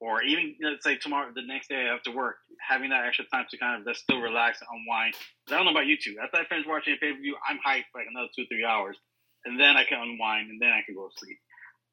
or 0.00 0.22
even 0.22 0.54
let's 0.62 0.84
say 0.84 0.96
tomorrow, 0.96 1.30
the 1.34 1.46
next 1.46 1.68
day 1.68 1.88
after 1.92 2.14
work, 2.14 2.36
having 2.60 2.90
that 2.90 3.04
extra 3.04 3.24
time 3.32 3.46
to 3.50 3.58
kind 3.58 3.80
of 3.80 3.86
just 3.86 4.02
still 4.02 4.20
relax 4.20 4.60
and 4.60 4.68
unwind. 4.72 5.14
I 5.48 5.56
don't 5.56 5.64
know 5.64 5.70
about 5.72 5.86
you 5.86 5.96
two. 5.96 6.16
After 6.22 6.38
I 6.38 6.44
finish 6.46 6.66
watching 6.66 6.94
a 6.94 6.96
pay 6.96 7.12
per 7.12 7.18
view, 7.18 7.36
I'm 7.48 7.58
hyped 7.58 7.90
for 7.92 8.00
like 8.00 8.08
another 8.10 8.28
two 8.34 8.46
three 8.46 8.64
hours, 8.64 8.96
and 9.44 9.58
then 9.58 9.76
I 9.76 9.84
can 9.84 10.00
unwind 10.00 10.50
and 10.50 10.60
then 10.60 10.70
I 10.70 10.82
can 10.84 10.94
go 10.94 11.08
to 11.08 11.14
sleep. 11.18 11.38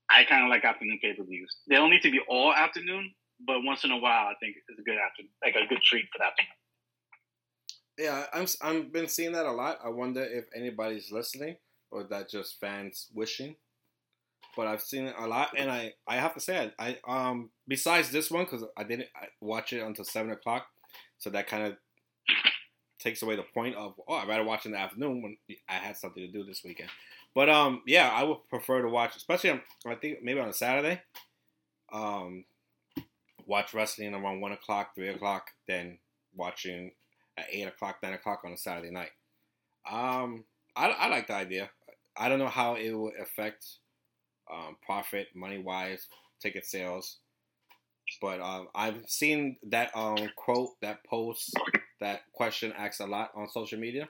I 0.10 0.24
kind 0.26 0.44
of 0.44 0.50
like 0.50 0.66
afternoon 0.66 1.00
pay 1.02 1.14
per 1.14 1.24
views. 1.24 1.56
They 1.68 1.76
don't 1.76 1.90
need 1.90 2.04
to 2.04 2.12
be 2.12 2.22
all 2.28 2.54
afternoon, 2.54 3.14
but 3.46 3.64
once 3.64 3.84
in 3.84 3.92
a 3.92 3.98
while, 3.98 4.28
I 4.28 4.34
think 4.40 4.56
it's 4.68 4.80
a 4.80 4.84
good 4.84 4.98
afternoon, 4.98 5.32
like 5.44 5.56
a 5.56 5.68
good 5.68 5.82
treat 5.82 6.06
for 6.12 6.20
that. 6.20 6.34
Yeah, 7.98 8.26
I'm 8.34 8.48
I'm 8.62 8.90
been 8.92 9.08
seeing 9.08 9.34
that 9.34 9.46
a 9.46 9.52
lot. 9.52 9.80
I 9.84 9.90
wonder 9.90 10.24
if 10.24 10.46
anybody's 10.56 11.12
listening 11.12 11.58
or 11.92 12.04
that 12.06 12.30
just 12.30 12.60
fans 12.60 13.10
wishing. 13.14 13.56
But 14.56 14.68
I've 14.68 14.82
seen 14.82 15.06
it 15.06 15.16
a 15.18 15.28
lot, 15.28 15.54
and 15.58 15.70
I, 15.72 15.94
I 16.08 16.18
have 16.18 16.34
to 16.36 16.40
say, 16.40 16.72
I, 16.78 16.98
I 17.06 17.28
um 17.30 17.50
besides 17.68 18.12
this 18.12 18.30
one 18.30 18.46
because 18.46 18.64
I 18.78 18.84
didn't 18.84 19.10
watch 19.42 19.74
it 19.74 19.82
until 19.82 20.06
seven 20.06 20.32
o'clock, 20.32 20.68
so 21.18 21.30
that 21.32 21.48
kind 21.48 21.64
of 21.68 21.78
takes 23.00 23.22
away 23.22 23.36
the 23.36 23.44
point 23.44 23.76
of 23.76 23.96
oh 24.08 24.14
I 24.14 24.26
rather 24.26 24.44
watch 24.44 24.66
in 24.66 24.72
the 24.72 24.80
afternoon 24.80 25.22
when 25.22 25.38
I 25.68 25.74
had 25.74 25.98
something 25.98 26.26
to 26.26 26.32
do 26.32 26.44
this 26.44 26.64
weekend. 26.64 26.90
But 27.36 27.50
um 27.50 27.82
yeah, 27.86 28.10
I 28.10 28.24
would 28.24 28.48
prefer 28.50 28.82
to 28.82 28.90
watch, 28.90 29.16
especially 29.16 29.60
I 29.86 29.96
think 29.96 30.20
maybe 30.24 30.40
on 30.40 30.50
a 30.50 30.54
Saturday, 30.54 31.02
um 31.92 32.46
watch 33.46 33.74
wrestling 33.74 34.14
around 34.14 34.42
one 34.42 34.52
o'clock, 34.52 34.96
three 34.96 35.10
o'clock, 35.10 35.52
then 35.68 35.98
watching 36.36 36.92
at 37.38 37.48
eight 37.52 37.68
o'clock, 37.68 37.98
nine 38.02 38.14
o'clock 38.14 38.42
on 38.46 38.54
a 38.54 38.58
Saturday 38.58 38.92
night. 38.92 39.12
Um, 39.90 40.46
I, 40.76 40.88
I 40.90 41.08
like 41.10 41.28
the 41.28 41.34
idea. 41.34 41.70
I 42.16 42.30
don't 42.30 42.40
know 42.40 42.48
how 42.48 42.76
it 42.76 42.92
will 42.92 43.12
affect 43.20 43.66
um, 44.54 44.78
profit, 44.86 45.28
money 45.36 45.58
wise, 45.58 46.08
ticket 46.42 46.66
sales, 46.66 47.18
but 48.22 48.40
um, 48.42 48.68
I've 48.76 49.04
seen 49.08 49.58
that 49.70 49.92
um, 49.96 50.30
quote, 50.36 50.70
that 50.82 51.04
post, 51.06 51.54
that 52.00 52.22
question 52.34 52.74
asked 52.78 53.00
a 53.00 53.06
lot 53.06 53.32
on 53.36 53.50
social 53.50 53.80
media. 53.80 54.10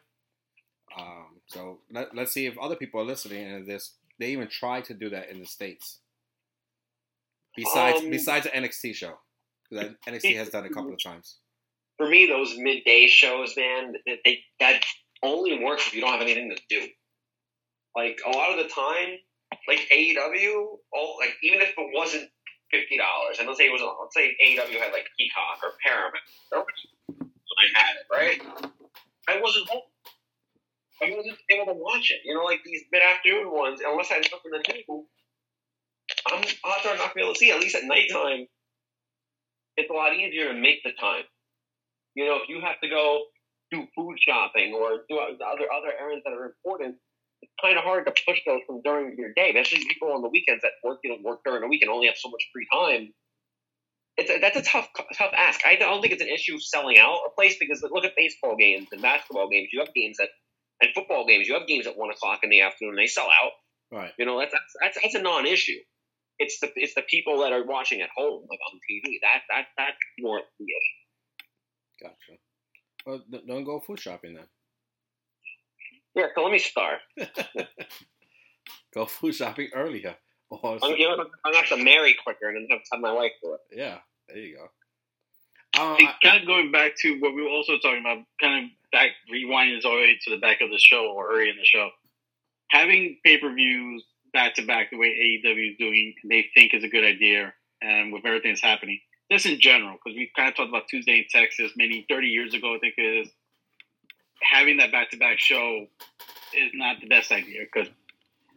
Um, 0.99 1.40
so 1.48 1.80
let, 1.91 2.15
let's 2.15 2.32
see 2.32 2.45
if 2.45 2.57
other 2.57 2.76
people 2.76 3.02
are 3.02 3.06
listening 3.06 3.48
and 3.48 3.65
this 3.65 3.95
they 4.20 4.32
even 4.32 4.48
try 4.48 4.82
to 4.82 4.94
do 4.94 5.10
that 5.10 5.30
in 5.30 5.40
the 5.40 5.45
states. 5.45 5.99
Besides, 7.56 8.02
Um, 8.02 8.10
besides 8.10 8.45
the 8.45 8.52
NXT 8.52 8.95
show, 8.95 9.18
because 9.70 9.94
NXT 10.07 10.36
has 10.38 10.49
done 10.49 10.65
a 10.65 10.70
couple 10.70 10.94
of 10.94 11.02
times. 11.03 11.38
For 11.98 12.07
me, 12.07 12.26
those 12.26 12.56
midday 12.57 13.07
shows, 13.07 13.56
man, 13.57 13.94
that 14.06 14.20
they 14.26 14.44
that 14.60 14.84
only 15.22 15.64
works 15.64 15.88
if 15.88 15.94
you 15.94 16.02
don't 16.02 16.11
have 16.11 16.22
anything 16.22 16.56
to 16.56 16.61
do. 16.70 16.88
Like 17.95 18.20
a 18.26 18.30
lot 18.30 18.52
of 18.52 18.57
the 18.57 18.70
time, 18.70 19.18
like 19.68 19.88
AEW, 19.92 20.78
oh, 20.96 21.16
like 21.20 21.36
even 21.44 21.62
if 21.62 21.70
it 21.78 21.90
wasn't 21.94 22.30
fifty 22.72 22.98
dollars, 22.98 23.38
and 23.40 23.48
let's 23.48 23.60
say 23.60 23.68
it 23.68 23.72
was, 23.72 23.82
let's 23.82 24.16
say 24.16 24.36
AEW 24.44 24.80
had 24.80 24.92
like 24.92 25.08
Peacock 25.18 25.62
or 25.64 25.74
Paramount, 25.86 26.68
I 27.54 27.66
had 27.80 27.96
it 27.96 28.08
right. 28.12 28.72
I 29.30 29.42
wasn't 29.42 29.70
home. 29.70 29.82
I 31.02 31.12
wasn't 31.16 31.38
able 31.50 31.66
to 31.74 31.80
watch 31.80 32.12
it. 32.12 32.22
You 32.24 32.36
know, 32.36 32.44
like 32.44 32.60
these 32.66 32.84
mid 32.92 33.02
afternoon 33.02 33.52
ones, 33.52 33.82
unless 33.86 34.12
I 34.12 34.16
had 34.16 34.30
something 34.30 34.52
to 34.52 34.74
do, 34.74 35.06
I'm 36.28 36.44
odds 36.44 36.86
are 36.86 36.98
not 36.98 37.14
gonna 37.14 37.16
be 37.16 37.22
able 37.22 37.34
to 37.34 37.40
see. 37.40 37.52
At 37.52 37.60
least 37.60 37.76
at 37.76 37.84
nighttime, 37.84 38.48
it's 39.78 39.90
a 39.90 39.94
lot 39.94 40.16
easier 40.16 40.54
to 40.54 40.60
make 40.60 40.84
the 40.84 40.92
time. 41.00 41.24
You 42.16 42.26
know, 42.26 42.36
if 42.38 42.50
you 42.50 42.62
have 42.62 42.80
to 42.82 42.90
go 42.90 43.24
do 43.72 43.88
food 43.96 44.18
shopping 44.20 44.74
or 44.74 45.02
do 45.10 45.18
other 45.18 45.68
other 45.72 45.94
errands 46.00 46.24
that 46.26 46.34
are 46.34 46.46
important, 46.46 46.98
kind 47.61 47.78
of 47.78 47.84
hard 47.84 48.06
to 48.06 48.14
push 48.26 48.40
those 48.45 48.61
from 48.68 48.82
during 48.84 49.15
your 49.18 49.34
day. 49.34 49.49
Especially 49.49 49.86
people 49.86 50.11
on 50.11 50.22
the 50.22 50.30
weekends 50.30 50.61
that 50.61 50.72
work, 50.84 50.99
you 51.03 51.11
know, 51.11 51.18
work 51.24 51.40
during 51.45 51.61
the 51.61 51.68
week 51.68 51.82
and 51.82 51.91
only 51.91 52.07
have 52.07 52.18
so 52.18 52.30
much 52.30 52.44
free 52.53 52.68
time. 52.72 53.14
It's 54.15 54.30
a, 54.30 54.40
that's 54.40 54.57
a 54.57 54.61
tough 54.61 54.90
tough 55.18 55.32
ask. 55.36 55.61
I 55.65 55.76
don't 55.76 56.02
think 56.02 56.14
it's 56.14 56.22
an 56.22 56.30
issue 56.30 56.60
selling 56.60 56.99
out 56.99 57.20
a 57.26 57.32
place 57.36 57.57
because 57.60 57.82
look 57.82 58.06
at 58.06 58.15
baseball 58.15 58.56
games 58.56 58.90
and 58.91 59.02
basketball 59.02 59.49
games. 59.49 59.70
You 59.74 59.80
have 59.80 59.94
games 59.94 60.18
that 60.18 60.30
and 60.82 60.91
football 60.94 61.26
games. 61.26 61.48
You 61.48 61.56
have 61.56 61.68
games 61.68 61.88
at 61.88 61.98
one 61.98 62.11
o'clock 62.11 62.40
in 62.44 62.49
the 62.49 62.61
afternoon. 62.61 62.94
And 62.94 62.99
they 62.99 63.07
sell 63.07 63.26
out. 63.26 63.52
Right. 63.91 64.11
You 64.18 64.26
know, 64.26 64.40
that's 64.40 64.52
that's 64.53 64.74
that's, 64.82 64.98
that's 65.02 65.15
a 65.15 65.22
non-issue. 65.22 65.80
It's 66.40 66.60
the 66.60 66.70
it's 66.76 66.95
the 66.95 67.03
people 67.03 67.41
that 67.41 67.53
are 67.53 67.64
watching 67.64 68.02
at 68.02 68.10
home, 68.15 68.45
like 68.49 68.60
on 68.72 68.80
TV. 68.90 69.18
That 69.22 69.41
that 69.49 69.65
that's 69.78 69.98
more 70.20 70.41
the 70.60 70.65
issue. 70.65 72.03
Gotcha. 72.03 72.40
Well, 73.06 73.22
don't 73.48 73.64
go 73.64 73.80
food 73.80 73.99
shopping 73.99 74.36
then. 74.36 74.45
Yeah, 76.15 76.27
so 76.35 76.44
let 76.44 76.52
me 76.52 76.60
start. 76.60 76.99
Go 78.94 79.06
food 79.06 79.34
shopping 79.35 79.69
earlier. 79.73 80.15
Or 80.61 80.77
I'm, 80.84 80.91
you 80.98 81.07
know, 81.10 81.26
I'm 81.45 81.53
have 81.56 81.68
to 81.69 81.77
marry 81.84 82.15
quicker 82.23 82.48
and 82.48 82.56
then 82.57 82.68
have, 82.69 82.81
have 82.91 83.02
my 83.02 83.11
wife 83.11 83.31
do 83.41 83.53
it. 83.53 83.61
yeah, 83.76 83.98
there 84.27 84.38
you 84.38 84.56
go. 84.57 84.68
Uh, 85.81 85.98
See, 85.98 86.06
I- 86.06 86.14
kind 86.22 86.40
of 86.40 86.45
going 86.45 86.72
back 86.72 86.91
to 87.02 87.15
what 87.19 87.34
we 87.34 87.41
were 87.41 87.49
also 87.49 87.80
talking 87.80 88.02
about, 88.02 88.19
kind 88.40 88.65
of 88.65 88.69
back 88.91 89.10
rewinding 89.34 89.77
this 89.77 89.85
already 89.85 90.19
to 90.26 90.30
the 90.30 90.38
back 90.38 90.61
of 90.61 90.69
the 90.69 90.77
show 90.77 91.07
or 91.11 91.31
early 91.34 91.49
in 91.49 91.56
the 91.56 91.65
show. 91.65 91.90
Having 92.69 93.18
pay 93.26 93.40
per 93.40 93.52
views 93.52 94.03
back 94.31 94.53
to 94.56 94.61
back 94.68 94.91
the 94.91 94.98
way 94.98 95.07
AEW 95.44 95.72
is 95.72 95.77
doing, 95.80 96.14
they 96.30 96.45
think 96.53 96.76
is 96.76 96.84
a 96.84 96.88
good 96.90 97.03
idea, 97.03 97.52
and 97.81 98.14
with 98.14 98.23
everything 98.23 98.52
that's 98.52 98.61
happening, 98.61 98.99
just 99.31 99.48
in 99.48 99.60
general, 99.60 99.94
because 99.94 100.15
we 100.15 100.30
kind 100.35 100.49
of 100.49 100.56
talked 100.56 100.69
about 100.69 100.88
Tuesday 100.88 101.18
in 101.18 101.26
Texas, 101.31 101.72
maybe 101.76 102.06
30 102.07 102.27
years 102.27 102.53
ago, 102.53 102.76
I 102.76 102.77
think 102.77 102.94
it 102.98 103.26
is. 103.26 103.30
Having 104.44 104.78
that 104.78 104.91
back 104.91 105.10
to 105.11 105.18
back 105.18 105.40
show 105.40 105.88
is 106.56 106.72
not 106.74 106.98
the 107.02 107.07
best 107.07 107.32
idea 107.32 107.61
because 107.61 107.90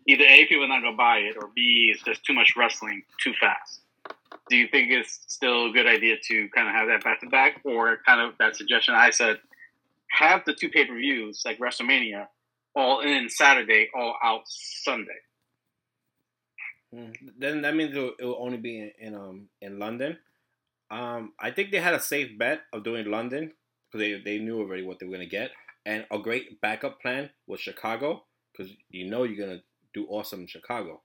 either 0.07 0.25
A, 0.25 0.47
people 0.47 0.65
are 0.65 0.69
not 0.69 0.83
going 0.83 0.93
to 0.93 0.97
buy 0.97 1.19
it, 1.19 1.37
or 1.41 1.51
B, 1.55 1.93
it's 1.95 2.03
just 2.05 2.25
too 2.25 2.35
much 2.35 2.55
wrestling 2.57 3.03
too 3.23 3.33
fast 3.41 3.81
do 4.49 4.57
you 4.57 4.69
think 4.69 4.91
it's 4.91 5.21
still 5.27 5.67
a 5.67 5.73
good 5.73 5.87
idea 5.87 6.17
to 6.29 6.49
kind 6.55 6.69
of 6.69 6.75
have 6.75 6.89
that 6.89 7.03
back 7.03 7.21
to 7.21 7.29
back, 7.29 7.61
or 7.65 7.99
kind 8.07 8.21
of 8.21 8.37
that 8.39 8.57
suggestion 8.57 8.95
I 8.95 9.11
said, 9.11 9.39
have 10.09 10.43
the 10.47 10.55
two 10.55 10.69
pay 10.69 10.87
per 10.87 10.95
views 10.95 11.43
like 11.45 11.59
WrestleMania 11.59 12.27
all 12.75 13.01
in 13.01 13.29
Saturday, 13.29 13.89
all 13.95 14.15
out 14.23 14.43
Sunday? 14.47 15.21
Mm, 16.95 17.15
Then 17.39 17.63
that 17.63 17.75
means 17.75 17.95
it 17.95 17.99
will, 17.99 18.13
it 18.19 18.25
will 18.25 18.39
only 18.41 18.59
be 18.59 18.79
in, 18.79 18.93
in 19.01 19.15
um 19.15 19.49
in 19.61 19.79
London. 19.79 20.19
Um, 20.91 21.33
I 21.41 21.51
think 21.51 21.73
they 21.73 21.81
had 21.81 21.95
a 21.95 22.01
safe 22.01 22.39
bet 22.39 22.61
of 22.73 22.85
doing 22.85 23.11
London 23.11 23.53
because 23.91 24.01
they 24.01 24.21
they 24.21 24.39
knew 24.39 24.61
already 24.61 24.85
what 24.85 25.01
they 25.01 25.07
were 25.07 25.13
gonna 25.13 25.27
get, 25.27 25.51
and 25.87 26.05
a 26.11 26.19
great 26.19 26.61
backup 26.61 27.01
plan 27.01 27.31
was 27.47 27.61
Chicago 27.61 28.25
because 28.53 28.73
you 28.91 29.09
know 29.09 29.23
you're 29.23 29.47
gonna 29.47 29.63
do 29.95 30.07
awesome 30.11 30.41
in 30.41 30.47
Chicago. 30.49 31.01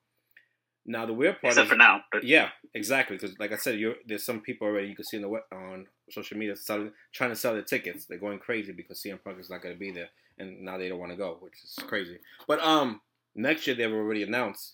Now 0.86 1.06
the 1.06 1.14
weird 1.14 1.40
part 1.40 1.52
Except 1.52 1.66
is 1.66 1.72
for 1.72 1.78
now, 1.78 2.02
but 2.12 2.24
yeah, 2.24 2.49
exactly. 2.74 3.16
Because 3.16 3.38
like 3.40 3.53
I 3.53 3.58
said, 3.58 3.80
you're, 3.80 3.95
there's 4.08 4.26
some 4.26 4.41
people 4.41 4.68
already 4.68 4.88
you 4.88 4.95
can 4.95 5.06
see 5.06 5.24
on 5.24 5.24
the 5.24 5.56
on 5.56 5.86
social 6.10 6.38
media 6.38 6.56
selling, 6.56 6.91
trying 7.14 7.30
to 7.30 7.36
sell 7.36 7.53
their 7.53 7.62
tickets. 7.62 8.06
They're 8.06 8.18
going 8.18 8.40
crazy 8.40 8.72
because 8.72 9.02
CM 9.02 9.24
Punk 9.24 9.40
is 9.40 9.49
not 9.49 9.62
going 9.62 9.76
to 9.76 9.80
be 9.80 9.91
there, 9.91 10.10
and 10.40 10.62
now 10.62 10.80
they 10.80 10.90
don't 10.90 10.99
want 10.99 11.12
to 11.12 11.18
go, 11.18 11.38
which 11.40 11.53
is 11.64 11.78
crazy. 11.86 12.18
But 12.48 12.60
um, 12.62 13.02
next 13.36 13.68
year 13.68 13.76
they've 13.76 13.91
already 13.91 14.24
announced 14.24 14.74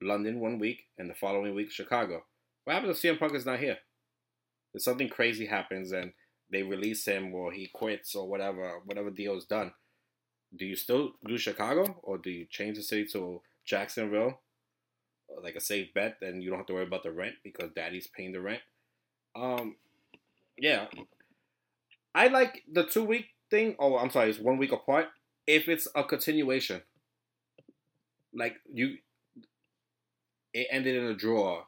London 0.00 0.38
one 0.38 0.60
week, 0.60 0.84
and 0.96 1.10
the 1.10 1.14
following 1.14 1.56
week 1.56 1.72
Chicago. 1.72 2.22
What 2.62 2.74
happens 2.74 3.02
if 3.04 3.16
CM 3.16 3.18
Punk 3.18 3.34
is 3.34 3.44
not 3.44 3.58
here? 3.58 3.78
If 4.72 4.82
something 4.82 5.08
crazy 5.08 5.46
happens 5.46 5.90
and 5.90 6.12
they 6.52 6.62
release 6.62 7.04
him, 7.06 7.34
or 7.34 7.50
he 7.50 7.66
quits, 7.66 8.14
or 8.14 8.28
whatever, 8.28 8.80
whatever 8.84 9.10
deal 9.10 9.36
is 9.36 9.46
done, 9.46 9.72
do 10.54 10.66
you 10.66 10.76
still 10.76 11.12
do 11.26 11.38
Chicago, 11.38 11.98
or 12.02 12.18
do 12.18 12.30
you 12.30 12.44
change 12.44 12.76
the 12.76 12.82
city 12.82 13.06
to 13.06 13.40
Jacksonville? 13.64 14.38
like 15.42 15.56
a 15.56 15.60
safe 15.60 15.92
bet, 15.94 16.18
then 16.20 16.40
you 16.40 16.50
don't 16.50 16.58
have 16.58 16.66
to 16.66 16.74
worry 16.74 16.86
about 16.86 17.02
the 17.02 17.12
rent 17.12 17.34
because 17.42 17.70
daddy's 17.74 18.06
paying 18.06 18.32
the 18.32 18.40
rent. 18.40 18.60
Um, 19.34 19.76
yeah, 20.58 20.86
I 22.14 22.28
like 22.28 22.62
the 22.70 22.84
two 22.84 23.04
week 23.04 23.26
thing. 23.50 23.76
Oh, 23.78 23.96
I'm 23.96 24.10
sorry, 24.10 24.30
it's 24.30 24.38
one 24.38 24.58
week 24.58 24.72
apart. 24.72 25.06
If 25.46 25.68
it's 25.68 25.88
a 25.94 26.04
continuation, 26.04 26.82
like 28.34 28.56
you, 28.72 28.96
it 30.52 30.66
ended 30.70 30.96
in 30.96 31.04
a 31.04 31.14
draw, 31.14 31.62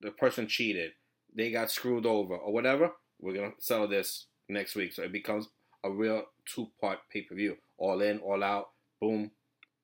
the 0.00 0.10
person 0.10 0.48
cheated, 0.48 0.92
they 1.34 1.50
got 1.50 1.70
screwed 1.70 2.06
over 2.06 2.36
or 2.36 2.52
whatever. 2.52 2.92
We're 3.24 3.34
gonna 3.34 3.54
sell 3.58 3.88
this 3.88 4.26
next 4.50 4.76
week, 4.76 4.92
so 4.92 5.02
it 5.02 5.10
becomes 5.10 5.48
a 5.82 5.90
real 5.90 6.24
two 6.44 6.68
part 6.78 6.98
pay 7.10 7.22
per 7.22 7.34
view, 7.34 7.56
all 7.78 8.02
in, 8.02 8.18
all 8.18 8.44
out, 8.44 8.68
boom, 9.00 9.30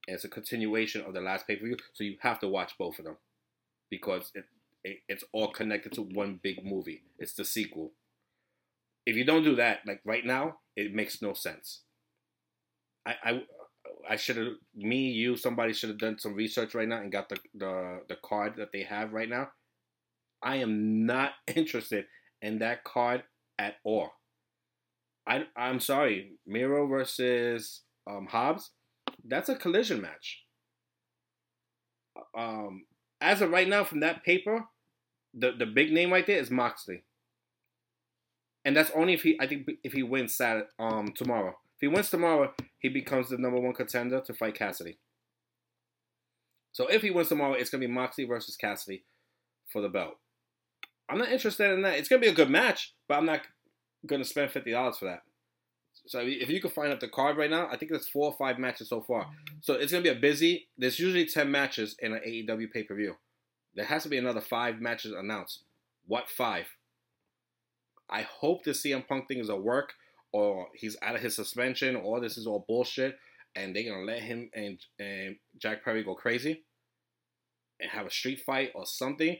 and 0.07 0.15
it's 0.15 0.25
a 0.25 0.29
continuation 0.29 1.01
of 1.01 1.15
the 1.15 1.23
last 1.23 1.47
pay 1.47 1.57
per 1.57 1.65
view. 1.65 1.79
So 1.95 2.05
you 2.05 2.19
have 2.21 2.39
to 2.41 2.49
watch 2.49 2.77
both 2.79 2.99
of 2.99 3.07
them 3.07 3.17
because 3.91 4.31
it, 4.35 4.45
it 4.85 4.99
it's 5.09 5.25
all 5.33 5.49
connected 5.53 5.93
to 5.93 6.03
one 6.03 6.39
big 6.43 6.63
movie. 6.63 7.03
It's 7.19 7.33
the 7.33 7.47
sequel. 7.47 7.93
If 9.07 9.17
you 9.17 9.25
don't 9.25 9.43
do 9.43 9.57
that, 9.57 9.81
like 9.87 10.03
right 10.05 10.25
now, 10.25 10.59
it 10.77 10.95
makes 10.95 11.23
no 11.23 11.33
sense. 11.33 11.81
I 13.07 13.15
I, 13.25 13.43
I 14.07 14.17
should 14.17 14.37
have 14.37 14.53
me, 14.77 15.09
you, 15.09 15.37
somebody 15.37 15.73
should 15.73 15.89
have 15.89 15.99
done 15.99 16.19
some 16.19 16.35
research 16.35 16.75
right 16.75 16.89
now 16.89 16.99
and 16.99 17.11
got 17.11 17.31
the 17.31 17.39
the 17.55 18.03
the 18.07 18.17
card 18.17 18.57
that 18.59 18.71
they 18.71 18.83
have 18.83 19.15
right 19.15 19.31
now. 19.31 19.49
I 20.43 20.57
am 20.57 21.07
not 21.07 21.33
interested 21.57 22.05
in 22.43 22.59
that 22.59 22.85
card 22.85 23.23
at 23.61 23.75
all. 23.85 24.11
I 25.29 25.45
I'm 25.57 25.79
sorry, 25.79 26.33
Miro 26.47 26.89
versus 26.89 27.83
um, 28.11 28.27
Hobbs. 28.27 28.71
That's 29.25 29.51
a 29.51 29.55
collision 29.55 30.01
match. 30.01 30.43
Um, 32.37 32.87
as 33.21 33.43
of 33.43 33.51
right 33.51 33.69
now, 33.69 33.85
from 33.85 34.01
that 34.01 34.25
paper, 34.25 34.65
the 35.35 35.53
the 35.57 35.67
big 35.67 35.93
name 35.93 36.11
right 36.11 36.27
there 36.27 36.39
is 36.39 36.51
Moxley, 36.51 37.05
and 38.65 38.75
that's 38.75 38.91
only 38.97 39.13
if 39.13 39.23
he 39.23 39.39
I 39.39 39.47
think 39.47 39.69
if 39.85 39.93
he 39.93 40.03
wins 40.03 40.35
Saturday 40.35 40.67
um 40.79 41.13
tomorrow. 41.15 41.51
If 41.77 41.89
he 41.89 41.89
wins 41.89 42.11
tomorrow, 42.11 42.53
he 42.79 42.89
becomes 42.89 43.29
the 43.29 43.39
number 43.39 43.61
one 43.61 43.75
contender 43.75 44.21
to 44.21 44.35
fight 44.35 44.55
Cassidy. 44.55 44.99
So 46.73 46.87
if 46.87 47.03
he 47.03 47.11
wins 47.11 47.29
tomorrow, 47.29 47.55
it's 47.55 47.71
gonna 47.71 47.87
be 47.87 47.93
Moxley 47.93 48.25
versus 48.25 48.57
Cassidy 48.57 49.05
for 49.71 49.83
the 49.83 49.89
belt. 49.89 50.15
I'm 51.11 51.19
not 51.19 51.33
interested 51.33 51.73
in 51.73 51.83
that. 51.83 51.99
It's 51.99 52.09
gonna 52.09 52.21
be 52.21 52.29
a 52.29 52.35
good 52.35 52.51
match, 52.51 52.95
but 53.09 53.17
I'm 53.17 53.27
not 53.27 53.41
gonna 54.07 54.25
spend 54.25 54.51
fifty 54.51 54.71
dollars 54.71 54.99
for 54.99 55.07
that. 55.07 55.23
So 56.07 56.21
if 56.21 56.49
you 56.49 56.61
can 56.61 56.71
find 56.71 56.93
out 56.93 57.01
the 57.01 57.09
card 57.09 57.37
right 57.37 57.51
now, 57.51 57.69
I 57.71 57.77
think 57.77 57.91
there's 57.91 58.09
four 58.09 58.27
or 58.27 58.37
five 58.39 58.59
matches 58.59 58.89
so 58.89 59.01
far. 59.01 59.27
So 59.61 59.75
it's 59.75 59.93
gonna 59.93 60.05
be 60.05 60.09
a 60.11 60.15
busy. 60.15 60.69
There's 60.79 60.99
usually 60.99 61.27
ten 61.27 61.51
matches 61.51 61.97
in 61.99 62.13
an 62.13 62.21
AEW 62.27 62.73
pay 62.73 62.85
per 62.85 62.95
view. 62.95 63.17
There 63.75 63.85
has 63.85 64.05
to 64.05 64.09
be 64.09 64.19
another 64.19 64.41
five 64.41 64.81
matches 64.81 65.13
announced. 65.13 65.65
What 66.07 66.29
five? 66.29 66.67
I 68.09 68.23
hope 68.23 68.65
the 68.65 68.73
CM 68.73 69.07
Punk 69.07 69.29
thing 69.29 69.39
is 69.39 69.49
a 69.49 69.57
work, 69.57 69.95
or 70.33 70.69
he's 70.75 70.97
out 71.03 71.15
of 71.15 71.23
his 71.23 71.37
suspension, 71.37 71.97
or 71.97 72.21
this 72.21 72.37
is 72.37 72.47
all 72.47 72.65
bullshit, 72.67 73.19
and 73.55 73.75
they're 73.75 73.85
gonna 73.85 74.05
let 74.05 74.23
him 74.23 74.51
and 74.55 74.79
and 74.99 75.37
Jack 75.59 75.85
Perry 75.85 76.03
go 76.03 76.15
crazy 76.15 76.65
and 77.81 77.91
have 77.91 78.07
a 78.07 78.11
street 78.11 78.41
fight 78.41 78.73
or 78.75 78.87
something. 78.87 79.37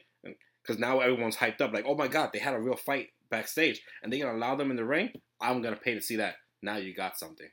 Because 0.63 0.79
now 0.79 1.01
everyone's 1.01 1.37
hyped 1.37 1.61
up, 1.61 1.73
like, 1.73 1.87
oh 1.87 1.95
my 1.95 2.09
god, 2.09 2.31
they 2.33 2.39
had 2.39 2.55
a 2.55 2.61
real 2.61 2.77
fight 2.77 3.09
backstage, 3.31 3.81
and 4.03 4.13
they're 4.13 4.25
gonna 4.25 4.37
allow 4.37 4.57
them 4.57 4.71
in 4.71 4.77
the 4.77 4.85
ring. 4.85 5.11
I'm 5.41 5.63
gonna 5.63 5.77
pay 5.77 5.95
to 5.95 6.03
see 6.03 6.17
that. 6.17 6.35
Now 6.63 6.77
you 6.77 6.95
got 6.95 7.19
something. 7.19 7.49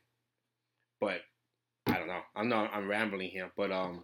But 0.99 1.21
I 1.87 1.93
don't 1.97 2.07
know. 2.07 2.21
I'm 2.35 2.49
not. 2.49 2.71
I'm 2.73 2.89
rambling 2.89 3.29
here, 3.29 3.51
but 3.55 3.71
um, 3.71 4.03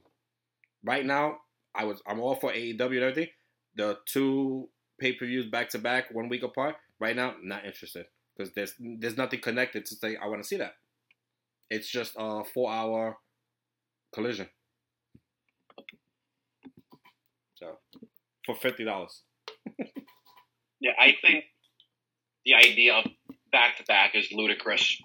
right 0.83 1.05
now 1.05 1.37
I 1.75 1.85
was. 1.85 2.01
I'm 2.07 2.19
all 2.19 2.35
for 2.35 2.51
AEW 2.51 2.79
and 2.79 3.03
everything. 3.03 3.27
The 3.75 3.97
two 4.05 4.69
pay 4.99 5.13
per 5.13 5.25
views 5.25 5.49
back 5.49 5.69
to 5.69 5.79
back, 5.79 6.13
one 6.13 6.29
week 6.29 6.43
apart. 6.43 6.75
Right 6.99 7.15
now, 7.15 7.33
not 7.41 7.65
interested 7.65 8.05
because 8.37 8.53
there's 8.53 8.73
there's 8.79 9.17
nothing 9.17 9.41
connected 9.41 9.85
to 9.85 9.95
say 9.95 10.15
I 10.15 10.27
want 10.27 10.41
to 10.41 10.47
see 10.47 10.57
that. 10.57 10.73
It's 11.69 11.89
just 11.89 12.13
a 12.17 12.43
four 12.43 12.71
hour 12.71 13.17
collision. 14.13 14.47
So 17.55 17.79
for 18.45 18.55
fifty 18.55 18.83
dollars. 18.83 19.21
Yeah, 20.79 20.91
I 20.99 21.15
think 21.21 21.45
the 22.45 22.55
idea 22.55 22.95
of 22.95 23.05
back 23.51 23.77
to 23.77 23.83
back 23.83 24.15
is 24.15 24.27
ludicrous. 24.31 25.01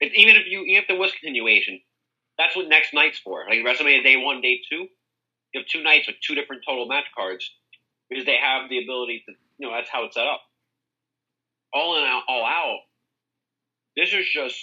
It, 0.00 0.12
even 0.14 0.36
if 0.36 0.46
you 0.46 0.62
even 0.62 0.82
if 0.82 0.88
there 0.88 0.98
was 0.98 1.12
continuation, 1.12 1.80
that's 2.38 2.56
what 2.56 2.68
next 2.68 2.94
night's 2.94 3.18
for. 3.18 3.44
Like 3.48 3.58
WrestleMania 3.60 4.02
Day 4.02 4.16
One, 4.16 4.40
Day 4.40 4.60
Two, 4.70 4.86
you 5.52 5.60
have 5.60 5.66
two 5.66 5.82
nights 5.82 6.06
with 6.06 6.16
two 6.26 6.34
different 6.34 6.62
total 6.66 6.86
match 6.86 7.04
cards 7.16 7.50
because 8.08 8.24
they 8.24 8.36
have 8.36 8.70
the 8.70 8.82
ability 8.82 9.22
to. 9.26 9.34
You 9.58 9.68
know, 9.68 9.74
that's 9.74 9.88
how 9.88 10.04
it's 10.04 10.14
set 10.14 10.26
up. 10.26 10.42
All 11.72 11.96
in, 11.96 12.04
out, 12.04 12.22
all 12.28 12.44
out. 12.44 12.80
This 13.96 14.12
is 14.12 14.26
just, 14.28 14.56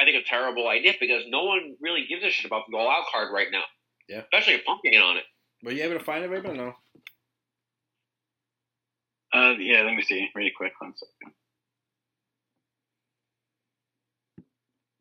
I 0.00 0.04
think, 0.04 0.16
a 0.16 0.28
terrible 0.28 0.66
idea 0.68 0.94
because 0.98 1.22
no 1.28 1.44
one 1.44 1.76
really 1.80 2.06
gives 2.08 2.24
a 2.24 2.30
shit 2.30 2.46
about 2.46 2.64
the 2.68 2.76
all 2.76 2.90
out 2.90 3.04
card 3.12 3.32
right 3.32 3.46
now. 3.52 3.62
Yeah. 4.08 4.22
Especially 4.22 4.54
if 4.54 4.64
Punk 4.64 4.80
ain't 4.84 5.00
on 5.00 5.16
it. 5.16 5.22
Were 5.62 5.72
you 5.72 5.82
able 5.82 5.98
to 5.98 6.04
find 6.04 6.24
it, 6.24 6.30
Raven? 6.30 6.56
No. 6.56 6.74
Uh, 9.32 9.54
yeah, 9.58 9.82
let 9.82 9.94
me 9.94 10.02
see 10.02 10.28
really 10.34 10.52
quick. 10.56 10.72
One 10.78 10.94
second. 10.96 11.34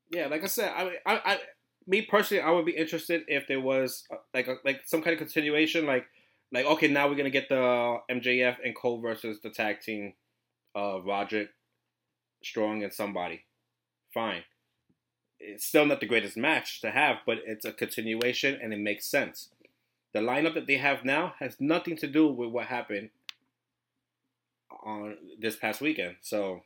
Yeah, 0.09 0.27
like 0.27 0.43
I 0.43 0.47
said, 0.47 0.71
I, 0.75 0.91
I, 1.05 1.21
I, 1.25 1.39
me 1.85 2.01
personally, 2.01 2.41
I 2.41 2.51
would 2.51 2.65
be 2.65 2.75
interested 2.75 3.23
if 3.27 3.47
there 3.47 3.59
was 3.59 4.03
uh, 4.11 4.17
like 4.34 4.47
a, 4.47 4.55
like 4.65 4.81
some 4.85 5.01
kind 5.01 5.13
of 5.13 5.19
continuation, 5.19 5.85
like 5.85 6.05
like 6.51 6.65
okay, 6.65 6.88
now 6.88 7.07
we're 7.07 7.15
gonna 7.15 7.29
get 7.29 7.49
the 7.49 7.97
MJF 8.09 8.57
and 8.63 8.75
Cole 8.75 9.01
versus 9.01 9.39
the 9.41 9.49
tag 9.49 9.81
team, 9.81 10.13
uh, 10.75 11.01
Roderick, 11.01 11.49
Strong, 12.43 12.84
and 12.84 12.93
somebody. 12.93 13.43
Fine. 14.13 14.43
It's 15.39 15.65
still 15.65 15.85
not 15.85 15.99
the 15.99 16.07
greatest 16.07 16.35
match 16.35 16.81
to 16.81 16.89
have, 16.89 17.17
but 17.25 17.38
it's 17.45 17.65
a 17.65 17.71
continuation 17.71 18.57
and 18.61 18.73
it 18.73 18.79
makes 18.79 19.05
sense. 19.05 19.49
The 20.13 20.19
lineup 20.19 20.53
that 20.55 20.67
they 20.67 20.77
have 20.77 21.05
now 21.05 21.34
has 21.39 21.57
nothing 21.59 21.97
to 21.97 22.07
do 22.07 22.27
with 22.27 22.49
what 22.49 22.67
happened 22.67 23.09
on 24.84 25.17
this 25.39 25.55
past 25.55 25.81
weekend. 25.81 26.15
So 26.21 26.61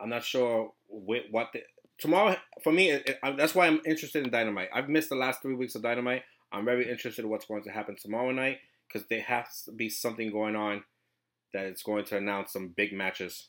I'm 0.00 0.08
not 0.08 0.24
sure 0.24 0.72
what, 0.86 1.52
the, 1.52 1.62
tomorrow 1.98 2.36
for 2.62 2.72
me. 2.72 2.90
It, 2.90 3.08
it, 3.08 3.36
that's 3.36 3.54
why 3.54 3.66
I'm 3.66 3.80
interested 3.84 4.24
in 4.24 4.30
Dynamite. 4.30 4.70
I've 4.72 4.88
missed 4.88 5.08
the 5.08 5.16
last 5.16 5.42
three 5.42 5.54
weeks 5.54 5.74
of 5.74 5.82
Dynamite. 5.82 6.22
I'm 6.50 6.64
very 6.64 6.90
interested 6.90 7.24
in 7.24 7.30
what's 7.30 7.46
going 7.46 7.62
to 7.64 7.70
happen 7.70 7.96
tomorrow 8.00 8.32
night 8.32 8.58
because 8.86 9.06
there 9.08 9.20
has 9.20 9.62
to 9.64 9.72
be 9.72 9.90
something 9.90 10.30
going 10.32 10.56
on 10.56 10.84
that 11.52 11.66
it's 11.66 11.82
going 11.82 12.04
to 12.06 12.16
announce 12.16 12.52
some 12.52 12.68
big 12.68 12.92
matches. 12.92 13.48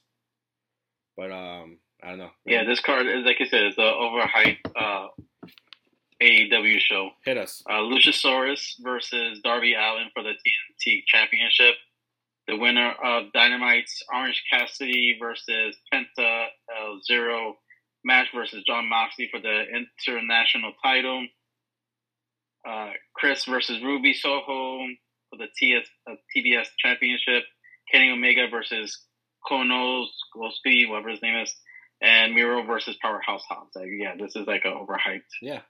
But 1.15 1.31
um, 1.31 1.77
I 2.03 2.09
don't 2.09 2.19
know. 2.19 2.31
Yeah, 2.45 2.63
this 2.65 2.79
card 2.79 3.07
is 3.07 3.25
like 3.25 3.37
I 3.39 3.45
said, 3.45 3.63
it's 3.63 3.75
the 3.75 3.81
overhyped 3.81 4.57
uh, 4.75 5.07
AEW 6.21 6.79
show. 6.79 7.09
Hit 7.25 7.37
us. 7.37 7.63
Uh, 7.69 7.79
Luchasaurus 7.79 8.75
versus 8.81 9.39
Darby 9.43 9.73
Allin 9.73 10.09
for 10.13 10.23
the 10.23 10.31
TNT 10.33 11.03
Championship. 11.07 11.75
The 12.47 12.57
winner 12.57 12.91
of 13.03 13.31
Dynamite's 13.31 14.03
Orange 14.13 14.43
Cassidy 14.51 15.17
versus 15.19 15.77
Penta 15.93 16.47
El 16.77 16.99
Zero 17.05 17.57
match 18.03 18.27
versus 18.33 18.63
Jon 18.65 18.87
Moxley 18.89 19.29
for 19.31 19.39
the 19.39 19.65
international 19.97 20.73
title. 20.83 21.27
Uh, 22.67 22.91
Kris 23.15 23.45
versus 23.45 23.81
Ruby 23.83 24.13
Soho 24.13 24.85
for 25.29 25.37
the 25.37 25.47
TS, 25.57 25.87
uh, 26.09 26.15
TBS 26.35 26.67
Championship. 26.77 27.43
Kenny 27.91 28.11
Omega 28.11 28.47
versus 28.49 28.99
Konos 29.49 30.07
Gillespie, 30.33 30.85
whatever 30.85 31.09
his 31.09 31.21
name 31.21 31.37
is, 31.37 31.55
and 32.01 32.33
Miro 32.35 32.63
versus 32.65 32.95
Powerhouse 33.01 33.43
Hobbs. 33.49 33.75
Like, 33.75 33.87
yeah, 33.97 34.15
this 34.17 34.35
is 34.35 34.45
like 34.45 34.65
an 34.65 34.73
overhyped. 34.73 35.21
Yeah. 35.41 35.61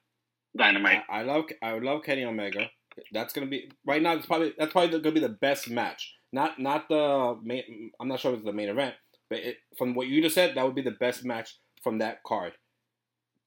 Dynamite. 0.58 1.04
I, 1.10 1.20
I 1.20 1.24
love 1.24 1.46
I 1.62 1.78
love 1.78 2.04
Kenny 2.04 2.26
Omega. 2.26 2.70
That's 3.12 3.34
gonna 3.34 3.48
be 3.48 3.72
right 3.86 4.02
now. 4.02 4.14
It's 4.14 4.26
probably 4.26 4.54
that's 4.58 4.72
probably 4.72 5.00
gonna 5.00 5.14
be 5.14 5.20
the 5.20 5.30
best 5.30 5.70
match. 5.70 6.14
Not 6.32 6.60
not 6.60 6.90
the 6.90 7.38
main. 7.44 7.92
I'm 8.00 8.08
not 8.08 8.20
sure 8.20 8.32
if 8.32 8.38
it's 8.38 8.46
the 8.46 8.54
main 8.54 8.70
event, 8.70 8.96
but 9.30 9.40
it, 9.40 9.58
from 9.78 9.94
what 9.94 10.08
you 10.08 10.22
just 10.22 10.36
said, 10.36 10.56
that 10.56 10.66
would 10.66 10.76
be 10.76 10.82
the 10.82 10.92
best 10.92 11.24
match 11.24 11.58
from 11.84 12.00
that 12.00 12.24
card. 12.24 12.54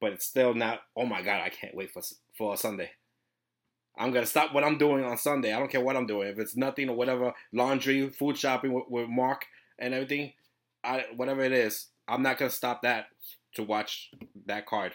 But 0.00 0.12
it's 0.12 0.26
still 0.26 0.54
not. 0.54 0.80
Oh 0.96 1.06
my 1.06 1.22
god, 1.22 1.42
I 1.42 1.48
can't 1.48 1.74
wait 1.74 1.92
for 1.92 2.02
for 2.36 2.56
Sunday. 2.56 2.90
I'm 3.98 4.10
gonna 4.12 4.26
stop 4.26 4.54
what 4.54 4.64
I'm 4.64 4.78
doing 4.78 5.04
on 5.04 5.18
Sunday. 5.18 5.52
I 5.52 5.58
don't 5.58 5.70
care 5.70 5.82
what 5.84 5.96
I'm 5.96 6.06
doing. 6.06 6.28
If 6.28 6.38
it's 6.38 6.56
nothing 6.56 6.88
or 6.88 6.96
whatever, 6.96 7.32
laundry, 7.52 8.08
food 8.08 8.38
shopping 8.38 8.72
with, 8.72 8.84
with 8.88 9.08
Mark 9.08 9.44
and 9.78 9.92
everything, 9.92 10.32
I 10.82 11.04
whatever 11.14 11.42
it 11.42 11.52
is, 11.52 11.88
I'm 12.08 12.22
not 12.22 12.38
gonna 12.38 12.50
stop 12.50 12.82
that 12.82 13.06
to 13.54 13.62
watch 13.62 14.10
that 14.46 14.66
card. 14.66 14.92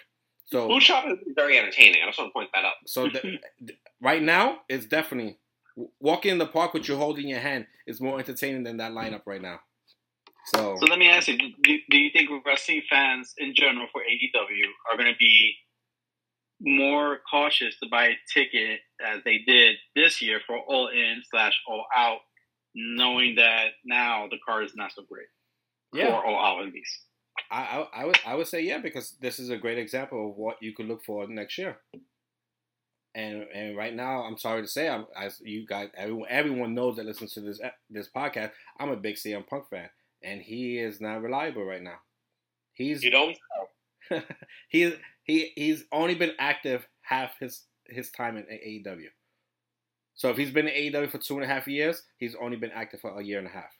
So 0.47 0.67
food 0.67 0.81
shopping 0.81 1.19
is 1.25 1.33
very 1.35 1.57
entertaining. 1.57 2.01
I 2.03 2.07
just 2.07 2.19
want 2.19 2.29
to 2.29 2.33
point 2.33 2.49
that 2.53 2.63
out. 2.63 2.73
So 2.85 3.09
the, 3.09 3.39
right 4.01 4.21
now, 4.21 4.59
it's 4.69 4.85
definitely 4.85 5.37
walking 5.99 6.31
in 6.31 6.37
the 6.37 6.47
park 6.47 6.73
with 6.73 6.87
you 6.87 6.95
holding 6.95 7.27
your 7.27 7.39
hand 7.39 7.67
is 7.85 7.99
more 8.01 8.17
entertaining 8.17 8.63
than 8.63 8.77
that 8.77 8.93
lineup 8.93 9.21
right 9.25 9.41
now. 9.41 9.59
So, 10.45 10.77
so 10.79 10.85
let 10.85 10.99
me 10.99 11.09
ask 11.09 11.27
you: 11.27 11.37
do, 11.37 11.77
do 11.89 11.97
you 11.97 12.09
think 12.11 12.29
wrestling 12.45 12.81
fans 12.89 13.33
in 13.37 13.53
general 13.53 13.87
for 13.91 14.01
AEW 14.01 14.63
are 14.89 14.97
going 14.97 15.11
to 15.11 15.17
be 15.19 15.55
more 16.61 17.19
cautious 17.29 17.77
to 17.83 17.89
buy 17.89 18.05
a 18.07 18.15
ticket 18.33 18.79
as 19.05 19.21
they 19.25 19.39
did 19.45 19.75
this 19.95 20.21
year 20.21 20.39
for 20.47 20.57
All 20.57 20.87
In 20.87 21.21
slash 21.29 21.53
All 21.67 21.85
Out, 21.95 22.19
knowing 22.73 23.35
that 23.35 23.71
now 23.85 24.27
the 24.31 24.37
card 24.47 24.65
is 24.65 24.73
not 24.75 24.91
so 24.93 25.03
great 25.09 25.27
yeah. 25.93 26.07
for 26.07 26.25
All 26.25 26.43
Out 26.43 26.65
at 26.65 26.73
least? 26.73 26.99
I, 27.49 27.61
I, 27.61 28.01
I 28.01 28.05
would 28.05 28.19
I 28.25 28.35
would 28.35 28.47
say 28.47 28.61
yeah 28.61 28.79
because 28.79 29.15
this 29.21 29.39
is 29.39 29.49
a 29.49 29.57
great 29.57 29.77
example 29.77 30.29
of 30.29 30.37
what 30.37 30.57
you 30.61 30.73
could 30.73 30.87
look 30.87 31.03
for 31.03 31.27
next 31.27 31.57
year. 31.57 31.77
And 33.15 33.47
and 33.53 33.75
right 33.75 33.95
now, 33.95 34.23
I'm 34.23 34.37
sorry 34.37 34.61
to 34.61 34.67
say, 34.67 34.87
I'm, 34.87 35.05
as 35.15 35.39
you 35.43 35.65
guys, 35.65 35.89
everyone, 35.97 36.27
everyone 36.29 36.73
knows 36.75 36.97
that 36.97 37.05
listens 37.05 37.33
to 37.33 37.41
this 37.41 37.59
this 37.89 38.09
podcast, 38.15 38.51
I'm 38.79 38.89
a 38.89 38.95
big 38.95 39.15
CM 39.15 39.47
Punk 39.47 39.69
fan, 39.69 39.89
and 40.21 40.41
he 40.41 40.77
is 40.77 41.01
not 41.01 41.21
reliable 41.21 41.65
right 41.65 41.81
now. 41.81 41.97
He's 42.73 43.03
you 43.03 43.09
don't. 43.09 43.35
he 44.69 44.93
he 45.23 45.51
he's 45.55 45.85
only 45.91 46.15
been 46.15 46.33
active 46.37 46.87
half 47.01 47.31
his 47.39 47.63
his 47.87 48.11
time 48.11 48.37
in 48.37 48.43
AEW. 48.43 49.07
So 50.15 50.29
if 50.29 50.37
he's 50.37 50.51
been 50.51 50.67
in 50.67 50.93
AEW 50.93 51.11
for 51.11 51.19
two 51.19 51.35
and 51.35 51.43
a 51.43 51.47
half 51.47 51.67
years, 51.67 52.03
he's 52.17 52.35
only 52.35 52.57
been 52.57 52.71
active 52.71 53.01
for 53.01 53.19
a 53.19 53.23
year 53.23 53.39
and 53.39 53.47
a 53.47 53.51
half. 53.51 53.76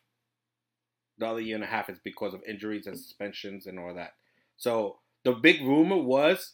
The 1.18 1.28
other 1.28 1.42
year 1.42 1.56
and 1.56 1.64
a 1.64 1.68
half 1.68 1.90
is 1.90 2.00
because 2.04 2.34
of 2.34 2.42
injuries 2.48 2.88
and 2.88 2.98
suspensions 2.98 3.66
and 3.66 3.80
all 3.80 3.94
that. 3.96 4.14
So 4.58 4.98
the 5.24 5.34
big 5.34 5.62
rumor 5.62 5.98
was 5.98 6.54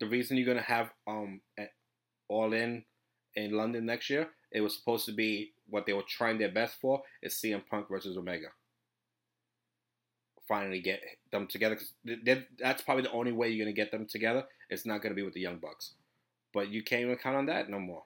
the 0.00 0.06
reason 0.06 0.36
you're 0.36 0.46
gonna 0.46 0.60
have 0.62 0.90
um 1.06 1.40
all 2.28 2.52
in 2.52 2.84
in 3.34 3.52
London 3.52 3.86
next 3.86 4.10
year. 4.10 4.28
It 4.52 4.60
was 4.60 4.76
supposed 4.76 5.06
to 5.06 5.12
be 5.12 5.52
what 5.68 5.86
they 5.86 5.92
were 5.92 6.04
trying 6.08 6.38
their 6.38 6.50
best 6.50 6.80
for 6.80 7.02
is 7.22 7.34
CM 7.34 7.62
Punk 7.68 7.88
versus 7.88 8.16
Omega. 8.16 8.48
Finally, 10.48 10.80
get 10.80 11.00
them 11.32 11.46
together 11.46 11.74
because 11.74 12.44
that's 12.58 12.82
probably 12.82 13.02
the 13.02 13.10
only 13.10 13.32
way 13.32 13.48
you're 13.48 13.64
gonna 13.64 13.74
get 13.74 13.90
them 13.90 14.06
together. 14.06 14.44
It's 14.70 14.86
not 14.86 15.02
gonna 15.02 15.14
be 15.14 15.22
with 15.22 15.34
the 15.34 15.40
Young 15.40 15.58
Bucks, 15.58 15.94
but 16.54 16.68
you 16.68 16.82
can't 16.82 17.02
even 17.02 17.16
count 17.16 17.36
on 17.36 17.46
that 17.46 17.68
no 17.68 17.80
more. 17.80 18.04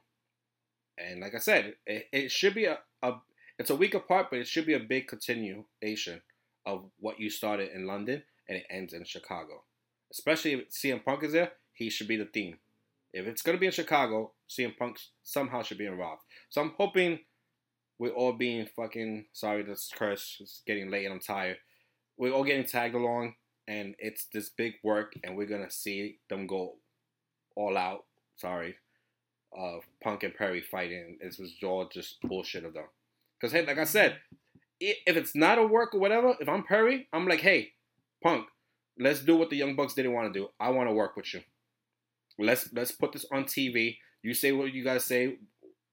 And 0.98 1.20
like 1.20 1.35
I 1.35 1.39
said, 1.39 1.74
it, 1.86 2.09
it 2.12 2.31
should 2.31 2.55
be 2.55 2.66
a, 2.66 2.78
a 3.02 3.15
it's 3.61 3.69
a 3.69 3.77
week 3.77 3.93
apart, 3.93 4.28
but 4.31 4.39
it 4.39 4.49
should 4.49 4.65
be 4.65 4.73
a 4.73 4.81
big 4.81 5.07
continuation 5.07 6.23
of 6.65 6.87
what 6.99 7.20
you 7.20 7.28
started 7.28 7.73
in 7.74 7.87
London 7.87 8.23
and 8.49 8.57
it 8.57 8.65
ends 8.70 8.95
in 8.95 9.05
Chicago. 9.05 9.65
Especially 10.11 10.55
if 10.55 10.70
CM 10.70 11.05
Punk 11.05 11.23
is 11.24 11.32
there, 11.35 11.53
he 11.74 11.91
should 11.91 12.09
be 12.09 12.16
the 12.16 12.24
theme. 12.24 12.57
If 13.12 13.27
it's 13.27 13.43
gonna 13.43 13.59
be 13.59 13.66
in 13.66 13.73
Chicago, 13.73 14.32
CM 14.49 14.78
Punk 14.78 14.99
somehow 15.23 15.61
should 15.61 15.77
be 15.77 15.85
involved. 15.85 16.23
So 16.49 16.62
I'm 16.62 16.73
hoping 16.78 17.19
we're 17.99 18.15
all 18.15 18.32
being 18.32 18.66
fucking 18.74 19.27
sorry 19.35 19.62
this 19.62 19.91
curse. 19.95 20.39
It's 20.41 20.62
getting 20.66 20.91
late 20.91 21.05
and 21.05 21.12
I'm 21.12 21.20
tired. 21.20 21.59
We're 22.16 22.32
all 22.32 22.45
getting 22.45 22.65
tagged 22.65 22.95
along 22.95 23.35
and 23.69 23.95
it's 23.99 24.24
this 24.32 24.49
big 24.49 24.77
work 24.82 25.12
and 25.23 25.37
we're 25.37 25.45
gonna 25.45 25.70
see 25.70 26.16
them 26.31 26.47
go 26.47 26.77
all 27.57 27.77
out. 27.77 28.07
Sorry. 28.37 28.77
Of 29.53 29.82
Punk 30.03 30.23
and 30.23 30.35
Perry 30.35 30.62
fighting. 30.62 31.19
This 31.20 31.39
was 31.39 31.53
all 31.62 31.91
just 31.93 32.23
bullshit 32.23 32.65
of 32.65 32.73
them. 32.73 32.87
Because 33.40 33.52
hey, 33.52 33.64
like 33.64 33.78
I 33.78 33.84
said, 33.84 34.18
if 34.80 35.16
it's 35.16 35.34
not 35.34 35.58
a 35.58 35.66
work 35.66 35.94
or 35.94 36.00
whatever, 36.00 36.34
if 36.40 36.48
I'm 36.48 36.62
Perry, 36.62 37.08
I'm 37.12 37.26
like, 37.26 37.40
hey, 37.40 37.72
Punk, 38.22 38.46
let's 38.98 39.20
do 39.20 39.36
what 39.36 39.50
the 39.50 39.56
Young 39.56 39.76
Bucks 39.76 39.94
didn't 39.94 40.12
want 40.12 40.32
to 40.32 40.38
do. 40.38 40.48
I 40.58 40.70
want 40.70 40.88
to 40.88 40.94
work 40.94 41.16
with 41.16 41.32
you. 41.34 41.40
Let's 42.38 42.72
let's 42.72 42.92
put 42.92 43.12
this 43.12 43.26
on 43.32 43.44
TV. 43.44 43.96
You 44.22 44.34
say 44.34 44.52
what 44.52 44.72
you 44.72 44.84
guys 44.84 45.04
say, 45.04 45.38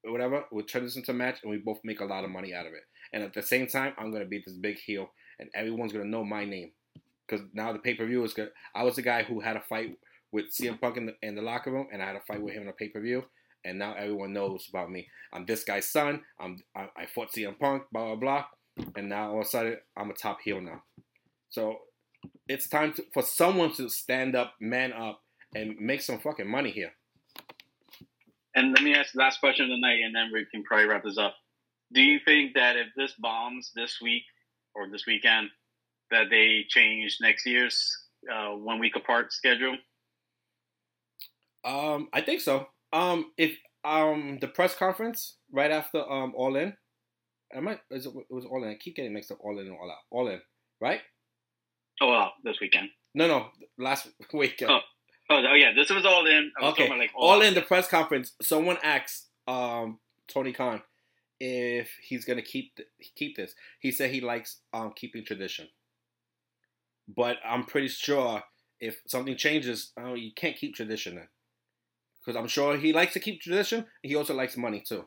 whatever. 0.04 0.46
We'll 0.52 0.66
turn 0.66 0.84
this 0.84 0.96
into 0.96 1.12
a 1.12 1.14
match, 1.14 1.40
and 1.44 1.52
we 1.52 1.58
both 1.58 1.80
make 1.84 2.00
a 2.00 2.06
lot 2.06 2.24
of 2.24 2.30
money 2.30 2.54
out 2.54 2.66
of 2.66 2.74
it. 2.74 2.84
And 3.14 3.24
at 3.24 3.34
the 3.34 3.42
same 3.42 3.68
time, 3.68 3.94
I'm 3.98 4.12
gonna 4.12 4.26
be 4.26 4.42
this 4.46 4.56
big 4.56 4.78
heel, 4.78 5.10
and 5.40 5.50
everyone's 5.54 5.92
gonna 5.94 6.06
know 6.06 6.24
my 6.24 6.46
name 6.46 6.72
because 7.28 7.46
now 7.54 7.74
the 7.74 7.80
pay 7.80 7.94
per 7.94 8.06
view 8.06 8.24
is 8.24 8.34
good. 8.34 8.52
I 8.74 8.84
was 8.84 8.96
the 8.96 9.02
guy 9.02 9.24
who 9.24 9.40
had 9.40 9.58
a 9.58 9.62
fight 9.62 9.98
with 10.32 10.54
CM 10.54 10.80
Punk 10.80 10.98
in 10.98 11.06
the, 11.08 11.16
in 11.22 11.36
the 11.36 11.42
locker 11.42 11.72
room, 11.72 11.88
and 11.92 12.02
I 12.02 12.08
had 12.08 12.16
a 12.16 12.22
fight 12.22 12.42
with 12.42 12.54
him 12.54 12.64
in 12.64 12.70
a 12.70 12.74
pay 12.74 12.90
per 12.90 13.02
view. 13.02 13.24
And 13.68 13.78
now 13.78 13.94
everyone 13.96 14.34
knows 14.34 14.66
about 14.70 14.90
me. 14.90 15.08
I'm 15.34 15.46
this 15.46 15.64
guy's 15.64 15.92
son. 15.92 16.22
I'm 16.40 16.58
I, 16.76 16.88
I 16.96 17.06
fought 17.06 17.34
CM 17.34 17.60
Punk. 17.60 17.84
Blah 17.92 18.16
blah 18.16 18.16
blah. 18.16 18.46
And 18.96 19.10
now 19.10 19.32
all 19.32 19.42
of 19.42 19.46
a 19.46 19.50
sudden 19.50 19.78
I'm 19.98 20.10
a 20.10 20.14
top 20.14 20.40
heel 20.44 20.62
now. 20.62 20.84
So 21.50 21.76
it's 22.48 22.70
time 22.70 22.94
to, 22.94 23.04
for 23.14 23.24
someone 23.24 23.74
to 23.76 23.90
stand 23.90 24.36
up, 24.36 24.54
man 24.60 24.94
up, 24.94 25.22
and 25.54 25.76
make 25.80 26.02
some 26.02 26.20
fucking 26.20 26.50
money 26.50 26.72
here. 26.72 26.92
And 28.56 28.72
let 28.72 28.84
me 28.84 28.96
ask 28.96 29.14
the 29.14 29.20
last 29.20 29.40
question 29.40 29.66
of 29.66 29.70
the 29.70 29.80
night, 29.80 30.00
and 30.04 30.16
then 30.16 30.32
we 30.34 30.46
can 30.46 30.64
probably 30.64 30.88
wrap 30.88 31.04
this 31.04 31.18
up. 31.18 31.36
Do 31.94 32.02
you 32.02 32.20
think 32.26 32.56
that 32.56 32.76
if 32.76 32.88
this 32.96 33.14
bombs 33.20 33.72
this 33.76 34.00
week 34.02 34.24
or 34.74 34.90
this 34.90 35.06
weekend, 35.06 35.50
that 36.10 36.30
they 36.30 36.66
change 36.68 37.18
next 37.22 37.46
year's 37.46 37.96
uh, 38.34 38.50
one 38.50 38.80
week 38.80 38.96
apart 38.96 39.32
schedule? 39.32 39.78
Um, 41.64 42.08
I 42.14 42.22
think 42.22 42.42
so. 42.42 42.68
Um, 42.94 43.32
if 43.38 43.58
um 43.84 44.38
the 44.42 44.48
press 44.48 44.76
conference 44.76 45.36
right 45.52 45.72
after 45.72 46.00
um 46.00 46.34
All 46.36 46.56
In, 46.56 46.74
am 47.54 47.68
I 47.68 47.72
might 47.72 47.80
it 47.90 48.06
was 48.30 48.46
All 48.46 48.64
In. 48.64 48.70
I 48.70 48.76
keep 48.76 48.96
getting 48.96 49.14
mixed 49.14 49.32
up 49.32 49.40
All 49.42 49.60
In 49.60 49.68
and 49.68 49.76
All 49.76 49.90
Out. 49.90 49.98
All 50.10 50.28
In, 50.28 50.42
right? 50.82 51.02
Oh, 52.02 52.10
well, 52.10 52.34
this 52.44 52.58
weekend. 52.62 52.90
No, 53.16 53.28
no, 53.28 53.48
last 53.78 54.08
weekend. 54.34 54.72
Oh, 54.72 54.80
oh, 55.32 55.42
oh 55.52 55.56
yeah, 55.56 55.72
this 55.76 55.90
was 55.90 56.06
all 56.06 56.26
in. 56.28 56.52
okay, 56.62 56.90
like 56.90 57.12
all, 57.16 57.32
all 57.32 57.42
in 57.42 57.54
the 57.54 57.62
press 57.62 57.88
conference. 57.88 58.34
Someone 58.42 58.78
asked 58.84 59.28
um, 59.48 60.00
Tony 60.28 60.54
Khan 60.54 60.82
if 61.40 61.90
he's 62.02 62.26
gonna 62.26 62.42
keep 62.42 62.78
keep 63.16 63.36
this. 63.36 63.54
He 63.80 63.92
said 63.92 64.12
he 64.12 64.22
likes 64.22 64.60
um, 64.74 64.94
keeping 64.96 65.26
tradition, 65.26 65.68
but 67.08 67.38
I'm 67.44 67.64
pretty 67.64 67.88
sure 67.88 68.44
if 68.80 69.02
something 69.08 69.36
changes, 69.36 69.92
oh, 70.00 70.14
you 70.14 70.32
can't 70.36 70.56
keep 70.56 70.76
tradition 70.76 71.16
then, 71.16 71.28
because 72.28 72.38
I'm 72.38 72.48
sure 72.48 72.76
he 72.76 72.92
likes 72.92 73.14
to 73.14 73.22
keep 73.22 73.40
tradition. 73.40 73.86
He 74.04 74.16
also 74.16 74.34
likes 74.34 74.58
money 74.58 74.84
too, 74.86 75.06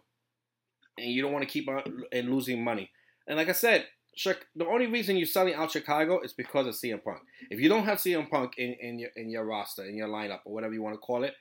and 0.97 1.09
you 1.13 1.21
don't 1.21 1.33
want 1.33 1.47
to 1.47 1.51
keep 1.51 1.69
on 1.69 1.83
and 2.13 2.31
losing 2.31 2.65
money. 2.65 2.91
And 3.29 3.37
like 3.37 3.51
I 3.51 3.53
said, 3.53 3.85
the 4.25 4.67
only 4.67 4.87
reason 4.87 5.19
you're 5.19 5.27
selling 5.27 5.55
out 5.55 5.71
Chicago 5.71 6.21
is 6.21 6.33
because 6.33 6.67
of 6.67 6.75
CM 6.75 7.05
Punk. 7.05 7.21
If 7.51 7.61
you 7.61 7.69
don't 7.69 7.85
have 7.85 7.99
CM 7.99 8.31
Punk 8.31 8.55
in, 8.57 8.75
in 8.81 8.99
your 8.99 9.11
in 9.17 9.29
your 9.29 9.45
roster, 9.45 9.85
in 9.85 9.97
your 9.97 10.09
lineup, 10.09 10.41
or 10.47 10.55
whatever 10.55 10.73
you 10.73 10.83
want 10.83 10.95
to 10.95 10.99
call 10.99 11.25
it, 11.25 11.35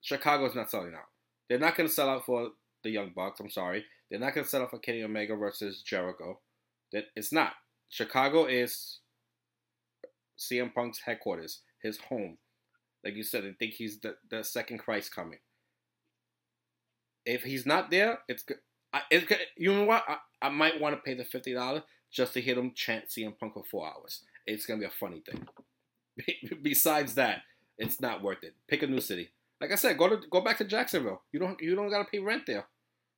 Chicago's 0.00 0.54
not 0.54 0.70
selling 0.70 0.94
out. 0.94 1.08
They're 1.50 1.58
not 1.58 1.76
going 1.76 1.88
to 1.88 1.94
sell 1.94 2.08
out 2.08 2.24
for 2.24 2.48
the 2.82 2.90
Young 2.90 3.12
Bucks. 3.14 3.38
I'm 3.38 3.50
sorry. 3.50 3.84
They're 4.10 4.18
not 4.18 4.34
going 4.34 4.44
to 4.44 4.50
sell 4.50 4.62
out 4.62 4.70
for 4.70 4.78
Kenny 4.78 5.02
Omega 5.02 5.36
versus 5.36 5.82
Jericho. 5.82 6.40
That 6.92 7.04
it's 7.14 7.32
not. 7.32 7.52
Chicago 7.90 8.46
is 8.46 9.00
CM 10.38 10.74
Punk's 10.74 11.00
headquarters, 11.00 11.60
his 11.82 11.98
home. 11.98 12.38
Like 13.04 13.14
you 13.14 13.22
said, 13.22 13.44
I 13.44 13.52
think 13.58 13.74
he's 13.74 14.00
the, 14.00 14.16
the 14.30 14.42
second 14.42 14.78
Christ 14.78 15.14
coming. 15.14 15.38
If 17.24 17.42
he's 17.42 17.66
not 17.66 17.90
there, 17.90 18.18
it's 18.28 18.42
good. 18.42 18.58
I, 18.92 19.02
it's, 19.10 19.30
you 19.56 19.72
know 19.72 19.84
what? 19.84 20.04
I, 20.08 20.16
I 20.42 20.48
might 20.48 20.80
want 20.80 20.96
to 20.96 21.02
pay 21.02 21.14
the 21.14 21.24
fifty 21.24 21.52
dollars 21.52 21.82
just 22.10 22.32
to 22.34 22.40
hear 22.40 22.54
them 22.54 22.72
chant 22.74 23.06
CM 23.08 23.38
Punk 23.38 23.54
for 23.54 23.64
four 23.70 23.86
hours. 23.86 24.22
It's 24.46 24.66
gonna 24.66 24.80
be 24.80 24.86
a 24.86 24.90
funny 24.90 25.22
thing. 25.28 25.46
Besides 26.62 27.14
that, 27.14 27.42
it's 27.76 28.00
not 28.00 28.22
worth 28.22 28.42
it. 28.42 28.54
Pick 28.66 28.82
a 28.82 28.86
new 28.86 29.00
city. 29.00 29.30
Like 29.60 29.72
I 29.72 29.76
said, 29.76 29.98
go 29.98 30.08
to 30.08 30.18
go 30.30 30.40
back 30.40 30.58
to 30.58 30.64
Jacksonville. 30.64 31.22
You 31.32 31.40
don't 31.40 31.60
you 31.60 31.74
don't 31.74 31.90
gotta 31.90 32.08
pay 32.10 32.18
rent 32.18 32.44
there. 32.46 32.66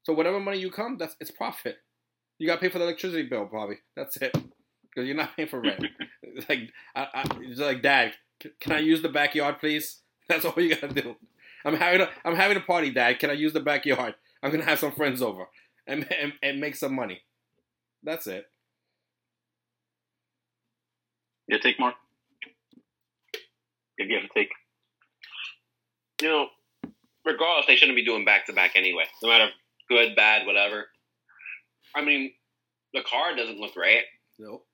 So 0.02 0.12
whatever 0.12 0.40
money 0.40 0.58
you 0.58 0.70
come, 0.70 0.96
that's 0.98 1.16
it's 1.20 1.30
profit. 1.30 1.76
You 2.38 2.46
gotta 2.46 2.60
pay 2.60 2.68
for 2.68 2.78
the 2.78 2.84
electricity 2.84 3.24
bill 3.24 3.46
probably. 3.46 3.78
That's 3.96 4.16
it. 4.16 4.32
Because 4.32 5.06
you're 5.06 5.16
not 5.16 5.36
paying 5.36 5.48
for 5.48 5.60
rent. 5.60 5.84
like 6.48 6.70
I, 6.94 7.06
I, 7.14 7.24
it's 7.42 7.60
like 7.60 7.82
Dad, 7.82 8.14
can 8.60 8.72
I 8.72 8.78
use 8.78 9.02
the 9.02 9.08
backyard, 9.08 9.58
please? 9.58 9.98
That's 10.28 10.44
all 10.44 10.54
you 10.58 10.74
gotta 10.74 10.88
do. 10.88 11.16
I'm 11.64 11.76
having 11.76 12.00
a 12.02 12.08
I'm 12.24 12.36
having 12.36 12.56
a 12.56 12.60
party, 12.60 12.90
Dad. 12.90 13.18
Can 13.18 13.30
I 13.30 13.34
use 13.34 13.52
the 13.52 13.60
backyard? 13.60 14.14
I'm 14.42 14.50
gonna 14.50 14.64
have 14.64 14.78
some 14.78 14.92
friends 14.92 15.22
over 15.22 15.48
and 15.86 16.06
and, 16.12 16.32
and 16.42 16.60
make 16.60 16.76
some 16.76 16.94
money. 16.94 17.22
That's 18.02 18.26
it. 18.26 18.46
You 21.48 21.58
take, 21.58 21.80
more. 21.80 21.92
If 23.98 24.08
you 24.08 24.14
have 24.14 24.28
to 24.28 24.32
take. 24.32 24.50
You 26.22 26.28
know, 26.28 26.46
regardless, 27.24 27.66
they 27.66 27.74
shouldn't 27.74 27.96
be 27.96 28.04
doing 28.04 28.24
back 28.24 28.46
to 28.46 28.52
back 28.52 28.72
anyway. 28.76 29.04
No 29.22 29.28
matter 29.28 29.48
good, 29.88 30.14
bad, 30.14 30.46
whatever. 30.46 30.86
I 31.94 32.04
mean, 32.04 32.32
the 32.94 33.02
card 33.02 33.36
doesn't 33.36 33.58
look 33.58 33.74
great. 33.74 34.04
Nope. 34.38 34.64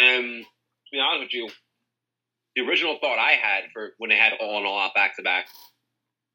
And 0.00 0.44
to 0.44 0.90
be 0.92 1.00
honest 1.00 1.24
with 1.24 1.34
you, 1.34 1.48
the 2.56 2.62
original 2.62 2.98
thought 3.00 3.18
I 3.18 3.32
had 3.32 3.64
for 3.72 3.90
when 3.98 4.10
they 4.10 4.16
had 4.16 4.32
all 4.40 4.58
and 4.58 4.66
all 4.66 4.78
out 4.78 4.94
back 4.94 5.16
to 5.16 5.22
back, 5.22 5.46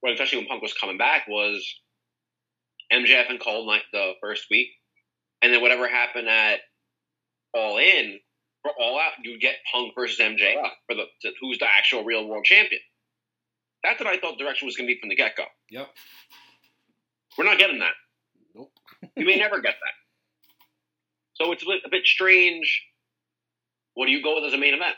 well, 0.02 0.14
especially 0.14 0.40
when 0.40 0.48
Punk 0.48 0.62
was 0.62 0.74
coming 0.74 0.98
back, 0.98 1.28
was 1.28 1.66
MJF 2.92 3.30
and 3.30 3.40
Cole 3.40 3.68
night 3.68 3.84
the 3.92 4.14
first 4.22 4.46
week, 4.50 4.68
and 5.42 5.54
then 5.54 5.62
whatever 5.62 5.88
happened 5.88 6.30
at 6.30 6.60
All 7.54 7.78
In 7.78 8.20
for 8.62 8.72
All 8.80 9.00
Out, 9.00 9.14
you 9.24 9.40
get 9.40 9.56
Punk 9.72 9.94
versus 9.96 10.20
MJF 10.20 10.70
for 10.88 10.96
the 10.96 11.06
to, 11.22 11.32
who's 11.42 11.58
the 11.60 11.68
actual 11.68 12.04
real 12.04 12.28
world 12.28 12.46
champion. 12.46 12.82
That's 13.84 14.00
what 14.00 14.08
I 14.08 14.18
thought 14.18 14.38
the 14.38 14.44
direction 14.44 14.66
was 14.66 14.76
going 14.76 14.88
to 14.88 14.94
be 14.94 15.00
from 15.00 15.10
the 15.10 15.16
get 15.16 15.36
go. 15.36 15.44
Yep. 15.70 15.88
We're 17.38 17.46
not 17.46 17.60
getting 17.60 17.80
that. 17.80 17.94
Nope. 18.56 18.72
you 19.16 19.26
may 19.26 19.38
never 19.38 19.62
get 19.62 19.76
that. 19.76 19.96
So 21.34 21.52
it's 21.52 21.64
a 21.64 21.90
bit 21.90 22.06
strange. 22.06 22.84
What 23.94 24.06
do 24.08 24.12
you 24.12 24.24
go 24.24 24.36
with 24.36 24.46
as 24.46 24.54
a 24.54 24.58
main 24.58 24.74
event? 24.74 24.96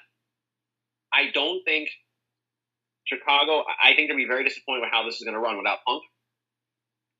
I 1.13 1.31
don't 1.34 1.63
think 1.63 1.89
Chicago. 3.05 3.63
I 3.81 3.95
think 3.95 4.09
they'll 4.09 4.17
be 4.17 4.27
very 4.27 4.43
disappointed 4.43 4.81
with 4.81 4.91
how 4.91 5.05
this 5.05 5.15
is 5.15 5.23
going 5.23 5.35
to 5.35 5.39
run 5.39 5.57
without 5.57 5.79
Punk, 5.88 6.03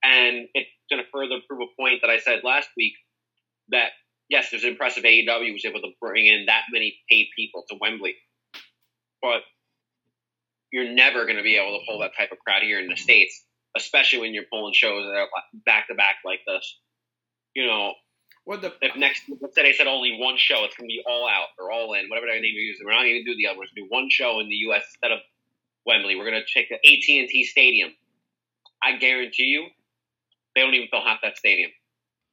and 0.04 0.48
it's 0.54 0.70
going 0.90 1.04
to 1.04 1.10
further 1.12 1.42
prove 1.48 1.62
a 1.62 1.82
point 1.82 2.02
that 2.02 2.10
I 2.10 2.20
said 2.20 2.42
last 2.44 2.70
week 2.78 2.94
that 3.70 3.92
yes, 4.30 4.50
there's 4.52 4.64
impressive 4.64 5.04
AEW 5.04 5.54
was 5.54 5.66
able 5.66 5.82
to 5.82 5.92
bring 6.02 6.26
in 6.26 6.46
that 6.48 6.64
many 6.72 6.98
paid 7.10 7.28
people 7.36 7.64
to 7.70 7.78
Wembley, 7.80 8.16
but 9.22 9.42
you're 10.72 10.92
never 10.94 11.24
going 11.24 11.38
to 11.38 11.44
be 11.44 11.56
able 11.56 11.80
to 11.80 11.86
pull 11.88 12.00
that 12.00 12.12
type 12.18 12.32
of 12.32 12.40
crowd 12.40 12.64
here 12.64 12.80
in 12.80 12.90
the 12.90 12.98
states, 12.98 13.46
especially 13.76 14.20
when 14.20 14.34
you're 14.34 14.44
pulling 14.52 14.74
shows 14.74 15.06
that 15.06 15.18
are 15.18 15.28
back 15.66 15.88
to 15.88 15.96
back 15.96 16.18
like 16.26 16.42
this. 16.46 16.80
You 17.56 17.66
know, 17.66 17.94
what 18.48 18.62
the 18.62 18.72
if 18.82 18.96
next 18.96 19.24
let's 19.42 19.56
say 19.56 19.64
they 19.64 19.74
said 19.74 19.88
only 19.88 20.18
one 20.18 20.36
show, 20.38 20.64
it's 20.64 20.78
going 20.78 20.90
to 20.90 20.94
be 20.96 21.04
all 21.06 21.28
out 21.28 21.50
or 21.60 21.70
all 21.70 21.94
in, 21.94 22.08
whatever 22.08 22.28
name 22.28 22.42
you're 22.44 22.64
using. 22.64 22.86
We're 22.86 22.94
not 22.94 23.04
going 23.04 23.22
to 23.22 23.30
do 23.30 23.36
the 23.36 23.48
other. 23.48 23.58
We're 23.60 23.66
going 23.66 23.76
to 23.76 23.82
do 23.82 23.88
one 23.90 24.08
show 24.10 24.40
in 24.40 24.48
the 24.48 24.56
U.S. 24.72 24.84
instead 24.88 25.12
of 25.12 25.20
Wembley. 25.86 26.16
We're 26.16 26.30
going 26.32 26.42
to 26.42 26.54
take 26.54 26.70
the 26.70 26.76
AT 26.76 27.20
and 27.20 27.28
T 27.28 27.44
Stadium. 27.44 27.92
I 28.82 28.96
guarantee 28.96 29.52
you, 29.52 29.68
they 30.56 30.62
don't 30.62 30.74
even 30.74 30.88
fill 30.88 31.04
half 31.04 31.20
that 31.24 31.38
stadium. 31.38 31.72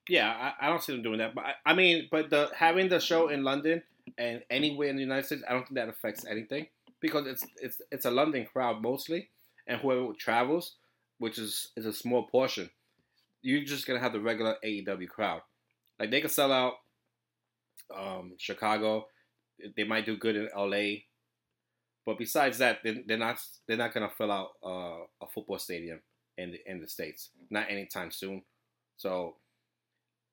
Yeah, 0.09 0.31
I, 0.31 0.67
I, 0.67 0.71
don't 0.71 0.83
see 0.83 0.93
them 0.93 1.03
doing 1.03 1.19
that. 1.19 1.35
But 1.35 1.47
I, 1.47 1.71
I, 1.71 1.75
mean, 1.75 2.07
but 2.13 2.31
the 2.31 2.49
having 2.55 2.89
the 2.89 3.01
show 3.01 3.29
in 3.29 3.43
London 3.43 3.83
and 4.17 4.43
anywhere 4.51 4.91
in 4.91 4.97
the 4.97 5.03
United 5.03 5.27
States, 5.27 5.43
I 5.49 5.53
don't 5.53 5.63
think 5.63 5.75
that 5.75 5.89
affects 5.89 6.25
anything 6.25 6.69
because 7.01 7.27
it's 7.27 7.45
it's 7.61 7.83
it's 7.91 8.05
a 8.05 8.11
London 8.13 8.47
crowd 8.47 8.81
mostly, 8.81 9.31
and 9.67 9.81
whoever 9.81 10.13
travels, 10.17 10.77
which 11.19 11.41
is 11.41 11.73
is 11.77 11.87
a 11.87 11.93
small 11.93 12.29
portion, 12.29 12.71
you're 13.43 13.65
just 13.65 13.85
gonna 13.85 13.99
have 13.99 14.13
the 14.13 14.21
regular 14.21 14.55
AEW 14.65 15.09
crowd. 15.09 15.41
Like 15.99 16.11
they 16.11 16.21
could 16.21 16.31
sell 16.31 16.53
out 16.53 16.75
um, 17.95 18.35
Chicago, 18.39 19.07
they 19.77 19.85
might 19.85 20.07
do 20.07 20.17
good 20.17 20.37
in 20.37 20.49
LA, 20.57 21.03
but 22.07 22.19
besides 22.19 22.59
that, 22.59 22.79
they're, 22.85 23.19
not 23.19 23.39
they're 23.67 23.77
not 23.77 23.95
gonna 23.95 24.11
fill 24.11 24.31
out 24.31 24.51
uh, 24.65 25.05
a 25.23 25.27
football 25.33 25.59
stadium 25.59 26.01
in 26.37 26.53
the 26.53 26.59
in 26.67 26.81
the 26.81 26.89
states, 26.89 27.31
not 27.51 27.71
anytime 27.71 28.11
soon. 28.11 28.43
So, 28.97 29.37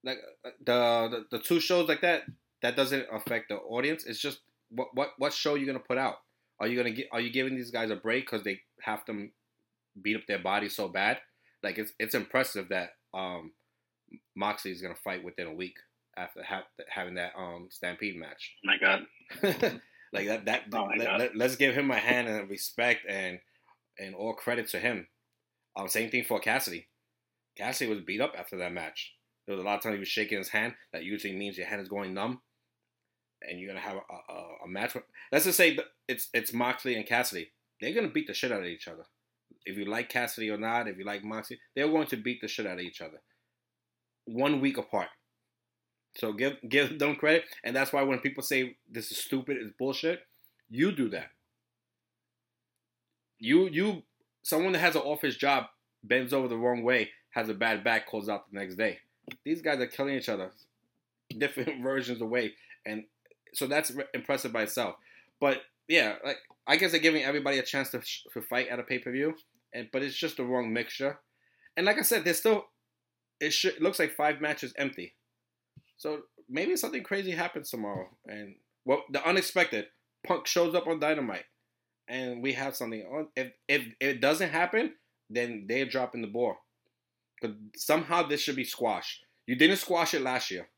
like 0.04 0.18
the, 0.44 0.52
the 0.66 1.26
the 1.32 1.40
two 1.40 1.60
shows 1.60 1.88
like 1.88 2.02
that, 2.02 2.24
that 2.62 2.76
doesn't 2.76 3.06
affect 3.12 3.50
the 3.50 3.56
audience. 3.56 4.06
It's 4.06 4.20
just 4.20 4.42
what 4.70 4.90
what 4.94 5.10
what 5.18 5.34
show 5.34 5.56
you're 5.56 5.68
gonna 5.68 5.80
put 5.80 5.98
out? 5.98 6.16
Are 6.60 6.68
you 6.68 6.76
gonna 6.76 6.92
get? 6.92 7.08
Are 7.12 7.22
you 7.22 7.32
giving 7.32 7.56
these 7.56 7.72
guys 7.72 7.90
a 7.90 7.96
break 7.96 8.26
because 8.26 8.44
they 8.44 8.60
have 8.82 9.06
to 9.06 9.30
beat 10.02 10.18
up 10.18 10.24
their 10.28 10.40
body 10.40 10.68
so 10.68 10.90
bad? 10.90 11.20
Like 11.64 11.78
it's 11.78 11.94
it's 12.00 12.16
impressive 12.16 12.70
that 12.70 12.92
um, 13.14 13.54
Moxley 14.36 14.72
is 14.72 14.82
gonna 14.82 14.96
fight 14.96 15.24
within 15.24 15.48
a 15.48 15.54
week 15.54 15.76
after 16.18 16.44
ha- 16.44 16.68
having 16.90 17.16
that 17.16 17.34
um 17.38 17.68
Stampede 17.70 18.18
match. 18.18 18.54
my 18.64 18.78
God. 18.78 19.06
like 20.14 20.28
that 20.28 20.46
that 20.46 20.64
Oh 20.74 20.90
let, 20.98 21.08
God. 21.08 21.30
let, 21.36 21.50
us 21.52 21.56
give 21.56 21.74
him 21.76 21.90
a 21.92 21.96
hand 21.98 22.28
and 22.28 22.50
respect 22.50 23.02
and 23.08 23.40
and 24.00 24.16
all 24.16 24.34
credit 24.34 24.68
to 24.70 24.80
him. 24.80 25.08
Um, 25.76 25.88
same 25.88 26.10
thing 26.10 26.24
for 26.26 26.40
Cassidy. 26.40 26.88
Cassidy 27.58 27.90
was 27.90 28.02
beat 28.02 28.22
up 28.22 28.34
after 28.38 28.58
that 28.58 28.74
match. 28.74 29.14
There 29.46 29.56
was 29.56 29.64
a 29.64 29.66
lot 29.66 29.78
of 29.78 29.84
times 29.84 29.96
he 29.96 30.00
was 30.00 30.08
shaking 30.08 30.38
his 30.38 30.50
hand. 30.50 30.74
That 30.94 31.04
usually 31.04 31.34
means 31.36 31.58
your 31.58 31.68
hand 31.68 31.82
is 31.82 31.90
going 31.90 32.14
numb, 32.14 32.42
and 33.42 33.60
you're 33.60 33.70
gonna 33.70 33.80
have 33.86 33.98
a, 33.98 34.32
a, 34.34 34.44
a 34.66 34.68
match. 34.68 34.94
With, 34.94 35.04
let's 35.32 35.46
just 35.46 35.58
say 35.58 35.78
it's 36.08 36.30
it's 36.34 36.54
Moxley 36.54 36.96
and 36.96 37.06
Cassidy. 37.06 37.52
They're 37.80 37.94
gonna 37.94 38.10
beat 38.10 38.28
the 38.28 38.34
shit 38.34 38.52
out 38.52 38.60
of 38.60 38.66
each 38.66 38.88
other. 38.88 39.04
If 39.66 39.78
you 39.78 39.86
like 39.86 40.10
Cassidy 40.10 40.50
or 40.50 40.58
not, 40.58 40.88
if 40.88 40.98
you 40.98 41.06
like 41.06 41.24
Moxley, 41.24 41.60
they're 41.76 41.88
going 41.90 42.08
to 42.08 42.18
beat 42.18 42.42
the 42.42 42.48
shit 42.48 42.66
out 42.66 42.80
of 42.80 42.86
each 42.86 43.02
other. 43.02 43.22
One 44.34 44.62
week 44.62 44.78
apart. 44.78 45.10
So 46.18 46.34
give 46.34 46.58
give 46.68 47.00
them 47.00 47.16
credit, 47.16 47.46
and 47.64 47.76
that's 47.76 47.94
why 47.94 48.04
when 48.04 48.20
people 48.20 48.44
say 48.44 48.76
this 48.90 49.12
is 49.12 49.18
stupid, 49.18 49.58
it's 49.58 49.72
bullshit, 49.78 50.22
you 50.70 50.92
do 50.92 51.10
that. 51.10 51.30
You 53.40 53.68
you 53.70 54.04
someone 54.44 54.74
that 54.74 54.80
has 54.80 54.96
an 54.96 55.02
office 55.02 55.36
job 55.36 55.66
bends 56.04 56.34
over 56.34 56.48
the 56.48 56.58
wrong 56.58 56.84
way, 56.84 57.10
has 57.32 57.48
a 57.50 57.54
bad 57.54 57.84
back, 57.84 58.08
calls 58.08 58.28
out 58.28 58.52
the 58.52 58.60
next 58.60 58.76
day. 58.76 59.00
These 59.46 59.62
guys 59.62 59.80
are 59.80 59.88
killing 59.88 60.16
each 60.16 60.30
other, 60.30 60.52
different 61.38 61.82
versions 61.84 62.22
away, 62.22 62.54
and 62.86 63.06
so 63.54 63.68
that's 63.68 63.92
re- 63.92 64.06
impressive 64.14 64.52
by 64.52 64.64
itself. 64.64 64.96
But 65.40 65.62
yeah, 65.88 66.16
like 66.26 66.38
I 66.68 66.76
guess 66.76 66.92
they're 66.92 67.00
giving 67.00 67.24
everybody 67.24 67.60
a 67.60 67.64
chance 67.64 67.90
to, 67.92 68.02
to 68.34 68.42
fight 68.42 68.68
at 68.68 68.80
a 68.80 68.84
pay 68.84 69.00
per 69.00 69.12
view, 69.12 69.36
and 69.74 69.88
but 69.94 70.04
it's 70.04 70.16
just 70.16 70.38
the 70.38 70.44
wrong 70.44 70.74
mixture. 70.74 71.20
And 71.78 71.86
like 71.86 71.98
I 71.98 72.02
said, 72.02 72.26
there's 72.26 72.40
still 72.40 72.66
it, 73.42 73.54
should, 73.54 73.76
it 73.76 73.82
looks 73.82 74.00
like 74.00 74.12
five 74.12 74.40
matches 74.40 74.74
empty. 74.78 75.16
So 75.98 76.22
maybe 76.50 76.76
something 76.76 77.04
crazy 77.04 77.32
happens 77.32 77.70
tomorrow, 77.70 78.08
and 78.28 78.56
well, 78.86 79.04
the 79.12 79.26
unexpected. 79.28 79.86
Punk 80.26 80.46
shows 80.46 80.76
up 80.76 80.88
on 80.88 81.00
Dynamite, 81.00 81.46
and 82.08 82.44
we 82.44 82.54
have 82.54 82.76
something. 82.76 83.02
on. 83.04 83.28
If 83.36 83.52
if, 83.68 83.82
if 84.00 84.16
it 84.16 84.22
doesn't 84.22 84.50
happen, 84.50 84.94
then 85.30 85.66
they're 85.68 85.86
dropping 85.86 86.22
the 86.22 86.28
ball. 86.28 86.56
But 87.42 87.52
somehow 87.76 88.28
this 88.28 88.42
should 88.42 88.56
be 88.56 88.64
squashed. 88.64 89.26
You 89.48 89.56
didn't 89.56 89.78
squash 89.78 90.14
it 90.14 90.22
last 90.22 90.52
year. 90.52 90.70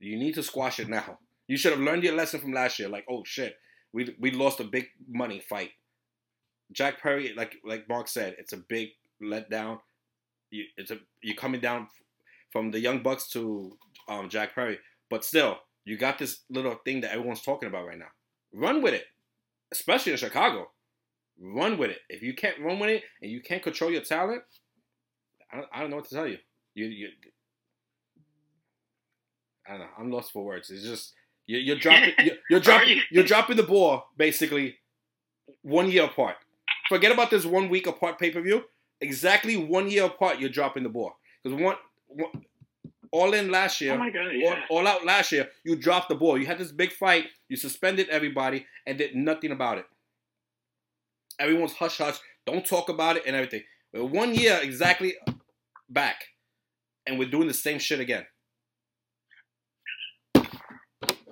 You 0.00 0.18
need 0.18 0.34
to 0.34 0.42
squash 0.42 0.80
it 0.80 0.88
now. 0.88 1.18
You 1.48 1.56
should 1.56 1.72
have 1.72 1.80
learned 1.80 2.02
your 2.02 2.14
lesson 2.14 2.40
from 2.40 2.52
last 2.52 2.78
year. 2.78 2.88
Like, 2.88 3.04
oh 3.10 3.22
shit, 3.24 3.56
we 3.92 4.14
we 4.18 4.30
lost 4.30 4.60
a 4.60 4.64
big 4.64 4.86
money 5.08 5.40
fight. 5.40 5.70
Jack 6.72 7.00
Perry, 7.00 7.34
like 7.36 7.56
like 7.64 7.88
Mark 7.88 8.08
said, 8.08 8.36
it's 8.38 8.52
a 8.52 8.58
big 8.58 8.88
letdown. 9.22 9.78
You, 10.50 10.64
it's 10.76 10.90
a 10.90 10.98
you're 11.22 11.36
coming 11.36 11.60
down 11.60 11.88
from 12.50 12.70
the 12.70 12.80
Young 12.80 13.02
Bucks 13.02 13.28
to 13.30 13.76
um, 14.08 14.28
Jack 14.28 14.54
Perry, 14.54 14.78
but 15.10 15.24
still, 15.24 15.58
you 15.84 15.96
got 15.96 16.18
this 16.18 16.40
little 16.50 16.76
thing 16.84 17.00
that 17.00 17.12
everyone's 17.12 17.42
talking 17.42 17.68
about 17.68 17.86
right 17.86 17.98
now. 17.98 18.06
Run 18.52 18.82
with 18.82 18.94
it, 18.94 19.04
especially 19.72 20.12
in 20.12 20.18
Chicago. 20.18 20.70
Run 21.38 21.78
with 21.78 21.90
it. 21.90 21.98
If 22.08 22.22
you 22.22 22.34
can't 22.34 22.58
run 22.60 22.78
with 22.78 22.90
it 22.90 23.02
and 23.20 23.30
you 23.30 23.40
can't 23.42 23.62
control 23.62 23.90
your 23.90 24.00
talent, 24.00 24.42
I 25.52 25.56
don't, 25.56 25.68
I 25.72 25.80
don't 25.80 25.90
know 25.90 25.96
what 25.96 26.08
to 26.08 26.14
tell 26.14 26.26
you. 26.26 26.38
You, 26.74 26.86
you, 26.86 27.08
I 29.66 29.72
don't 29.72 29.80
know. 29.80 29.86
I'm 29.98 30.10
lost 30.10 30.32
for 30.32 30.44
words. 30.44 30.70
It's 30.70 30.84
just 30.84 31.12
you're, 31.46 31.60
you're 31.60 31.76
dropping, 31.76 32.14
you're, 32.24 32.36
you're 32.50 32.60
dropping, 32.60 32.88
you? 32.88 33.02
you're 33.10 33.24
dropping 33.24 33.56
the 33.56 33.62
ball 33.62 34.04
basically 34.16 34.76
one 35.62 35.90
year 35.90 36.04
apart. 36.04 36.36
Forget 36.88 37.12
about 37.12 37.30
this 37.30 37.44
one 37.44 37.68
week 37.68 37.86
apart 37.86 38.18
pay 38.18 38.30
per 38.30 38.40
view. 38.40 38.64
Exactly 39.00 39.56
one 39.56 39.90
year 39.90 40.04
apart, 40.04 40.38
you're 40.38 40.50
dropping 40.50 40.82
the 40.82 40.88
ball 40.88 41.12
because 41.42 41.60
one, 41.60 41.76
one 42.08 42.44
all 43.12 43.32
in 43.34 43.50
last 43.50 43.80
year. 43.80 43.94
Oh 43.94 43.98
my 43.98 44.10
God, 44.10 44.26
all, 44.26 44.32
yeah. 44.34 44.60
all 44.70 44.86
out 44.86 45.04
last 45.04 45.32
year, 45.32 45.48
you 45.64 45.76
dropped 45.76 46.08
the 46.08 46.14
ball. 46.14 46.38
You 46.38 46.46
had 46.46 46.58
this 46.58 46.72
big 46.72 46.92
fight, 46.92 47.26
you 47.48 47.56
suspended 47.56 48.08
everybody, 48.08 48.66
and 48.86 48.98
did 48.98 49.14
nothing 49.14 49.52
about 49.52 49.78
it. 49.78 49.86
Everyone's 51.38 51.74
hush 51.74 51.98
hush, 51.98 52.18
don't 52.46 52.64
talk 52.64 52.88
about 52.88 53.16
it, 53.16 53.24
and 53.26 53.36
everything. 53.36 53.62
But 53.92 54.06
one 54.06 54.34
year 54.34 54.58
exactly 54.62 55.14
back, 55.88 56.24
and 57.06 57.18
we're 57.18 57.30
doing 57.30 57.48
the 57.48 57.54
same 57.54 57.78
shit 57.78 58.00
again. 58.00 58.26
Look, 60.34 60.46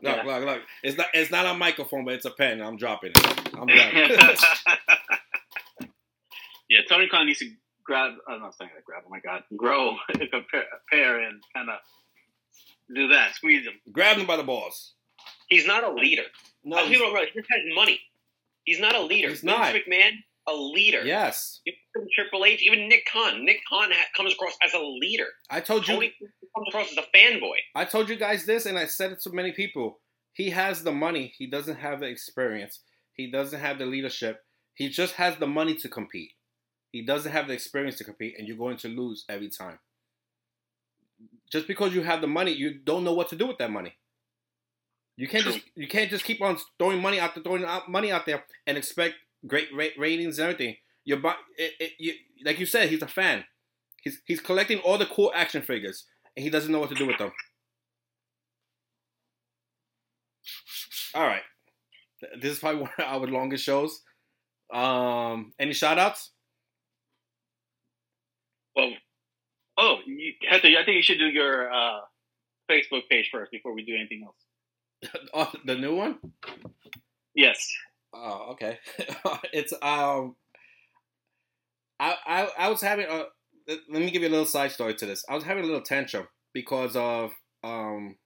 Yeah. 0.02 0.22
look, 0.24 0.44
look. 0.44 0.62
It's 0.82 0.98
not 0.98 1.06
it's 1.14 1.30
not 1.30 1.46
a 1.46 1.54
microphone, 1.54 2.04
but 2.04 2.14
it's 2.14 2.26
a 2.26 2.30
pen. 2.30 2.60
I'm 2.60 2.76
dropping 2.76 3.12
it. 3.16 3.54
I'm 3.54 3.66
done. 3.66 4.36
yeah, 6.68 6.80
Tony 6.88 7.08
Khan 7.08 7.26
needs 7.26 7.38
to 7.40 7.50
grab. 7.84 8.12
Oh, 8.28 8.32
I'm 8.34 8.40
not 8.40 8.56
saying 8.56 8.70
that 8.74 8.84
grab. 8.84 9.02
Oh 9.06 9.10
my 9.10 9.20
God, 9.20 9.42
grow 9.56 9.90
a 10.14 10.18
pair, 10.18 10.62
a 10.62 10.90
pair 10.90 11.20
and 11.20 11.42
kind 11.54 11.68
of 11.70 11.76
do 12.94 13.08
that. 13.08 13.34
Squeeze 13.34 13.64
him. 13.66 13.74
Grab 13.92 14.16
them 14.16 14.26
by 14.26 14.36
the 14.36 14.42
balls. 14.42 14.94
He's 15.48 15.66
not 15.66 15.84
a 15.84 15.90
leader. 15.92 16.24
No, 16.64 16.76
Other 16.78 16.88
people 16.88 17.06
don't 17.06 17.14
realize 17.14 17.30
this 17.34 17.44
has 17.50 17.60
money. 17.74 18.00
He's 18.64 18.80
not 18.80 18.94
a 18.94 19.00
leader. 19.02 19.28
He's 19.28 19.40
Vince 19.40 19.58
not. 19.58 19.74
McMahon, 19.74 20.12
a 20.48 20.54
leader. 20.54 21.02
yes. 21.04 21.60
Even 21.66 22.08
Triple 22.14 22.44
H, 22.44 22.62
even 22.62 22.88
Nick 22.88 23.06
Khan. 23.12 23.44
Nick 23.44 23.58
Khan 23.68 23.90
ha- 23.90 24.06
comes 24.16 24.32
across 24.32 24.54
as 24.64 24.72
a 24.74 24.78
leader. 24.80 25.26
I 25.50 25.60
told 25.60 25.86
you. 25.86 25.94
Tony 25.94 26.12
comes 26.56 26.68
across 26.68 26.90
as 26.92 26.98
a 26.98 27.16
fanboy. 27.16 27.56
I 27.74 27.84
told 27.84 28.08
you 28.08 28.16
guys 28.16 28.46
this, 28.46 28.64
and 28.66 28.78
I 28.78 28.86
said 28.86 29.12
it 29.12 29.20
to 29.22 29.30
many 29.30 29.52
people. 29.52 30.00
He 30.32 30.50
has 30.50 30.82
the 30.82 30.92
money. 30.92 31.32
He 31.38 31.46
doesn't 31.46 31.76
have 31.76 32.00
the 32.00 32.06
experience. 32.06 32.80
He 33.12 33.30
doesn't 33.30 33.60
have 33.60 33.78
the 33.78 33.86
leadership. 33.86 34.40
He 34.74 34.88
just 34.88 35.14
has 35.14 35.36
the 35.36 35.46
money 35.46 35.74
to 35.76 35.88
compete. 35.88 36.32
He 36.94 37.02
doesn't 37.02 37.32
have 37.32 37.48
the 37.48 37.54
experience 37.54 37.96
to 37.96 38.04
compete, 38.04 38.36
and 38.38 38.46
you're 38.46 38.56
going 38.56 38.76
to 38.76 38.88
lose 38.88 39.24
every 39.28 39.48
time. 39.48 39.80
Just 41.50 41.66
because 41.66 41.92
you 41.92 42.02
have 42.02 42.20
the 42.20 42.28
money, 42.28 42.52
you 42.52 42.72
don't 42.72 43.02
know 43.02 43.12
what 43.12 43.28
to 43.30 43.36
do 43.36 43.48
with 43.48 43.58
that 43.58 43.72
money. 43.72 43.94
You 45.16 45.26
can't 45.26 45.42
just 45.42 45.58
you 45.74 45.88
can't 45.88 46.08
just 46.08 46.24
keep 46.24 46.40
on 46.40 46.56
throwing 46.78 47.02
money 47.02 47.18
out, 47.18 47.34
there, 47.34 47.42
throwing 47.42 47.64
out 47.64 47.90
money 47.90 48.12
out 48.12 48.26
there, 48.26 48.44
and 48.68 48.78
expect 48.78 49.16
great 49.44 49.66
ra- 49.74 49.96
ratings 49.98 50.38
and 50.38 50.48
everything. 50.48 50.76
You're, 51.04 51.18
it, 51.58 51.72
it, 51.80 51.92
you, 51.98 52.12
like 52.44 52.60
you 52.60 52.66
said, 52.66 52.88
he's 52.88 53.02
a 53.02 53.08
fan. 53.08 53.42
He's 54.00 54.20
he's 54.24 54.40
collecting 54.40 54.78
all 54.78 54.96
the 54.96 55.06
cool 55.06 55.32
action 55.34 55.62
figures, 55.62 56.04
and 56.36 56.44
he 56.44 56.48
doesn't 56.48 56.70
know 56.70 56.78
what 56.78 56.90
to 56.90 56.94
do 56.94 57.08
with 57.08 57.18
them. 57.18 57.32
All 61.12 61.26
right. 61.26 61.42
This 62.40 62.52
is 62.52 62.58
probably 62.60 62.82
one 62.82 62.90
of 62.98 63.04
our 63.04 63.26
longest 63.26 63.64
shows. 63.64 64.00
Um, 64.72 65.54
any 65.58 65.72
shout 65.72 65.98
outs? 65.98 66.30
Well, 68.76 68.90
oh, 69.78 69.98
you, 70.06 70.32
Hector, 70.48 70.68
I 70.68 70.84
think 70.84 70.96
you 70.96 71.02
should 71.02 71.18
do 71.18 71.26
your 71.26 71.72
uh, 71.72 72.00
Facebook 72.70 73.08
page 73.10 73.28
first 73.30 73.50
before 73.50 73.74
we 73.74 73.84
do 73.84 73.94
anything 73.94 74.24
else. 74.24 75.14
oh, 75.34 75.52
the 75.64 75.76
new 75.76 75.94
one? 75.94 76.18
Yes. 77.34 77.68
Oh, 78.12 78.50
okay. 78.52 78.78
it's 79.52 79.72
um, 79.82 80.36
I, 81.98 82.16
I 82.26 82.48
I 82.58 82.68
was 82.68 82.80
having 82.80 83.06
a. 83.06 83.24
Let 83.66 83.78
let 83.90 84.02
me 84.02 84.10
give 84.10 84.22
you 84.22 84.28
a 84.28 84.30
little 84.30 84.46
side 84.46 84.72
story 84.72 84.94
to 84.94 85.06
this. 85.06 85.24
I 85.28 85.34
was 85.34 85.44
having 85.44 85.64
a 85.64 85.66
little 85.66 85.82
tantrum 85.82 86.28
because 86.52 86.96
of 86.96 87.32
um 87.62 88.16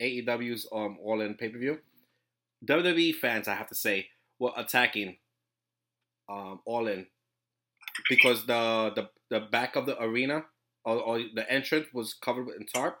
AEW's 0.00 0.66
um 0.72 0.98
All 1.02 1.20
In 1.20 1.34
pay 1.34 1.48
per 1.48 1.58
view. 1.58 1.78
WWE 2.66 3.14
fans, 3.16 3.48
I 3.48 3.54
have 3.54 3.68
to 3.68 3.74
say, 3.74 4.06
were 4.38 4.52
attacking 4.56 5.16
um 6.28 6.60
All 6.64 6.86
In 6.86 7.06
because 8.08 8.46
the 8.46 8.92
the 8.94 9.08
the 9.30 9.40
back 9.46 9.76
of 9.76 9.86
the 9.86 10.00
arena 10.02 10.44
or, 10.84 10.96
or 11.00 11.18
the 11.34 11.50
entrance 11.50 11.86
was 11.92 12.14
covered 12.14 12.48
in 12.58 12.66
tarp. 12.66 12.98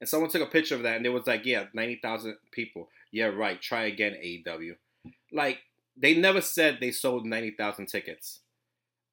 And 0.00 0.08
someone 0.08 0.30
took 0.30 0.42
a 0.42 0.46
picture 0.46 0.76
of 0.76 0.84
that, 0.84 0.96
and 0.96 1.06
it 1.06 1.08
was 1.08 1.26
like, 1.26 1.44
"Yeah, 1.44 1.64
ninety 1.74 1.98
thousand 2.02 2.36
people. 2.52 2.88
Yeah, 3.12 3.26
right. 3.26 3.60
Try 3.60 3.84
again, 3.86 4.14
AEW." 4.14 4.76
Like 5.32 5.58
they 5.96 6.14
never 6.14 6.40
said 6.40 6.78
they 6.80 6.90
sold 6.92 7.26
90,000 7.26 7.86
tickets. 7.86 8.40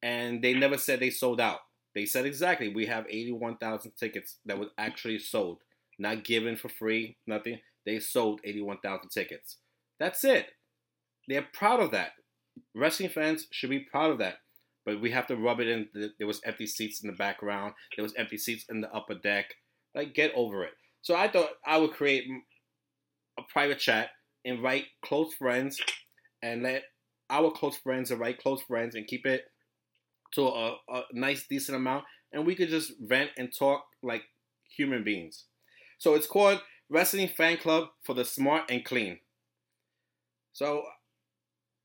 And 0.02 0.42
they 0.42 0.54
never 0.54 0.78
said 0.78 1.00
they 1.00 1.10
sold 1.10 1.40
out. 1.40 1.60
They 1.94 2.04
said 2.06 2.26
exactly, 2.26 2.68
we 2.68 2.86
have 2.86 3.06
81,000 3.08 3.92
tickets 3.98 4.36
that 4.44 4.58
was 4.58 4.68
actually 4.78 5.18
sold. 5.18 5.58
Not 5.98 6.24
given 6.24 6.56
for 6.56 6.68
free, 6.68 7.16
nothing. 7.26 7.58
They 7.86 7.98
sold 7.98 8.40
81,000 8.44 9.08
tickets. 9.08 9.56
That's 9.98 10.22
it. 10.24 10.48
they're 11.28 11.48
proud 11.52 11.80
of 11.80 11.90
that. 11.92 12.12
Wrestling 12.74 13.08
fans 13.08 13.46
should 13.50 13.70
be 13.70 13.80
proud 13.80 14.12
of 14.12 14.18
that. 14.18 14.36
But 14.86 15.02
we 15.02 15.10
have 15.10 15.26
to 15.26 15.36
rub 15.36 15.60
it 15.60 15.68
in. 15.68 15.88
There 16.18 16.26
was 16.26 16.40
empty 16.44 16.66
seats 16.66 17.02
in 17.02 17.10
the 17.10 17.16
background. 17.16 17.74
There 17.96 18.04
was 18.04 18.14
empty 18.16 18.38
seats 18.38 18.64
in 18.70 18.80
the 18.80 18.90
upper 18.94 19.14
deck. 19.14 19.54
Like, 19.94 20.14
get 20.14 20.32
over 20.34 20.64
it. 20.64 20.72
So 21.02 21.14
I 21.14 21.28
thought 21.28 21.50
I 21.66 21.76
would 21.76 21.92
create 21.92 22.24
a 23.38 23.42
private 23.52 23.78
chat, 23.78 24.10
invite 24.44 24.84
close 25.04 25.34
friends, 25.34 25.78
and 26.42 26.62
let 26.62 26.84
our 27.28 27.50
close 27.50 27.76
friends 27.76 28.10
invite 28.10 28.38
close 28.38 28.62
friends, 28.62 28.94
and 28.94 29.06
keep 29.06 29.26
it 29.26 29.44
to 30.34 30.42
a, 30.42 30.76
a 30.88 31.02
nice, 31.12 31.46
decent 31.48 31.76
amount, 31.76 32.04
and 32.32 32.46
we 32.46 32.54
could 32.54 32.68
just 32.68 32.92
vent 33.00 33.30
and 33.36 33.52
talk 33.56 33.84
like 34.02 34.22
human 34.76 35.02
beings. 35.02 35.44
So 35.98 36.14
it's 36.14 36.26
called 36.26 36.60
Wrestling 36.88 37.28
Fan 37.28 37.56
Club 37.56 37.88
for 38.04 38.14
the 38.14 38.24
Smart 38.24 38.64
and 38.70 38.84
Clean. 38.84 39.18
So 40.52 40.84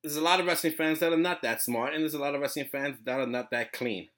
there's 0.04 0.16
a 0.16 0.22
lot 0.22 0.40
of 0.40 0.46
wrestling 0.46 0.74
fans 0.74 1.00
that 1.00 1.14
are 1.14 1.18
not 1.18 1.42
that 1.44 1.62
smart, 1.62 1.94
and 1.94 2.02
there's 2.04 2.14
a 2.14 2.20
lot 2.20 2.36
of 2.36 2.42
wrestling 2.42 2.68
fans 2.72 2.98
that 3.06 3.20
are 3.20 3.28
not 3.28 3.52
that 3.52 3.72
clean. 3.72 4.10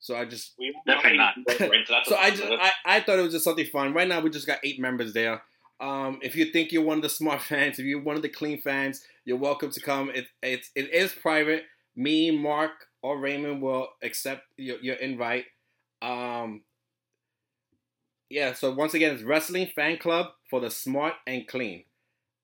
So 0.00 0.14
I 0.16 0.24
just 0.24 0.54
definitely 0.86 1.18
not. 1.18 1.34
so 2.06 2.16
I 2.16 2.30
just 2.30 2.44
I, 2.44 2.70
I 2.84 3.00
thought 3.00 3.18
it 3.18 3.22
was 3.22 3.32
just 3.32 3.44
something 3.44 3.66
fun. 3.66 3.92
Right 3.92 4.08
now 4.08 4.20
we 4.20 4.30
just 4.30 4.46
got 4.46 4.58
eight 4.62 4.80
members 4.80 5.12
there. 5.12 5.42
Um, 5.80 6.20
if 6.22 6.34
you 6.34 6.46
think 6.46 6.72
you're 6.72 6.84
one 6.84 6.98
of 6.98 7.02
the 7.02 7.08
smart 7.08 7.42
fans, 7.50 7.78
if 7.78 7.84
you're 7.84 8.02
one 8.02 8.16
of 8.16 8.22
the 8.22 8.28
clean 8.28 8.60
fans, 8.60 9.02
you're 9.24 9.36
welcome 9.36 9.70
to 9.70 9.80
come. 9.80 10.10
It 10.10 10.26
it's 10.42 10.70
it 10.74 10.92
is 10.92 11.12
private. 11.12 11.64
Me, 11.96 12.30
Mark, 12.30 12.72
or 13.02 13.18
Raymond 13.18 13.62
will 13.62 13.88
accept 14.02 14.42
your, 14.58 14.78
your 14.80 14.96
invite. 14.96 15.46
Um, 16.02 16.62
yeah. 18.28 18.52
So 18.52 18.72
once 18.72 18.92
again, 18.92 19.14
it's 19.14 19.22
Wrestling 19.22 19.68
Fan 19.74 19.96
Club 19.96 20.26
for 20.50 20.60
the 20.60 20.70
smart 20.70 21.14
and 21.26 21.48
clean. 21.48 21.84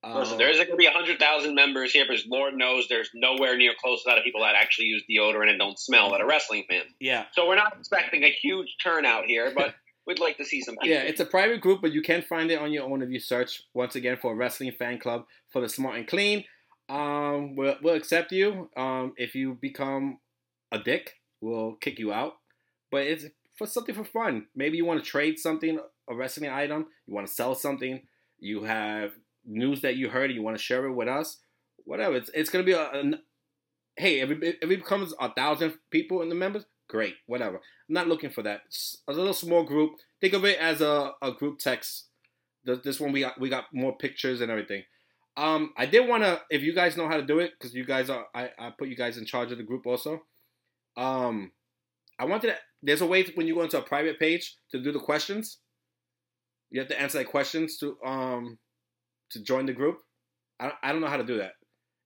Listen, 0.05 0.37
there's 0.37 0.57
going 0.57 0.71
to 0.71 0.77
be 0.77 0.87
100,000 0.87 1.55
members 1.55 1.93
here, 1.93 2.05
because 2.09 2.27
Lord 2.27 2.55
knows 2.55 2.87
there's 2.89 3.11
nowhere 3.15 3.57
near 3.57 3.73
close 3.81 4.03
to 4.03 4.11
that 4.11 4.19
of 4.19 4.25
people 4.25 4.41
that 4.41 4.57
actually 4.57 4.87
use 4.87 5.05
deodorant 5.09 5.49
and 5.49 5.59
don't 5.59 5.79
smell 5.79 6.11
that 6.11 6.21
are 6.21 6.27
wrestling 6.27 6.65
fans. 6.69 6.91
Yeah. 6.99 7.27
So 7.33 7.47
we're 7.47 7.57
not 7.57 7.77
expecting 7.79 8.25
a 8.25 8.31
huge 8.31 8.77
turnout 8.83 9.27
here, 9.27 9.53
but 9.55 9.75
we'd 10.07 10.19
like 10.19 10.39
to 10.39 10.45
see 10.45 10.61
some 10.61 10.75
people. 10.75 10.89
Yeah, 10.89 11.03
it's 11.03 11.21
a 11.21 11.25
private 11.25 11.61
group, 11.61 11.81
but 11.81 11.93
you 11.93 12.03
can 12.03 12.23
find 12.23 12.51
it 12.51 12.59
on 12.59 12.73
your 12.73 12.85
own 12.85 13.03
if 13.03 13.11
you 13.11 13.21
search, 13.21 13.63
once 13.75 13.95
again, 13.95 14.19
for 14.21 14.33
a 14.33 14.35
Wrestling 14.35 14.73
Fan 14.73 14.99
Club 14.99 15.25
for 15.51 15.61
the 15.61 15.69
Smart 15.69 15.97
and 15.97 16.09
Clean. 16.09 16.45
Um, 16.89 17.55
we'll, 17.55 17.77
we'll 17.81 17.95
accept 17.95 18.33
you. 18.33 18.71
Um, 18.77 19.15
if 19.17 19.37
you 19.37 19.57
become 19.61 20.19
a 20.73 20.79
dick, 20.79 21.15
we'll 21.41 21.75
kick 21.75 22.01
you 22.01 22.13
out. 22.13 22.35
But 22.91 23.03
it's 23.03 23.27
for 23.57 23.67
something 23.67 23.95
for 23.95 24.05
fun. 24.05 24.47
Maybe 24.57 24.77
you 24.77 24.85
want 24.85 25.03
to 25.03 25.09
trade 25.09 25.39
something, 25.39 25.79
a 26.09 26.15
wrestling 26.15 26.51
item, 26.51 26.87
you 27.07 27.15
want 27.15 27.27
to 27.29 27.33
sell 27.33 27.55
something, 27.55 28.03
you 28.39 28.65
have 28.65 29.13
news 29.45 29.81
that 29.83 29.97
you 29.97 30.09
heard 30.09 30.31
and 30.31 30.35
you 30.35 30.43
want 30.43 30.57
to 30.57 30.63
share 30.63 30.87
it 30.87 30.93
with 30.93 31.09
us, 31.09 31.39
whatever. 31.85 32.17
It's 32.17 32.31
it's 32.35 32.51
gonna 32.51 32.65
be 32.65 32.73
a, 32.73 32.91
hey 33.97 34.21
if 34.21 34.31
it, 34.31 34.43
if 34.43 34.71
it 34.71 34.79
becomes 34.79 35.13
a 35.21 35.33
thousand 35.33 35.75
people 35.91 36.23
in 36.23 36.29
the 36.29 36.35
members, 36.35 36.65
great, 36.89 37.15
whatever. 37.27 37.57
I'm 37.57 37.95
not 37.95 38.09
looking 38.09 38.31
for 38.31 38.43
that. 38.43 38.63
It's 38.67 39.03
a 39.09 39.13
little 39.13 39.35
small 39.35 39.65
group. 39.65 39.93
Think 40.21 40.35
of 40.35 40.45
it 40.45 40.59
as 40.59 40.81
a, 40.81 41.13
a 41.21 41.33
group 41.33 41.59
text. 41.59 42.07
This 42.65 43.01
one 43.01 43.13
we 43.13 43.21
got 43.21 43.41
we 43.41 43.49
got 43.49 43.65
more 43.73 43.97
pictures 43.97 44.41
and 44.41 44.51
everything. 44.51 44.85
Um, 45.37 45.73
I 45.77 45.87
did 45.87 46.09
want 46.09 46.23
to 46.23 46.41
if 46.51 46.63
you 46.63 46.75
guys 46.75 46.97
know 46.97 47.09
how 47.09 47.17
to 47.17 47.27
do 47.27 47.39
it 47.39 47.53
because 47.59 47.75
you 47.75 47.85
guys 47.85 48.11
are 48.11 48.27
I, 48.35 48.51
I 48.59 48.71
put 48.71 48.89
you 48.89 48.97
guys 48.97 49.19
in 49.19 49.27
charge 49.27 49.51
of 49.51 49.59
the 49.59 49.65
group 49.65 49.87
also. 49.87 50.21
Um, 50.97 51.53
I 52.19 52.25
wanted 52.27 52.49
to, 52.49 52.57
there's 52.83 53.01
a 53.01 53.07
way 53.07 53.23
to, 53.23 53.33
when 53.33 53.47
you 53.47 53.55
go 53.55 53.63
into 53.63 53.79
a 53.79 53.83
private 53.83 54.19
page 54.19 54.57
to 54.71 54.81
do 54.81 54.93
the 54.93 55.01
questions. 55.01 55.59
You 56.71 56.81
have 56.81 56.89
to 56.89 57.01
answer 57.01 57.19
like 57.19 57.29
questions 57.29 57.79
to 57.79 57.97
um 58.05 58.59
to 59.33 59.43
join 59.43 59.67
the 59.67 59.73
group. 59.73 59.99
I 60.61 60.65
don't, 60.65 60.77
I 60.83 60.93
don't 60.93 61.01
know 61.01 61.09
how 61.09 61.17
to 61.17 61.25
do 61.25 61.39
that. 61.39 61.53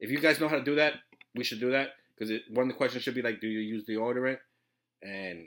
If 0.01 0.11
you 0.11 0.19
guys 0.19 0.41
know 0.41 0.49
how 0.49 0.57
to 0.57 0.65
do 0.65 0.77
that, 0.77 0.95
we 1.35 1.45
should 1.45 1.61
do 1.61 1.73
that 1.73 1.91
because 2.17 2.35
one 2.51 2.65
of 2.65 2.69
the 2.69 2.77
questions 2.77 3.03
should 3.03 3.15
be 3.15 3.23
like, 3.23 3.41
do 3.41 3.49
you 3.49 3.61
use 3.61 3.85
deodorant? 3.89 4.39
And 5.03 5.47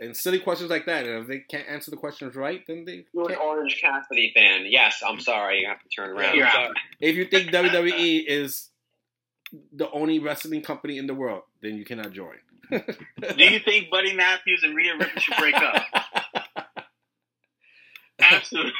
and 0.00 0.16
silly 0.16 0.38
questions 0.38 0.70
like 0.70 0.86
that. 0.86 1.04
And 1.04 1.22
if 1.22 1.28
they 1.28 1.40
can't 1.40 1.68
answer 1.68 1.90
the 1.90 1.96
questions 1.96 2.34
right, 2.34 2.62
then 2.66 2.84
they. 2.84 3.04
You're 3.12 3.26
can't. 3.26 3.40
an 3.40 3.46
Orange 3.46 3.80
Cassidy 3.80 4.32
fan. 4.34 4.64
Yes, 4.66 5.02
I'm 5.06 5.20
sorry. 5.20 5.60
You 5.60 5.68
have 5.68 5.82
to 5.82 5.88
turn 5.88 6.10
around. 6.10 6.36
Yeah. 6.36 6.68
If 7.00 7.16
you 7.16 7.26
think 7.26 7.50
WWE 7.50 8.24
is 8.26 8.70
the 9.72 9.90
only 9.90 10.18
wrestling 10.18 10.62
company 10.62 10.98
in 10.98 11.06
the 11.06 11.14
world, 11.14 11.42
then 11.62 11.76
you 11.76 11.84
cannot 11.84 12.12
join. 12.12 12.36
Do 12.70 13.44
you 13.44 13.60
think 13.60 13.90
Buddy 13.90 14.14
Matthews 14.14 14.62
and 14.62 14.76
Rhea 14.76 14.92
Ripley 14.98 15.20
should 15.20 15.36
break 15.38 15.54
up? 15.54 15.84
Absolutely. 18.20 18.72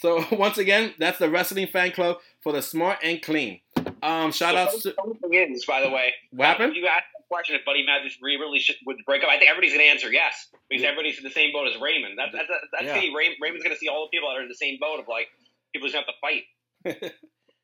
So 0.00 0.24
once 0.32 0.58
again, 0.58 0.94
that's 0.98 1.18
the 1.18 1.28
wrestling 1.30 1.66
fan 1.68 1.92
club 1.92 2.18
for 2.42 2.52
the 2.52 2.62
smart 2.62 2.98
and 3.02 3.20
clean. 3.22 3.60
Um, 4.02 4.30
shout 4.32 4.54
The 4.54 4.60
outs 4.60 4.82
to 4.84 4.92
funny 4.94 5.14
thing 5.46 5.58
by 5.66 5.80
the 5.80 5.90
way, 5.90 6.12
what 6.30 6.46
happened? 6.46 6.76
You 6.76 6.86
ask 6.86 7.04
the 7.16 7.24
question 7.28 7.56
if 7.56 7.64
Buddy 7.64 7.84
Matthews 7.84 8.18
really 8.22 8.58
should, 8.60 8.76
would 8.86 8.96
break 9.06 9.22
up, 9.24 9.28
I 9.28 9.38
think 9.38 9.50
everybody's 9.50 9.72
going 9.72 9.84
to 9.86 9.90
answer 9.90 10.12
yes 10.12 10.48
because 10.68 10.82
Yeah. 10.82 10.90
everybody's 10.90 11.18
in 11.18 11.24
the 11.24 11.30
same 11.30 11.52
boat 11.52 11.68
as 11.68 11.80
Raymond. 11.80 12.14
That's 12.16 12.32
that's 12.32 12.48
that's 12.72 12.84
Yeah. 12.84 13.00
the 13.00 13.14
Ray, 13.14 13.36
Raymond's 13.40 13.64
going 13.64 13.74
to 13.74 13.78
see 13.80 13.88
all 13.88 14.04
the 14.06 14.16
people 14.16 14.28
that 14.28 14.36
are 14.38 14.42
in 14.42 14.48
the 14.48 14.54
same 14.54 14.78
boat 14.80 15.00
of 15.00 15.08
like 15.08 15.28
people 15.72 15.88
just 15.88 15.96
have 15.96 16.06
to 16.06 16.12
fight. 16.20 16.44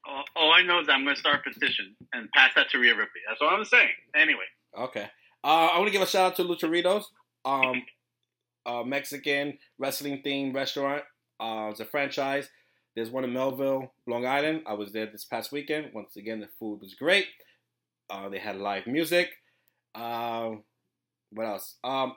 all, 0.06 0.24
all 0.36 0.52
I 0.52 0.62
know 0.62 0.80
is 0.80 0.88
I'm 0.88 1.04
going 1.04 1.14
to 1.14 1.20
start 1.20 1.40
a 1.46 1.50
petition 1.50 1.94
and 2.12 2.28
pass 2.32 2.50
that 2.56 2.68
to 2.70 2.78
Rhea 2.78 2.94
Ripley. 2.96 3.20
That's 3.28 3.40
what 3.40 3.52
I'm 3.52 3.64
saying. 3.64 3.90
Anyway, 4.14 4.44
Okay. 4.76 5.06
Uh, 5.44 5.68
I 5.72 5.78
want 5.78 5.88
to 5.88 5.92
give 5.92 6.02
a 6.02 6.06
shout 6.06 6.32
out 6.32 6.36
to 6.36 6.42
Lucharitos, 6.44 7.04
um, 7.44 7.82
uh, 8.66 8.82
Mexican 8.82 9.58
wrestling 9.78 10.22
themed 10.24 10.54
restaurant. 10.54 11.02
Uh, 11.44 11.68
it's 11.70 11.80
a 11.80 11.84
franchise. 11.84 12.48
There's 12.96 13.10
one 13.10 13.24
in 13.24 13.32
Melville, 13.32 13.92
Long 14.06 14.24
Island. 14.24 14.62
I 14.66 14.72
was 14.74 14.92
there 14.92 15.06
this 15.06 15.24
past 15.24 15.52
weekend. 15.52 15.90
Once 15.92 16.16
again, 16.16 16.40
the 16.40 16.48
food 16.58 16.80
was 16.80 16.94
great. 16.94 17.26
Uh, 18.08 18.28
they 18.30 18.38
had 18.38 18.56
live 18.56 18.86
music. 18.86 19.28
Um, 19.94 20.62
what 21.30 21.46
else? 21.46 21.76
Um, 21.84 22.14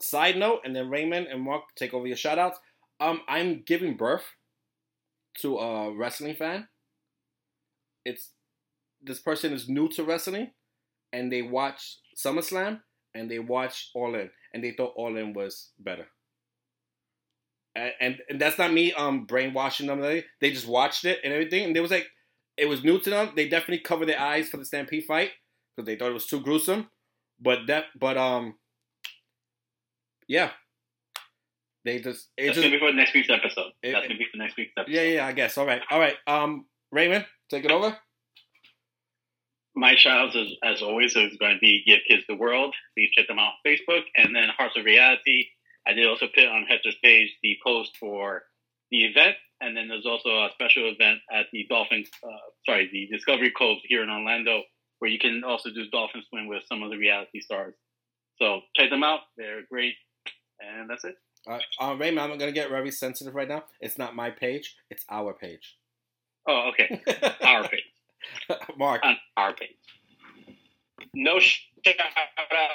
side 0.00 0.36
note, 0.36 0.60
and 0.64 0.76
then 0.76 0.90
Raymond 0.90 1.28
and 1.28 1.42
Mark 1.42 1.62
take 1.76 1.94
over 1.94 2.06
your 2.06 2.16
shout 2.16 2.38
outs. 2.38 2.58
Um, 3.00 3.22
I'm 3.28 3.62
giving 3.66 3.96
birth 3.96 4.24
to 5.40 5.58
a 5.58 5.96
wrestling 5.96 6.34
fan. 6.34 6.68
It's 8.04 8.30
this 9.02 9.20
person 9.20 9.52
is 9.52 9.68
new 9.68 9.88
to 9.90 10.04
wrestling 10.04 10.50
and 11.12 11.32
they 11.32 11.42
watched 11.42 11.98
SummerSlam 12.16 12.80
and 13.14 13.30
they 13.30 13.38
watched 13.38 13.90
All 13.94 14.14
In 14.14 14.30
and 14.52 14.62
they 14.62 14.72
thought 14.72 14.94
All 14.96 15.16
In 15.16 15.32
was 15.32 15.70
better. 15.78 16.06
And, 17.76 18.18
and, 18.30 18.40
that's 18.40 18.56
not 18.58 18.72
me 18.72 18.92
um 18.92 19.24
brainwashing 19.26 19.88
them. 19.88 20.00
They 20.00 20.50
just 20.50 20.68
watched 20.68 21.04
it 21.04 21.18
and 21.24 21.32
everything, 21.32 21.64
and 21.64 21.74
they 21.74 21.80
was 21.80 21.90
like, 21.90 22.06
it 22.56 22.66
was 22.66 22.84
new 22.84 23.00
to 23.00 23.10
them. 23.10 23.32
They 23.34 23.48
definitely 23.48 23.80
covered 23.80 24.08
their 24.08 24.20
eyes 24.20 24.48
for 24.48 24.58
the 24.58 24.64
Stampede 24.64 25.04
fight 25.06 25.30
because 25.74 25.86
they 25.86 25.96
thought 25.96 26.10
it 26.10 26.14
was 26.14 26.26
too 26.26 26.40
gruesome. 26.40 26.88
But 27.40 27.66
that, 27.66 27.86
but 27.98 28.16
um, 28.16 28.54
yeah, 30.28 30.50
they 31.84 32.00
just 32.00 32.28
it 32.36 32.46
that's 32.46 32.58
just 32.58 32.66
to 32.66 32.70
be 32.70 32.78
for 32.78 32.92
next 32.92 33.12
week's 33.14 33.30
episode. 33.30 33.72
It- 33.82 33.92
that's 33.92 34.08
to 34.08 34.16
be 34.16 34.26
for 34.30 34.38
next 34.38 34.56
week's 34.56 34.72
episode. 34.78 34.94
yeah 34.94 35.02
yeah 35.02 35.26
I 35.26 35.32
guess 35.32 35.58
all 35.58 35.66
right 35.66 35.82
all 35.90 35.98
right 35.98 36.16
um 36.26 36.66
Raymond 36.92 37.26
take 37.50 37.64
it 37.64 37.70
over. 37.70 37.96
My 39.76 39.96
shout 39.96 40.36
as, 40.36 40.46
as 40.62 40.82
always, 40.82 41.16
is 41.16 41.36
going 41.40 41.54
to 41.54 41.58
be 41.60 41.82
Give 41.84 41.98
Kids 42.08 42.22
the 42.28 42.36
World. 42.36 42.72
Please 42.96 43.10
check 43.16 43.26
them 43.26 43.40
out 43.40 43.54
on 43.54 43.54
Facebook. 43.66 44.02
And 44.16 44.34
then 44.34 44.48
Hearts 44.56 44.76
of 44.76 44.84
Reality. 44.84 45.46
I 45.86 45.92
did 45.92 46.06
also 46.06 46.26
put 46.34 46.46
on 46.46 46.66
Hector's 46.68 46.96
page 47.02 47.36
the 47.42 47.56
post 47.64 47.96
for 47.98 48.42
the 48.90 49.04
event. 49.04 49.36
And 49.60 49.76
then 49.76 49.88
there's 49.88 50.06
also 50.06 50.44
a 50.44 50.50
special 50.52 50.90
event 50.90 51.20
at 51.32 51.46
the 51.52 51.66
Dolphin, 51.68 52.04
uh, 52.22 52.28
sorry, 52.66 52.88
the 52.92 53.08
Discovery 53.14 53.52
Cove 53.56 53.78
here 53.84 54.02
in 54.02 54.10
Orlando, 54.10 54.62
where 54.98 55.10
you 55.10 55.18
can 55.18 55.42
also 55.44 55.70
do 55.70 55.88
dolphin 55.90 56.22
swim 56.28 56.48
with 56.48 56.62
some 56.68 56.82
of 56.82 56.90
the 56.90 56.96
reality 56.98 57.40
stars. 57.40 57.74
So 58.40 58.60
check 58.76 58.90
them 58.90 59.04
out. 59.04 59.20
They're 59.36 59.62
great. 59.70 59.94
And 60.60 60.90
that's 60.90 61.04
it. 61.04 61.14
Uh, 61.46 61.58
uh, 61.80 61.94
Raymond, 61.94 62.32
I'm 62.32 62.38
gonna 62.38 62.52
get 62.52 62.70
very 62.70 62.90
sensitive 62.90 63.34
right 63.34 63.48
now. 63.48 63.64
It's 63.80 63.98
not 63.98 64.16
my 64.16 64.30
page; 64.30 64.76
it's 64.90 65.04
our 65.10 65.34
page. 65.34 65.76
Oh, 66.46 66.70
okay. 66.70 67.02
Our 67.42 67.68
page. 67.68 67.80
Mark. 68.76 69.00
On 69.04 69.16
our 69.36 69.54
page. 69.54 69.76
No 71.14 71.38
shout 71.38 71.64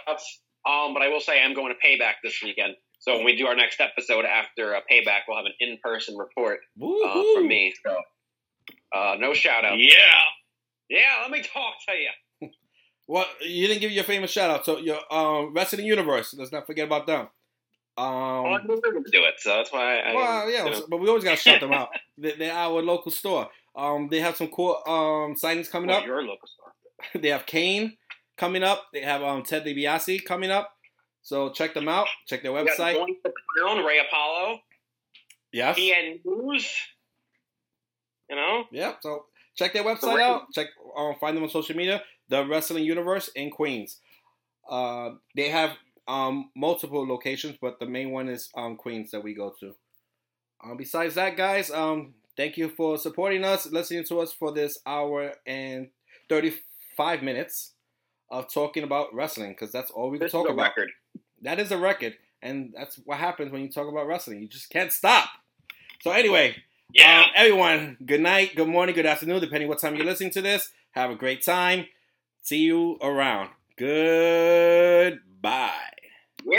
outs, 0.08 0.42
um, 0.68 0.94
but 0.94 1.04
I 1.04 1.10
will 1.10 1.20
say 1.20 1.42
I'm 1.42 1.54
going 1.54 1.74
to 1.74 1.88
Payback 1.88 2.16
this 2.24 2.42
weekend. 2.44 2.76
So 3.00 3.16
when 3.16 3.26
we 3.26 3.36
do 3.36 3.48
our 3.48 3.56
next 3.56 3.80
episode 3.80 4.26
after 4.26 4.74
a 4.74 4.82
Payback, 4.82 5.22
we'll 5.28 5.38
have 5.38 5.46
an 5.46 5.54
in 5.60 5.78
person 5.82 6.18
report 6.18 6.60
uh, 6.82 7.24
from 7.36 7.48
me. 7.48 7.74
So 7.86 7.96
uh, 8.94 9.16
no 9.20 9.34
shout 9.34 9.66
out. 9.66 9.78
Yeah. 9.80 9.96
Yeah, 10.90 11.22
let 11.22 11.32
me 11.32 11.42
talk 11.42 11.74
to 11.88 11.96
you. 11.96 12.50
Well, 13.12 13.26
you 13.42 13.68
didn't 13.68 13.82
give 13.82 13.90
your 13.92 14.04
famous 14.04 14.30
shout 14.30 14.52
out. 14.52 14.66
So 14.66 14.78
your 14.78 15.00
um, 15.12 15.52
Wrestling 15.56 15.84
Universe. 15.88 16.36
Let's 16.38 16.52
not 16.52 16.68
forget 16.68 16.86
about 16.86 17.08
them. 17.08 17.28
Well, 17.98 18.06
I 18.46 18.56
Um, 18.58 18.68
knew 18.68 18.80
they 18.80 18.88
were 18.88 18.94
going 18.94 19.04
to 19.04 19.10
do 19.12 19.24
it, 19.24 19.34
so 19.40 19.50
that's 19.50 19.74
why 19.74 19.98
I. 19.98 20.14
well, 20.14 20.48
yeah, 20.52 20.66
you 20.66 20.72
know. 20.72 20.86
but 20.88 20.98
we 20.98 21.08
always 21.08 21.24
gotta 21.24 21.36
shout 21.38 21.60
them 21.60 21.72
out. 21.80 21.90
They- 22.20 22.34
They're 22.36 22.54
our 22.54 22.84
local 22.84 23.12
store. 23.12 23.50
Um, 23.76 24.10
they 24.12 24.20
have 24.20 24.38
some 24.38 24.50
cool 24.50 24.76
um 24.86 25.34
signings 25.34 25.72
coming 25.72 25.90
Well, 25.90 25.98
up. 26.02 26.06
you're 26.06 26.22
local 26.22 26.48
store. 26.48 26.72
They 27.20 27.30
have 27.30 27.48
Kane 27.48 27.98
coming 28.38 28.62
up. 28.62 28.86
They 28.94 29.02
have 29.02 29.24
um 29.24 29.42
Ted 29.42 29.66
DiBiase 29.66 30.24
coming 30.24 30.52
up. 30.52 30.72
So 31.22 31.52
check 31.52 31.74
them 31.74 31.88
out. 31.88 32.08
Check 32.28 32.44
their 32.44 32.52
website. 32.52 32.94
Joint 32.96 33.18
the 33.24 33.32
Crown, 33.58 33.84
Ray 33.86 34.00
Apollo, 34.00 34.60
Yes. 35.52 35.78
PN 35.78 36.20
News. 36.26 36.70
You 38.30 38.36
know, 38.36 38.66
Yeah. 38.72 38.94
So 39.02 39.26
check 39.56 39.74
their 39.74 39.84
website 39.84 40.22
out. 40.22 40.44
Check 40.54 40.68
um, 40.98 41.16
find 41.20 41.36
them 41.36 41.44
on 41.44 41.50
social 41.50 41.76
media. 41.76 42.02
The 42.30 42.46
Wrestling 42.46 42.84
Universe 42.86 43.30
in 43.36 43.50
Queens. 43.50 43.98
Uh, 44.70 45.12
they 45.36 45.50
have 45.50 45.72
um, 46.08 46.52
multiple 46.56 47.08
locations, 47.08 47.58
but 47.60 47.80
the 47.80 47.88
main 47.88 48.12
one 48.12 48.30
is 48.30 48.50
um, 48.56 48.76
Queens 48.76 49.12
that 49.12 49.24
we 49.24 49.34
go 49.34 49.54
to. 49.60 49.74
Um, 50.64 50.78
besides 50.78 51.16
that, 51.16 51.36
guys, 51.38 51.72
um, 51.72 52.14
thank 52.38 52.56
you 52.58 52.70
for 52.70 52.98
supporting 53.00 53.44
us, 53.44 53.66
listening 53.72 54.04
to 54.06 54.20
us 54.20 54.32
for 54.32 54.52
this 54.52 54.78
hour 54.86 55.34
and 55.48 55.90
thirty-five 56.30 57.24
minutes 57.24 57.74
of 58.30 58.52
talking 58.54 58.84
about 58.84 59.12
wrestling 59.14 59.52
because 59.52 59.72
that's 59.72 59.90
all 59.90 60.12
we 60.12 60.20
can 60.20 60.26
This 60.26 60.32
talk 60.34 60.46
is 60.46 60.52
a 60.52 60.54
about. 60.54 60.64
record. 60.64 60.90
That 61.44 61.60
is 61.60 61.72
a 61.72 61.78
record, 61.78 62.16
and 62.42 62.74
that's 62.76 62.96
what 63.06 63.18
happens 63.18 63.52
when 63.52 63.62
you 63.62 63.70
talk 63.70 63.88
about 63.88 64.08
wrestling. 64.08 64.42
You 64.42 64.48
just 64.48 64.70
can't 64.70 64.92
stop. 64.92 65.30
So 66.02 66.12
anyway, 66.12 66.56
Yeah. 66.94 67.22
um, 67.22 67.32
everyone, 67.36 67.98
good 68.06 68.22
night, 68.22 68.56
good 68.56 68.68
morning, 68.68 68.96
good 68.96 69.06
afternoon, 69.06 69.42
depending 69.42 69.70
what 69.70 69.80
time 69.80 69.96
you're 69.96 70.06
listening 70.06 70.32
to 70.32 70.42
this. 70.42 70.72
Have 70.92 71.12
a 71.12 71.16
great 71.16 71.44
time. 71.44 71.86
See 72.42 72.60
you 72.60 72.98
around. 73.02 73.50
Goodbye. 73.78 75.20